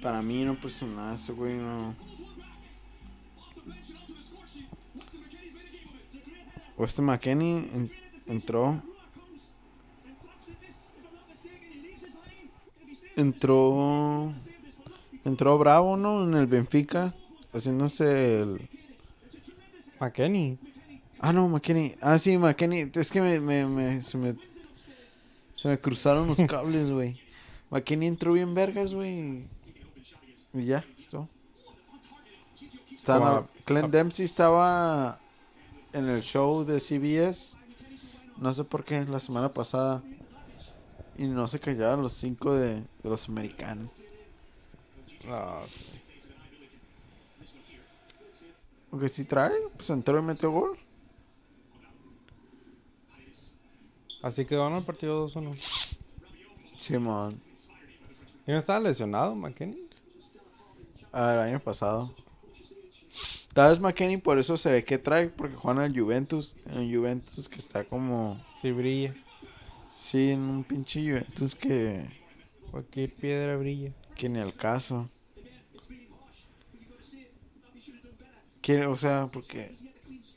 Para 0.00 0.22
mí 0.22 0.44
no 0.44 0.54
personal, 0.58 1.14
ese 1.16 1.32
güey 1.32 1.54
no. 1.56 1.94
O 6.78 6.84
este 6.84 7.02
McKenny 7.02 7.68
en- 7.74 7.90
entró. 8.28 8.80
Entró. 13.16 14.32
Entró 15.28 15.58
Bravo, 15.58 15.96
¿no? 15.96 16.24
En 16.24 16.34
el 16.34 16.46
Benfica. 16.46 17.14
Haciéndose 17.52 18.40
el. 18.40 18.68
McKenny. 20.00 20.58
Ah, 21.20 21.32
no, 21.32 21.48
McKenny. 21.48 21.94
Ah, 22.00 22.16
sí, 22.18 22.38
McKenny. 22.38 22.90
Es 22.94 23.10
que 23.10 23.20
me, 23.20 23.40
me, 23.40 23.66
me- 23.66 24.02
se 24.02 24.16
me. 24.16 24.36
Se 25.54 25.68
me 25.68 25.78
cruzaron 25.78 26.28
los 26.28 26.38
cables, 26.48 26.90
güey. 26.90 27.20
McKenny 27.70 28.06
entró 28.06 28.32
bien 28.32 28.54
vergas, 28.54 28.94
güey. 28.94 29.46
Y 30.54 30.64
ya, 30.64 30.84
esto. 30.98 31.28
A- 33.06 33.46
Clint 33.64 33.90
Dempsey 33.90 34.24
estaba 34.24 35.18
en 35.92 36.08
el 36.08 36.22
show 36.22 36.64
de 36.64 36.78
CBS. 36.80 37.56
No 38.38 38.52
sé 38.52 38.64
por 38.64 38.84
qué, 38.84 39.04
la 39.04 39.20
semana 39.20 39.50
pasada. 39.50 40.02
Y 41.16 41.26
no 41.26 41.48
se 41.48 41.58
callaban 41.58 42.00
los 42.02 42.12
cinco 42.12 42.54
de, 42.54 42.76
de 42.76 42.84
los 43.10 43.28
americanos. 43.28 43.90
No, 45.26 45.62
Porque 48.90 49.08
si 49.08 49.24
trae, 49.24 49.52
pues 49.76 49.90
entró 49.90 50.18
y 50.18 50.22
metió 50.22 50.50
gol. 50.50 50.78
Así 54.22 54.44
que 54.44 54.56
ganó 54.56 54.78
el 54.78 54.84
partido 54.84 55.28
2-1. 55.28 55.56
Simón. 56.76 57.40
¿Y 58.46 58.52
no 58.52 58.58
estaba 58.58 58.80
lesionado, 58.80 59.34
McKenny? 59.34 59.78
Ah, 61.12 61.34
el 61.34 61.40
año 61.40 61.60
pasado. 61.60 62.14
Tal 63.52 63.70
vez 63.70 63.80
McKenny 63.80 64.16
por 64.18 64.38
eso 64.38 64.56
se 64.56 64.70
ve 64.70 64.84
que 64.84 64.98
trae, 64.98 65.28
porque 65.28 65.56
juegan 65.56 65.84
en 65.84 65.92
el 65.92 66.00
Juventus. 66.00 66.54
En 66.66 66.78
el 66.78 66.96
Juventus 66.96 67.48
que 67.48 67.58
está 67.58 67.84
como. 67.84 68.42
Sí, 68.60 68.72
brilla. 68.72 69.14
Sí, 69.98 70.30
en 70.30 70.40
un 70.40 70.64
pinche 70.64 71.00
Juventus 71.02 71.54
que. 71.54 72.08
Cualquier 72.70 73.14
piedra 73.14 73.56
brilla. 73.56 73.92
Que 74.18 74.28
ni 74.28 74.40
al 74.40 74.52
caso. 74.52 75.08
Que, 78.60 78.84
o 78.84 78.96
sea, 78.98 79.28
porque. 79.32 79.74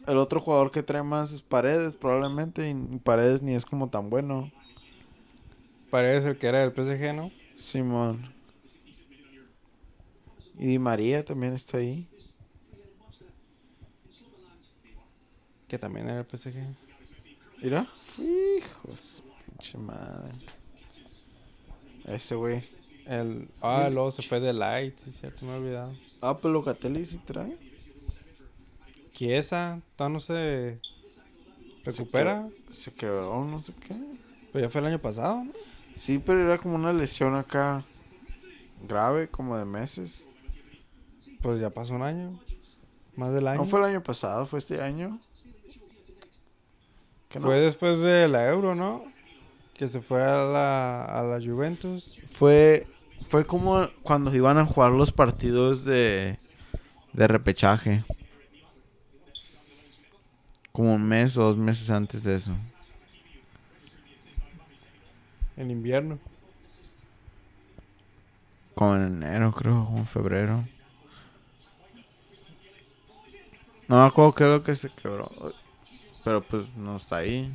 El 0.07 0.17
otro 0.17 0.39
jugador 0.39 0.71
que 0.71 0.81
trae 0.81 1.03
más 1.03 1.31
es 1.31 1.41
Paredes, 1.41 1.95
probablemente. 1.95 2.69
Y 2.69 2.99
Paredes 2.99 3.41
ni 3.41 3.53
es 3.53 3.65
como 3.65 3.89
tan 3.89 4.09
bueno. 4.09 4.51
Parece 5.89 6.29
el 6.29 6.37
que 6.37 6.47
era 6.47 6.59
del 6.59 6.71
PSG, 6.71 7.13
¿no? 7.13 7.31
Simón. 7.55 8.33
Y 10.57 10.67
Di 10.67 10.79
María 10.79 11.25
también 11.25 11.53
está 11.53 11.77
ahí. 11.77 12.07
Que 15.67 15.77
también 15.77 16.07
era 16.07 16.19
el 16.19 16.25
PSG. 16.25 16.55
Mira. 17.61 17.87
Hijos, 18.17 19.23
pinche 19.45 19.77
madre. 19.77 20.33
Ese 22.05 22.35
güey. 22.35 22.80
El, 23.11 23.49
ah, 23.59 23.89
luego 23.91 24.09
se 24.09 24.21
fue 24.21 24.39
de 24.39 24.53
Light, 24.53 24.97
sí, 24.97 25.11
cierto, 25.11 25.45
me 25.45 25.51
he 25.51 25.57
olvidado. 25.57 25.93
Ah, 26.21 26.37
pero 26.37 26.53
Locatelli 26.53 27.05
sí 27.05 27.17
trae. 27.17 27.57
Chiesa, 29.11 29.81
todavía 29.97 30.13
no 30.13 30.19
se 30.21 30.79
recupera. 31.83 32.47
Se 32.69 32.93
quebró, 32.93 33.43
no 33.43 33.59
sé 33.59 33.73
qué. 33.73 33.93
Pero 34.53 34.65
ya 34.65 34.69
fue 34.69 34.79
el 34.79 34.87
año 34.87 35.01
pasado, 35.01 35.43
¿no? 35.43 35.51
Sí, 35.93 36.19
pero 36.19 36.39
era 36.39 36.57
como 36.57 36.75
una 36.75 36.93
lesión 36.93 37.35
acá. 37.35 37.83
Grave, 38.87 39.27
como 39.27 39.57
de 39.57 39.65
meses. 39.65 40.25
Pues 41.41 41.59
ya 41.59 41.69
pasó 41.69 41.93
un 41.95 42.03
año. 42.03 42.39
Más 43.17 43.33
del 43.33 43.45
año. 43.49 43.59
No 43.59 43.67
fue 43.67 43.79
el 43.79 43.87
año 43.87 44.01
pasado, 44.01 44.45
fue 44.45 44.59
este 44.59 44.81
año. 44.81 45.19
Fue 47.29 47.59
después 47.59 47.99
de 47.99 48.29
la 48.29 48.47
Euro, 48.47 48.73
¿no? 48.73 49.03
Que 49.73 49.89
se 49.89 49.99
fue 49.99 50.23
a 50.23 50.45
la, 50.45 51.03
a 51.03 51.23
la 51.23 51.45
Juventus. 51.45 52.21
Fue, 52.27 52.87
fue 53.27 53.45
como 53.45 53.87
cuando 54.03 54.33
iban 54.35 54.57
a 54.57 54.65
jugar 54.65 54.91
los 54.91 55.11
partidos 55.11 55.85
de, 55.85 56.37
de 57.13 57.27
repechaje. 57.27 58.03
Como 60.71 60.95
un 60.95 61.07
mes 61.07 61.37
o 61.37 61.43
dos 61.43 61.57
meses 61.57 61.89
antes 61.89 62.23
de 62.23 62.35
eso. 62.35 62.55
En 65.57 65.69
invierno. 65.69 66.19
Como 68.75 68.95
en 68.95 69.23
enero, 69.23 69.51
creo, 69.51 69.83
o 69.83 69.97
en 69.97 70.07
febrero. 70.07 70.65
No 73.87 74.01
me 74.01 74.07
acuerdo 74.07 74.33
qué 74.33 74.43
es 74.45 74.49
lo 74.49 74.63
que 74.63 74.75
se 74.75 74.89
quebró. 74.89 75.29
Pero 76.23 76.41
pues 76.41 76.73
no 76.75 76.95
está 76.95 77.17
ahí. 77.17 77.53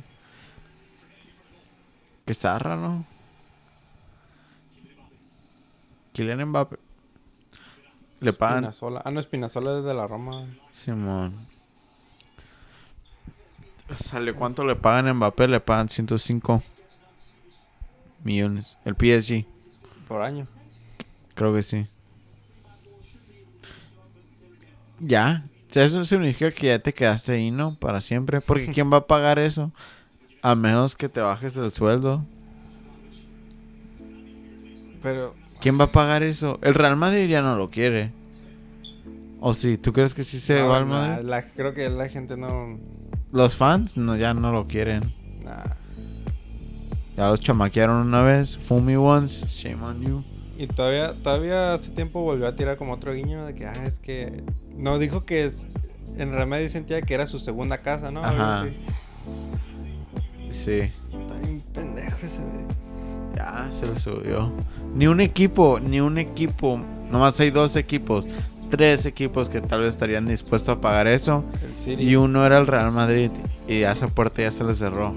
Qué 2.25 2.33
zarra, 2.33 2.75
¿no? 2.75 3.16
Kylian 6.17 6.45
Mbappé. 6.45 6.77
Le 8.21 8.33
pagan. 8.33 8.63
Espinazola. 8.63 9.01
Ah, 9.05 9.11
no, 9.11 9.19
Espinazola 9.19 9.77
es 9.77 9.85
de 9.85 9.93
la 9.93 10.07
Roma. 10.07 10.47
Simón. 10.71 11.35
¿Sale 13.95 14.33
cuánto 14.33 14.65
le 14.65 14.75
pagan 14.75 15.07
a 15.07 15.13
Mbappé? 15.13 15.47
Le 15.47 15.59
pagan 15.59 15.89
105 15.89 16.63
millones. 18.23 18.79
El 18.83 18.95
PSG. 18.95 19.45
Por 20.07 20.23
año. 20.23 20.45
Creo 21.35 21.53
que 21.53 21.61
sí. 21.61 21.85
Ya. 24.99 25.45
Eso 25.71 26.03
significa 26.03 26.49
que 26.49 26.67
ya 26.67 26.79
te 26.79 26.95
quedaste 26.95 27.33
ahí, 27.33 27.51
¿no? 27.51 27.75
Para 27.75 28.01
siempre. 28.01 28.41
Porque 28.41 28.71
¿quién 28.73 28.91
va 28.91 28.97
a 28.97 29.07
pagar 29.07 29.37
eso? 29.37 29.71
A 30.41 30.55
menos 30.55 30.95
que 30.95 31.09
te 31.09 31.21
bajes 31.21 31.55
el 31.57 31.71
sueldo. 31.71 32.25
Pero 35.03 35.35
¿Quién 35.61 35.79
va 35.79 35.85
a 35.85 35.91
pagar 35.91 36.23
eso? 36.23 36.59
El 36.61 36.73
Real 36.75 36.95
Madrid 36.95 37.27
ya 37.27 37.41
no 37.41 37.55
lo 37.57 37.69
quiere. 37.69 38.11
¿O 39.39 39.53
sí? 39.53 39.77
¿Tú 39.77 39.93
crees 39.93 40.13
que 40.13 40.23
sí 40.23 40.39
se 40.39 40.59
no, 40.61 40.69
va 40.69 40.77
al 40.77 40.87
nah, 40.87 40.93
Madrid? 41.07 41.25
la- 41.29 41.43
creo 41.51 41.73
que 41.73 41.89
la 41.89 42.07
gente 42.09 42.37
no. 42.37 42.79
Los 43.31 43.55
fans 43.55 43.97
no, 43.97 44.15
ya 44.15 44.33
no 44.33 44.51
lo 44.51 44.67
quieren. 44.67 45.13
nah. 45.43 45.63
Ya 47.15 47.29
los 47.29 47.39
chamaquearon 47.41 48.05
una 48.07 48.21
vez. 48.21 48.57
Fool 48.57 48.83
me 48.83 48.95
once. 48.97 49.45
Shame 49.47 49.83
on 49.83 50.01
you. 50.01 50.23
Y 50.57 50.67
todavía, 50.67 51.15
todavía 51.21 51.73
hace 51.73 51.91
tiempo 51.91 52.21
volvió 52.21 52.47
a 52.47 52.55
tirar 52.55 52.77
como 52.77 52.93
otro 52.93 53.13
guiño 53.13 53.45
de 53.45 53.55
que, 53.55 53.65
ah, 53.65 53.85
es 53.85 53.97
que. 53.99 54.43
No, 54.75 54.99
dijo 54.99 55.25
que 55.25 55.45
es, 55.45 55.67
en 56.17 56.31
Real 56.31 56.47
Madrid 56.47 56.67
sentía 56.69 57.01
que 57.01 57.13
era 57.15 57.25
su 57.27 57.39
segunda 57.39 57.79
casa, 57.79 58.11
¿no? 58.11 58.23
Algo 58.23 58.41
Ajá. 58.43 58.61
así. 58.61 58.77
Sí. 60.51 60.91
Está 61.11 61.39
bien 61.43 61.61
pendejo 61.73 62.17
ese. 62.23 62.41
Ya 63.37 63.67
se 63.69 63.85
lo 63.85 63.95
subió. 63.95 64.51
Ni 64.95 65.05
un 65.05 65.21
equipo, 65.21 65.79
ni 65.79 66.01
un 66.01 66.17
equipo. 66.17 66.81
Nomás 67.11 67.39
hay 67.39 67.51
dos 67.51 67.75
equipos. 67.75 68.27
Tres 68.71 69.05
equipos 69.05 69.47
que 69.47 69.61
tal 69.61 69.81
vez 69.81 69.89
estarían 69.89 70.25
dispuestos 70.25 70.75
a 70.75 70.81
pagar 70.81 71.05
eso. 71.05 71.43
Y 71.85 72.15
uno 72.15 72.43
era 72.47 72.57
el 72.57 72.65
Real 72.65 72.91
Madrid. 72.91 73.29
Y 73.67 73.83
a 73.83 73.91
esa 73.91 74.07
puerta 74.07 74.41
ya 74.41 74.49
se 74.49 74.63
le 74.63 74.73
cerró. 74.73 75.13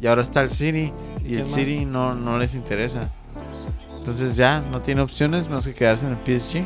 Y 0.00 0.08
ahora 0.08 0.22
está 0.22 0.40
el 0.40 0.50
City. 0.50 0.92
Y 1.18 1.28
¿Quién 1.28 1.40
el? 1.40 1.46
City 1.46 1.84
no, 1.84 2.16
no 2.16 2.36
les 2.36 2.56
interesa. 2.56 3.12
Entonces 3.96 4.34
ya 4.34 4.60
no 4.60 4.82
tiene 4.82 5.02
opciones 5.02 5.48
más 5.48 5.64
que 5.68 5.72
quedarse 5.72 6.08
en 6.08 6.14
el 6.14 6.40
PSG. 6.40 6.64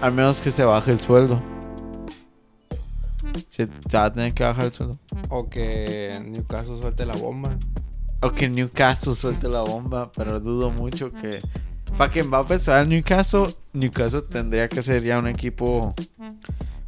Al 0.00 0.12
menos 0.12 0.40
que 0.40 0.50
se 0.50 0.64
baje 0.64 0.90
el 0.90 0.98
sueldo. 0.98 1.40
Se 3.50 3.68
va 3.94 4.06
a 4.06 4.12
tener 4.12 4.34
que 4.34 4.42
bajar 4.42 4.64
el 4.64 4.72
sueldo. 4.72 4.98
O 5.28 5.48
que 5.48 6.18
Newcastle 6.24 6.80
suelte 6.80 7.06
la 7.06 7.14
bomba. 7.14 7.56
O 8.24 8.32
que 8.32 8.48
Newcastle 8.48 9.14
suelte 9.14 9.48
la 9.48 9.60
bomba. 9.62 10.10
Pero 10.16 10.40
dudo 10.40 10.70
mucho 10.70 11.12
que. 11.12 11.40
Para 11.98 12.10
que 12.10 12.22
Mbappé 12.24 12.58
se 12.58 12.72
al 12.72 12.88
Newcastle, 12.88 13.46
Newcastle 13.72 14.22
tendría 14.22 14.68
que 14.68 14.82
ser 14.82 15.02
ya 15.02 15.18
un 15.18 15.28
equipo 15.28 15.94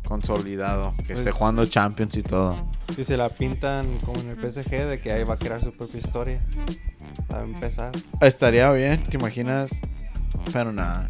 consolidado. 0.07 0.95
Que 1.07 1.13
esté 1.13 1.25
Pues- 1.31 1.35
jugando 1.35 1.65
Champions 1.67 2.17
y 2.17 2.23
todo. 2.23 2.57
Si 2.95 3.05
se 3.05 3.17
la 3.17 3.29
pintan 3.29 3.99
como 3.99 4.21
en 4.21 4.31
el 4.31 4.37
PSG, 4.37 4.87
de 4.87 5.01
que 5.01 5.13
ahí 5.13 5.25
va 5.25 5.35
a 5.35 5.37
crear 5.37 5.61
su 5.61 5.73
propia 5.73 6.01
historia. 6.01 6.41
Va 7.33 7.41
a 7.41 7.43
empezar. 7.45 7.93
Estaría 8.21 8.71
bien, 8.73 9.05
¿te 9.05 9.17
imaginas? 9.17 9.81
Pero 10.53 10.73
nada. 10.73 11.07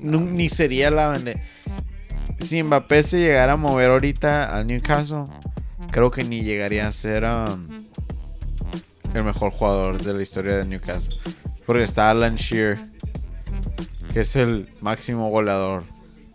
Ni 0.00 0.48
sería 0.48 0.90
la 0.90 1.10
vende- 1.12 1.40
Si 2.40 2.62
Mbappé 2.62 3.02
se 3.02 3.18
llegara 3.20 3.52
a 3.52 3.56
mover 3.56 3.90
ahorita 3.90 4.54
al 4.56 4.66
Newcastle, 4.66 5.24
creo 5.90 6.10
que 6.10 6.24
ni 6.24 6.42
llegaría 6.42 6.86
a 6.88 6.90
ser 6.92 7.24
um, 7.24 7.68
el 9.14 9.24
mejor 9.24 9.52
jugador 9.52 10.00
de 10.00 10.14
la 10.14 10.22
historia 10.22 10.56
de 10.56 10.66
Newcastle. 10.66 11.16
Porque 11.66 11.82
está 11.82 12.10
Alan 12.10 12.36
Shearer, 12.36 12.78
que 14.12 14.20
es 14.20 14.36
el 14.36 14.68
máximo 14.80 15.30
goleador 15.30 15.84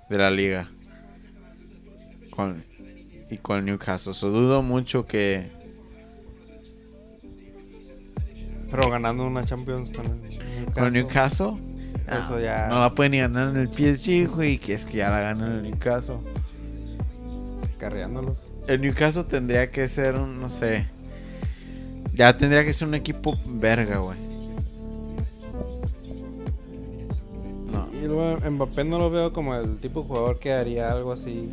de 0.09 0.17
la 0.17 0.31
liga. 0.31 0.69
Con, 2.31 2.63
y 3.29 3.37
con 3.37 3.65
Newcastle. 3.65 4.13
So, 4.13 4.29
dudo 4.29 4.61
mucho 4.61 5.05
que 5.07 5.49
Pero 8.69 8.89
ganando 8.89 9.25
una 9.25 9.45
Champions 9.45 9.89
con 9.89 10.05
el 10.05 10.21
Newcastle. 10.21 10.73
con 10.73 10.93
Newcastle. 10.93 11.53
Eso 12.07 12.39
ya. 12.39 12.67
No 12.67 12.79
la 12.79 12.93
pueden 12.93 13.11
ni 13.13 13.19
ganar 13.19 13.49
en 13.49 13.57
el 13.57 13.67
PSG, 13.67 14.27
güey. 14.27 14.57
Que 14.59 14.73
es 14.73 14.85
que 14.85 14.97
ya 14.97 15.09
la 15.09 15.19
ganan 15.19 15.51
en 15.51 15.57
el 15.57 15.63
Newcastle. 15.71 16.17
Carreándolos. 17.77 18.51
El 18.67 18.81
Newcastle 18.81 19.23
tendría 19.23 19.71
que 19.71 19.87
ser 19.87 20.15
un, 20.15 20.39
no 20.39 20.49
sé. 20.49 20.87
Ya 22.17 22.35
tendría 22.35 22.65
que 22.65 22.73
ser 22.73 22.87
un 22.87 22.95
equipo 22.95 23.35
verga, 23.45 23.97
güey. 23.99 24.17
No. 27.71 27.87
Y 28.01 28.07
luego 28.07 28.49
Mbappé 28.49 28.83
no 28.85 28.97
lo 28.97 29.09
veo 29.11 29.31
como 29.33 29.55
el 29.55 29.77
tipo 29.77 30.01
de 30.01 30.07
jugador 30.07 30.39
que 30.39 30.51
haría 30.51 30.91
algo 30.91 31.11
así. 31.11 31.49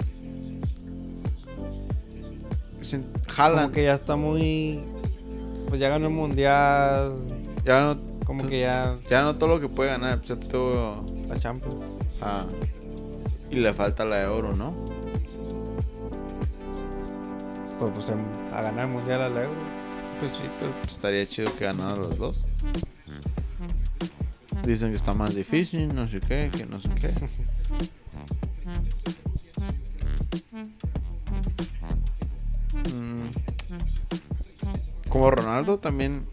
Sin- 2.81 3.03
Como 3.05 3.23
Haaland. 3.37 3.75
que 3.75 3.85
ya 3.85 3.95
está 3.95 4.17
muy. 4.17 4.81
Pues 5.69 5.81
ya 5.81 5.89
ganó 5.91 6.07
el 6.07 6.13
mundial. 6.15 7.15
Ya 7.65 7.83
no, 7.83 7.99
Como 8.27 8.47
que 8.47 8.61
ya. 8.61 8.97
ya 9.11 9.23
no 9.23 9.37
todo 9.37 9.51
lo 9.57 9.61
que 9.61 9.69
puede 9.69 9.91
ganar, 9.91 10.19
excepto. 10.19 11.05
La 11.29 11.39
Champions. 11.39 11.77
ah, 12.23 12.47
y 13.51 13.57
le 13.57 13.73
falta 13.73 14.05
la 14.05 14.17
de 14.17 14.27
oro, 14.27 14.55
¿no? 14.55 14.75
Pues, 17.79 17.91
pues 17.93 18.09
em- 18.11 18.25
a 18.53 18.63
ganar 18.63 18.87
el 18.87 18.93
mundial 18.93 19.23
al 19.23 19.37
Euro. 19.37 19.74
Pues 20.25 20.37
sí, 20.37 20.45
pero 20.59 20.73
pues, 20.81 20.93
estaría 20.93 21.27
chido 21.27 21.55
que 21.55 21.67
ganaran 21.67 21.99
los 21.99 22.17
dos. 22.17 22.45
Dicen 24.65 24.89
que 24.89 24.97
está 24.97 25.13
más 25.13 25.35
difícil, 25.35 25.95
no 25.95 26.09
sé 26.09 26.19
qué, 26.21 26.51
que 26.51 26.65
no 26.65 26.81
sé 26.81 26.89
qué. 26.99 27.13
Mm. 32.97 33.29
Como 35.11 35.31
Ronaldo 35.31 35.79
también. 35.79 36.27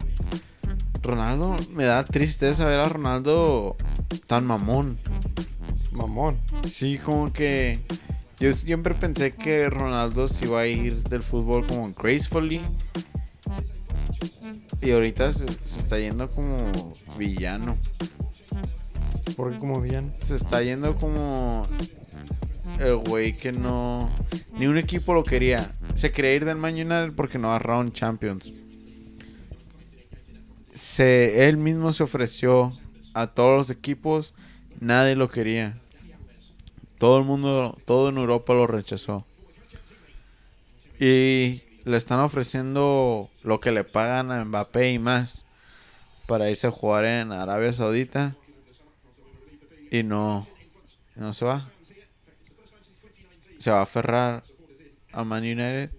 Ronaldo 1.02 1.54
me 1.74 1.84
da 1.84 2.02
tristeza 2.02 2.64
ver 2.64 2.80
a 2.80 2.88
Ronaldo 2.88 3.76
tan 4.26 4.46
mamón. 4.46 4.98
Mamón. 5.90 6.40
Sí, 6.66 6.96
como 6.96 7.30
que 7.30 7.84
yo 8.40 8.54
siempre 8.54 8.94
pensé 8.94 9.34
que 9.34 9.68
Ronaldo 9.68 10.28
se 10.28 10.46
iba 10.46 10.60
a 10.60 10.66
ir 10.66 11.02
del 11.02 11.22
fútbol 11.22 11.66
como 11.66 11.92
gracefully. 11.92 12.62
Y 14.80 14.90
ahorita 14.90 15.30
se, 15.32 15.46
se 15.64 15.80
está 15.80 15.98
yendo 15.98 16.30
como 16.30 16.70
villano. 17.18 17.78
Porque 19.36 19.58
como 19.58 19.80
bien. 19.80 20.12
Se 20.18 20.34
está 20.34 20.62
yendo 20.62 20.96
como 20.96 21.68
el 22.78 22.96
güey 22.96 23.36
que 23.36 23.52
no... 23.52 24.10
Ni 24.58 24.66
un 24.66 24.78
equipo 24.78 25.14
lo 25.14 25.24
quería. 25.24 25.74
Se 25.94 26.10
quería 26.10 26.34
ir 26.34 26.44
del 26.44 26.56
Man 26.56 26.74
United 26.74 27.12
porque 27.14 27.38
no 27.38 27.50
agarraron 27.50 27.92
Champions. 27.92 28.52
Se, 30.74 31.48
él 31.48 31.56
mismo 31.56 31.92
se 31.92 32.02
ofreció 32.02 32.72
a 33.14 33.28
todos 33.28 33.56
los 33.56 33.70
equipos. 33.70 34.34
Nadie 34.80 35.14
lo 35.14 35.28
quería. 35.28 35.78
Todo 36.98 37.18
el 37.18 37.24
mundo, 37.24 37.78
todo 37.84 38.08
en 38.08 38.16
Europa 38.16 38.54
lo 38.54 38.66
rechazó. 38.66 39.26
Y 40.98 41.62
le 41.84 41.96
están 41.96 42.20
ofreciendo 42.20 43.30
lo 43.42 43.60
que 43.60 43.72
le 43.72 43.84
pagan 43.84 44.30
a 44.30 44.44
Mbappé 44.44 44.92
y 44.92 44.98
más 44.98 45.46
para 46.26 46.50
irse 46.50 46.68
a 46.68 46.70
jugar 46.70 47.04
en 47.04 47.32
Arabia 47.32 47.72
Saudita. 47.72 48.36
Y 49.90 50.02
no, 50.02 50.46
no 51.16 51.34
se 51.34 51.44
va. 51.44 51.70
Se 53.58 53.70
va 53.70 53.80
a 53.80 53.82
aferrar 53.82 54.42
a 55.12 55.24
Man 55.24 55.42
United. 55.42 55.90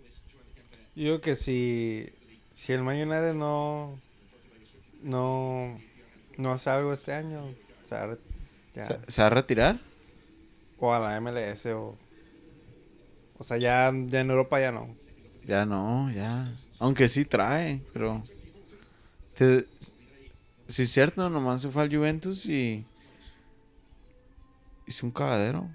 Yo 0.96 1.04
digo 1.04 1.22
que 1.22 1.36
si. 1.36 2.10
Si 2.54 2.74
el 2.74 2.82
Man 2.82 2.96
United 2.96 3.34
no. 3.34 4.00
No. 5.02 5.80
No 6.38 6.52
hace 6.52 6.70
algo 6.70 6.94
este 6.94 7.14
año. 7.14 7.54
Ya. 8.74 8.86
¿Se, 8.86 9.00
se 9.08 9.22
va 9.22 9.28
a 9.28 9.30
retirar? 9.30 9.80
O 10.80 10.94
a 10.94 11.00
la 11.00 11.22
MLS 11.22 11.68
o. 11.68 11.98
O 13.38 13.44
sea, 13.44 13.58
ya, 13.58 13.92
ya 14.08 14.22
en 14.22 14.30
Europa 14.32 14.60
ya 14.60 14.72
no. 14.72 14.96
Ya 15.46 15.66
no, 15.66 16.12
ya. 16.12 16.54
Aunque 16.80 17.08
sí 17.08 17.26
trae, 17.26 17.82
pero. 17.94 18.24
Te- 19.38 19.68
sí, 20.68 20.84
es 20.84 20.92
cierto, 20.92 21.30
nomás 21.30 21.62
se 21.62 21.70
fue 21.70 21.84
al 21.84 21.96
Juventus 21.96 22.46
y. 22.46 22.86
Hizo 24.88 25.06
un 25.06 25.12
cagadero. 25.12 25.70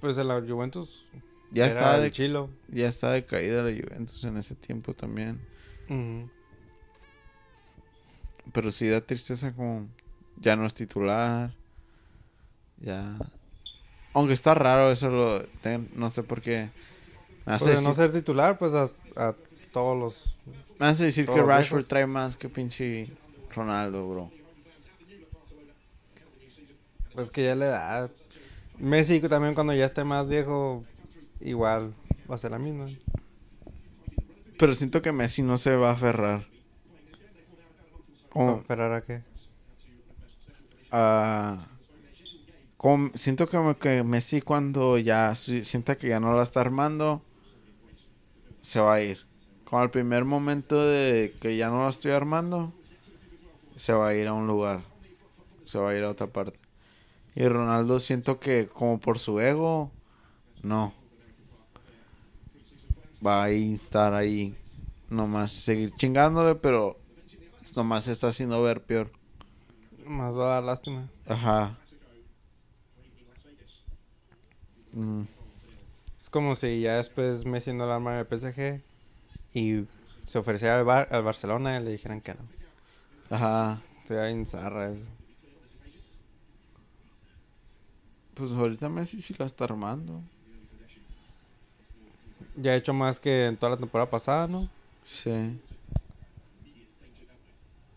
Pues 0.00 0.16
de 0.16 0.24
la 0.24 0.40
Juventus. 0.40 1.06
Ya 1.50 1.66
estaba 1.66 1.98
de, 1.98 2.10
Chilo. 2.10 2.50
ya 2.68 2.88
estaba 2.88 3.14
de 3.14 3.24
caída 3.24 3.62
la 3.62 3.70
Juventus 3.70 4.22
en 4.24 4.36
ese 4.36 4.54
tiempo 4.54 4.94
también. 4.94 5.40
Pero 8.52 8.70
sí 8.70 8.88
da 8.88 9.00
tristeza 9.00 9.52
como. 9.52 9.88
Ya 10.36 10.54
no 10.56 10.66
es 10.66 10.74
titular. 10.74 11.52
Ya. 12.78 13.16
Aunque 14.14 14.32
está 14.32 14.54
raro 14.54 14.90
eso, 14.90 15.10
lo, 15.10 15.42
ten- 15.62 15.88
no 15.94 16.08
sé 16.08 16.22
por 16.22 16.40
qué. 16.40 16.70
Me 17.46 17.54
hace, 17.54 17.66
Pues 17.66 17.82
de 17.82 17.88
no 17.88 17.94
ser 17.94 18.12
titular, 18.12 18.58
pues 18.58 18.74
a, 18.74 18.90
a 19.16 19.34
todos 19.72 19.98
los... 19.98 20.36
me 20.78 20.86
hace 20.86 21.04
decir 21.04 21.26
que 21.26 21.42
Rashford 21.42 21.84
trae 21.86 22.06
más 22.06 22.36
que 22.36 22.48
pinche 22.48 23.08
Ronaldo, 23.54 24.08
bro. 24.08 24.30
Pues 27.14 27.30
que 27.30 27.44
ya 27.44 27.54
le 27.54 27.66
da... 27.66 28.10
Messi 28.78 29.20
también 29.20 29.54
cuando 29.54 29.74
ya 29.74 29.86
esté 29.86 30.04
más 30.04 30.28
viejo, 30.28 30.84
igual 31.40 31.92
va 32.30 32.36
a 32.36 32.38
ser 32.38 32.52
la 32.52 32.58
misma. 32.58 32.88
Pero 34.58 34.74
siento 34.74 35.02
que 35.02 35.12
Messi 35.12 35.42
no 35.42 35.56
se 35.58 35.74
va 35.76 35.90
a 35.90 35.92
aferrar. 35.94 36.46
Como, 38.28 38.62
¿Ferrara 38.62 39.02
qué? 39.02 39.22
ah, 40.90 41.66
como- 42.78 43.10
siento 43.14 43.46
como 43.48 43.78
que 43.78 44.02
Messi 44.04 44.40
cuando 44.40 44.96
ya 44.96 45.34
si- 45.34 45.64
sienta 45.64 45.98
que 45.98 46.08
ya 46.08 46.20
no 46.20 46.34
la 46.34 46.42
está 46.44 46.60
armando, 46.60 47.20
se 48.62 48.80
va 48.80 48.94
a 48.94 49.02
ir. 49.02 49.26
Como 49.64 49.82
al 49.82 49.90
primer 49.90 50.24
momento 50.24 50.82
de 50.82 51.34
que 51.40 51.56
ya 51.58 51.68
no 51.68 51.82
la 51.84 51.90
estoy 51.90 52.12
armando, 52.12 52.72
se 53.76 53.92
va 53.92 54.08
a 54.08 54.14
ir 54.14 54.26
a 54.26 54.32
un 54.32 54.46
lugar. 54.46 54.80
Se 55.64 55.78
va 55.78 55.90
a 55.90 55.96
ir 55.96 56.04
a 56.04 56.10
otra 56.10 56.28
parte. 56.28 56.58
Y 57.34 57.46
Ronaldo 57.46 58.00
siento 58.00 58.40
que 58.40 58.66
como 58.66 58.98
por 58.98 59.18
su 59.18 59.38
ego, 59.40 59.90
no. 60.62 60.94
Va 63.24 63.44
a 63.44 63.50
estar 63.50 64.14
ahí. 64.14 64.54
Nomás 65.10 65.52
seguir 65.52 65.92
chingándole, 65.96 66.54
pero 66.54 66.96
nomás 67.74 68.04
se 68.04 68.12
está 68.12 68.28
haciendo 68.28 68.62
ver 68.62 68.82
peor. 68.82 69.10
Más 70.06 70.36
va 70.36 70.44
a 70.44 70.54
dar 70.54 70.64
lástima. 70.64 71.08
Ajá. 71.26 71.76
Mm, 74.92 75.22
Es 76.18 76.30
como 76.30 76.54
si 76.56 76.80
ya 76.80 76.96
después 76.96 77.44
Messi 77.44 77.72
no 77.72 77.86
la 77.86 77.96
arma 77.96 78.12
en 78.14 78.18
el 78.20 78.26
PSG 78.26 78.80
y 79.54 79.84
se 80.24 80.38
ofreciera 80.38 80.78
al, 80.78 80.84
Bar- 80.84 81.08
al 81.10 81.22
Barcelona 81.22 81.78
y 81.78 81.84
le 81.84 81.92
dijeran 81.92 82.20
que 82.20 82.34
no. 82.34 82.40
Ajá. 83.30 83.80
Estoy 84.00 84.32
en 84.32 84.46
zarra 84.46 84.90
eso. 84.90 85.04
Pues 88.34 88.52
ahorita 88.52 88.88
Messi 88.88 89.20
sí 89.20 89.34
la 89.38 89.46
está 89.46 89.64
armando. 89.64 90.22
Ya 92.56 92.72
ha 92.72 92.76
hecho 92.76 92.92
más 92.94 93.20
que 93.20 93.46
en 93.46 93.56
toda 93.56 93.70
la 93.70 93.76
temporada 93.76 94.10
pasada, 94.10 94.46
¿no? 94.46 94.68
Sí. 95.02 95.60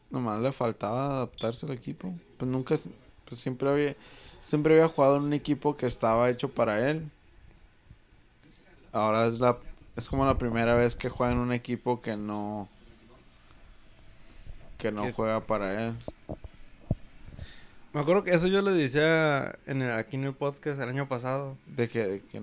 Nomás 0.10 0.42
le 0.42 0.52
faltaba 0.52 1.06
adaptarse 1.08 1.66
al 1.66 1.72
equipo. 1.74 2.14
Pues 2.38 2.50
nunca, 2.52 2.76
pues 3.26 3.40
siempre 3.42 3.70
había, 3.70 3.96
siempre 4.42 4.74
había 4.76 4.88
jugado 4.88 5.18
en 5.18 5.24
un 5.24 5.34
equipo 5.34 5.78
que 5.78 5.86
estaba 5.86 6.30
hecho 6.30 6.50
para 6.50 6.90
él. 6.90 7.10
Ahora 8.92 9.26
es 9.28 9.40
la, 9.40 9.58
es 9.96 10.10
como 10.10 10.26
la 10.26 10.38
primera 10.38 10.76
vez 10.76 10.96
que 10.96 11.10
juega 11.10 11.32
en 11.32 11.40
un 11.40 11.54
equipo 11.54 12.02
que 12.02 12.18
no, 12.18 12.68
que 14.78 14.92
no 14.92 15.12
juega 15.14 15.40
para 15.42 15.88
él. 15.88 15.94
Me 17.94 18.00
acuerdo 18.02 18.24
que 18.24 18.32
eso 18.32 18.48
yo 18.48 18.62
le 18.62 18.72
decía 18.72 19.56
en 19.68 19.82
el- 19.82 19.92
aquí 19.92 20.16
en 20.16 20.24
el 20.24 20.34
podcast 20.34 20.80
el 20.80 20.90
año 20.90 21.08
pasado. 21.08 21.58
De 21.68 21.90
que, 21.90 22.06
de 22.08 22.20
que 22.22 22.42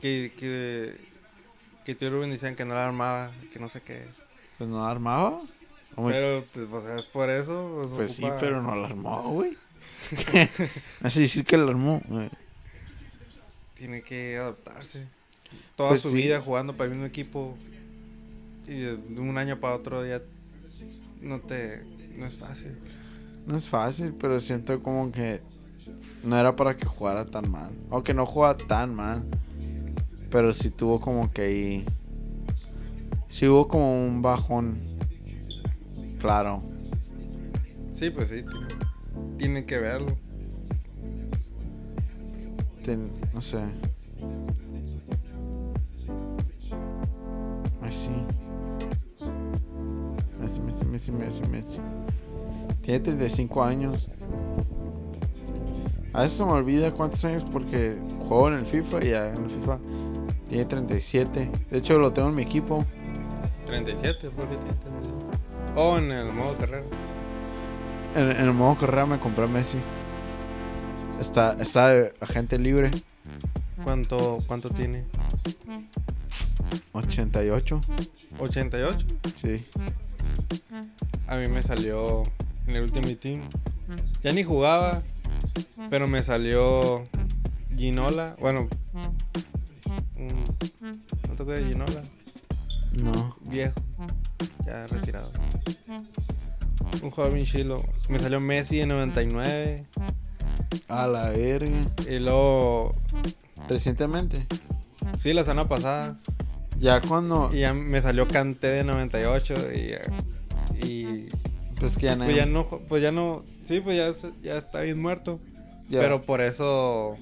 Que, 0.00 0.32
que, 0.36 0.96
que 1.84 1.94
tú 1.94 2.04
y 2.06 2.08
Rubén 2.10 2.30
decían 2.30 2.54
que 2.56 2.64
no 2.64 2.74
la 2.74 2.86
armaba, 2.86 3.30
que 3.52 3.58
no 3.58 3.68
sé 3.68 3.80
qué. 3.82 4.06
pues 4.58 4.68
no 4.68 4.84
armaba. 4.84 5.40
Muy- 5.96 6.12
Pero, 6.12 6.44
pues, 6.70 6.84
es 6.84 7.06
por 7.06 7.28
eso. 7.30 7.72
pues, 7.80 7.92
Pues 7.92 8.12
sí, 8.14 8.24
pero 8.38 8.62
no 8.62 8.74
la 8.76 8.86
armó, 8.88 9.22
güey. 9.32 9.56
Así 11.02 11.20
decir 11.22 11.44
que 11.44 11.56
la 11.56 11.70
armó. 11.70 12.02
güey. 12.08 12.28
Tiene 13.74 14.02
que 14.02 14.36
adaptarse. 14.36 15.06
Toda 15.76 15.90
Pues 15.90 16.02
su 16.02 16.10
sí. 16.10 16.16
vida 16.16 16.40
jugando 16.40 16.76
para 16.76 16.86
el 16.86 16.90
mismo 16.92 17.06
equipo. 17.06 17.56
Y 18.66 18.80
de 18.80 18.94
un 19.18 19.36
año 19.38 19.58
para 19.58 19.74
otro 19.74 20.06
ya 20.06 20.20
no 21.20 21.40
te... 21.40 21.82
No 22.16 22.26
es 22.26 22.36
fácil. 22.36 22.76
No 23.46 23.56
es 23.56 23.68
fácil, 23.68 24.14
pero 24.18 24.38
siento 24.38 24.82
como 24.82 25.10
que 25.10 25.40
no 26.22 26.38
era 26.38 26.54
para 26.54 26.76
que 26.76 26.86
jugara 26.86 27.24
tan 27.26 27.50
mal. 27.50 27.70
Aunque 27.90 28.14
no 28.14 28.26
juega 28.26 28.56
tan 28.56 28.94
mal. 28.94 29.24
Pero 30.30 30.52
sí 30.52 30.70
tuvo 30.70 31.00
como 31.00 31.32
que 31.32 31.42
ahí. 31.42 31.84
Sí 33.28 33.46
hubo 33.48 33.66
como 33.66 34.06
un 34.06 34.22
bajón. 34.22 34.98
Claro. 36.20 36.62
Sí, 37.92 38.10
pues 38.10 38.28
sí. 38.28 38.42
Tiene, 38.42 38.66
tiene 39.38 39.64
que 39.64 39.78
verlo. 39.78 40.16
Ten- 42.84 43.10
no 43.34 43.40
sé. 43.40 43.58
Messi. 47.82 48.10
Messi, 50.40 50.60
Messi, 50.60 50.84
Messi, 50.86 51.12
Messi, 51.12 51.42
Messi. 51.50 51.80
Tiene 52.82 53.00
35 53.00 53.62
años. 53.62 54.10
A 56.12 56.22
veces 56.22 56.38
se 56.38 56.44
me 56.44 56.52
olvida 56.52 56.92
cuántos 56.92 57.24
años 57.24 57.44
porque 57.44 57.96
juego 58.28 58.48
en 58.48 58.54
el 58.54 58.66
FIFA 58.66 59.04
y 59.04 59.08
en 59.12 59.44
el 59.44 59.50
FIFA 59.50 59.78
tiene 60.48 60.64
37. 60.64 61.50
De 61.70 61.78
hecho 61.78 61.98
lo 61.98 62.12
tengo 62.12 62.28
en 62.28 62.34
mi 62.34 62.42
equipo. 62.42 62.84
37, 63.66 64.30
¿por 64.30 64.48
qué 64.48 64.56
tiene 64.56 64.74
37? 64.74 65.26
O 65.76 65.98
en 65.98 66.10
el 66.10 66.32
modo 66.32 66.56
carrera. 66.58 66.84
En, 68.14 68.30
en 68.30 68.40
el 68.40 68.52
modo 68.52 68.76
carrera 68.78 69.06
me 69.06 69.18
compré 69.18 69.44
a 69.44 69.46
Messi. 69.48 69.78
Está, 71.20 71.56
está 71.60 71.88
de 71.88 72.14
agente 72.20 72.58
libre. 72.58 72.90
¿Cuánto, 73.84 74.42
cuánto 74.46 74.70
tiene? 74.70 75.04
88. 76.92 77.80
88. 78.38 79.06
Sí. 79.34 79.66
A 81.26 81.36
mí 81.36 81.48
me 81.48 81.62
salió 81.62 82.24
en 82.66 82.76
el 82.76 82.82
Ultimate 82.82 83.16
Team. 83.16 83.42
Ya 84.22 84.32
ni 84.32 84.44
jugaba, 84.44 85.02
pero 85.88 86.06
me 86.06 86.22
salió 86.22 87.06
Ginola. 87.76 88.36
Bueno, 88.40 88.68
¿no 90.16 91.32
acuerdas 91.32 91.64
de 91.64 91.66
Ginola? 91.66 92.02
No. 92.92 93.36
Viejo, 93.48 93.74
ya 94.66 94.86
retirado. 94.86 95.32
Un 97.02 97.10
jugador 97.10 97.34
bien 97.34 97.46
chilo. 97.46 97.82
Me 98.08 98.18
salió 98.18 98.40
Messi 98.40 98.80
en 98.80 98.88
99. 98.90 99.86
A 100.88 101.06
la 101.06 101.30
verga. 101.30 101.86
Y 102.08 102.18
luego, 102.18 102.90
Recientemente. 103.68 104.46
sí, 105.18 105.32
la 105.32 105.42
semana 105.44 105.68
pasada. 105.68 106.18
Ya 106.78 107.00
cuando. 107.00 107.50
Y 107.52 107.60
ya 107.60 107.74
me 107.74 108.00
salió 108.00 108.26
Kanté 108.26 108.68
de 108.68 108.84
98. 108.84 109.54
Y, 109.74 110.86
y 110.86 111.28
Pues 111.78 111.96
que 111.96 112.06
ya 112.06 112.16
no. 112.16 112.24
pues 112.24 112.36
ya 112.36 112.46
no, 112.46 112.66
pues 112.88 113.02
ya 113.02 113.12
no, 113.12 113.44
sí, 113.64 113.80
pues 113.80 113.96
ya, 113.96 114.30
ya 114.42 114.58
está 114.58 114.80
bien 114.82 115.00
muerto. 115.00 115.40
ya- 115.88 116.00
Pero 116.00 116.22
por 116.22 116.40
eso 116.40 117.16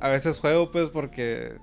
a 0.00 0.08
veces 0.08 0.38
juego 0.38 0.70
pues 0.70 0.88
porque 0.90 1.54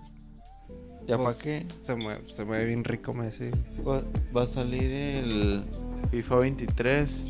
¿Ya 1.08 1.18
pues, 1.18 1.36
para 1.38 1.44
qué? 1.44 1.66
Se 1.82 1.96
mueve, 1.96 2.22
se 2.28 2.46
mueve 2.46 2.66
bien 2.66 2.84
rico 2.84 3.14
Messi. 3.14 3.50
Va, 3.88 4.02
va 4.36 4.44
a 4.44 4.46
salir 4.46 4.84
el 4.92 5.64
FIFA 6.12 6.36
23. 6.38 7.28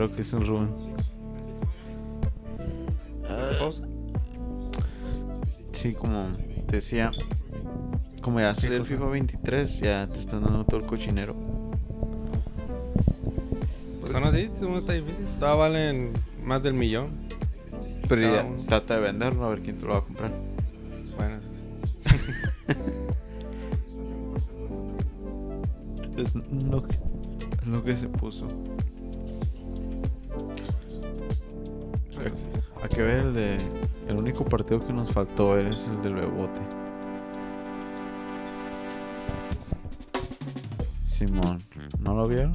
Creo 0.00 0.16
que 0.16 0.22
es 0.22 0.32
un 0.32 0.46
Rubén. 0.46 0.70
Sí, 5.72 5.92
como 5.92 6.28
decía. 6.68 7.12
Como 8.22 8.40
ya 8.40 8.54
salió 8.54 8.78
el? 8.78 8.86
FIFA 8.86 9.10
23, 9.10 9.80
ya 9.80 10.06
te 10.06 10.18
están 10.18 10.42
dando 10.42 10.64
todo 10.64 10.80
el 10.80 10.86
cochinero. 10.86 11.36
Pues 14.00 14.14
aún 14.14 14.24
así, 14.24 14.48
uno 14.62 14.78
está 14.78 14.94
difícil. 14.94 15.26
Todavía 15.38 15.60
valen 15.60 16.12
más 16.42 16.62
del 16.62 16.72
millón. 16.72 17.10
Pero 18.08 18.22
ya 18.22 18.42
uno. 18.42 18.62
trata 18.66 18.94
de 18.94 19.00
venderlo 19.00 19.44
a 19.44 19.50
ver 19.50 19.60
quién 19.60 19.76
te 19.76 19.84
lo 19.84 19.92
va 19.92 19.98
a 19.98 20.02
comprar. 20.02 20.32
Bueno, 21.18 21.36
eso 21.36 21.48
sí. 21.52 22.74
Es 26.16 26.34
lo 26.34 26.82
que, 26.84 26.96
es 27.60 27.66
lo 27.66 27.84
que 27.84 27.96
se 27.98 28.08
puso. 28.08 28.48
Pero. 32.22 32.34
Hay 32.82 32.88
que 32.88 33.02
ver 33.02 33.18
el 33.20 33.34
de. 33.34 33.58
El 34.08 34.16
único 34.16 34.44
partido 34.44 34.84
que 34.84 34.92
nos 34.92 35.12
faltó 35.12 35.56
es 35.58 35.86
el 35.86 36.02
del 36.02 36.14
Bebote. 36.14 36.60
Simón, 41.02 41.62
¿no 42.00 42.14
lo 42.14 42.26
vieron? 42.26 42.52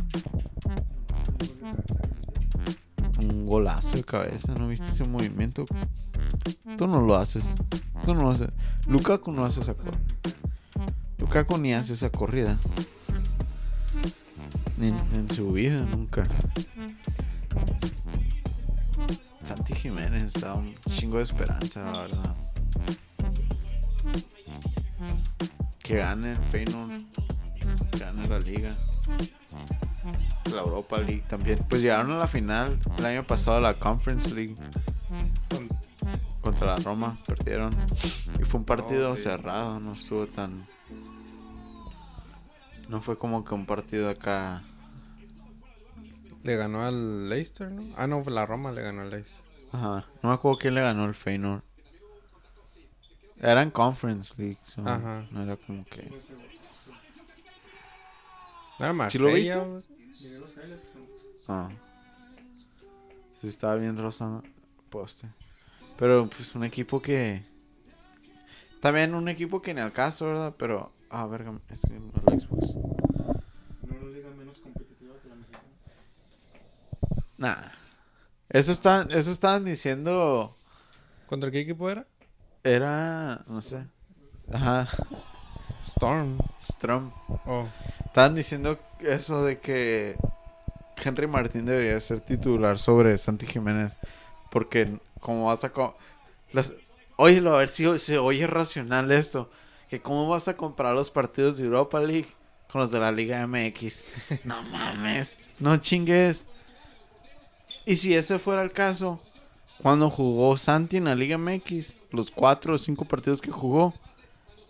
Un 3.19 3.45
golazo 3.45 3.95
de 3.95 4.03
cabeza, 4.03 4.53
¿no 4.55 4.67
viste 4.67 4.89
ese 4.89 5.05
movimiento? 5.05 5.65
Tú 6.77 6.87
no 6.87 7.01
lo 7.01 7.15
haces. 7.15 7.45
Tú 8.05 8.13
no 8.13 8.23
lo 8.23 8.31
haces. 8.31 8.49
Lukaku 8.87 9.31
no 9.31 9.45
hace 9.45 9.61
esa 9.61 9.75
corrida. 9.75 9.99
Lukaku 11.19 11.57
ni 11.57 11.73
hace 11.73 11.93
esa 11.93 12.09
corrida. 12.09 12.57
Ni 14.77 14.87
en 14.87 15.29
su 15.29 15.51
vida, 15.51 15.79
nunca. 15.79 16.27
Santi 19.45 19.75
Jiménez 19.75 20.33
da 20.33 20.55
un 20.55 20.75
chingo 20.89 21.17
de 21.17 21.23
esperanza, 21.23 21.83
la 21.83 22.01
verdad. 22.01 22.35
Que 25.79 25.97
gane 25.97 26.35
Feyenoord, 26.51 26.91
que 27.91 27.99
gane 27.99 28.27
la 28.27 28.39
liga, 28.39 28.75
la 30.51 30.61
Europa 30.61 30.97
League 30.97 31.23
también. 31.27 31.63
Pues 31.69 31.81
llegaron 31.81 32.11
a 32.11 32.17
la 32.17 32.27
final 32.27 32.79
el 32.97 33.05
año 33.05 33.23
pasado 33.23 33.57
a 33.57 33.61
la 33.61 33.75
Conference 33.75 34.33
League 34.33 34.55
contra 36.41 36.67
la 36.67 36.75
Roma, 36.77 37.19
perdieron. 37.27 37.71
Y 38.39 38.45
fue 38.45 38.59
un 38.59 38.63
oh, 38.63 38.65
partido 38.65 39.15
cerrado, 39.15 39.79
no 39.79 39.93
estuvo 39.93 40.25
tan... 40.27 40.65
No 42.87 43.01
fue 43.01 43.17
como 43.17 43.43
que 43.43 43.53
un 43.53 43.65
partido 43.65 44.09
acá 44.09 44.63
le 46.45 46.55
ganó 46.55 46.85
al 46.85 47.27
Leicester, 47.27 47.71
¿no? 47.71 47.83
Ah, 47.97 48.05
no, 48.05 48.23
la 48.27 48.45
Roma 48.45 48.71
le 48.71 48.83
ganó 48.83 49.01
al 49.01 49.09
Leicester. 49.09 49.43
Ajá. 49.71 50.05
No 50.21 50.29
me 50.29 50.35
acuerdo 50.35 50.59
quién 50.59 50.75
le 50.75 50.81
ganó 50.81 51.05
el 51.05 51.15
Feyenoord. 51.15 51.63
Era 53.37 53.63
en 53.63 53.71
Conference 53.71 54.35
League, 54.37 54.59
so 54.63 54.81
Ajá. 54.87 55.25
no 55.31 55.41
era 55.41 55.57
como 55.57 55.83
que... 55.85 56.03
¿No 58.77 58.85
era 58.85 59.09
¿Sí 59.09 59.17
lo 59.17 59.25
Marsella? 59.29 59.63
viste? 59.63 59.93
Ah. 61.47 61.69
Sí, 63.41 63.47
estaba 63.47 63.75
bien 63.75 63.97
rosa 63.97 64.43
poste. 64.89 65.27
Pero 65.97 66.29
pues 66.29 66.53
un 66.55 66.63
equipo 66.63 67.01
que. 67.01 67.43
También 68.81 69.15
un 69.15 69.29
equipo 69.29 69.61
que 69.61 69.71
en 69.71 69.79
el 69.79 69.91
caso, 69.91 70.27
¿verdad? 70.27 70.53
Pero. 70.57 70.91
Ah, 71.09 71.25
verga, 71.25 71.57
es 71.69 71.81
que 71.81 71.95
el 71.95 72.39
Xbox. 72.39 72.75
No 72.75 73.99
lo 74.01 74.11
diga 74.11 74.29
menos 74.31 74.59
competitiva 74.59 75.13
que 75.23 75.29
la 75.29 75.35
mexicana. 75.35 75.63
Nah. 77.45 77.57
Eso 78.49 78.71
están, 78.71 79.11
eso 79.11 79.31
estaban 79.31 79.65
diciendo. 79.65 80.55
¿Contra 81.27 81.51
qué 81.51 81.59
equipo 81.59 81.87
era? 81.91 82.07
Era. 82.63 83.43
No 83.47 83.61
sé. 83.61 83.85
Ajá. 84.51 84.87
Storm. 85.79 86.39
Strom. 86.59 87.11
Oh. 87.45 87.67
Estaban 88.03 88.33
diciendo 88.33 88.79
eso 88.99 89.43
de 89.43 89.59
que 89.59 90.17
Henry 91.03 91.27
Martín 91.27 91.67
debería 91.67 91.99
ser 91.99 92.21
titular 92.21 92.79
sobre 92.79 93.15
Santi 93.19 93.45
Jiménez. 93.45 93.99
Porque 94.49 94.97
como 95.19 95.45
vas 95.45 95.63
a... 95.65 95.71
Las... 96.51 96.73
Óyelo, 97.17 97.53
a 97.53 97.59
ver 97.59 97.67
si 97.67 97.99
se 97.99 98.17
oye 98.17 98.47
racional 98.47 99.11
esto. 99.11 99.51
Que 99.87 100.01
cómo 100.01 100.27
vas 100.27 100.47
a 100.47 100.57
comparar 100.57 100.95
los 100.95 101.11
partidos 101.11 101.57
de 101.57 101.65
Europa 101.65 101.99
League 101.99 102.29
con 102.71 102.81
los 102.81 102.89
de 102.89 102.99
la 102.99 103.11
Liga 103.11 103.45
MX. 103.45 104.03
no 104.45 104.63
mames, 104.63 105.37
no 105.59 105.77
chingues. 105.77 106.47
Y 107.85 107.97
si 107.97 108.15
ese 108.15 108.39
fuera 108.39 108.63
el 108.63 108.71
caso, 108.71 109.21
cuando 109.81 110.09
jugó 110.09 110.57
Santi 110.57 110.97
en 110.97 111.05
la 111.05 111.15
Liga 111.15 111.37
MX, 111.37 111.97
los 112.11 112.31
cuatro 112.31 112.73
o 112.73 112.77
cinco 112.77 113.05
partidos 113.05 113.41
que 113.41 113.51
jugó, 113.51 113.93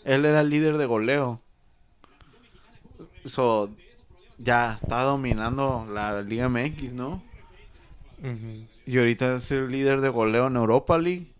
él 0.04 0.26
era 0.26 0.44
líder 0.44 0.78
de 0.78 0.86
goleo. 0.86 1.42
So, 3.24 3.70
ya 4.38 4.74
está 4.74 5.04
dominando 5.04 5.88
la 5.92 6.22
Liga 6.22 6.50
MX, 6.50 6.94
¿no? 6.94 7.24
Y 8.86 8.98
ahorita 8.98 9.36
es 9.36 9.52
el 9.52 9.70
líder 9.70 10.02
de 10.02 10.10
goleo 10.10 10.48
en 10.48 10.56
Europa 10.56 10.98
League. 10.98 11.32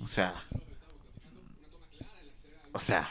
O 0.00 0.08
sea. 0.08 0.34
O 2.72 2.80
sea. 2.80 3.08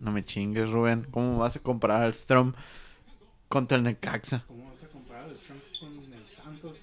No 0.00 0.12
me 0.12 0.24
chingues, 0.24 0.70
Rubén. 0.70 1.06
¿Cómo 1.10 1.38
vas 1.38 1.56
a 1.56 1.60
comparar 1.60 2.02
al 2.02 2.14
Strom 2.14 2.54
contra 3.48 3.76
el 3.76 3.82
Necaxa? 3.82 4.44
¿Cómo 4.46 4.70
vas 4.70 4.82
a 4.82 4.88
comparar 4.88 5.28
el 5.28 5.36
Trump 5.36 5.62
con 5.80 6.12
el 6.12 6.26
Santos? 6.30 6.78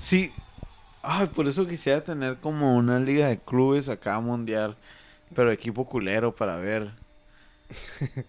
Sí. 0.00 0.32
Ay, 1.02 1.26
por 1.28 1.46
eso 1.46 1.66
quisiera 1.66 2.02
tener 2.02 2.38
como 2.38 2.74
una 2.76 2.98
liga 2.98 3.28
de 3.28 3.38
clubes 3.38 3.88
acá 3.88 4.18
mundial. 4.20 4.76
Pero 5.34 5.52
equipo 5.52 5.84
culero 5.86 6.34
para 6.34 6.56
ver. 6.56 6.90
Ahí 8.10 8.24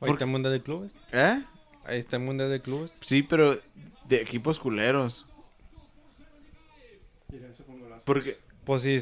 ¿Por 0.00 0.10
está 0.10 0.24
el 0.24 0.30
Mundial 0.30 0.52
de 0.52 0.62
Clubes. 0.62 0.92
¿Eh? 1.12 1.42
Ahí 1.86 1.98
está 1.98 2.16
el 2.16 2.22
Mundial 2.22 2.50
de 2.50 2.60
Clubes. 2.60 2.92
Sí, 3.00 3.22
pero 3.22 3.56
de 4.08 4.20
equipos 4.20 4.58
culeros. 4.60 5.24
Porque 8.04 8.38
Pues 8.64 8.82
sí, 8.82 8.98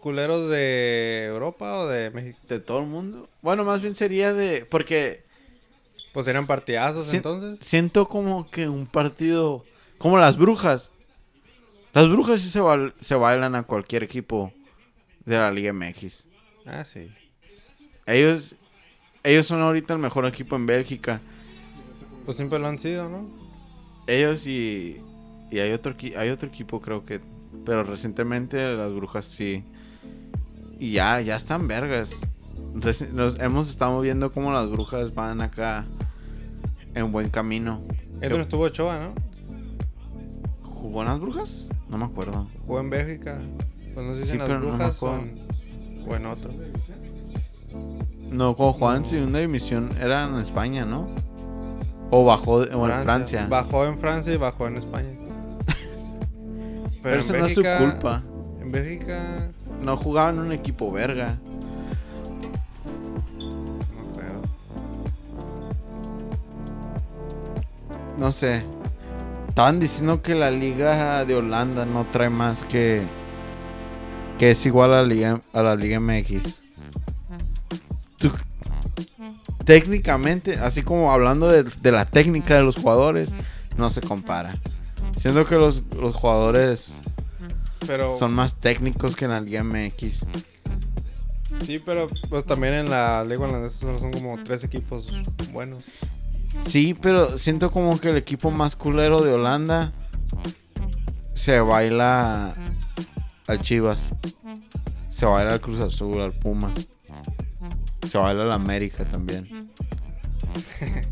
culeros 0.00 0.50
de 0.50 1.26
Europa 1.26 1.78
o 1.78 1.88
de 1.88 2.10
México. 2.10 2.38
de 2.48 2.60
todo 2.60 2.80
el 2.80 2.86
mundo. 2.86 3.28
Bueno, 3.40 3.64
más 3.64 3.80
bien 3.80 3.94
sería 3.94 4.34
de. 4.34 4.66
Porque 4.68 5.22
Pues 6.12 6.26
eran 6.28 6.46
partidazos 6.46 7.12
entonces. 7.14 7.58
siento 7.66 8.08
como 8.08 8.50
que 8.50 8.68
un 8.68 8.86
partido. 8.86 9.64
Como 9.98 10.18
las 10.18 10.36
brujas. 10.36 10.90
Las 11.92 12.08
brujas 12.08 12.40
sí 12.40 12.48
se, 12.48 12.60
se 13.00 13.14
bailan 13.14 13.54
a 13.54 13.62
cualquier 13.64 14.02
equipo 14.04 14.52
de 15.24 15.36
la 15.38 15.50
Liga 15.50 15.72
MX. 15.72 16.26
Ah, 16.66 16.84
sí. 16.84 17.08
Ellos. 18.06 18.56
Ellos 19.22 19.46
son 19.46 19.60
ahorita 19.60 19.92
el 19.92 19.98
mejor 19.98 20.24
equipo 20.26 20.56
en 20.56 20.66
Bélgica. 20.66 21.20
Pues 22.24 22.36
siempre 22.36 22.58
lo 22.58 22.68
han 22.68 22.78
sido, 22.78 23.08
¿no? 23.08 23.28
Ellos 24.06 24.46
y. 24.46 25.00
Y 25.50 25.58
hay 25.58 25.72
otro, 25.72 25.94
hay 26.16 26.28
otro 26.30 26.48
equipo, 26.48 26.80
creo 26.80 27.04
que. 27.04 27.20
Pero 27.66 27.82
recientemente 27.84 28.76
las 28.76 28.92
brujas 28.92 29.24
sí. 29.24 29.64
Y 30.78 30.92
ya, 30.92 31.20
ya 31.20 31.36
están 31.36 31.66
vergas. 31.68 32.20
Reci- 32.74 33.10
nos 33.10 33.38
hemos 33.40 33.68
estado 33.68 34.00
viendo 34.00 34.32
cómo 34.32 34.52
las 34.52 34.70
brujas 34.70 35.12
van 35.12 35.40
acá 35.40 35.84
en 36.94 37.10
buen 37.12 37.28
camino. 37.28 37.82
Es 38.20 38.28
donde 38.30 38.42
estuvo 38.42 38.62
Ochoa, 38.64 38.98
¿no? 39.00 39.14
¿Jugó 40.62 41.02
en 41.02 41.08
las 41.08 41.20
brujas? 41.20 41.68
No 41.90 41.98
me 41.98 42.04
acuerdo. 42.06 42.46
Jugó 42.66 42.80
en 42.80 42.90
Bélgica. 42.90 43.38
Pues 43.94 44.06
no 44.06 44.14
sé 44.14 44.22
si 44.22 44.26
Sí, 44.28 44.32
en 44.34 44.38
las 44.38 44.48
pero 44.48 44.60
no 44.60 44.66
me 44.66 44.76
brujas 44.76 45.02
o, 45.02 45.14
en, 45.16 45.40
o 46.08 46.14
en 46.14 46.26
otro. 46.26 46.50
No, 48.30 48.54
como 48.56 48.72
jugaban 48.72 48.96
en 48.98 49.02
No. 49.02 49.08
segunda 49.08 49.38
división 49.40 49.90
era 50.00 50.24
en 50.28 50.36
España, 50.36 50.84
¿no? 50.84 51.08
O 52.12 52.24
bajó 52.24 52.54
o 52.54 52.88
en 52.88 53.02
Francia. 53.02 53.46
Bajó 53.48 53.84
en 53.86 53.98
Francia 53.98 54.32
y 54.32 54.36
bajó 54.36 54.66
en 54.68 54.76
España. 54.76 55.10
Pero 57.02 57.18
eso 57.18 57.36
no 57.36 57.46
es 57.46 57.54
su 57.54 57.62
culpa. 57.62 58.22
En 58.60 58.70
Bélgica. 58.72 59.50
No 59.82 59.96
jugaba 59.96 60.30
en 60.30 60.38
un 60.38 60.52
equipo 60.52 60.92
verga. 60.92 61.38
No 63.38 64.12
creo. 64.16 64.42
No 68.18 68.30
sé. 68.32 68.64
Estaban 69.60 69.78
diciendo 69.78 70.22
que 70.22 70.34
la 70.34 70.50
liga 70.50 71.22
de 71.26 71.34
Holanda 71.34 71.84
no 71.84 72.06
trae 72.06 72.30
más 72.30 72.64
que 72.64 73.02
que 74.38 74.52
es 74.52 74.64
igual 74.64 74.94
a 74.94 75.02
la 75.02 75.06
liga 75.06 75.42
a 75.52 75.60
la 75.62 75.76
liga 75.76 76.00
MX. 76.00 76.62
Tú- 78.16 78.32
técnicamente, 79.66 80.54
así 80.58 80.80
como 80.82 81.12
hablando 81.12 81.46
de, 81.46 81.64
de 81.64 81.92
la 81.92 82.06
técnica 82.06 82.54
de 82.54 82.62
los 82.62 82.76
jugadores, 82.76 83.34
no 83.76 83.90
se 83.90 84.00
compara. 84.00 84.58
Siento 85.18 85.44
que 85.44 85.56
los, 85.56 85.82
los 85.94 86.16
jugadores 86.16 86.96
Pero. 87.86 88.16
son 88.18 88.32
más 88.32 88.54
técnicos 88.54 89.14
que 89.14 89.26
en 89.26 89.32
la 89.32 89.40
liga 89.40 89.62
MX. 89.62 90.24
Sí, 91.66 91.78
pero 91.84 92.06
pues 92.30 92.46
también 92.46 92.72
en 92.72 92.88
la 92.88 93.22
Liga 93.24 93.44
Holandesa 93.44 93.76
solo 93.76 93.98
son 93.98 94.10
como 94.10 94.38
tres 94.42 94.64
equipos 94.64 95.06
buenos. 95.52 95.84
Sí, 96.64 96.94
pero 97.00 97.38
siento 97.38 97.70
como 97.70 97.98
que 98.00 98.10
el 98.10 98.16
equipo 98.16 98.50
más 98.50 98.76
culero 98.76 99.22
de 99.22 99.32
Holanda 99.32 99.92
se 101.34 101.60
baila 101.60 102.54
al 103.46 103.60
Chivas. 103.60 104.12
Se 105.08 105.26
baila 105.26 105.54
al 105.54 105.60
Cruz 105.60 105.80
Azul, 105.80 106.20
al 106.20 106.32
Pumas. 106.32 106.88
Se 108.06 108.18
baila 108.18 108.42
al 108.42 108.52
América 108.52 109.04
también. 109.04 109.70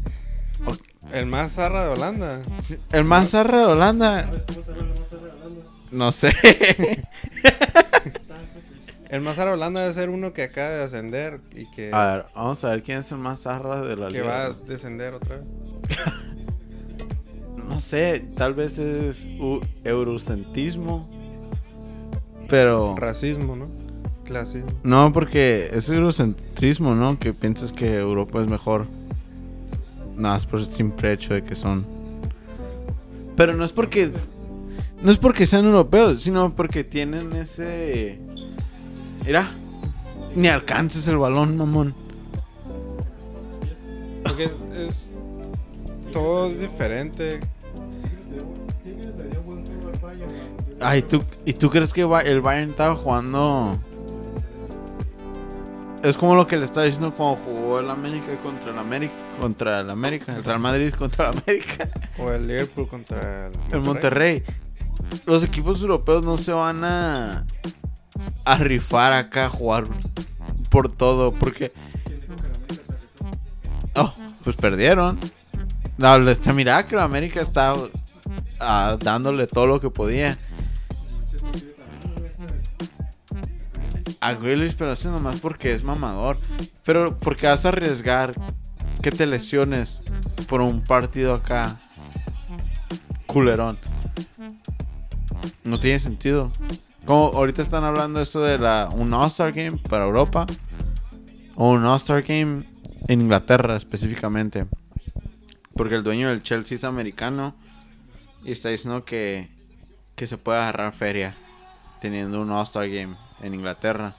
El 1.12 1.27
más 1.27 1.52
zarra 1.52 1.85
de 1.85 1.90
Holanda. 1.90 2.43
El 2.93 3.05
más 3.05 3.31
zarra 3.31 3.59
de 3.59 3.65
Holanda, 3.65 4.24
¿Sabes 4.24 4.43
cómo 4.47 4.62
se 4.62 4.73
llama 4.73 4.82
el 4.82 5.01
más 5.01 5.12
regalando? 5.12 5.73
no 5.90 6.12
sé. 6.12 6.35
El 9.09 9.22
más 9.22 9.39
Holanda 9.39 9.80
debe 9.80 9.94
ser 9.94 10.10
uno 10.10 10.32
que 10.32 10.43
acaba 10.43 10.68
de 10.68 10.82
ascender 10.85 11.40
y 11.55 11.70
que, 11.70 11.90
A 11.93 12.06
ver, 12.16 12.26
vamos 12.35 12.62
a 12.64 12.70
ver 12.70 12.82
quién 12.82 12.98
es 12.98 13.10
el 13.10 13.18
más 13.18 13.40
zarra 13.40 13.80
de 13.80 13.97
la 13.97 14.09
que 14.09 14.14
liga. 14.14 14.26
va 14.26 14.44
a 14.47 14.52
descender 14.52 15.14
otra 15.14 15.36
vez. 15.36 15.47
No 17.68 17.80
sé, 17.80 18.24
tal 18.35 18.55
vez 18.55 18.78
es 18.78 19.28
eurocentrismo. 19.85 21.09
Pero... 22.48 22.97
Racismo, 22.97 23.56
¿no? 23.56 23.68
Clasismo. 24.24 24.70
No, 24.82 25.12
porque 25.12 25.70
es 25.72 25.89
eurocentrismo, 25.90 26.94
¿no? 26.94 27.18
Que 27.18 27.32
piensas 27.35 27.72
que 27.72 27.98
Europa 27.98 28.40
es 28.43 28.48
mejor. 28.48 28.86
Nada 30.16 30.35
más 30.35 30.47
por 30.47 30.60
el 30.60 30.66
simple 30.66 31.12
hecho 31.12 31.35
de 31.35 31.44
que 31.44 31.55
son. 31.55 31.86
Pero 33.36 33.55
no 33.55 33.64
es 33.64 33.72
porque. 33.72 34.10
No 35.02 35.10
es 35.10 35.18
porque 35.18 35.47
sean 35.47 35.64
europeos, 35.64 36.20
sino 36.20 36.55
porque 36.56 36.85
tienen 36.85 37.32
ese. 37.32 38.18
Mira, 39.28 39.50
ni 40.34 40.48
alcances 40.48 41.06
el 41.06 41.18
balón, 41.18 41.59
mamón. 41.59 41.94
Porque 44.24 44.44
es, 44.44 44.52
es- 44.74 45.12
Todo 46.10 46.46
es 46.46 46.59
diferente. 46.60 47.38
Ay, 50.80 51.02
¿tú, 51.02 51.22
¿y 51.44 51.52
tú 51.52 51.68
crees 51.68 51.92
que 51.92 52.00
el 52.00 52.40
Bayern 52.40 52.70
estaba 52.70 52.94
jugando 52.96 53.78
Es 56.02 56.16
como 56.16 56.34
lo 56.34 56.46
que 56.46 56.56
le 56.56 56.64
estaba 56.64 56.86
diciendo 56.86 57.12
cuando 57.14 57.36
jugó 57.42 57.80
el 57.80 57.90
América 57.90 58.34
contra 58.42 58.70
el 58.72 58.78
América. 58.78 59.14
Contra 59.38 59.80
el 59.80 59.90
América. 59.90 60.34
El 60.34 60.42
Real 60.42 60.59
Madrid 60.60 60.94
contra 60.94 61.28
el 61.28 61.36
América. 61.38 61.90
O 62.18 62.30
el 62.30 62.46
Liverpool 62.46 62.88
contra 62.88 63.48
el 63.48 63.52
El 63.70 63.80
Monterrey. 63.82 64.42
Los 65.26 65.44
equipos 65.44 65.82
europeos 65.82 66.22
no 66.24 66.38
se 66.38 66.52
van 66.52 66.82
a, 66.82 67.44
a 68.45 68.57
rifar 68.57 69.12
acá 69.12 69.47
a 69.47 69.51
jugar 69.51 69.85
por 70.69 70.90
todo. 70.90 71.32
Porque, 71.32 71.73
¿Quién 72.05 72.20
dijo 72.20 72.36
que 72.36 72.49
la 73.95 74.03
oh, 74.03 74.15
pues 74.43 74.57
perdieron. 74.57 75.19
No, 75.97 76.16
este, 76.28 76.53
mira 76.53 76.86
que 76.86 76.95
el 76.95 77.01
América 77.01 77.40
está 77.40 77.74
ah, 78.61 78.97
dándole 79.01 79.47
todo 79.47 79.66
lo 79.66 79.81
que 79.81 79.90
podía. 79.90 80.39
A 84.20 84.32
Grealish, 84.32 84.74
pero 84.77 84.93
eso 84.93 85.11
nomás 85.11 85.40
porque 85.40 85.73
es 85.73 85.82
mamador. 85.82 86.39
Pero 86.85 87.19
porque 87.19 87.47
vas 87.47 87.65
a 87.66 87.69
arriesgar 87.69 88.35
que 89.03 89.11
te 89.11 89.27
lesiones 89.27 90.03
por 90.49 90.61
un 90.61 90.82
partido 90.82 91.35
acá. 91.35 91.81
Culerón. 93.27 93.78
No 95.65 95.78
tiene 95.78 95.99
sentido. 95.99 96.51
Como 97.04 97.28
ahorita 97.34 97.62
están 97.62 97.84
hablando 97.84 98.20
esto 98.20 98.40
de 98.40 98.58
la 98.58 98.90
un 98.92 99.14
All-Star 99.14 99.52
Game 99.52 99.78
para 99.88 100.04
Europa. 100.04 100.46
O 101.54 101.70
un 101.70 101.84
All-Star 101.84 102.22
Game 102.22 102.64
en 103.08 103.20
Inglaterra 103.20 103.76
específicamente. 103.76 104.66
Porque 105.74 105.94
el 105.94 106.02
dueño 106.02 106.28
del 106.28 106.42
Chelsea 106.42 106.76
es 106.76 106.84
americano. 106.84 107.54
Y 108.44 108.52
está 108.52 108.68
diciendo 108.68 109.04
que, 109.04 109.48
que 110.16 110.26
se 110.26 110.38
puede 110.38 110.58
agarrar 110.58 110.92
feria 110.92 111.34
teniendo 112.00 112.40
un 112.40 112.50
All-Star 112.50 112.88
Game 112.88 113.16
en 113.42 113.54
Inglaterra. 113.54 114.14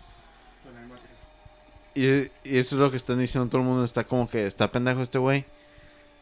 Y, 1.96 2.06
y 2.06 2.58
eso 2.58 2.76
es 2.76 2.82
lo 2.82 2.92
que 2.92 2.98
están 2.98 3.20
diciendo 3.20 3.50
todo 3.50 3.62
el 3.62 3.68
mundo. 3.68 3.84
Está 3.84 4.04
como 4.04 4.30
que 4.30 4.46
está 4.46 4.72
pendejo 4.72 5.02
este 5.02 5.20
güey. 5.20 5.46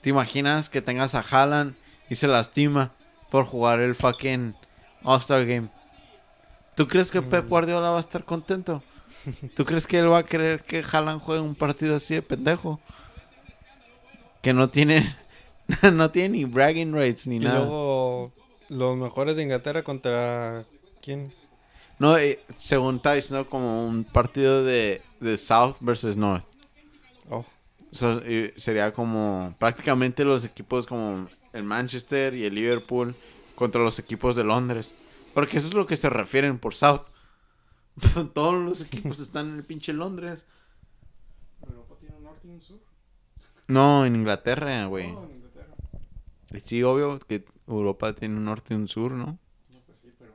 ¿Te 0.01 0.09
imaginas 0.09 0.69
que 0.69 0.81
tengas 0.81 1.15
a 1.15 1.19
Haaland 1.19 1.75
y 2.09 2.15
se 2.15 2.27
lastima 2.27 2.91
por 3.29 3.45
jugar 3.45 3.79
el 3.79 3.95
fucking 3.95 4.55
All-Star 5.03 5.45
Game? 5.45 5.69
¿Tú 6.77 6.87
crees 6.87 7.11
que 7.11 7.23
Pep 7.23 7.49
Guardiola 7.49 7.89
va 7.89 7.97
a 7.97 7.99
estar 7.99 8.23
contento? 8.23 8.83
¿Tú 9.55 9.65
crees 9.65 9.87
que 9.87 9.97
él 9.97 10.11
va 10.11 10.19
a 10.19 10.25
querer 10.25 10.61
que 10.63 10.83
Haaland 10.89 11.19
juegue 11.19 11.41
un 11.41 11.55
partido 11.55 11.95
así 11.95 12.13
de 12.13 12.21
pendejo? 12.21 12.79
Que 14.43 14.53
no 14.53 14.69
tiene, 14.69 15.03
no 15.91 16.11
tiene 16.11 16.29
ni 16.29 16.45
bragging 16.45 16.93
rights 16.93 17.25
ni 17.25 17.37
Y 17.37 17.39
nada. 17.39 17.59
luego 17.61 18.31
los 18.69 18.95
mejores 18.95 19.35
de 19.35 19.41
Inglaterra 19.41 19.81
contra 19.81 20.65
quién? 21.01 21.33
No, 21.97 22.15
eh, 22.15 22.39
según 22.55 22.97
está 22.97 23.13
diciendo 23.13 23.49
como 23.49 23.87
un 23.87 24.03
partido 24.03 24.63
de, 24.63 25.01
de 25.19 25.37
South 25.39 25.77
versus 25.79 26.15
North. 26.15 26.45
Oh, 27.29 27.43
So, 27.89 28.21
sería 28.57 28.93
como 28.93 29.55
prácticamente 29.57 30.23
los 30.25 30.45
equipos 30.45 30.85
como 30.85 31.27
el 31.53 31.63
Manchester 31.63 32.35
y 32.35 32.45
el 32.45 32.53
Liverpool 32.53 33.15
contra 33.55 33.81
los 33.81 33.97
equipos 33.97 34.35
de 34.35 34.43
Londres. 34.43 34.93
Porque 35.37 35.57
eso 35.57 35.67
es 35.67 35.75
lo 35.75 35.85
que 35.85 35.95
se 35.95 36.09
refieren 36.09 36.57
por 36.57 36.73
South. 36.73 37.03
Todos 38.33 38.55
los 38.55 38.81
equipos 38.81 39.19
están 39.19 39.51
en 39.51 39.57
el 39.57 39.63
pinche 39.63 39.93
Londres. 39.93 40.47
Europa 41.61 41.95
tiene 41.99 42.15
un 42.15 42.23
norte 42.23 42.47
y 42.47 42.49
un 42.49 42.59
sur. 42.59 42.79
No, 43.67 44.03
en 44.03 44.15
Inglaterra, 44.15 44.87
güey. 44.87 45.11
No, 45.11 45.25
en 45.25 45.35
Inglaterra. 45.35 45.75
Y 46.51 46.59
sí, 46.61 46.81
obvio 46.81 47.19
que 47.19 47.45
Europa 47.67 48.13
tiene 48.13 48.35
un 48.35 48.45
norte 48.45 48.73
y 48.73 48.77
un 48.77 48.87
sur, 48.87 49.11
¿no? 49.11 49.37
No, 49.69 49.79
pues 49.85 49.99
sí, 49.99 50.11
pero. 50.17 50.33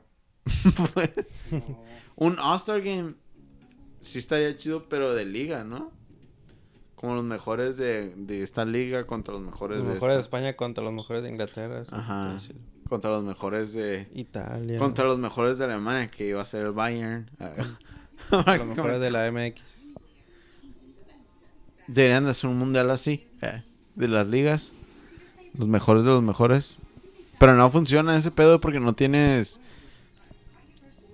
No. 1.51 1.83
un 2.15 2.39
All-Star 2.39 2.81
Game 2.81 3.15
sí 3.99 4.19
estaría 4.19 4.55
chido, 4.55 4.87
pero 4.87 5.13
de 5.13 5.25
liga, 5.25 5.65
¿no? 5.65 5.91
Como 6.95 7.15
los 7.15 7.25
mejores 7.25 7.75
de, 7.75 8.13
de 8.15 8.41
esta 8.41 8.63
liga 8.63 9.05
contra 9.05 9.33
los 9.33 9.43
mejores 9.43 9.79
los 9.79 9.87
de 9.87 9.93
mejores 9.95 10.15
de 10.15 10.21
esta. 10.21 10.37
España 10.37 10.55
contra 10.55 10.81
los 10.81 10.93
mejores 10.93 11.23
de 11.23 11.29
Inglaterra. 11.29 11.83
Ajá. 11.91 12.37
chido. 12.39 12.72
Contra 12.87 13.11
los 13.11 13.23
mejores 13.23 13.73
de... 13.73 14.07
Italia. 14.13 14.77
Contra 14.77 15.05
los 15.05 15.17
mejores 15.17 15.57
de 15.57 15.65
Alemania, 15.65 16.09
que 16.09 16.27
iba 16.27 16.41
a 16.41 16.45
ser 16.45 16.65
el 16.65 16.71
Bayern. 16.71 17.29
contra 18.29 18.57
los 18.57 18.67
mejores 18.67 18.99
de 18.99 19.11
la 19.11 19.31
MX. 19.31 19.61
Deberían 21.87 22.23
de 22.25 22.31
hacer 22.31 22.49
un 22.49 22.57
mundial 22.57 22.91
así, 22.91 23.27
eh, 23.41 23.63
de 23.95 24.07
las 24.07 24.27
ligas. 24.27 24.73
Los 25.57 25.67
mejores 25.67 26.03
de 26.03 26.11
los 26.11 26.23
mejores. 26.23 26.79
Pero 27.39 27.55
no 27.55 27.69
funciona 27.69 28.15
ese 28.15 28.31
pedo 28.31 28.59
porque 28.61 28.79
no 28.79 28.93
tienes... 28.93 29.59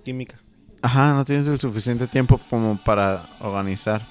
Química. 0.04 0.40
Ajá, 0.82 1.12
no 1.12 1.24
tienes 1.24 1.46
el 1.48 1.58
suficiente 1.58 2.06
tiempo 2.06 2.40
como 2.48 2.82
para 2.82 3.28
organizar. 3.40 4.06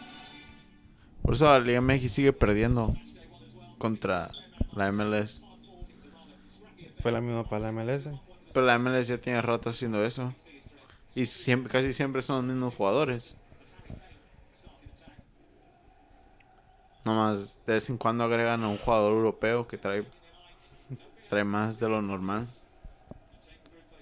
Por 1.21 1.33
eso 1.33 1.45
la 1.45 1.59
Liga 1.59 1.81
MX 1.81 2.11
sigue 2.11 2.33
perdiendo 2.33 2.95
contra 3.77 4.31
la 4.73 4.91
MLS. 4.91 5.43
Fue 7.01 7.11
la 7.11 7.21
misma 7.21 7.47
para 7.47 7.71
la 7.71 7.71
MLS. 7.71 8.09
Pero 8.53 8.65
la 8.65 8.77
MLS 8.77 9.07
ya 9.07 9.17
tiene 9.17 9.41
rato 9.41 9.69
haciendo 9.69 10.03
eso. 10.03 10.33
Y 11.15 11.25
siempre, 11.25 11.71
casi 11.71 11.93
siempre 11.93 12.21
son 12.21 12.47
los 12.47 12.55
mismos 12.55 12.75
jugadores. 12.75 13.35
Nomás 17.05 17.59
de 17.65 17.73
vez 17.73 17.89
en 17.89 17.97
cuando 17.97 18.23
agregan 18.23 18.63
a 18.63 18.67
un 18.67 18.77
jugador 18.77 19.13
europeo 19.13 19.67
que 19.67 19.77
trae, 19.77 20.05
trae 21.29 21.43
más 21.43 21.79
de 21.79 21.89
lo 21.89 22.01
normal. 22.01 22.47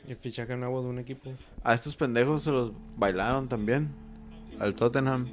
Y 0.08 0.16
fichaje 0.16 0.56
nuevo 0.56 0.82
de 0.82 0.88
un 0.88 1.00
equipo. 1.00 1.34
A 1.64 1.74
estos 1.74 1.96
pendejos 1.96 2.44
se 2.44 2.52
los 2.52 2.72
bailaron 2.96 3.48
también. 3.48 3.90
Al 4.60 4.74
Tottenham. 4.74 5.30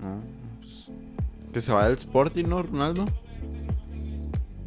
No, 0.00 0.35
que 1.56 1.62
se 1.62 1.72
vaya 1.72 1.88
del 1.88 1.96
Sporting, 1.96 2.44
¿no, 2.44 2.62
Ronaldo? 2.62 3.06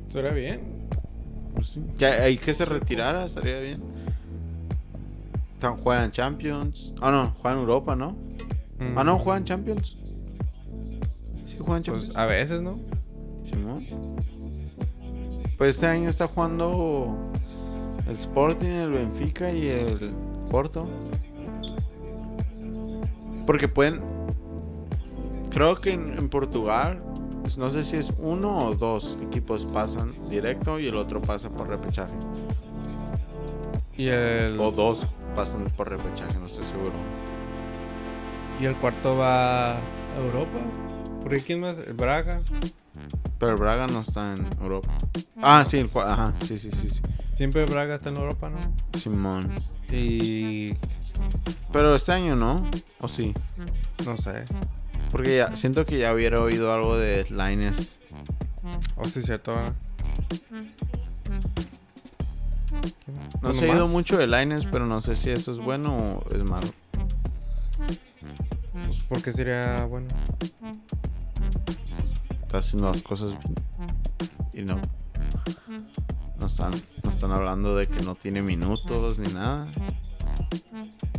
Eso 0.09 0.19
era 0.21 0.31
bien. 0.31 0.87
Pues 1.53 1.67
sí. 1.67 1.83
Que 1.99 2.07
hay 2.07 2.35
que 2.35 2.51
se 2.51 2.65
retirara, 2.65 3.25
estaría 3.25 3.59
bien. 3.59 3.79
Tan- 5.59 5.77
Juegan 5.77 6.11
Champions. 6.11 6.91
Ah, 6.99 7.11
no, 7.11 7.29
juegan 7.39 7.59
Europa, 7.59 7.95
¿no? 7.95 8.15
Ah, 8.95 9.03
no, 9.03 9.19
juegan 9.19 9.43
Champions. 9.45 9.99
Sí, 11.45 11.57
juegan 11.59 11.83
Champions. 11.83 12.07
Pues 12.07 12.17
a 12.17 12.25
veces, 12.25 12.59
¿no? 12.59 12.79
Simón. 13.43 13.85
Pues 15.59 15.75
este 15.75 15.85
año 15.85 16.09
está 16.09 16.27
jugando 16.27 17.15
el 18.07 18.15
Sporting, 18.15 18.67
el 18.67 18.89
Benfica 18.93 19.51
y 19.51 19.67
el 19.67 20.11
Porto. 20.49 20.89
Porque 23.45 23.67
pueden. 23.67 24.01
Creo 25.49 25.75
que 25.75 25.91
en, 25.93 26.17
en 26.17 26.29
Portugal, 26.29 26.99
pues 27.41 27.57
no 27.57 27.69
sé 27.69 27.83
si 27.83 27.97
es 27.97 28.13
uno 28.19 28.57
o 28.67 28.75
dos 28.75 29.17
equipos 29.21 29.65
pasan 29.65 30.13
directo 30.29 30.79
y 30.79 30.87
el 30.87 30.95
otro 30.95 31.21
pasa 31.21 31.49
por 31.49 31.67
repechaje. 31.67 32.13
Y 33.97 34.07
el, 34.07 34.59
O 34.59 34.71
dos 34.71 35.07
pasan 35.35 35.65
por 35.75 35.89
repechaje, 35.89 36.37
no 36.39 36.45
estoy 36.45 36.63
seguro. 36.63 36.93
y 38.61 38.65
el 38.65 38.75
cuarto 38.75 39.17
va 39.17 39.73
a 39.77 39.79
Europa. 40.23 40.59
¿Por 41.21 41.29
qué 41.29 41.41
quién 41.41 41.59
más? 41.61 41.77
El 41.77 41.93
Braga. 41.93 42.39
Pero 43.39 43.53
el 43.53 43.57
Braga 43.57 43.87
no 43.87 44.01
está 44.01 44.33
en 44.33 44.47
Europa. 44.61 44.89
Ah, 45.41 45.63
sí, 45.65 45.77
el 45.77 45.89
Ajá, 45.95 46.33
sí, 46.45 46.57
sí, 46.57 46.71
sí, 46.71 46.89
sí. 46.89 47.01
Siempre 47.33 47.65
Braga 47.65 47.95
está 47.95 48.09
en 48.09 48.17
Europa, 48.17 48.49
¿no? 48.49 48.57
Simón. 48.97 49.49
Y 49.91 50.73
Pero 51.71 51.95
este 51.95 52.11
año 52.11 52.35
no, 52.35 52.63
o 52.99 53.07
sí. 53.07 53.33
no 54.05 54.17
sé. 54.17 54.45
Porque 55.11 55.37
ya 55.37 55.55
siento 55.55 55.85
que 55.85 55.97
ya 55.97 56.13
hubiera 56.13 56.41
oído 56.41 56.73
algo 56.73 56.97
de 56.97 57.25
Lines. 57.29 57.99
O 58.95 59.05
si 59.05 59.19
es 59.19 59.25
cierto. 59.25 59.53
¿verdad? 59.55 59.73
No 62.71 63.39
Pues 63.41 63.57
se 63.57 63.67
ha 63.67 63.71
oído 63.71 63.87
mucho 63.87 64.17
de 64.17 64.27
Lines, 64.27 64.65
pero 64.65 64.85
no 64.85 65.01
sé 65.01 65.15
si 65.15 65.29
eso 65.31 65.51
es 65.51 65.59
bueno 65.59 65.95
o 66.25 66.33
es 66.35 66.43
malo. 66.43 66.67
¿Por 69.07 69.21
qué 69.23 69.31
sería 69.31 69.85
bueno? 69.85 70.07
Está 72.43 72.59
haciendo 72.59 72.87
las 72.91 73.01
cosas 73.01 73.31
y 74.53 74.61
no. 74.61 74.77
No 76.39 76.45
están, 76.45 76.71
no 77.03 77.09
están 77.09 77.31
hablando 77.31 77.75
de 77.75 77.87
que 77.87 78.03
no 78.03 78.15
tiene 78.15 78.41
minutos 78.41 79.19
ni 79.19 79.33
nada. 79.33 79.67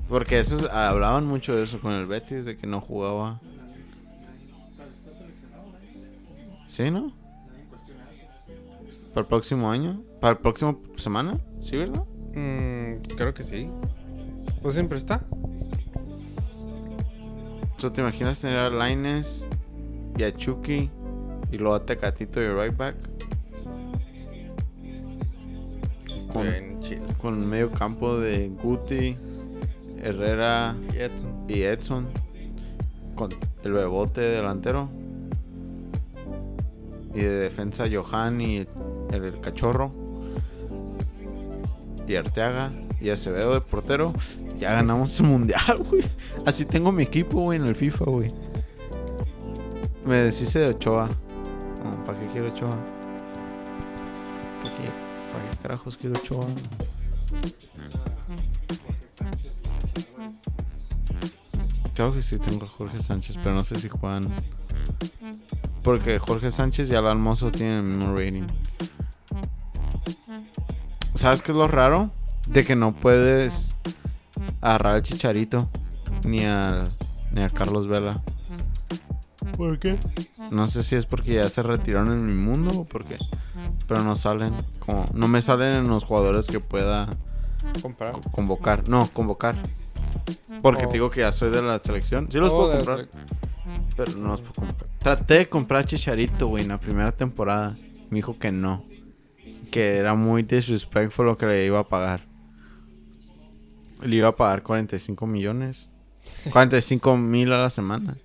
Porque 0.08 0.38
eso 0.38 0.56
es- 0.56 0.68
hablaban 0.70 1.26
mucho 1.26 1.54
de 1.54 1.64
eso 1.64 1.80
con 1.80 1.92
el 1.92 2.06
Betis, 2.06 2.44
de 2.44 2.56
que 2.56 2.66
no 2.66 2.80
jugaba. 2.80 3.40
¿Sí, 6.70 6.88
no? 6.88 7.12
¿Para 9.12 9.22
el 9.22 9.26
próximo 9.26 9.68
año? 9.72 10.04
¿Para 10.20 10.34
el 10.34 10.38
próximo 10.38 10.80
semana? 10.94 11.36
¿Sí, 11.58 11.76
verdad? 11.76 12.04
Mm, 12.32 13.00
creo 13.16 13.34
que 13.34 13.42
sí. 13.42 13.68
Pues 14.62 14.74
siempre 14.74 14.96
está. 14.96 15.26
So, 17.76 17.90
¿Te 17.90 18.02
imaginas 18.02 18.40
tener 18.40 18.56
a 18.56 18.70
Lines 18.88 19.48
y 20.16 20.22
a 20.22 20.32
Chucky 20.32 20.88
y 21.50 21.56
luego 21.58 21.74
a 21.74 21.84
Tecatito 21.84 22.40
y 22.40 22.46
right 22.48 22.76
back? 22.76 22.94
con, 26.32 26.80
con 27.20 27.48
medio 27.48 27.72
campo 27.72 28.16
de 28.16 28.48
Guti, 28.62 29.16
Herrera 29.98 30.76
Y 30.94 30.98
Edson. 30.98 31.44
y 31.48 31.62
Edson. 31.62 32.06
Con 33.16 33.30
el 33.64 33.72
bebote 33.72 34.20
delantero. 34.20 34.88
Y 37.14 37.20
de 37.20 37.38
defensa 37.38 37.84
Johan 37.90 38.40
y 38.40 38.66
el, 39.10 39.40
cachorro. 39.40 39.92
Y 42.06 42.16
Arteaga 42.16 42.72
y 43.00 43.10
Acevedo 43.10 43.54
de 43.54 43.60
portero. 43.60 44.12
Ya 44.58 44.74
ganamos 44.74 45.18
el 45.20 45.26
mundial, 45.26 45.78
güey. 45.90 46.04
Así 46.44 46.64
tengo 46.64 46.92
mi 46.92 47.04
equipo, 47.04 47.40
güey, 47.40 47.58
en 47.58 47.66
el 47.66 47.74
FIFA, 47.74 48.04
güey. 48.04 48.32
Me 50.04 50.16
deshice 50.16 50.58
de 50.58 50.68
Ochoa. 50.68 51.08
¿Para 52.06 52.18
qué 52.18 52.26
quiero 52.26 52.48
Ochoa? 52.48 52.76
¿Para 54.62 54.76
qué? 54.76 54.90
¿Para 55.32 55.50
qué 55.50 55.56
carajos 55.62 55.96
quiero 55.96 56.18
Ochoa? 56.18 56.46
Claro 61.94 62.14
que 62.14 62.22
sí 62.22 62.38
tengo 62.38 62.64
a 62.64 62.68
Jorge 62.68 63.02
Sánchez, 63.02 63.36
pero 63.42 63.54
no 63.54 63.62
sé 63.62 63.78
si 63.78 63.88
Juan. 63.88 64.30
Porque 65.82 66.18
Jorge 66.18 66.50
Sánchez 66.50 66.90
y 66.90 66.94
Alan 66.94 67.20
Mozo 67.20 67.50
tienen 67.50 67.78
el 67.78 67.82
mismo 67.84 68.16
rating. 68.16 68.46
¿Sabes 71.14 71.42
qué 71.42 71.52
es 71.52 71.58
lo 71.58 71.68
raro? 71.68 72.10
De 72.46 72.64
que 72.64 72.76
no 72.76 72.92
puedes 72.92 73.76
agarrar 74.60 74.96
al 74.96 75.02
Chicharito 75.02 75.68
ni 76.24 76.44
al 76.44 76.88
ni 77.32 77.42
a 77.42 77.50
Carlos 77.50 77.86
Vela. 77.86 78.22
¿Por 79.56 79.78
qué? 79.78 79.98
No 80.50 80.66
sé 80.66 80.82
si 80.82 80.96
es 80.96 81.06
porque 81.06 81.34
ya 81.34 81.48
se 81.48 81.62
retiraron 81.62 82.12
en 82.12 82.26
mi 82.26 82.34
mundo 82.34 82.80
o 82.80 82.84
por 82.84 83.04
qué. 83.04 83.16
Pero 83.86 84.02
no 84.02 84.16
salen. 84.16 84.54
Como, 84.78 85.06
no 85.12 85.28
me 85.28 85.42
salen 85.42 85.76
en 85.76 85.88
los 85.88 86.04
jugadores 86.04 86.46
que 86.46 86.60
pueda 86.60 87.08
Comprar. 87.82 88.12
co- 88.12 88.20
convocar. 88.30 88.88
No, 88.88 89.08
convocar. 89.12 89.56
Porque 90.62 90.84
Oh. 90.84 90.88
te 90.88 90.92
digo 90.94 91.10
que 91.10 91.20
ya 91.20 91.32
soy 91.32 91.50
de 91.50 91.62
la 91.62 91.78
selección. 91.78 92.28
Sí 92.30 92.38
los 92.38 92.50
Oh, 92.52 92.58
puedo 92.58 92.72
comprar. 92.76 93.08
Pero 93.96 94.12
no 94.16 94.28
los 94.28 94.42
puedo 94.42 94.54
comprar. 94.66 94.90
Traté 94.98 95.34
de 95.38 95.48
comprar 95.48 95.80
a 95.82 95.84
Chicharito, 95.84 96.48
güey, 96.48 96.62
en 96.62 96.68
la 96.70 96.78
primera 96.80 97.12
temporada. 97.12 97.76
Me 98.10 98.16
dijo 98.16 98.38
que 98.38 98.50
no. 98.52 98.84
Que 99.70 99.96
era 99.98 100.14
muy 100.14 100.42
disrespectful 100.42 101.26
lo 101.26 101.36
que 101.36 101.46
le 101.46 101.64
iba 101.64 101.78
a 101.78 101.88
pagar. 101.88 102.26
Le 104.02 104.16
iba 104.16 104.28
a 104.28 104.36
pagar 104.36 104.62
45 104.62 105.26
millones. 105.26 105.90
45 106.52 107.16
mil 107.16 107.52
a 107.52 107.58
la 107.62 107.70
semana. 107.70 108.16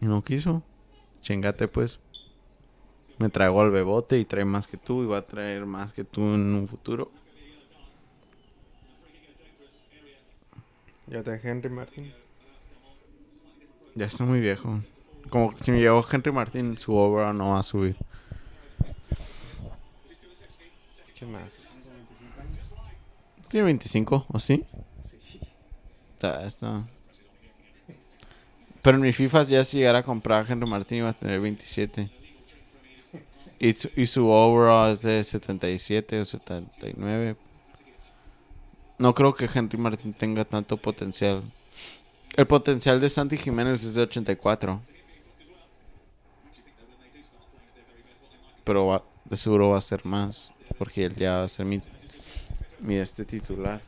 Y 0.00 0.06
no 0.06 0.22
quiso. 0.22 0.62
Chingate, 1.22 1.68
pues. 1.68 2.00
Me 3.18 3.28
traigo 3.30 3.60
al 3.62 3.70
bebote 3.70 4.18
y 4.18 4.24
trae 4.24 4.44
más 4.44 4.66
que 4.66 4.76
tú. 4.76 5.02
Y 5.02 5.06
va 5.06 5.18
a 5.18 5.22
traer 5.24 5.64
más 5.66 5.92
que 5.92 6.04
tú 6.04 6.20
en 6.34 6.54
un 6.54 6.68
futuro. 6.68 7.10
Ya 11.06 11.22
te 11.22 11.40
Henry 11.42 11.68
Martin. 11.68 12.12
Ya 13.94 14.06
está 14.06 14.24
muy 14.24 14.40
viejo. 14.40 14.80
Como 15.28 15.54
si 15.60 15.70
me 15.70 15.78
llegó 15.78 16.04
Henry 16.10 16.32
Martin, 16.32 16.76
su 16.78 16.94
obra 16.94 17.32
no 17.32 17.50
va 17.50 17.60
a 17.60 17.62
subir. 17.62 17.96
¿Qué 21.14 21.26
más? 21.26 21.68
Tiene 23.48 23.66
25, 23.66 24.26
¿o 24.28 24.38
sí? 24.38 24.64
Está, 26.14 26.44
está. 26.44 26.88
Pero 28.82 28.96
en 28.96 29.02
mi 29.02 29.12
FIFA 29.12 29.44
ya 29.44 29.64
si 29.64 29.78
llegara 29.78 30.00
a 30.00 30.02
comprar 30.02 30.44
a 30.44 30.52
Henry 30.52 30.68
Martin 30.68 30.98
iba 30.98 31.10
a 31.10 31.12
tener 31.12 31.40
27. 31.40 32.10
Y 33.58 33.72
su, 33.74 33.90
y 33.96 34.06
su 34.06 34.28
overall 34.28 34.92
es 34.92 35.02
de 35.02 35.22
77 35.22 36.20
o 36.20 36.24
79. 36.24 37.36
No 38.98 39.14
creo 39.14 39.34
que 39.34 39.48
Henry 39.52 39.76
Martin 39.78 40.14
tenga 40.14 40.44
tanto 40.44 40.76
potencial. 40.76 41.42
El 42.36 42.46
potencial 42.46 43.00
de 43.00 43.08
Santi 43.08 43.36
Jiménez 43.36 43.84
es 43.84 43.94
de 43.94 44.02
84. 44.02 44.80
Pero 48.64 48.86
va- 48.86 49.04
de 49.24 49.36
seguro 49.36 49.70
va 49.70 49.78
a 49.78 49.80
ser 49.80 50.04
más. 50.06 50.52
Porque 50.78 51.04
él 51.04 51.14
ya 51.14 51.38
va 51.38 51.44
a 51.44 51.48
ser 51.48 51.66
mi, 51.66 51.80
este 52.96 53.24
titular. 53.24 53.80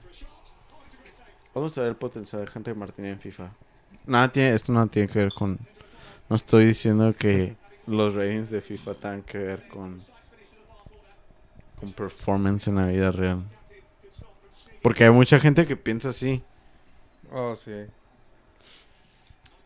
Vamos 1.55 1.77
a 1.79 1.81
ver 1.83 1.91
el 1.91 1.97
potencial 1.97 2.45
de 2.45 2.51
Henry 2.55 2.75
Martin 2.75 3.07
en 3.07 3.19
FIFA. 3.21 3.51
Esto 4.35 4.73
no 4.73 4.87
tiene 4.89 5.09
que 5.09 5.19
ver 5.19 5.33
con. 5.33 5.59
No 6.29 6.37
estoy 6.37 6.67
diciendo 6.67 7.15
que 7.15 7.57
los 7.87 8.15
ratings 8.15 8.51
de 8.51 8.61
FIFA 8.61 8.95
tengan 8.95 9.23
que 9.23 9.39
ver 9.39 9.69
con. 9.69 9.99
con 11.81 11.93
performance 11.93 12.69
en 12.69 12.77
la 12.77 12.87
vida 12.87 13.11
real. 13.11 13.43
Porque 14.87 15.03
hay 15.03 15.11
mucha 15.11 15.41
gente 15.41 15.67
que 15.67 15.77
piensa 15.77 16.11
así. 16.11 16.45
Oh, 17.33 17.57
sí. 17.57 17.73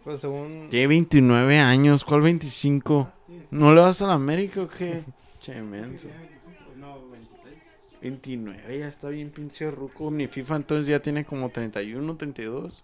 Pues 0.02 0.22
según... 0.22 0.68
Tiene 0.70 0.86
29 0.86 1.58
años, 1.58 2.04
¿cuál 2.06 2.22
25? 2.22 3.12
¿No 3.50 3.74
le 3.74 3.82
vas 3.82 4.00
a 4.00 4.06
la 4.06 4.14
América 4.14 4.62
o 4.62 4.68
qué? 4.68 5.04
Che, 5.40 5.60
menso. 5.60 6.08
No, 6.78 7.06
26. 7.10 7.54
29, 8.00 8.78
ya 8.78 8.88
está 8.88 9.10
bien 9.10 9.28
pinche 9.28 9.70
ruco. 9.70 10.10
Mi 10.10 10.26
FIFA 10.26 10.56
entonces 10.56 10.86
ya 10.86 11.00
tiene 11.02 11.26
como 11.26 11.50
31, 11.50 12.16
32. 12.16 12.82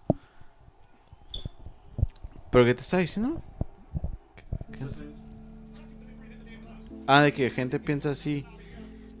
¿Pero 2.51 2.65
qué 2.65 2.75
te 2.75 2.81
está 2.81 2.97
diciendo? 2.99 3.41
¿Qué- 4.71 4.77
qué- 4.77 5.17
Ah, 7.07 7.21
de 7.23 7.33
que 7.33 7.49
gente 7.49 7.79
piensa 7.79 8.11
así. 8.11 8.45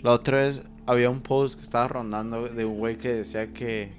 La 0.03 0.11
otra 0.11 0.37
vez 0.37 0.61
había 0.87 1.09
un 1.09 1.21
post 1.21 1.55
que 1.55 1.61
estaba 1.61 1.87
rondando 1.87 2.47
de 2.47 2.65
un 2.65 2.77
güey 2.77 2.97
que 2.97 3.13
decía 3.13 3.53
que 3.53 3.91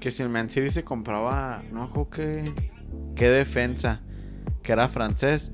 que 0.00 0.10
si 0.10 0.22
el 0.22 0.28
Man 0.28 0.48
City 0.48 0.70
se 0.70 0.84
compraba, 0.84 1.62
no 1.72 1.80
me 1.80 1.86
acuerdo 1.86 2.10
qué, 3.14 3.28
defensa, 3.28 4.00
que 4.62 4.72
era 4.72 4.88
francés, 4.88 5.50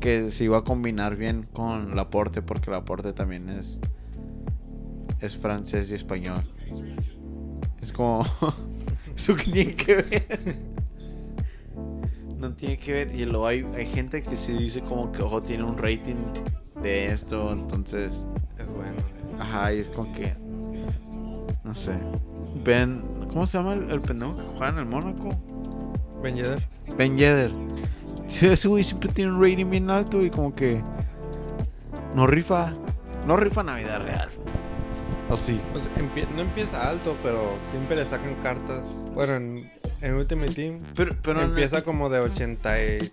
que 0.00 0.30
se 0.30 0.44
iba 0.44 0.58
a 0.58 0.64
combinar 0.64 1.16
bien 1.16 1.48
con 1.52 1.96
Laporte 1.96 2.42
porque 2.42 2.70
Laporte 2.70 3.12
también 3.12 3.48
es 3.48 3.80
es 5.20 5.36
francés 5.36 5.90
y 5.90 5.94
español. 5.94 6.44
Es 7.80 7.92
como 7.92 8.24
eso 9.16 9.34
que 9.34 9.50
tiene 9.50 9.74
que 9.74 9.94
ver. 9.96 10.56
No 12.38 12.52
tiene 12.54 12.76
que 12.76 12.92
ver 12.92 13.14
y 13.14 13.24
luego 13.24 13.46
hay, 13.46 13.66
hay 13.74 13.86
gente 13.86 14.22
que 14.22 14.36
sí 14.36 14.52
dice 14.52 14.82
como 14.82 15.10
que 15.10 15.22
ojo 15.22 15.42
tiene 15.42 15.64
un 15.64 15.76
rating 15.76 16.16
de 16.82 17.06
esto, 17.06 17.52
entonces 17.52 18.26
Es 18.58 18.70
bueno. 18.70 19.15
Ajá, 19.38 19.72
y 19.72 19.78
es 19.80 19.88
como 19.90 20.10
que. 20.12 20.34
No 21.64 21.74
sé. 21.74 21.92
Ben. 22.64 23.02
¿Cómo 23.28 23.46
se 23.46 23.58
llama 23.58 23.74
el, 23.74 23.90
el 23.90 24.00
pendejo 24.00 24.36
que 24.36 24.42
juega 24.42 24.68
en 24.68 24.78
el 24.78 24.86
Mónaco? 24.86 25.28
Ben 26.22 26.36
Yedder. 26.36 26.66
Ben 26.96 27.16
Yedder. 27.18 27.50
Sí, 28.28 28.46
ese 28.46 28.66
güey 28.68 28.82
siempre 28.82 29.10
tiene 29.12 29.32
un 29.32 29.42
rating 29.42 29.68
bien 29.70 29.90
alto 29.90 30.22
y 30.22 30.30
como 30.30 30.54
que. 30.54 30.80
No 32.14 32.26
rifa. 32.26 32.72
No 33.26 33.36
rifa 33.36 33.60
en 33.60 33.66
la 33.66 33.74
vida 33.76 33.98
real. 33.98 34.28
¿O 35.28 35.36
sí? 35.36 35.60
Pues 35.72 35.90
empie- 35.96 36.28
no 36.36 36.42
empieza 36.42 36.88
alto, 36.88 37.16
pero 37.22 37.40
siempre 37.72 37.96
le 37.96 38.04
sacan 38.04 38.34
cartas. 38.42 39.04
Bueno, 39.12 39.34
en, 39.34 39.70
en 40.00 40.14
Ultimate 40.14 40.52
Team 40.52 40.80
Pero, 40.94 41.16
pero 41.22 41.42
empieza 41.42 41.82
como 41.82 42.08
de 42.08 42.20
80 42.20 42.82
y... 42.84 43.12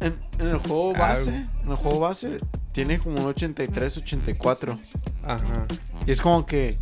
en, 0.00 0.18
en 0.38 0.46
el 0.46 0.58
juego 0.58 0.92
Ah, 0.96 0.98
base. 1.00 1.30
En 1.62 1.70
el 1.70 1.76
juego 1.76 2.00
base 2.00 2.40
tiene 2.72 2.98
como 2.98 3.20
un 3.20 3.28
83, 3.28 3.98
84. 3.98 4.78
Ajá. 5.22 5.66
Y 6.06 6.10
es 6.10 6.20
como 6.20 6.44
que. 6.44 6.76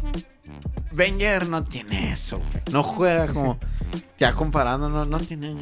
Yedder 0.97 1.49
no 1.49 1.63
tiene 1.65 2.13
eso, 2.13 2.39
güey. 2.39 2.63
No 2.73 2.83
juega 2.83 3.29
como. 3.29 3.59
Ya 4.19 4.35
comparando, 4.35 4.89
no, 4.89 5.05
no 5.05 5.19
tiene. 5.19 5.53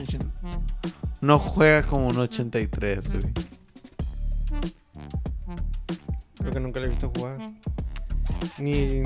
No 1.20 1.38
juega 1.38 1.82
como 1.82 2.08
un 2.08 2.18
83, 2.18 3.12
güey. 3.12 3.32
Creo 6.38 6.52
que 6.52 6.60
nunca 6.60 6.78
le 6.78 6.86
he 6.86 6.88
visto 6.90 7.10
jugar. 7.16 7.38
Ni... 8.58 9.02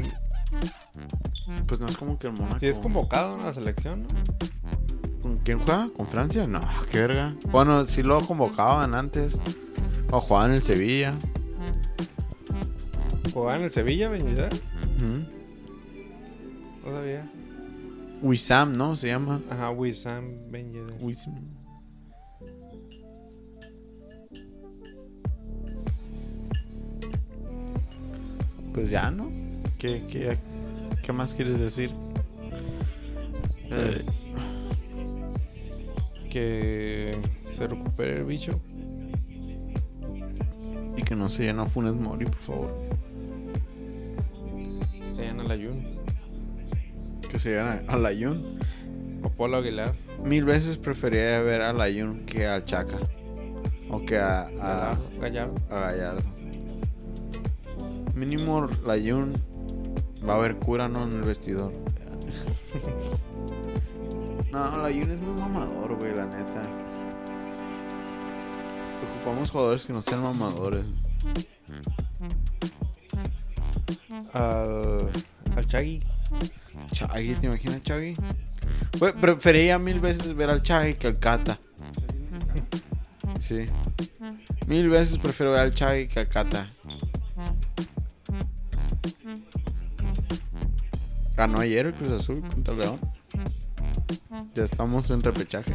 Pues 1.67 1.81
no 1.81 1.87
es 1.87 1.97
como 1.97 2.19
que 2.19 2.29
el 2.29 2.33
Mónaco. 2.35 2.59
Si 2.59 2.67
es 2.67 2.79
convocado 2.79 3.37
en 3.37 3.45
la 3.45 3.53
selección, 3.53 4.03
¿no? 4.03 4.09
¿Con 5.23 5.37
quién 5.37 5.59
juega? 5.59 5.89
¿Con 5.97 6.07
Francia? 6.07 6.47
No, 6.47 6.61
qué 6.91 7.01
verga. 7.01 7.35
Bueno, 7.51 7.85
si 7.87 8.03
lo 8.03 8.21
convocaban 8.21 8.95
antes. 8.95 9.41
O 10.11 10.21
jugaban 10.21 10.51
en 10.51 10.57
el 10.57 10.63
Sevilla. 10.63 11.15
¿Jugaba 13.33 13.57
en 13.57 13.65
el 13.65 13.71
Sevilla, 13.71 14.09
Ben 14.09 14.27
Yedder? 14.27 14.53
Ujú. 14.53 15.25
No 16.85 16.93
sabía. 16.93 17.27
Wissam, 18.23 18.77
¿no? 18.77 18.97
Se 18.97 19.09
llama. 19.09 19.41
Ajá, 19.51 19.71
Wissam 19.71 20.51
Ben 20.51 20.73
Yedder. 20.73 20.95
Wissam. 21.01 21.35
Pues 28.73 28.91
ya, 28.91 29.11
¿no? 29.11 29.44
¿Qué, 29.85 30.03
qué, 30.09 30.39
qué 31.03 31.13
más 31.13 31.35
quieres 31.35 31.59
decir? 31.59 31.91
Pues, 33.69 34.27
que 36.31 37.11
se 37.55 37.67
recupere 37.67 38.17
el 38.17 38.25
bicho. 38.25 38.59
Y 40.97 41.03
que 41.03 41.15
no 41.15 41.29
se 41.29 41.43
llena 41.43 41.67
Funes 41.67 41.93
Mori, 41.93 42.25
por 42.25 42.37
favor. 42.37 42.75
se 45.11 45.27
llama 45.27 45.43
la 45.43 45.55
Jun. 45.55 45.99
Que 47.29 47.39
se 47.39 47.55
llama 47.55 47.83
a 47.87 47.99
la 47.99 48.09
Jun. 48.09 48.59
O 49.23 49.29
Polo 49.29 49.59
Aguilar. 49.59 49.95
Mil 50.25 50.45
veces 50.45 50.79
preferiría 50.79 51.41
ver 51.41 51.61
a 51.61 51.75
la 51.75 51.93
Jun 51.93 52.25
que 52.25 52.47
al 52.47 52.65
Chaca. 52.65 53.01
O 53.91 54.03
que 54.07 54.17
a, 54.17 54.45
a, 54.63 54.99
Gallardo. 55.21 55.21
Gallardo. 55.21 55.55
a 55.69 55.81
Gallardo. 55.81 56.23
Mínimo 58.15 58.67
la 58.87 58.95
Jun 58.95 59.35
va 60.29 60.35
a 60.35 60.37
haber 60.37 60.57
cura, 60.57 60.89
¿no? 60.89 61.05
En 61.05 61.17
el 61.17 61.23
vestidor. 61.23 61.73
no, 64.53 64.77
la 64.77 64.93
Jun 64.93 65.11
es 65.11 65.21
muy 65.21 65.41
mamador, 65.41 65.99
güey, 65.99 66.15
la 66.15 66.27
neta. 66.27 66.63
Ocupamos 69.13 69.51
jugadores 69.51 69.87
que 69.87 69.93
no 69.93 70.01
sean 70.01 70.23
mamadores. 70.23 70.85
Al. 74.33 75.11
Al 75.57 75.67
Chagui. 75.67 76.03
Chagui, 76.93 77.35
¿te 77.35 77.47
imaginas 77.47 77.83
Chagui? 77.83 78.15
Güey, 78.99 79.13
preferiría 79.13 79.79
mil 79.79 80.01
veces 80.01 80.35
ver 80.35 80.51
al 80.51 80.63
Chagui 80.63 80.95
que 80.95 81.07
al 81.07 81.19
Cata. 81.19 81.59
Sí. 83.41 83.67
Mil 84.67 84.89
veces 84.89 85.19
prefiero 85.19 85.53
ver 85.53 85.61
al 85.61 85.75
Chagui 85.75 86.09
que 86.09 86.21
al 86.21 86.29
Cata. 86.29 86.67
Ganó 91.37 91.61
ayer 91.61 91.87
el 91.87 91.95
Cruz 91.95 92.13
Azul 92.13 92.41
contra 92.43 92.75
el 92.75 92.81
León. 92.81 93.01
Ya 94.55 94.65
estamos 94.65 95.11
en 95.11 95.23
repechaje. 95.23 95.75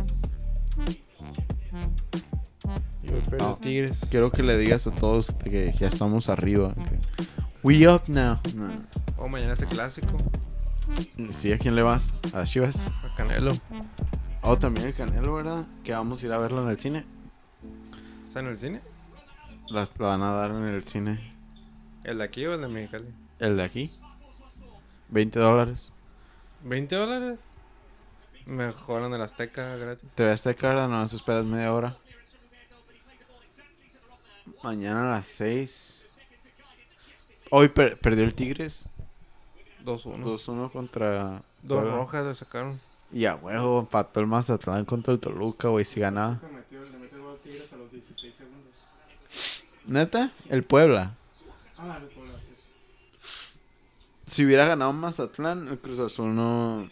Yo 3.04 3.14
No. 3.40 3.58
Tigres. 3.58 4.00
Quiero 4.10 4.32
que 4.32 4.44
le 4.44 4.58
digas 4.58 4.88
a 4.88 4.92
todos 4.92 5.32
que 5.44 5.72
ya 5.80 5.88
estamos 5.88 6.30
arriba. 6.30 6.74
que- 6.76 7.00
We 7.64 7.88
up 7.90 8.04
now. 8.08 8.38
No. 8.56 8.70
O 9.18 9.28
mañana 9.28 9.54
es 9.54 9.62
el 9.62 9.68
clásico. 9.68 10.16
Sí, 11.32 11.52
¿a 11.52 11.58
quién 11.58 11.76
le 11.76 11.82
vas? 11.82 12.14
¿A 12.34 12.44
Chivas? 12.46 12.88
A 13.04 13.14
Canelo. 13.16 13.52
Oh, 14.44 14.58
también 14.58 14.88
el 14.88 14.94
Canelo, 14.94 15.34
¿verdad? 15.36 15.66
Que 15.84 15.92
vamos 15.92 16.24
a 16.24 16.26
ir 16.26 16.32
a 16.34 16.38
verlo 16.38 16.64
en 16.64 16.70
el 16.70 16.80
cine. 16.80 17.06
¿Está 18.26 18.40
en 18.40 18.48
el 18.48 18.58
cine? 18.58 18.82
Las, 19.70 19.94
la 20.00 20.08
van 20.08 20.24
a 20.24 20.32
dar 20.32 20.52
en 20.52 20.64
el 20.64 20.84
cine. 20.86 21.20
¿El 22.04 22.20
de 22.20 22.24
aquí 22.24 22.46
o 22.46 22.54
el 22.56 22.62
de 22.62 22.68
Mexicali? 22.70 23.06
El 23.40 23.58
de 23.58 23.64
aquí. 23.64 23.92
20 25.10 25.40
dólares. 25.40 25.92
¿20 26.66 26.88
dólares? 26.90 27.40
Mejor 28.46 29.04
en 29.04 29.14
el 29.14 29.22
Azteca 29.22 29.76
gratis. 29.76 30.10
Te 30.16 30.24
voy 30.24 30.32
a 30.32 30.36
estar 30.36 30.56
cara, 30.56 30.88
no 30.88 30.98
vas 31.00 31.14
a 31.14 31.16
esperar 31.16 31.44
media 31.44 31.74
hora. 31.74 31.98
Mañana 34.64 35.08
a 35.08 35.18
las 35.18 35.28
6. 35.28 36.06
Hoy 37.52 37.70
per- 37.70 37.98
perdió 38.00 38.24
el 38.26 38.34
Tigres. 38.34 38.88
2-1. 39.86 40.24
2-1 40.24 40.72
contra. 40.72 41.42
Dos 41.64 41.80
Puebla. 41.82 41.96
rojas 41.96 42.26
le 42.26 42.36
sacaron. 42.36 42.80
Y 43.12 43.26
a 43.26 43.36
huevo, 43.36 43.80
empató 43.80 44.20
el 44.20 44.28
Mazatlán 44.28 44.86
contra 44.86 45.14
el 45.14 45.20
Toluca, 45.20 45.68
güey, 45.70 45.84
si 45.86 46.00
ganaba. 46.00 46.40
Le 46.44 46.50
metió, 46.50 46.84
le 46.84 46.98
metió 47.00 47.18
el 47.18 47.24
gol 47.24 47.38
Tigres 47.38 47.74
a 47.74 47.78
los 47.78 47.92
16 47.92 48.36
segundos. 48.36 48.74
¿Neta? 49.86 50.32
El 50.50 50.64
Puebla. 50.64 51.16
Ah, 51.78 51.98
el 52.02 52.08
Puebla. 52.10 52.19
Si 54.30 54.46
hubiera 54.46 54.66
ganado 54.66 54.94
Mazatlán, 54.94 55.68
el 55.68 55.80
Cruz 55.80 56.00
Azul 56.00 56.36
no. 56.36 56.88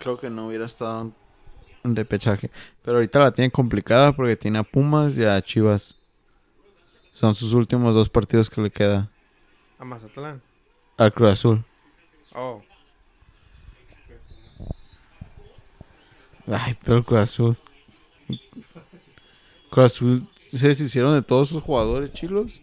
Creo 0.00 0.18
que 0.18 0.30
no 0.30 0.46
hubiera 0.46 0.64
estado 0.64 1.12
en 1.84 1.94
repechaje. 1.96 2.50
Pero 2.82 2.96
ahorita 2.96 3.18
la 3.20 3.30
tiene 3.30 3.50
complicada 3.50 4.12
porque 4.16 4.36
tiene 4.36 4.58
a 4.58 4.62
Pumas 4.62 5.18
y 5.18 5.24
a 5.24 5.40
Chivas. 5.42 5.98
Son 7.12 7.34
sus 7.34 7.52
últimos 7.52 7.94
dos 7.94 8.08
partidos 8.08 8.48
que 8.48 8.62
le 8.62 8.70
queda 8.70 9.10
A 9.78 9.84
Mazatlán. 9.84 10.40
al 10.96 11.12
Cruz 11.12 11.32
Azul. 11.32 11.64
Oh. 12.34 12.62
Ay, 16.46 16.76
pero 16.82 16.98
el 16.98 17.04
Cruz 17.04 17.20
Azul. 17.20 17.56
Cruz 19.70 19.84
Azul 19.84 20.26
se 20.38 20.68
deshicieron 20.68 21.12
de 21.12 21.22
todos 21.22 21.50
sus 21.50 21.62
jugadores 21.62 22.12
chilos. 22.14 22.62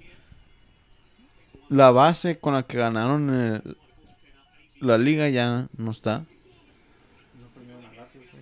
La 1.70 1.92
base 1.92 2.40
con 2.40 2.54
la 2.56 2.64
que 2.64 2.78
ganaron 2.78 3.30
el- 3.30 3.78
la 4.82 4.98
liga 4.98 5.30
ya 5.30 5.68
no 5.78 5.92
está. 5.92 6.26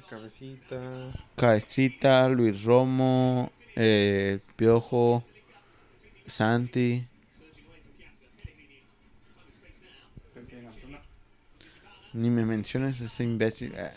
Cabecita. 0.10 1.12
Cabecita, 1.36 2.30
Luis 2.30 2.64
Romo, 2.64 3.52
eh, 3.76 4.40
Piojo, 4.56 5.24
Santi. 6.26 7.06
Ni 12.14 12.30
me 12.30 12.45
menciones 12.45 12.99
ese 13.02 13.24
imbécil. 13.24 13.74
Eh. 13.76 13.91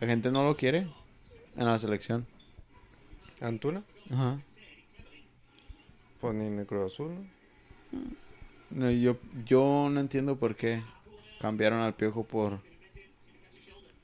La 0.00 0.06
gente 0.06 0.30
no 0.30 0.44
lo 0.44 0.56
quiere 0.56 0.86
en 1.56 1.66
la 1.66 1.76
selección. 1.78 2.26
¿Antuna? 3.40 3.82
Ajá. 4.10 4.40
Pues 6.20 6.34
ni 6.34 6.46
en 6.46 6.60
el 6.60 6.66
Cruz 6.66 6.92
Azul, 6.92 7.14
¿no? 7.14 7.41
No, 8.70 8.90
yo, 8.90 9.16
yo 9.44 9.88
no 9.90 10.00
entiendo 10.00 10.36
por 10.36 10.56
qué 10.56 10.82
cambiaron 11.40 11.80
al 11.80 11.94
Piojo 11.94 12.24
por 12.24 12.58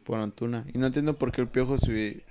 por 0.04 0.18
Antuna. 0.18 0.64
Y 0.72 0.78
no 0.78 0.86
entiendo 0.86 1.18
por 1.18 1.30
qué 1.30 1.42
el 1.42 1.48
Piojo 1.48 1.76
se 1.78 2.22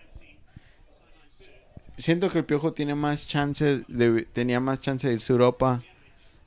Siento 1.98 2.30
que 2.30 2.40
el 2.40 2.46
Piojo 2.46 2.74
tiene 2.74 2.96
más 2.96 3.28
chance 3.28 3.84
de 3.88 4.28
tenía 4.34 4.60
más 4.60 4.82
chance 4.82 5.08
de 5.08 5.14
irse 5.14 5.34
a 5.34 5.36
Europa 5.36 5.80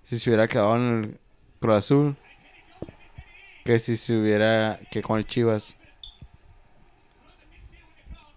si 0.05 0.19
se 0.19 0.31
hubiera 0.31 0.49
quedado 0.49 0.77
en 0.77 0.83
el 0.83 1.19
Cruz 1.61 1.77
Azul 1.77 2.17
que 3.65 3.79
si 3.79 3.97
se 3.97 4.17
hubiera 4.17 4.81
que 4.91 5.03
con 5.03 5.19
el 5.19 5.27
Chivas. 5.27 5.77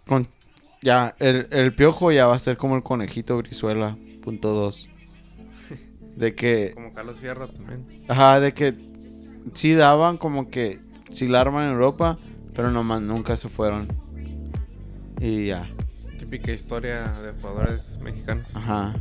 Con 0.08 0.28
ya 0.82 1.16
el, 1.20 1.48
el 1.52 1.74
Piojo 1.74 2.12
ya 2.12 2.28
va 2.28 2.36
a 2.36 2.40
ser 2.40 2.58
como 2.58 2.76
el 2.76 2.84
conejito 2.84 3.38
Brizuela 3.38 3.96
punto 4.22 4.50
dos. 4.54 4.90
De 6.16 6.36
que 6.36 6.72
Como 6.76 6.94
Carlos 6.94 7.18
Fierro 7.20 7.48
también. 7.48 7.86
Ajá, 8.08 8.40
de 8.40 8.54
que 8.54 8.76
sí 9.54 9.74
daban 9.74 10.18
como 10.18 10.50
que 10.50 10.80
sí 11.10 11.28
la 11.28 11.42
arman 11.42 11.66
en 11.66 11.72
Europa, 11.72 12.18
pero 12.54 12.70
nomás 12.72 13.02
nunca 13.02 13.36
se 13.36 13.50
fueron. 13.50 13.88
Y 15.20 15.48
ya, 15.48 15.70
Típica 16.18 16.52
historia 16.52 17.04
de 17.22 17.32
jugadores 17.42 17.98
mexicanos. 18.02 18.46
ajá. 18.54 18.96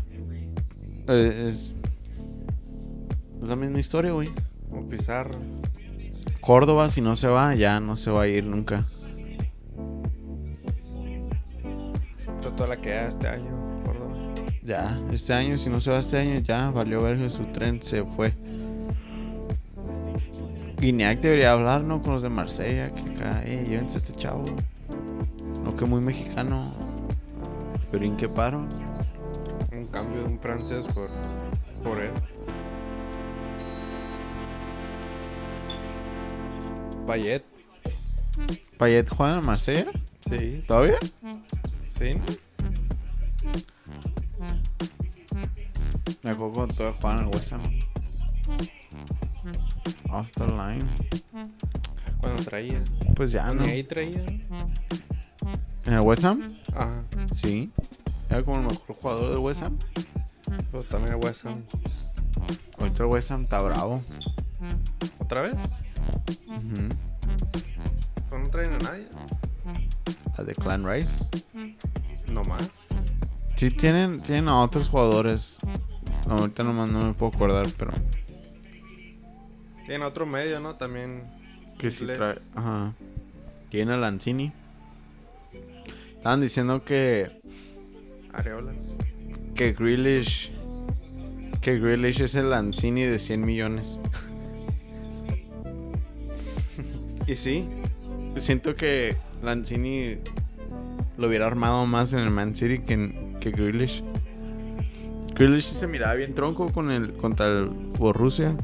Eh, 1.09 1.47
es, 1.49 1.73
es 3.43 3.49
la 3.49 3.57
misma 3.57 3.81
historia, 3.81 4.13
güey. 4.13 4.29
Como 4.71 4.89
Pizarro. 4.89 5.39
Córdoba, 6.41 6.89
si 6.89 7.01
no 7.01 7.15
se 7.17 7.29
va, 7.29 7.55
ya 7.55 7.79
no 7.81 7.97
se 7.97 8.11
va 8.11 8.23
a 8.23 8.29
ir 8.29 8.45
nunca. 8.45 8.87
Toda 12.41 12.67
la 12.69 12.77
que 12.77 12.91
da 12.91 13.09
este 13.09 13.29
año. 13.29 13.62
Ya, 14.63 15.01
este 15.13 15.33
año, 15.35 15.59
si 15.59 15.71
no 15.71 15.81
se 15.81 15.91
va 15.91 15.99
este 15.99 16.19
año, 16.19 16.39
ya 16.39 16.71
valió 16.71 17.03
ver 17.03 17.29
su 17.31 17.45
tren, 17.47 17.83
se 17.83 18.05
fue. 18.05 18.33
Guiñac 20.79 21.21
debería 21.21 21.53
hablar, 21.53 21.83
¿no? 21.83 22.01
Con 22.01 22.13
los 22.15 22.23
de 22.23 22.29
Marsella, 22.29 22.93
que 22.95 23.01
acá, 23.11 23.43
eh, 23.45 23.65
llévense 23.69 23.97
a 23.97 23.99
este 23.99 24.13
chavo. 24.15 24.45
No 25.65 25.75
que 25.75 25.85
muy 25.85 26.01
mexicano. 26.01 26.73
Pero 27.91 28.05
en 28.05 28.17
qué 28.17 28.29
paro. 28.29 28.67
Un 29.73 29.87
cambio 29.87 30.23
de 30.25 30.33
un 30.33 30.39
francés 30.41 30.87
por, 30.95 31.11
por 31.83 32.01
él. 32.01 32.11
Payet. 37.07 37.45
Payet 38.79 39.09
juega 39.11 39.39
en 39.39 39.45
Marsella, 39.45 39.87
Sí. 40.29 40.65
¿todavía? 40.67 40.99
Sí. 41.89 42.15
Me 46.23 46.31
acuerdo 46.31 46.55
cuando 46.55 46.75
todavía 46.75 46.99
jugaban 47.01 47.19
en 47.19 47.29
el 47.29 47.35
West 47.35 47.53
Ham. 47.53 47.63
Off 50.11 50.31
the 50.33 50.47
line. 50.47 50.85
Cuando 52.21 52.43
traía. 52.45 52.83
Pues 53.17 53.33
ya, 53.33 53.53
¿no? 53.53 53.63
Ni 53.63 53.71
ahí 53.71 53.85
traía. 53.85 54.21
¿En 55.85 55.93
el 55.93 56.01
West 56.01 56.25
Ham? 56.25 56.43
Ajá. 56.75 57.03
Sí. 57.35 57.73
Era 58.31 58.43
como 58.43 58.59
el 58.61 58.67
mejor 58.67 58.97
jugador 59.01 59.31
del 59.31 59.39
West 59.39 59.63
Ham. 59.63 59.79
Pero 60.71 60.85
también 60.85 61.15
el 61.15 61.25
West 61.25 61.47
Ham. 61.47 61.63
Ahorita 62.79 63.03
el 63.03 63.09
West 63.09 63.31
Ham 63.31 63.43
está 63.43 63.61
bravo. 63.61 64.03
¿Otra 65.19 65.43
vez? 65.43 65.55
Ujú. 66.49 66.89
Pues 68.29 68.43
no 68.43 68.47
traen 68.49 68.75
a 68.75 68.79
nadie. 68.79 69.09
A 70.37 70.45
The 70.45 70.55
Clan 70.55 70.87
Rice. 70.87 71.25
No 72.31 72.45
más. 72.45 72.71
Sí, 73.55 73.71
tienen, 73.71 74.21
tienen 74.21 74.49
a 74.49 74.61
otros 74.61 74.89
jugadores. 74.89 75.59
Ahorita 76.29 76.63
nomás 76.65 76.89
no 76.89 77.07
me 77.07 77.15
puedo 77.15 77.33
acordar, 77.35 77.67
pero. 77.79 77.93
Tiene 79.87 80.05
otro 80.05 80.27
medio, 80.27 80.61
¿no? 80.61 80.77
También. 80.77 81.23
Que 81.79 81.91
sí 81.91 82.07
trae. 82.07 82.39
Ajá. 82.55 82.95
Tiene 83.71 83.95
a 83.95 83.97
Lanzini. 83.97 84.53
Estaban 86.17 86.41
diciendo 86.41 86.85
que. 86.85 87.41
Areolas. 88.33 88.91
Que 89.55 89.73
Grealish. 89.73 90.53
Que 91.61 91.79
Grealish 91.79 92.23
es 92.23 92.35
el 92.35 92.51
Lanzini 92.51 93.03
de 93.03 93.19
100 93.19 93.45
millones. 93.45 93.99
y 97.27 97.37
sí, 97.37 97.69
siento 98.37 98.75
que 98.75 99.17
Lanzini 99.43 100.17
lo 101.19 101.29
hubiera 101.29 101.47
armado 101.47 101.87
más 101.87 102.13
en 102.15 102.21
el 102.21 102.31
Man 102.31 102.55
City 102.57 102.81
que, 102.81 102.95
en- 102.95 103.22
que 103.43 103.51
Grealish. 103.51 104.05
Grealish 105.35 105.65
se 105.65 105.87
miraba 105.89 106.15
bien 106.15 106.35
tronco 106.35 106.67
con 106.69 106.91
el, 106.91 107.15
contra 107.15 107.47
el 107.47 107.69
Borussia. 107.99 108.57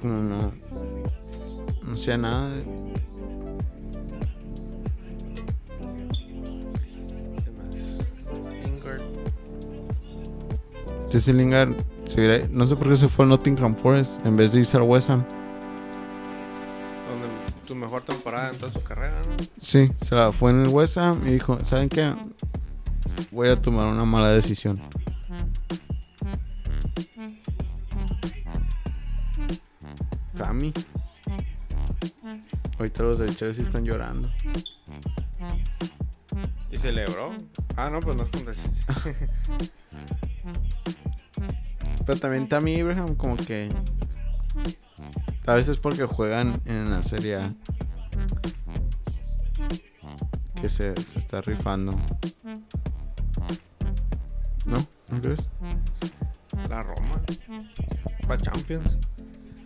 Como 0.00 0.14
no, 0.14 0.52
no 1.86 1.92
hacía 1.92 2.16
nada. 2.16 2.54
de-. 2.54 2.82
Jesse 11.10 11.28
Lingard, 11.28 11.74
se 12.06 12.48
no 12.50 12.64
sé 12.64 12.74
por 12.74 12.88
qué 12.88 12.96
se 12.96 13.06
fue 13.06 13.26
al 13.26 13.28
Nottingham 13.28 13.76
Forest 13.76 14.24
en 14.24 14.34
vez 14.34 14.52
de 14.52 14.60
irse 14.60 14.78
al. 14.78 15.41
Mejor 17.92 18.06
temporada 18.06 18.48
en 18.48 18.56
toda 18.56 18.72
su 18.72 18.82
carrera, 18.82 19.20
¿no? 19.20 19.36
Sí, 19.60 19.90
se 20.00 20.14
la 20.14 20.32
fue 20.32 20.50
en 20.50 20.62
el 20.62 20.68
West 20.68 20.96
Ham 20.96 21.28
y 21.28 21.32
dijo, 21.32 21.62
¿saben 21.62 21.90
qué? 21.90 22.14
Voy 23.30 23.50
a 23.50 23.60
tomar 23.60 23.86
una 23.86 24.06
mala 24.06 24.28
decisión. 24.28 24.80
Sammy. 30.34 30.72
Ahorita 32.78 33.02
los 33.02 33.18
del 33.18 33.36
Chelsea 33.36 33.62
están 33.62 33.84
llorando. 33.84 34.26
Y 36.70 36.78
celebró. 36.78 37.32
Ah, 37.76 37.90
no, 37.90 38.00
pues 38.00 38.16
no 38.16 38.22
es 38.22 38.30
contra 38.30 38.54
el 38.54 38.58
Chelsea. 38.58 38.86
Pero 42.06 42.18
también 42.18 42.48
Tammy 42.48 42.80
Abraham 42.80 43.16
como 43.16 43.36
que... 43.36 43.68
A 45.44 45.54
veces 45.54 45.76
porque 45.76 46.06
juegan 46.06 46.58
en 46.64 46.90
la 46.90 47.02
Serie 47.02 47.36
A. 47.36 47.52
Que 50.62 50.68
se, 50.68 50.94
se 50.94 51.18
está 51.18 51.40
rifando. 51.40 51.92
¿No? 54.64 54.76
¿No 55.10 55.20
crees? 55.20 55.48
La 56.70 56.84
Roma. 56.84 57.20
Pa' 58.28 58.38
Champions. 58.38 58.96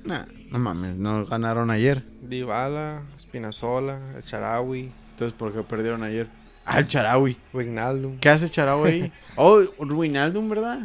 Nah, 0.04 0.24
no 0.50 0.58
mames, 0.58 0.96
no 0.96 1.26
ganaron 1.26 1.70
ayer. 1.70 2.02
Dybala, 2.22 3.02
Spinazzola, 3.18 4.00
el 4.16 4.24
Charawi, 4.24 4.90
Entonces, 5.10 5.36
¿por 5.36 5.52
qué 5.52 5.62
perdieron 5.62 6.02
ayer? 6.02 6.28
Ah, 6.64 6.78
el 6.78 6.86
Charawi. 6.88 7.36
Wijnaldum. 7.52 8.18
¿Qué 8.18 8.30
hace 8.30 8.48
Charawi 8.48 8.88
ahí? 8.88 9.12
oh, 9.36 9.64
Ruinaldum, 9.78 10.48
¿verdad? 10.48 10.78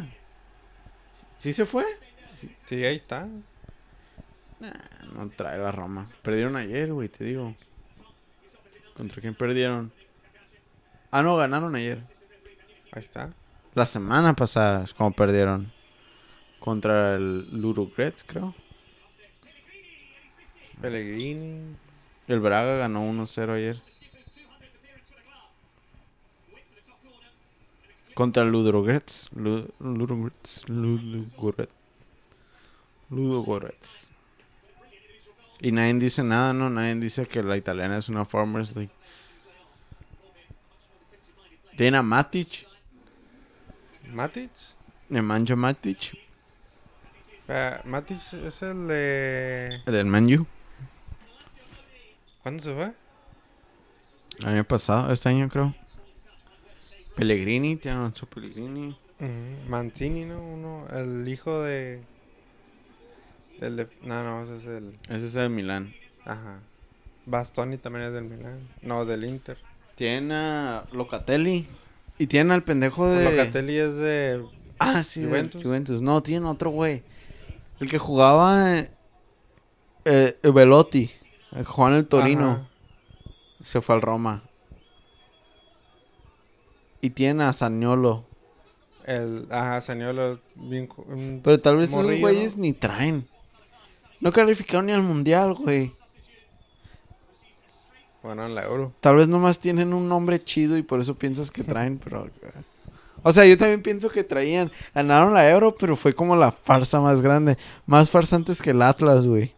¿Sí 1.38 1.54
se 1.54 1.64
fue? 1.64 1.86
Sí, 2.66 2.84
ahí 2.84 2.96
está. 2.96 3.28
Nah, 4.60 4.72
no 5.14 5.30
trae 5.30 5.56
la 5.56 5.72
Roma. 5.72 6.06
Perdieron 6.20 6.56
ayer, 6.56 6.92
güey, 6.92 7.08
te 7.08 7.24
digo. 7.24 7.56
¿Contra 8.94 9.22
quién 9.22 9.34
perdieron? 9.34 9.90
Ah, 11.12 11.22
no, 11.22 11.36
ganaron 11.36 11.74
ayer. 11.76 12.00
Ahí 12.90 13.00
está. 13.00 13.32
La 13.74 13.86
semana 13.86 14.34
pasada 14.34 14.82
es 14.84 14.92
como 14.94 15.12
perdieron. 15.12 15.70
Contra 16.58 17.14
el 17.14 17.48
Ludogorets, 17.60 18.24
creo. 18.24 18.54
Pellegrini. 20.80 21.76
El 22.28 22.40
Braga 22.40 22.76
ganó 22.76 23.02
1-0 23.04 23.52
ayer. 23.54 23.80
Contra 28.14 28.42
el 28.42 28.50
Ludogorets. 28.50 29.28
Lu- 29.34 29.68
Ludogorets. 29.80 30.68
Ludogorets. 30.68 31.72
Ludogorets. 33.10 34.10
Y 35.60 35.72
nadie 35.72 35.94
dice 35.94 36.22
nada, 36.22 36.52
¿no? 36.52 36.68
Nadie 36.68 36.94
dice 36.96 37.26
que 37.26 37.42
la 37.42 37.56
italiana 37.56 37.96
es 37.98 38.08
una 38.08 38.24
Farmers 38.24 38.74
League. 38.74 38.90
Tiene 41.76 41.96
a 41.96 42.02
Matic. 42.02 42.66
Matic. 44.12 44.50
Nemanja 45.08 45.56
Matic. 45.56 46.18
Matic 47.84 48.32
es 48.32 48.62
el 48.62 48.88
de. 48.88 49.82
El 49.86 49.92
del 49.92 50.06
Manu. 50.06 50.46
¿Cuándo 52.42 52.62
se 52.62 52.74
fue? 52.74 52.92
El 54.38 54.48
año 54.48 54.64
pasado, 54.64 55.12
este 55.12 55.28
año 55.28 55.48
creo. 55.48 55.74
Pellegrini, 57.16 57.76
tiene 57.76 57.98
Alonso 57.98 58.26
Pellegrini. 58.26 58.96
Ujú, 59.20 59.68
Mancini, 59.68 60.24
¿no? 60.24 60.42
Uno, 60.42 60.86
el 60.90 61.26
hijo 61.28 61.62
de. 61.62 62.02
El 63.60 63.76
de. 63.76 63.88
No, 64.02 64.24
no, 64.24 64.42
ese 64.42 64.56
es 64.56 64.66
el. 64.66 64.98
Ese 65.08 65.26
es 65.26 65.36
el 65.36 65.50
Milán. 65.50 65.94
Ajá. 66.24 66.60
Bastoni 67.26 67.78
también 67.78 68.06
es 68.06 68.12
del 68.12 68.24
Milan. 68.24 68.68
No, 68.82 69.04
del 69.04 69.24
Inter. 69.24 69.58
Tiene 69.94 70.34
a 70.34 70.84
Locatelli. 70.92 71.66
Y 72.18 72.26
tiene 72.26 72.54
al 72.54 72.62
pendejo 72.62 73.08
de. 73.08 73.24
Locatelli 73.24 73.76
es 73.76 73.96
de. 73.96 74.44
Ah, 74.78 75.02
sí, 75.02 75.24
Juventus. 75.24 76.02
No, 76.02 76.22
tiene 76.22 76.46
otro 76.46 76.70
güey. 76.70 77.02
El 77.80 77.90
que 77.90 77.98
jugaba. 77.98 78.78
Eh, 78.78 78.88
eh, 80.04 80.50
Velotti. 80.50 81.10
En 81.52 81.94
el 81.94 82.06
Torino. 82.06 82.50
Ajá. 82.50 82.68
Se 83.62 83.80
fue 83.80 83.94
al 83.94 84.02
Roma. 84.02 84.42
Y 87.00 87.10
tiene 87.10 87.44
a 87.44 87.52
Saniolo. 87.52 88.24
El. 89.04 89.46
Ajá, 89.50 89.80
Saniolo. 89.80 90.40
Bien, 90.54 90.88
Pero 91.42 91.60
tal 91.60 91.76
vez 91.76 91.90
esos 91.90 92.20
güeyes 92.20 92.56
ni 92.56 92.72
traen. 92.72 93.26
No 94.20 94.32
calificaron 94.32 94.86
ni 94.86 94.92
al 94.92 95.02
mundial, 95.02 95.54
güey. 95.54 95.92
En 98.24 98.54
la 98.54 98.64
Euro. 98.64 98.92
Tal 99.00 99.16
vez 99.16 99.26
nomás 99.28 99.58
tienen 99.58 99.92
un 99.92 100.08
nombre 100.08 100.38
chido 100.42 100.76
y 100.76 100.82
por 100.82 101.00
eso 101.00 101.14
piensas 101.14 101.50
que 101.50 101.64
traen, 101.64 101.98
pero... 101.98 102.28
O 103.24 103.32
sea, 103.32 103.44
yo 103.46 103.56
también 103.56 103.82
pienso 103.82 104.08
que 104.08 104.24
traían. 104.24 104.70
Ganaron 104.94 105.34
la 105.34 105.48
Euro, 105.48 105.74
pero 105.74 105.96
fue 105.96 106.12
como 106.12 106.34
la 106.36 106.50
farsa 106.52 107.00
más 107.00 107.20
grande. 107.20 107.56
Más 107.86 108.10
farsantes 108.10 108.60
que 108.62 108.70
el 108.70 108.82
Atlas, 108.82 109.26
güey. 109.26 109.54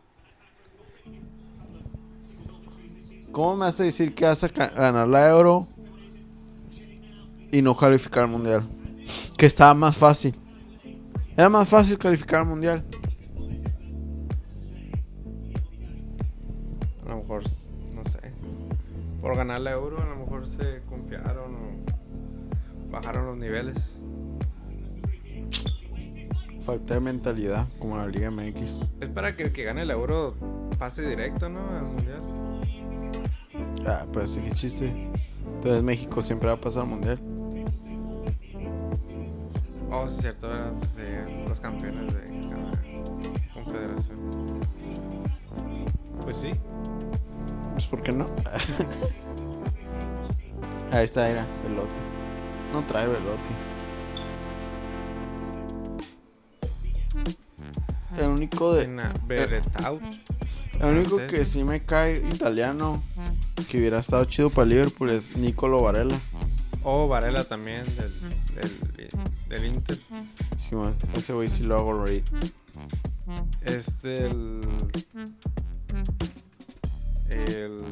¿Cómo 3.32 3.56
me 3.56 3.66
a 3.66 3.72
decir 3.72 4.14
que 4.14 4.32
ca- 4.54 4.68
ganar 4.68 5.08
la 5.08 5.28
Euro 5.28 5.66
y 7.50 7.62
no 7.62 7.76
calificar 7.76 8.24
al 8.24 8.30
Mundial? 8.30 8.68
Que 9.36 9.46
estaba 9.46 9.74
más 9.74 9.96
fácil. 9.96 10.34
Era 11.36 11.48
más 11.48 11.68
fácil 11.68 11.98
calificar 11.98 12.40
al 12.40 12.46
Mundial. 12.46 12.84
Por 19.24 19.38
ganar 19.38 19.62
la 19.62 19.70
Euro, 19.70 20.02
a 20.02 20.04
lo 20.04 20.16
mejor 20.16 20.46
se 20.46 20.82
confiaron 20.82 21.54
o 21.54 22.90
bajaron 22.90 23.24
los 23.24 23.38
niveles. 23.38 23.98
Falta 26.60 26.92
de 26.92 27.00
mentalidad, 27.00 27.66
como 27.78 27.96
la 27.96 28.06
Liga 28.06 28.30
MX. 28.30 28.84
Es 29.00 29.08
para 29.08 29.34
que 29.34 29.44
el 29.44 29.52
que 29.52 29.64
gane 29.64 29.86
la 29.86 29.94
Euro 29.94 30.34
pase 30.78 31.08
directo, 31.08 31.48
¿no? 31.48 31.66
Al 31.70 31.84
mundial. 31.84 32.20
Ah, 33.86 34.04
pues 34.12 34.32
sí, 34.32 34.42
qué 34.42 34.50
chiste. 34.50 34.92
Entonces 35.54 35.82
México 35.82 36.20
siempre 36.20 36.48
va 36.48 36.56
a 36.56 36.60
pasar 36.60 36.82
al 36.82 36.90
mundial. 36.90 37.18
Oh, 39.90 40.06
sí, 40.06 40.20
cierto, 40.20 40.48
¿verdad? 40.48 40.72
Pues, 40.80 40.96
eh, 40.98 41.44
los 41.48 41.60
campeones 41.60 42.12
de 42.12 42.40
cada 42.50 42.72
confederación. 43.54 44.18
Pues 46.20 46.36
sí. 46.36 46.50
Pues 47.74 47.86
¿por 47.88 48.02
qué 48.02 48.12
no? 48.12 48.26
Ahí 50.92 51.04
está, 51.04 51.28
era 51.28 51.46
Velotti. 51.68 51.94
No 52.72 52.82
trae 52.82 53.08
Velotti. 53.08 53.54
El 58.16 58.28
único 58.28 58.72
de. 58.72 58.86
Beretaut. 59.26 60.00
El 60.80 60.96
único 60.96 61.16
que 61.26 61.44
sí 61.44 61.64
me 61.64 61.84
cae 61.84 62.18
italiano 62.32 63.02
que 63.68 63.78
hubiera 63.78 63.98
estado 63.98 64.24
chido 64.26 64.50
para 64.50 64.66
Liverpool 64.66 65.10
es 65.10 65.36
Nicolo 65.36 65.82
Varela. 65.82 66.18
Oh, 66.84 67.08
Varela 67.08 67.44
también, 67.44 67.84
del, 67.96 68.12
del, 68.54 69.10
del 69.48 69.64
Inter. 69.66 69.98
Sí, 70.56 70.76
man, 70.76 70.94
ese 71.14 71.32
güey 71.32 71.48
sí 71.48 71.64
lo 71.64 71.76
hago 71.76 72.04
reír. 72.04 72.24
Este, 73.62 74.26
el. 74.26 74.60
El. 77.34 77.82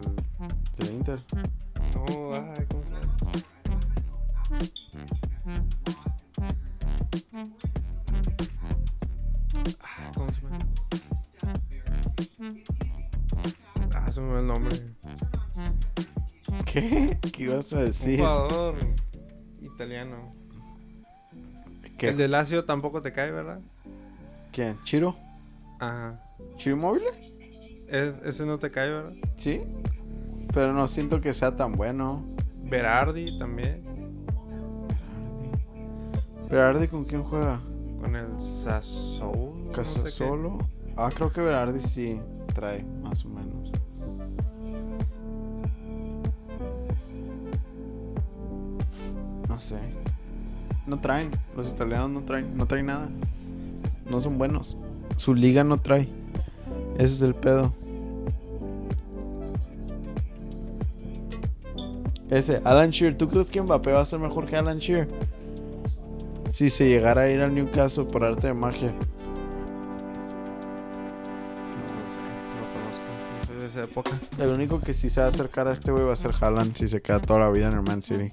¿Del 0.78 0.92
Inter? 0.92 1.20
No, 1.94 2.34
ay, 2.34 2.66
¿cómo 2.68 2.84
se 2.84 2.90
llama? 2.92 4.22
Ah, 9.80 10.10
¿Cómo 10.14 10.28
se 10.32 10.40
llama? 10.40 10.58
Ah, 13.94 14.10
se 14.12 14.20
me 14.20 14.26
va 14.28 14.40
el 14.40 14.46
nombre. 14.46 14.76
¿Qué? 16.64 17.18
¿Qué 17.32 17.44
ibas 17.44 17.72
a 17.72 17.76
Un 17.78 17.84
decir? 17.84 18.18
jugador 18.18 18.76
italiano. 19.60 20.34
¿Qué? 21.98 22.08
El 22.08 22.16
de 22.16 22.28
Lazio 22.28 22.64
tampoco 22.64 23.02
te 23.02 23.12
cae, 23.12 23.30
¿verdad? 23.30 23.60
¿Quién? 24.52 24.78
¿Chiro? 24.84 25.16
Ajá. 25.78 26.20
¿Chiro 26.56 26.76
Inmóvil? 26.76 27.02
Es- 27.92 28.14
ese 28.24 28.46
no 28.46 28.58
te 28.58 28.70
cae, 28.70 28.90
¿verdad? 28.90 29.12
Sí. 29.36 29.60
Pero 30.52 30.72
no 30.72 30.88
siento 30.88 31.20
que 31.20 31.32
sea 31.34 31.56
tan 31.56 31.72
bueno. 31.74 32.24
Berardi 32.64 33.38
también. 33.38 33.84
¿Berardi 36.50 36.88
con 36.88 37.04
quién 37.04 37.22
juega? 37.22 37.60
Con 38.00 38.16
el 38.16 38.38
Sassuolo. 38.40 39.54
no 39.56 39.84
sé 39.84 40.00
qué. 40.00 40.04
¿Casasolo? 40.04 40.58
ah, 40.96 41.10
creo 41.14 41.32
que 41.32 41.40
Berardi 41.42 41.80
sí 41.80 42.20
trae, 42.54 42.82
más 43.02 43.24
o 43.24 43.28
menos. 43.28 43.72
No 49.48 49.58
sé. 49.58 49.78
No 50.86 50.98
traen. 51.00 51.30
Los 51.56 51.70
italianos 51.70 52.10
no 52.10 52.22
traen. 52.22 52.56
No 52.56 52.66
traen 52.66 52.86
nada. 52.86 53.08
No 54.08 54.20
son 54.20 54.38
buenos. 54.38 54.76
Su 55.16 55.34
liga 55.34 55.64
no 55.64 55.78
trae. 55.78 56.08
Ese 56.96 57.04
es 57.14 57.22
el 57.22 57.34
pedo. 57.34 57.72
Ese, 62.32 62.62
Alan 62.64 62.88
Shearer. 62.88 63.18
¿Tú 63.18 63.28
crees 63.28 63.50
que 63.50 63.60
Mbappé 63.60 63.92
va 63.92 64.00
a 64.00 64.06
ser 64.06 64.18
mejor 64.18 64.46
que 64.46 64.56
Alan 64.56 64.78
Shearer? 64.78 65.06
Si 66.50 66.70
se 66.70 66.88
llegara 66.88 67.20
a 67.22 67.30
ir 67.30 67.42
al 67.42 67.54
Newcastle 67.54 68.06
por 68.06 68.24
arte 68.24 68.46
de 68.46 68.54
magia. 68.54 68.90
No 68.90 68.96
sé, 72.08 72.20
no 72.56 72.64
conozco. 72.72 73.04
No 73.38 73.44
soy 73.46 73.56
de 73.56 73.66
esa 73.66 73.82
época. 73.84 74.12
El 74.38 74.48
único 74.48 74.80
que 74.80 74.94
sí 74.94 75.10
se 75.10 75.20
va 75.20 75.26
a 75.26 75.28
acercar 75.28 75.68
a 75.68 75.72
este 75.72 75.92
güey 75.92 76.04
va 76.04 76.14
a 76.14 76.16
ser 76.16 76.32
Haaland 76.40 76.74
si 76.74 76.88
se 76.88 77.02
queda 77.02 77.20
toda 77.20 77.40
la 77.40 77.50
vida 77.50 77.68
en 77.68 77.74
el 77.74 77.82
Man 77.82 78.00
City. 78.00 78.32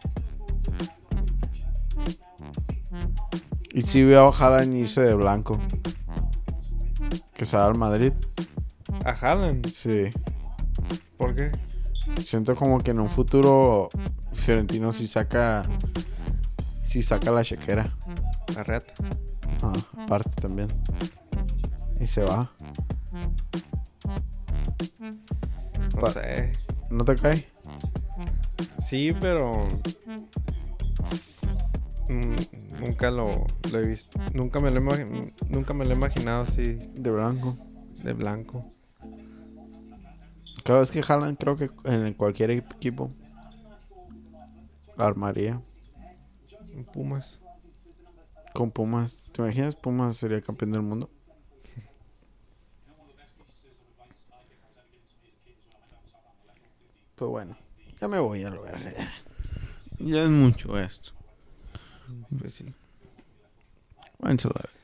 Y 3.73 3.81
si 3.81 4.05
veo 4.05 4.29
a 4.29 4.33
Haaland 4.33 4.77
irse 4.77 5.01
de 5.01 5.13
blanco. 5.13 5.59
Que 7.33 7.43
se 7.43 7.57
va 7.57 7.65
al 7.65 7.77
Madrid. 7.77 8.13
A 9.03 9.11
Haaland. 9.11 9.67
Sí. 9.67 10.05
¿Por 11.17 11.35
qué? 11.35 11.51
Siento 12.23 12.55
como 12.55 12.79
que 12.79 12.91
en 12.91 12.99
un 12.99 13.09
futuro 13.09 13.89
Fiorentino 14.33 14.91
si 14.93 15.07
saca. 15.07 15.63
Si 16.83 17.01
saca 17.01 17.31
la 17.31 17.43
chequera. 17.43 17.95
A 18.57 18.63
Reata. 18.63 18.93
Ah, 19.61 19.73
aparte 20.03 20.31
también. 20.41 20.67
Y 21.99 22.07
se 22.07 22.23
va. 22.23 22.51
No 25.93 26.01
Pa- 26.01 26.11
sé. 26.11 26.53
¿No 26.89 27.03
te 27.05 27.15
cae? 27.15 27.47
Sí, 28.79 29.13
pero. 29.19 29.67
mm, 32.09 32.35
Nunca 32.79 33.11
lo, 33.11 33.45
lo 33.71 33.79
he 33.79 33.85
visto. 33.85 34.17
Nunca 34.33 34.59
me 34.59 34.71
lo 34.71 34.79
he, 34.95 35.33
nunca 35.49 35.73
me 35.73 35.85
lo 35.85 35.91
he 35.91 35.95
imaginado 35.95 36.43
así 36.43 36.73
De 36.95 37.11
blanco. 37.11 37.57
de 38.03 38.13
blanco. 38.13 38.65
Cada 40.63 40.79
vez 40.79 40.91
que 40.91 41.01
Haaland 41.07 41.37
creo 41.37 41.55
que 41.55 41.69
en 41.85 42.13
cualquier 42.13 42.51
equipo. 42.51 43.11
Armaría. 44.97 45.61
En 46.73 46.85
Pumas. 46.85 47.41
Con 48.53 48.71
Pumas. 48.71 49.25
¿Te 49.31 49.41
imaginas 49.41 49.75
Pumas 49.75 50.17
sería 50.17 50.41
campeón 50.41 50.71
del 50.71 50.81
mundo? 50.81 51.09
Pues 57.15 57.29
bueno, 57.29 57.57
ya 57.99 58.07
me 58.07 58.19
voy 58.19 58.43
a 58.43 58.49
lo 58.49 58.61
verga. 58.61 58.91
Ya. 58.91 59.11
Ya 59.99 60.23
es 60.23 60.29
mucho 60.29 60.79
esto. 60.79 61.11
Pues 62.39 62.53
sí. 62.53 62.73
Verga. 64.19 64.78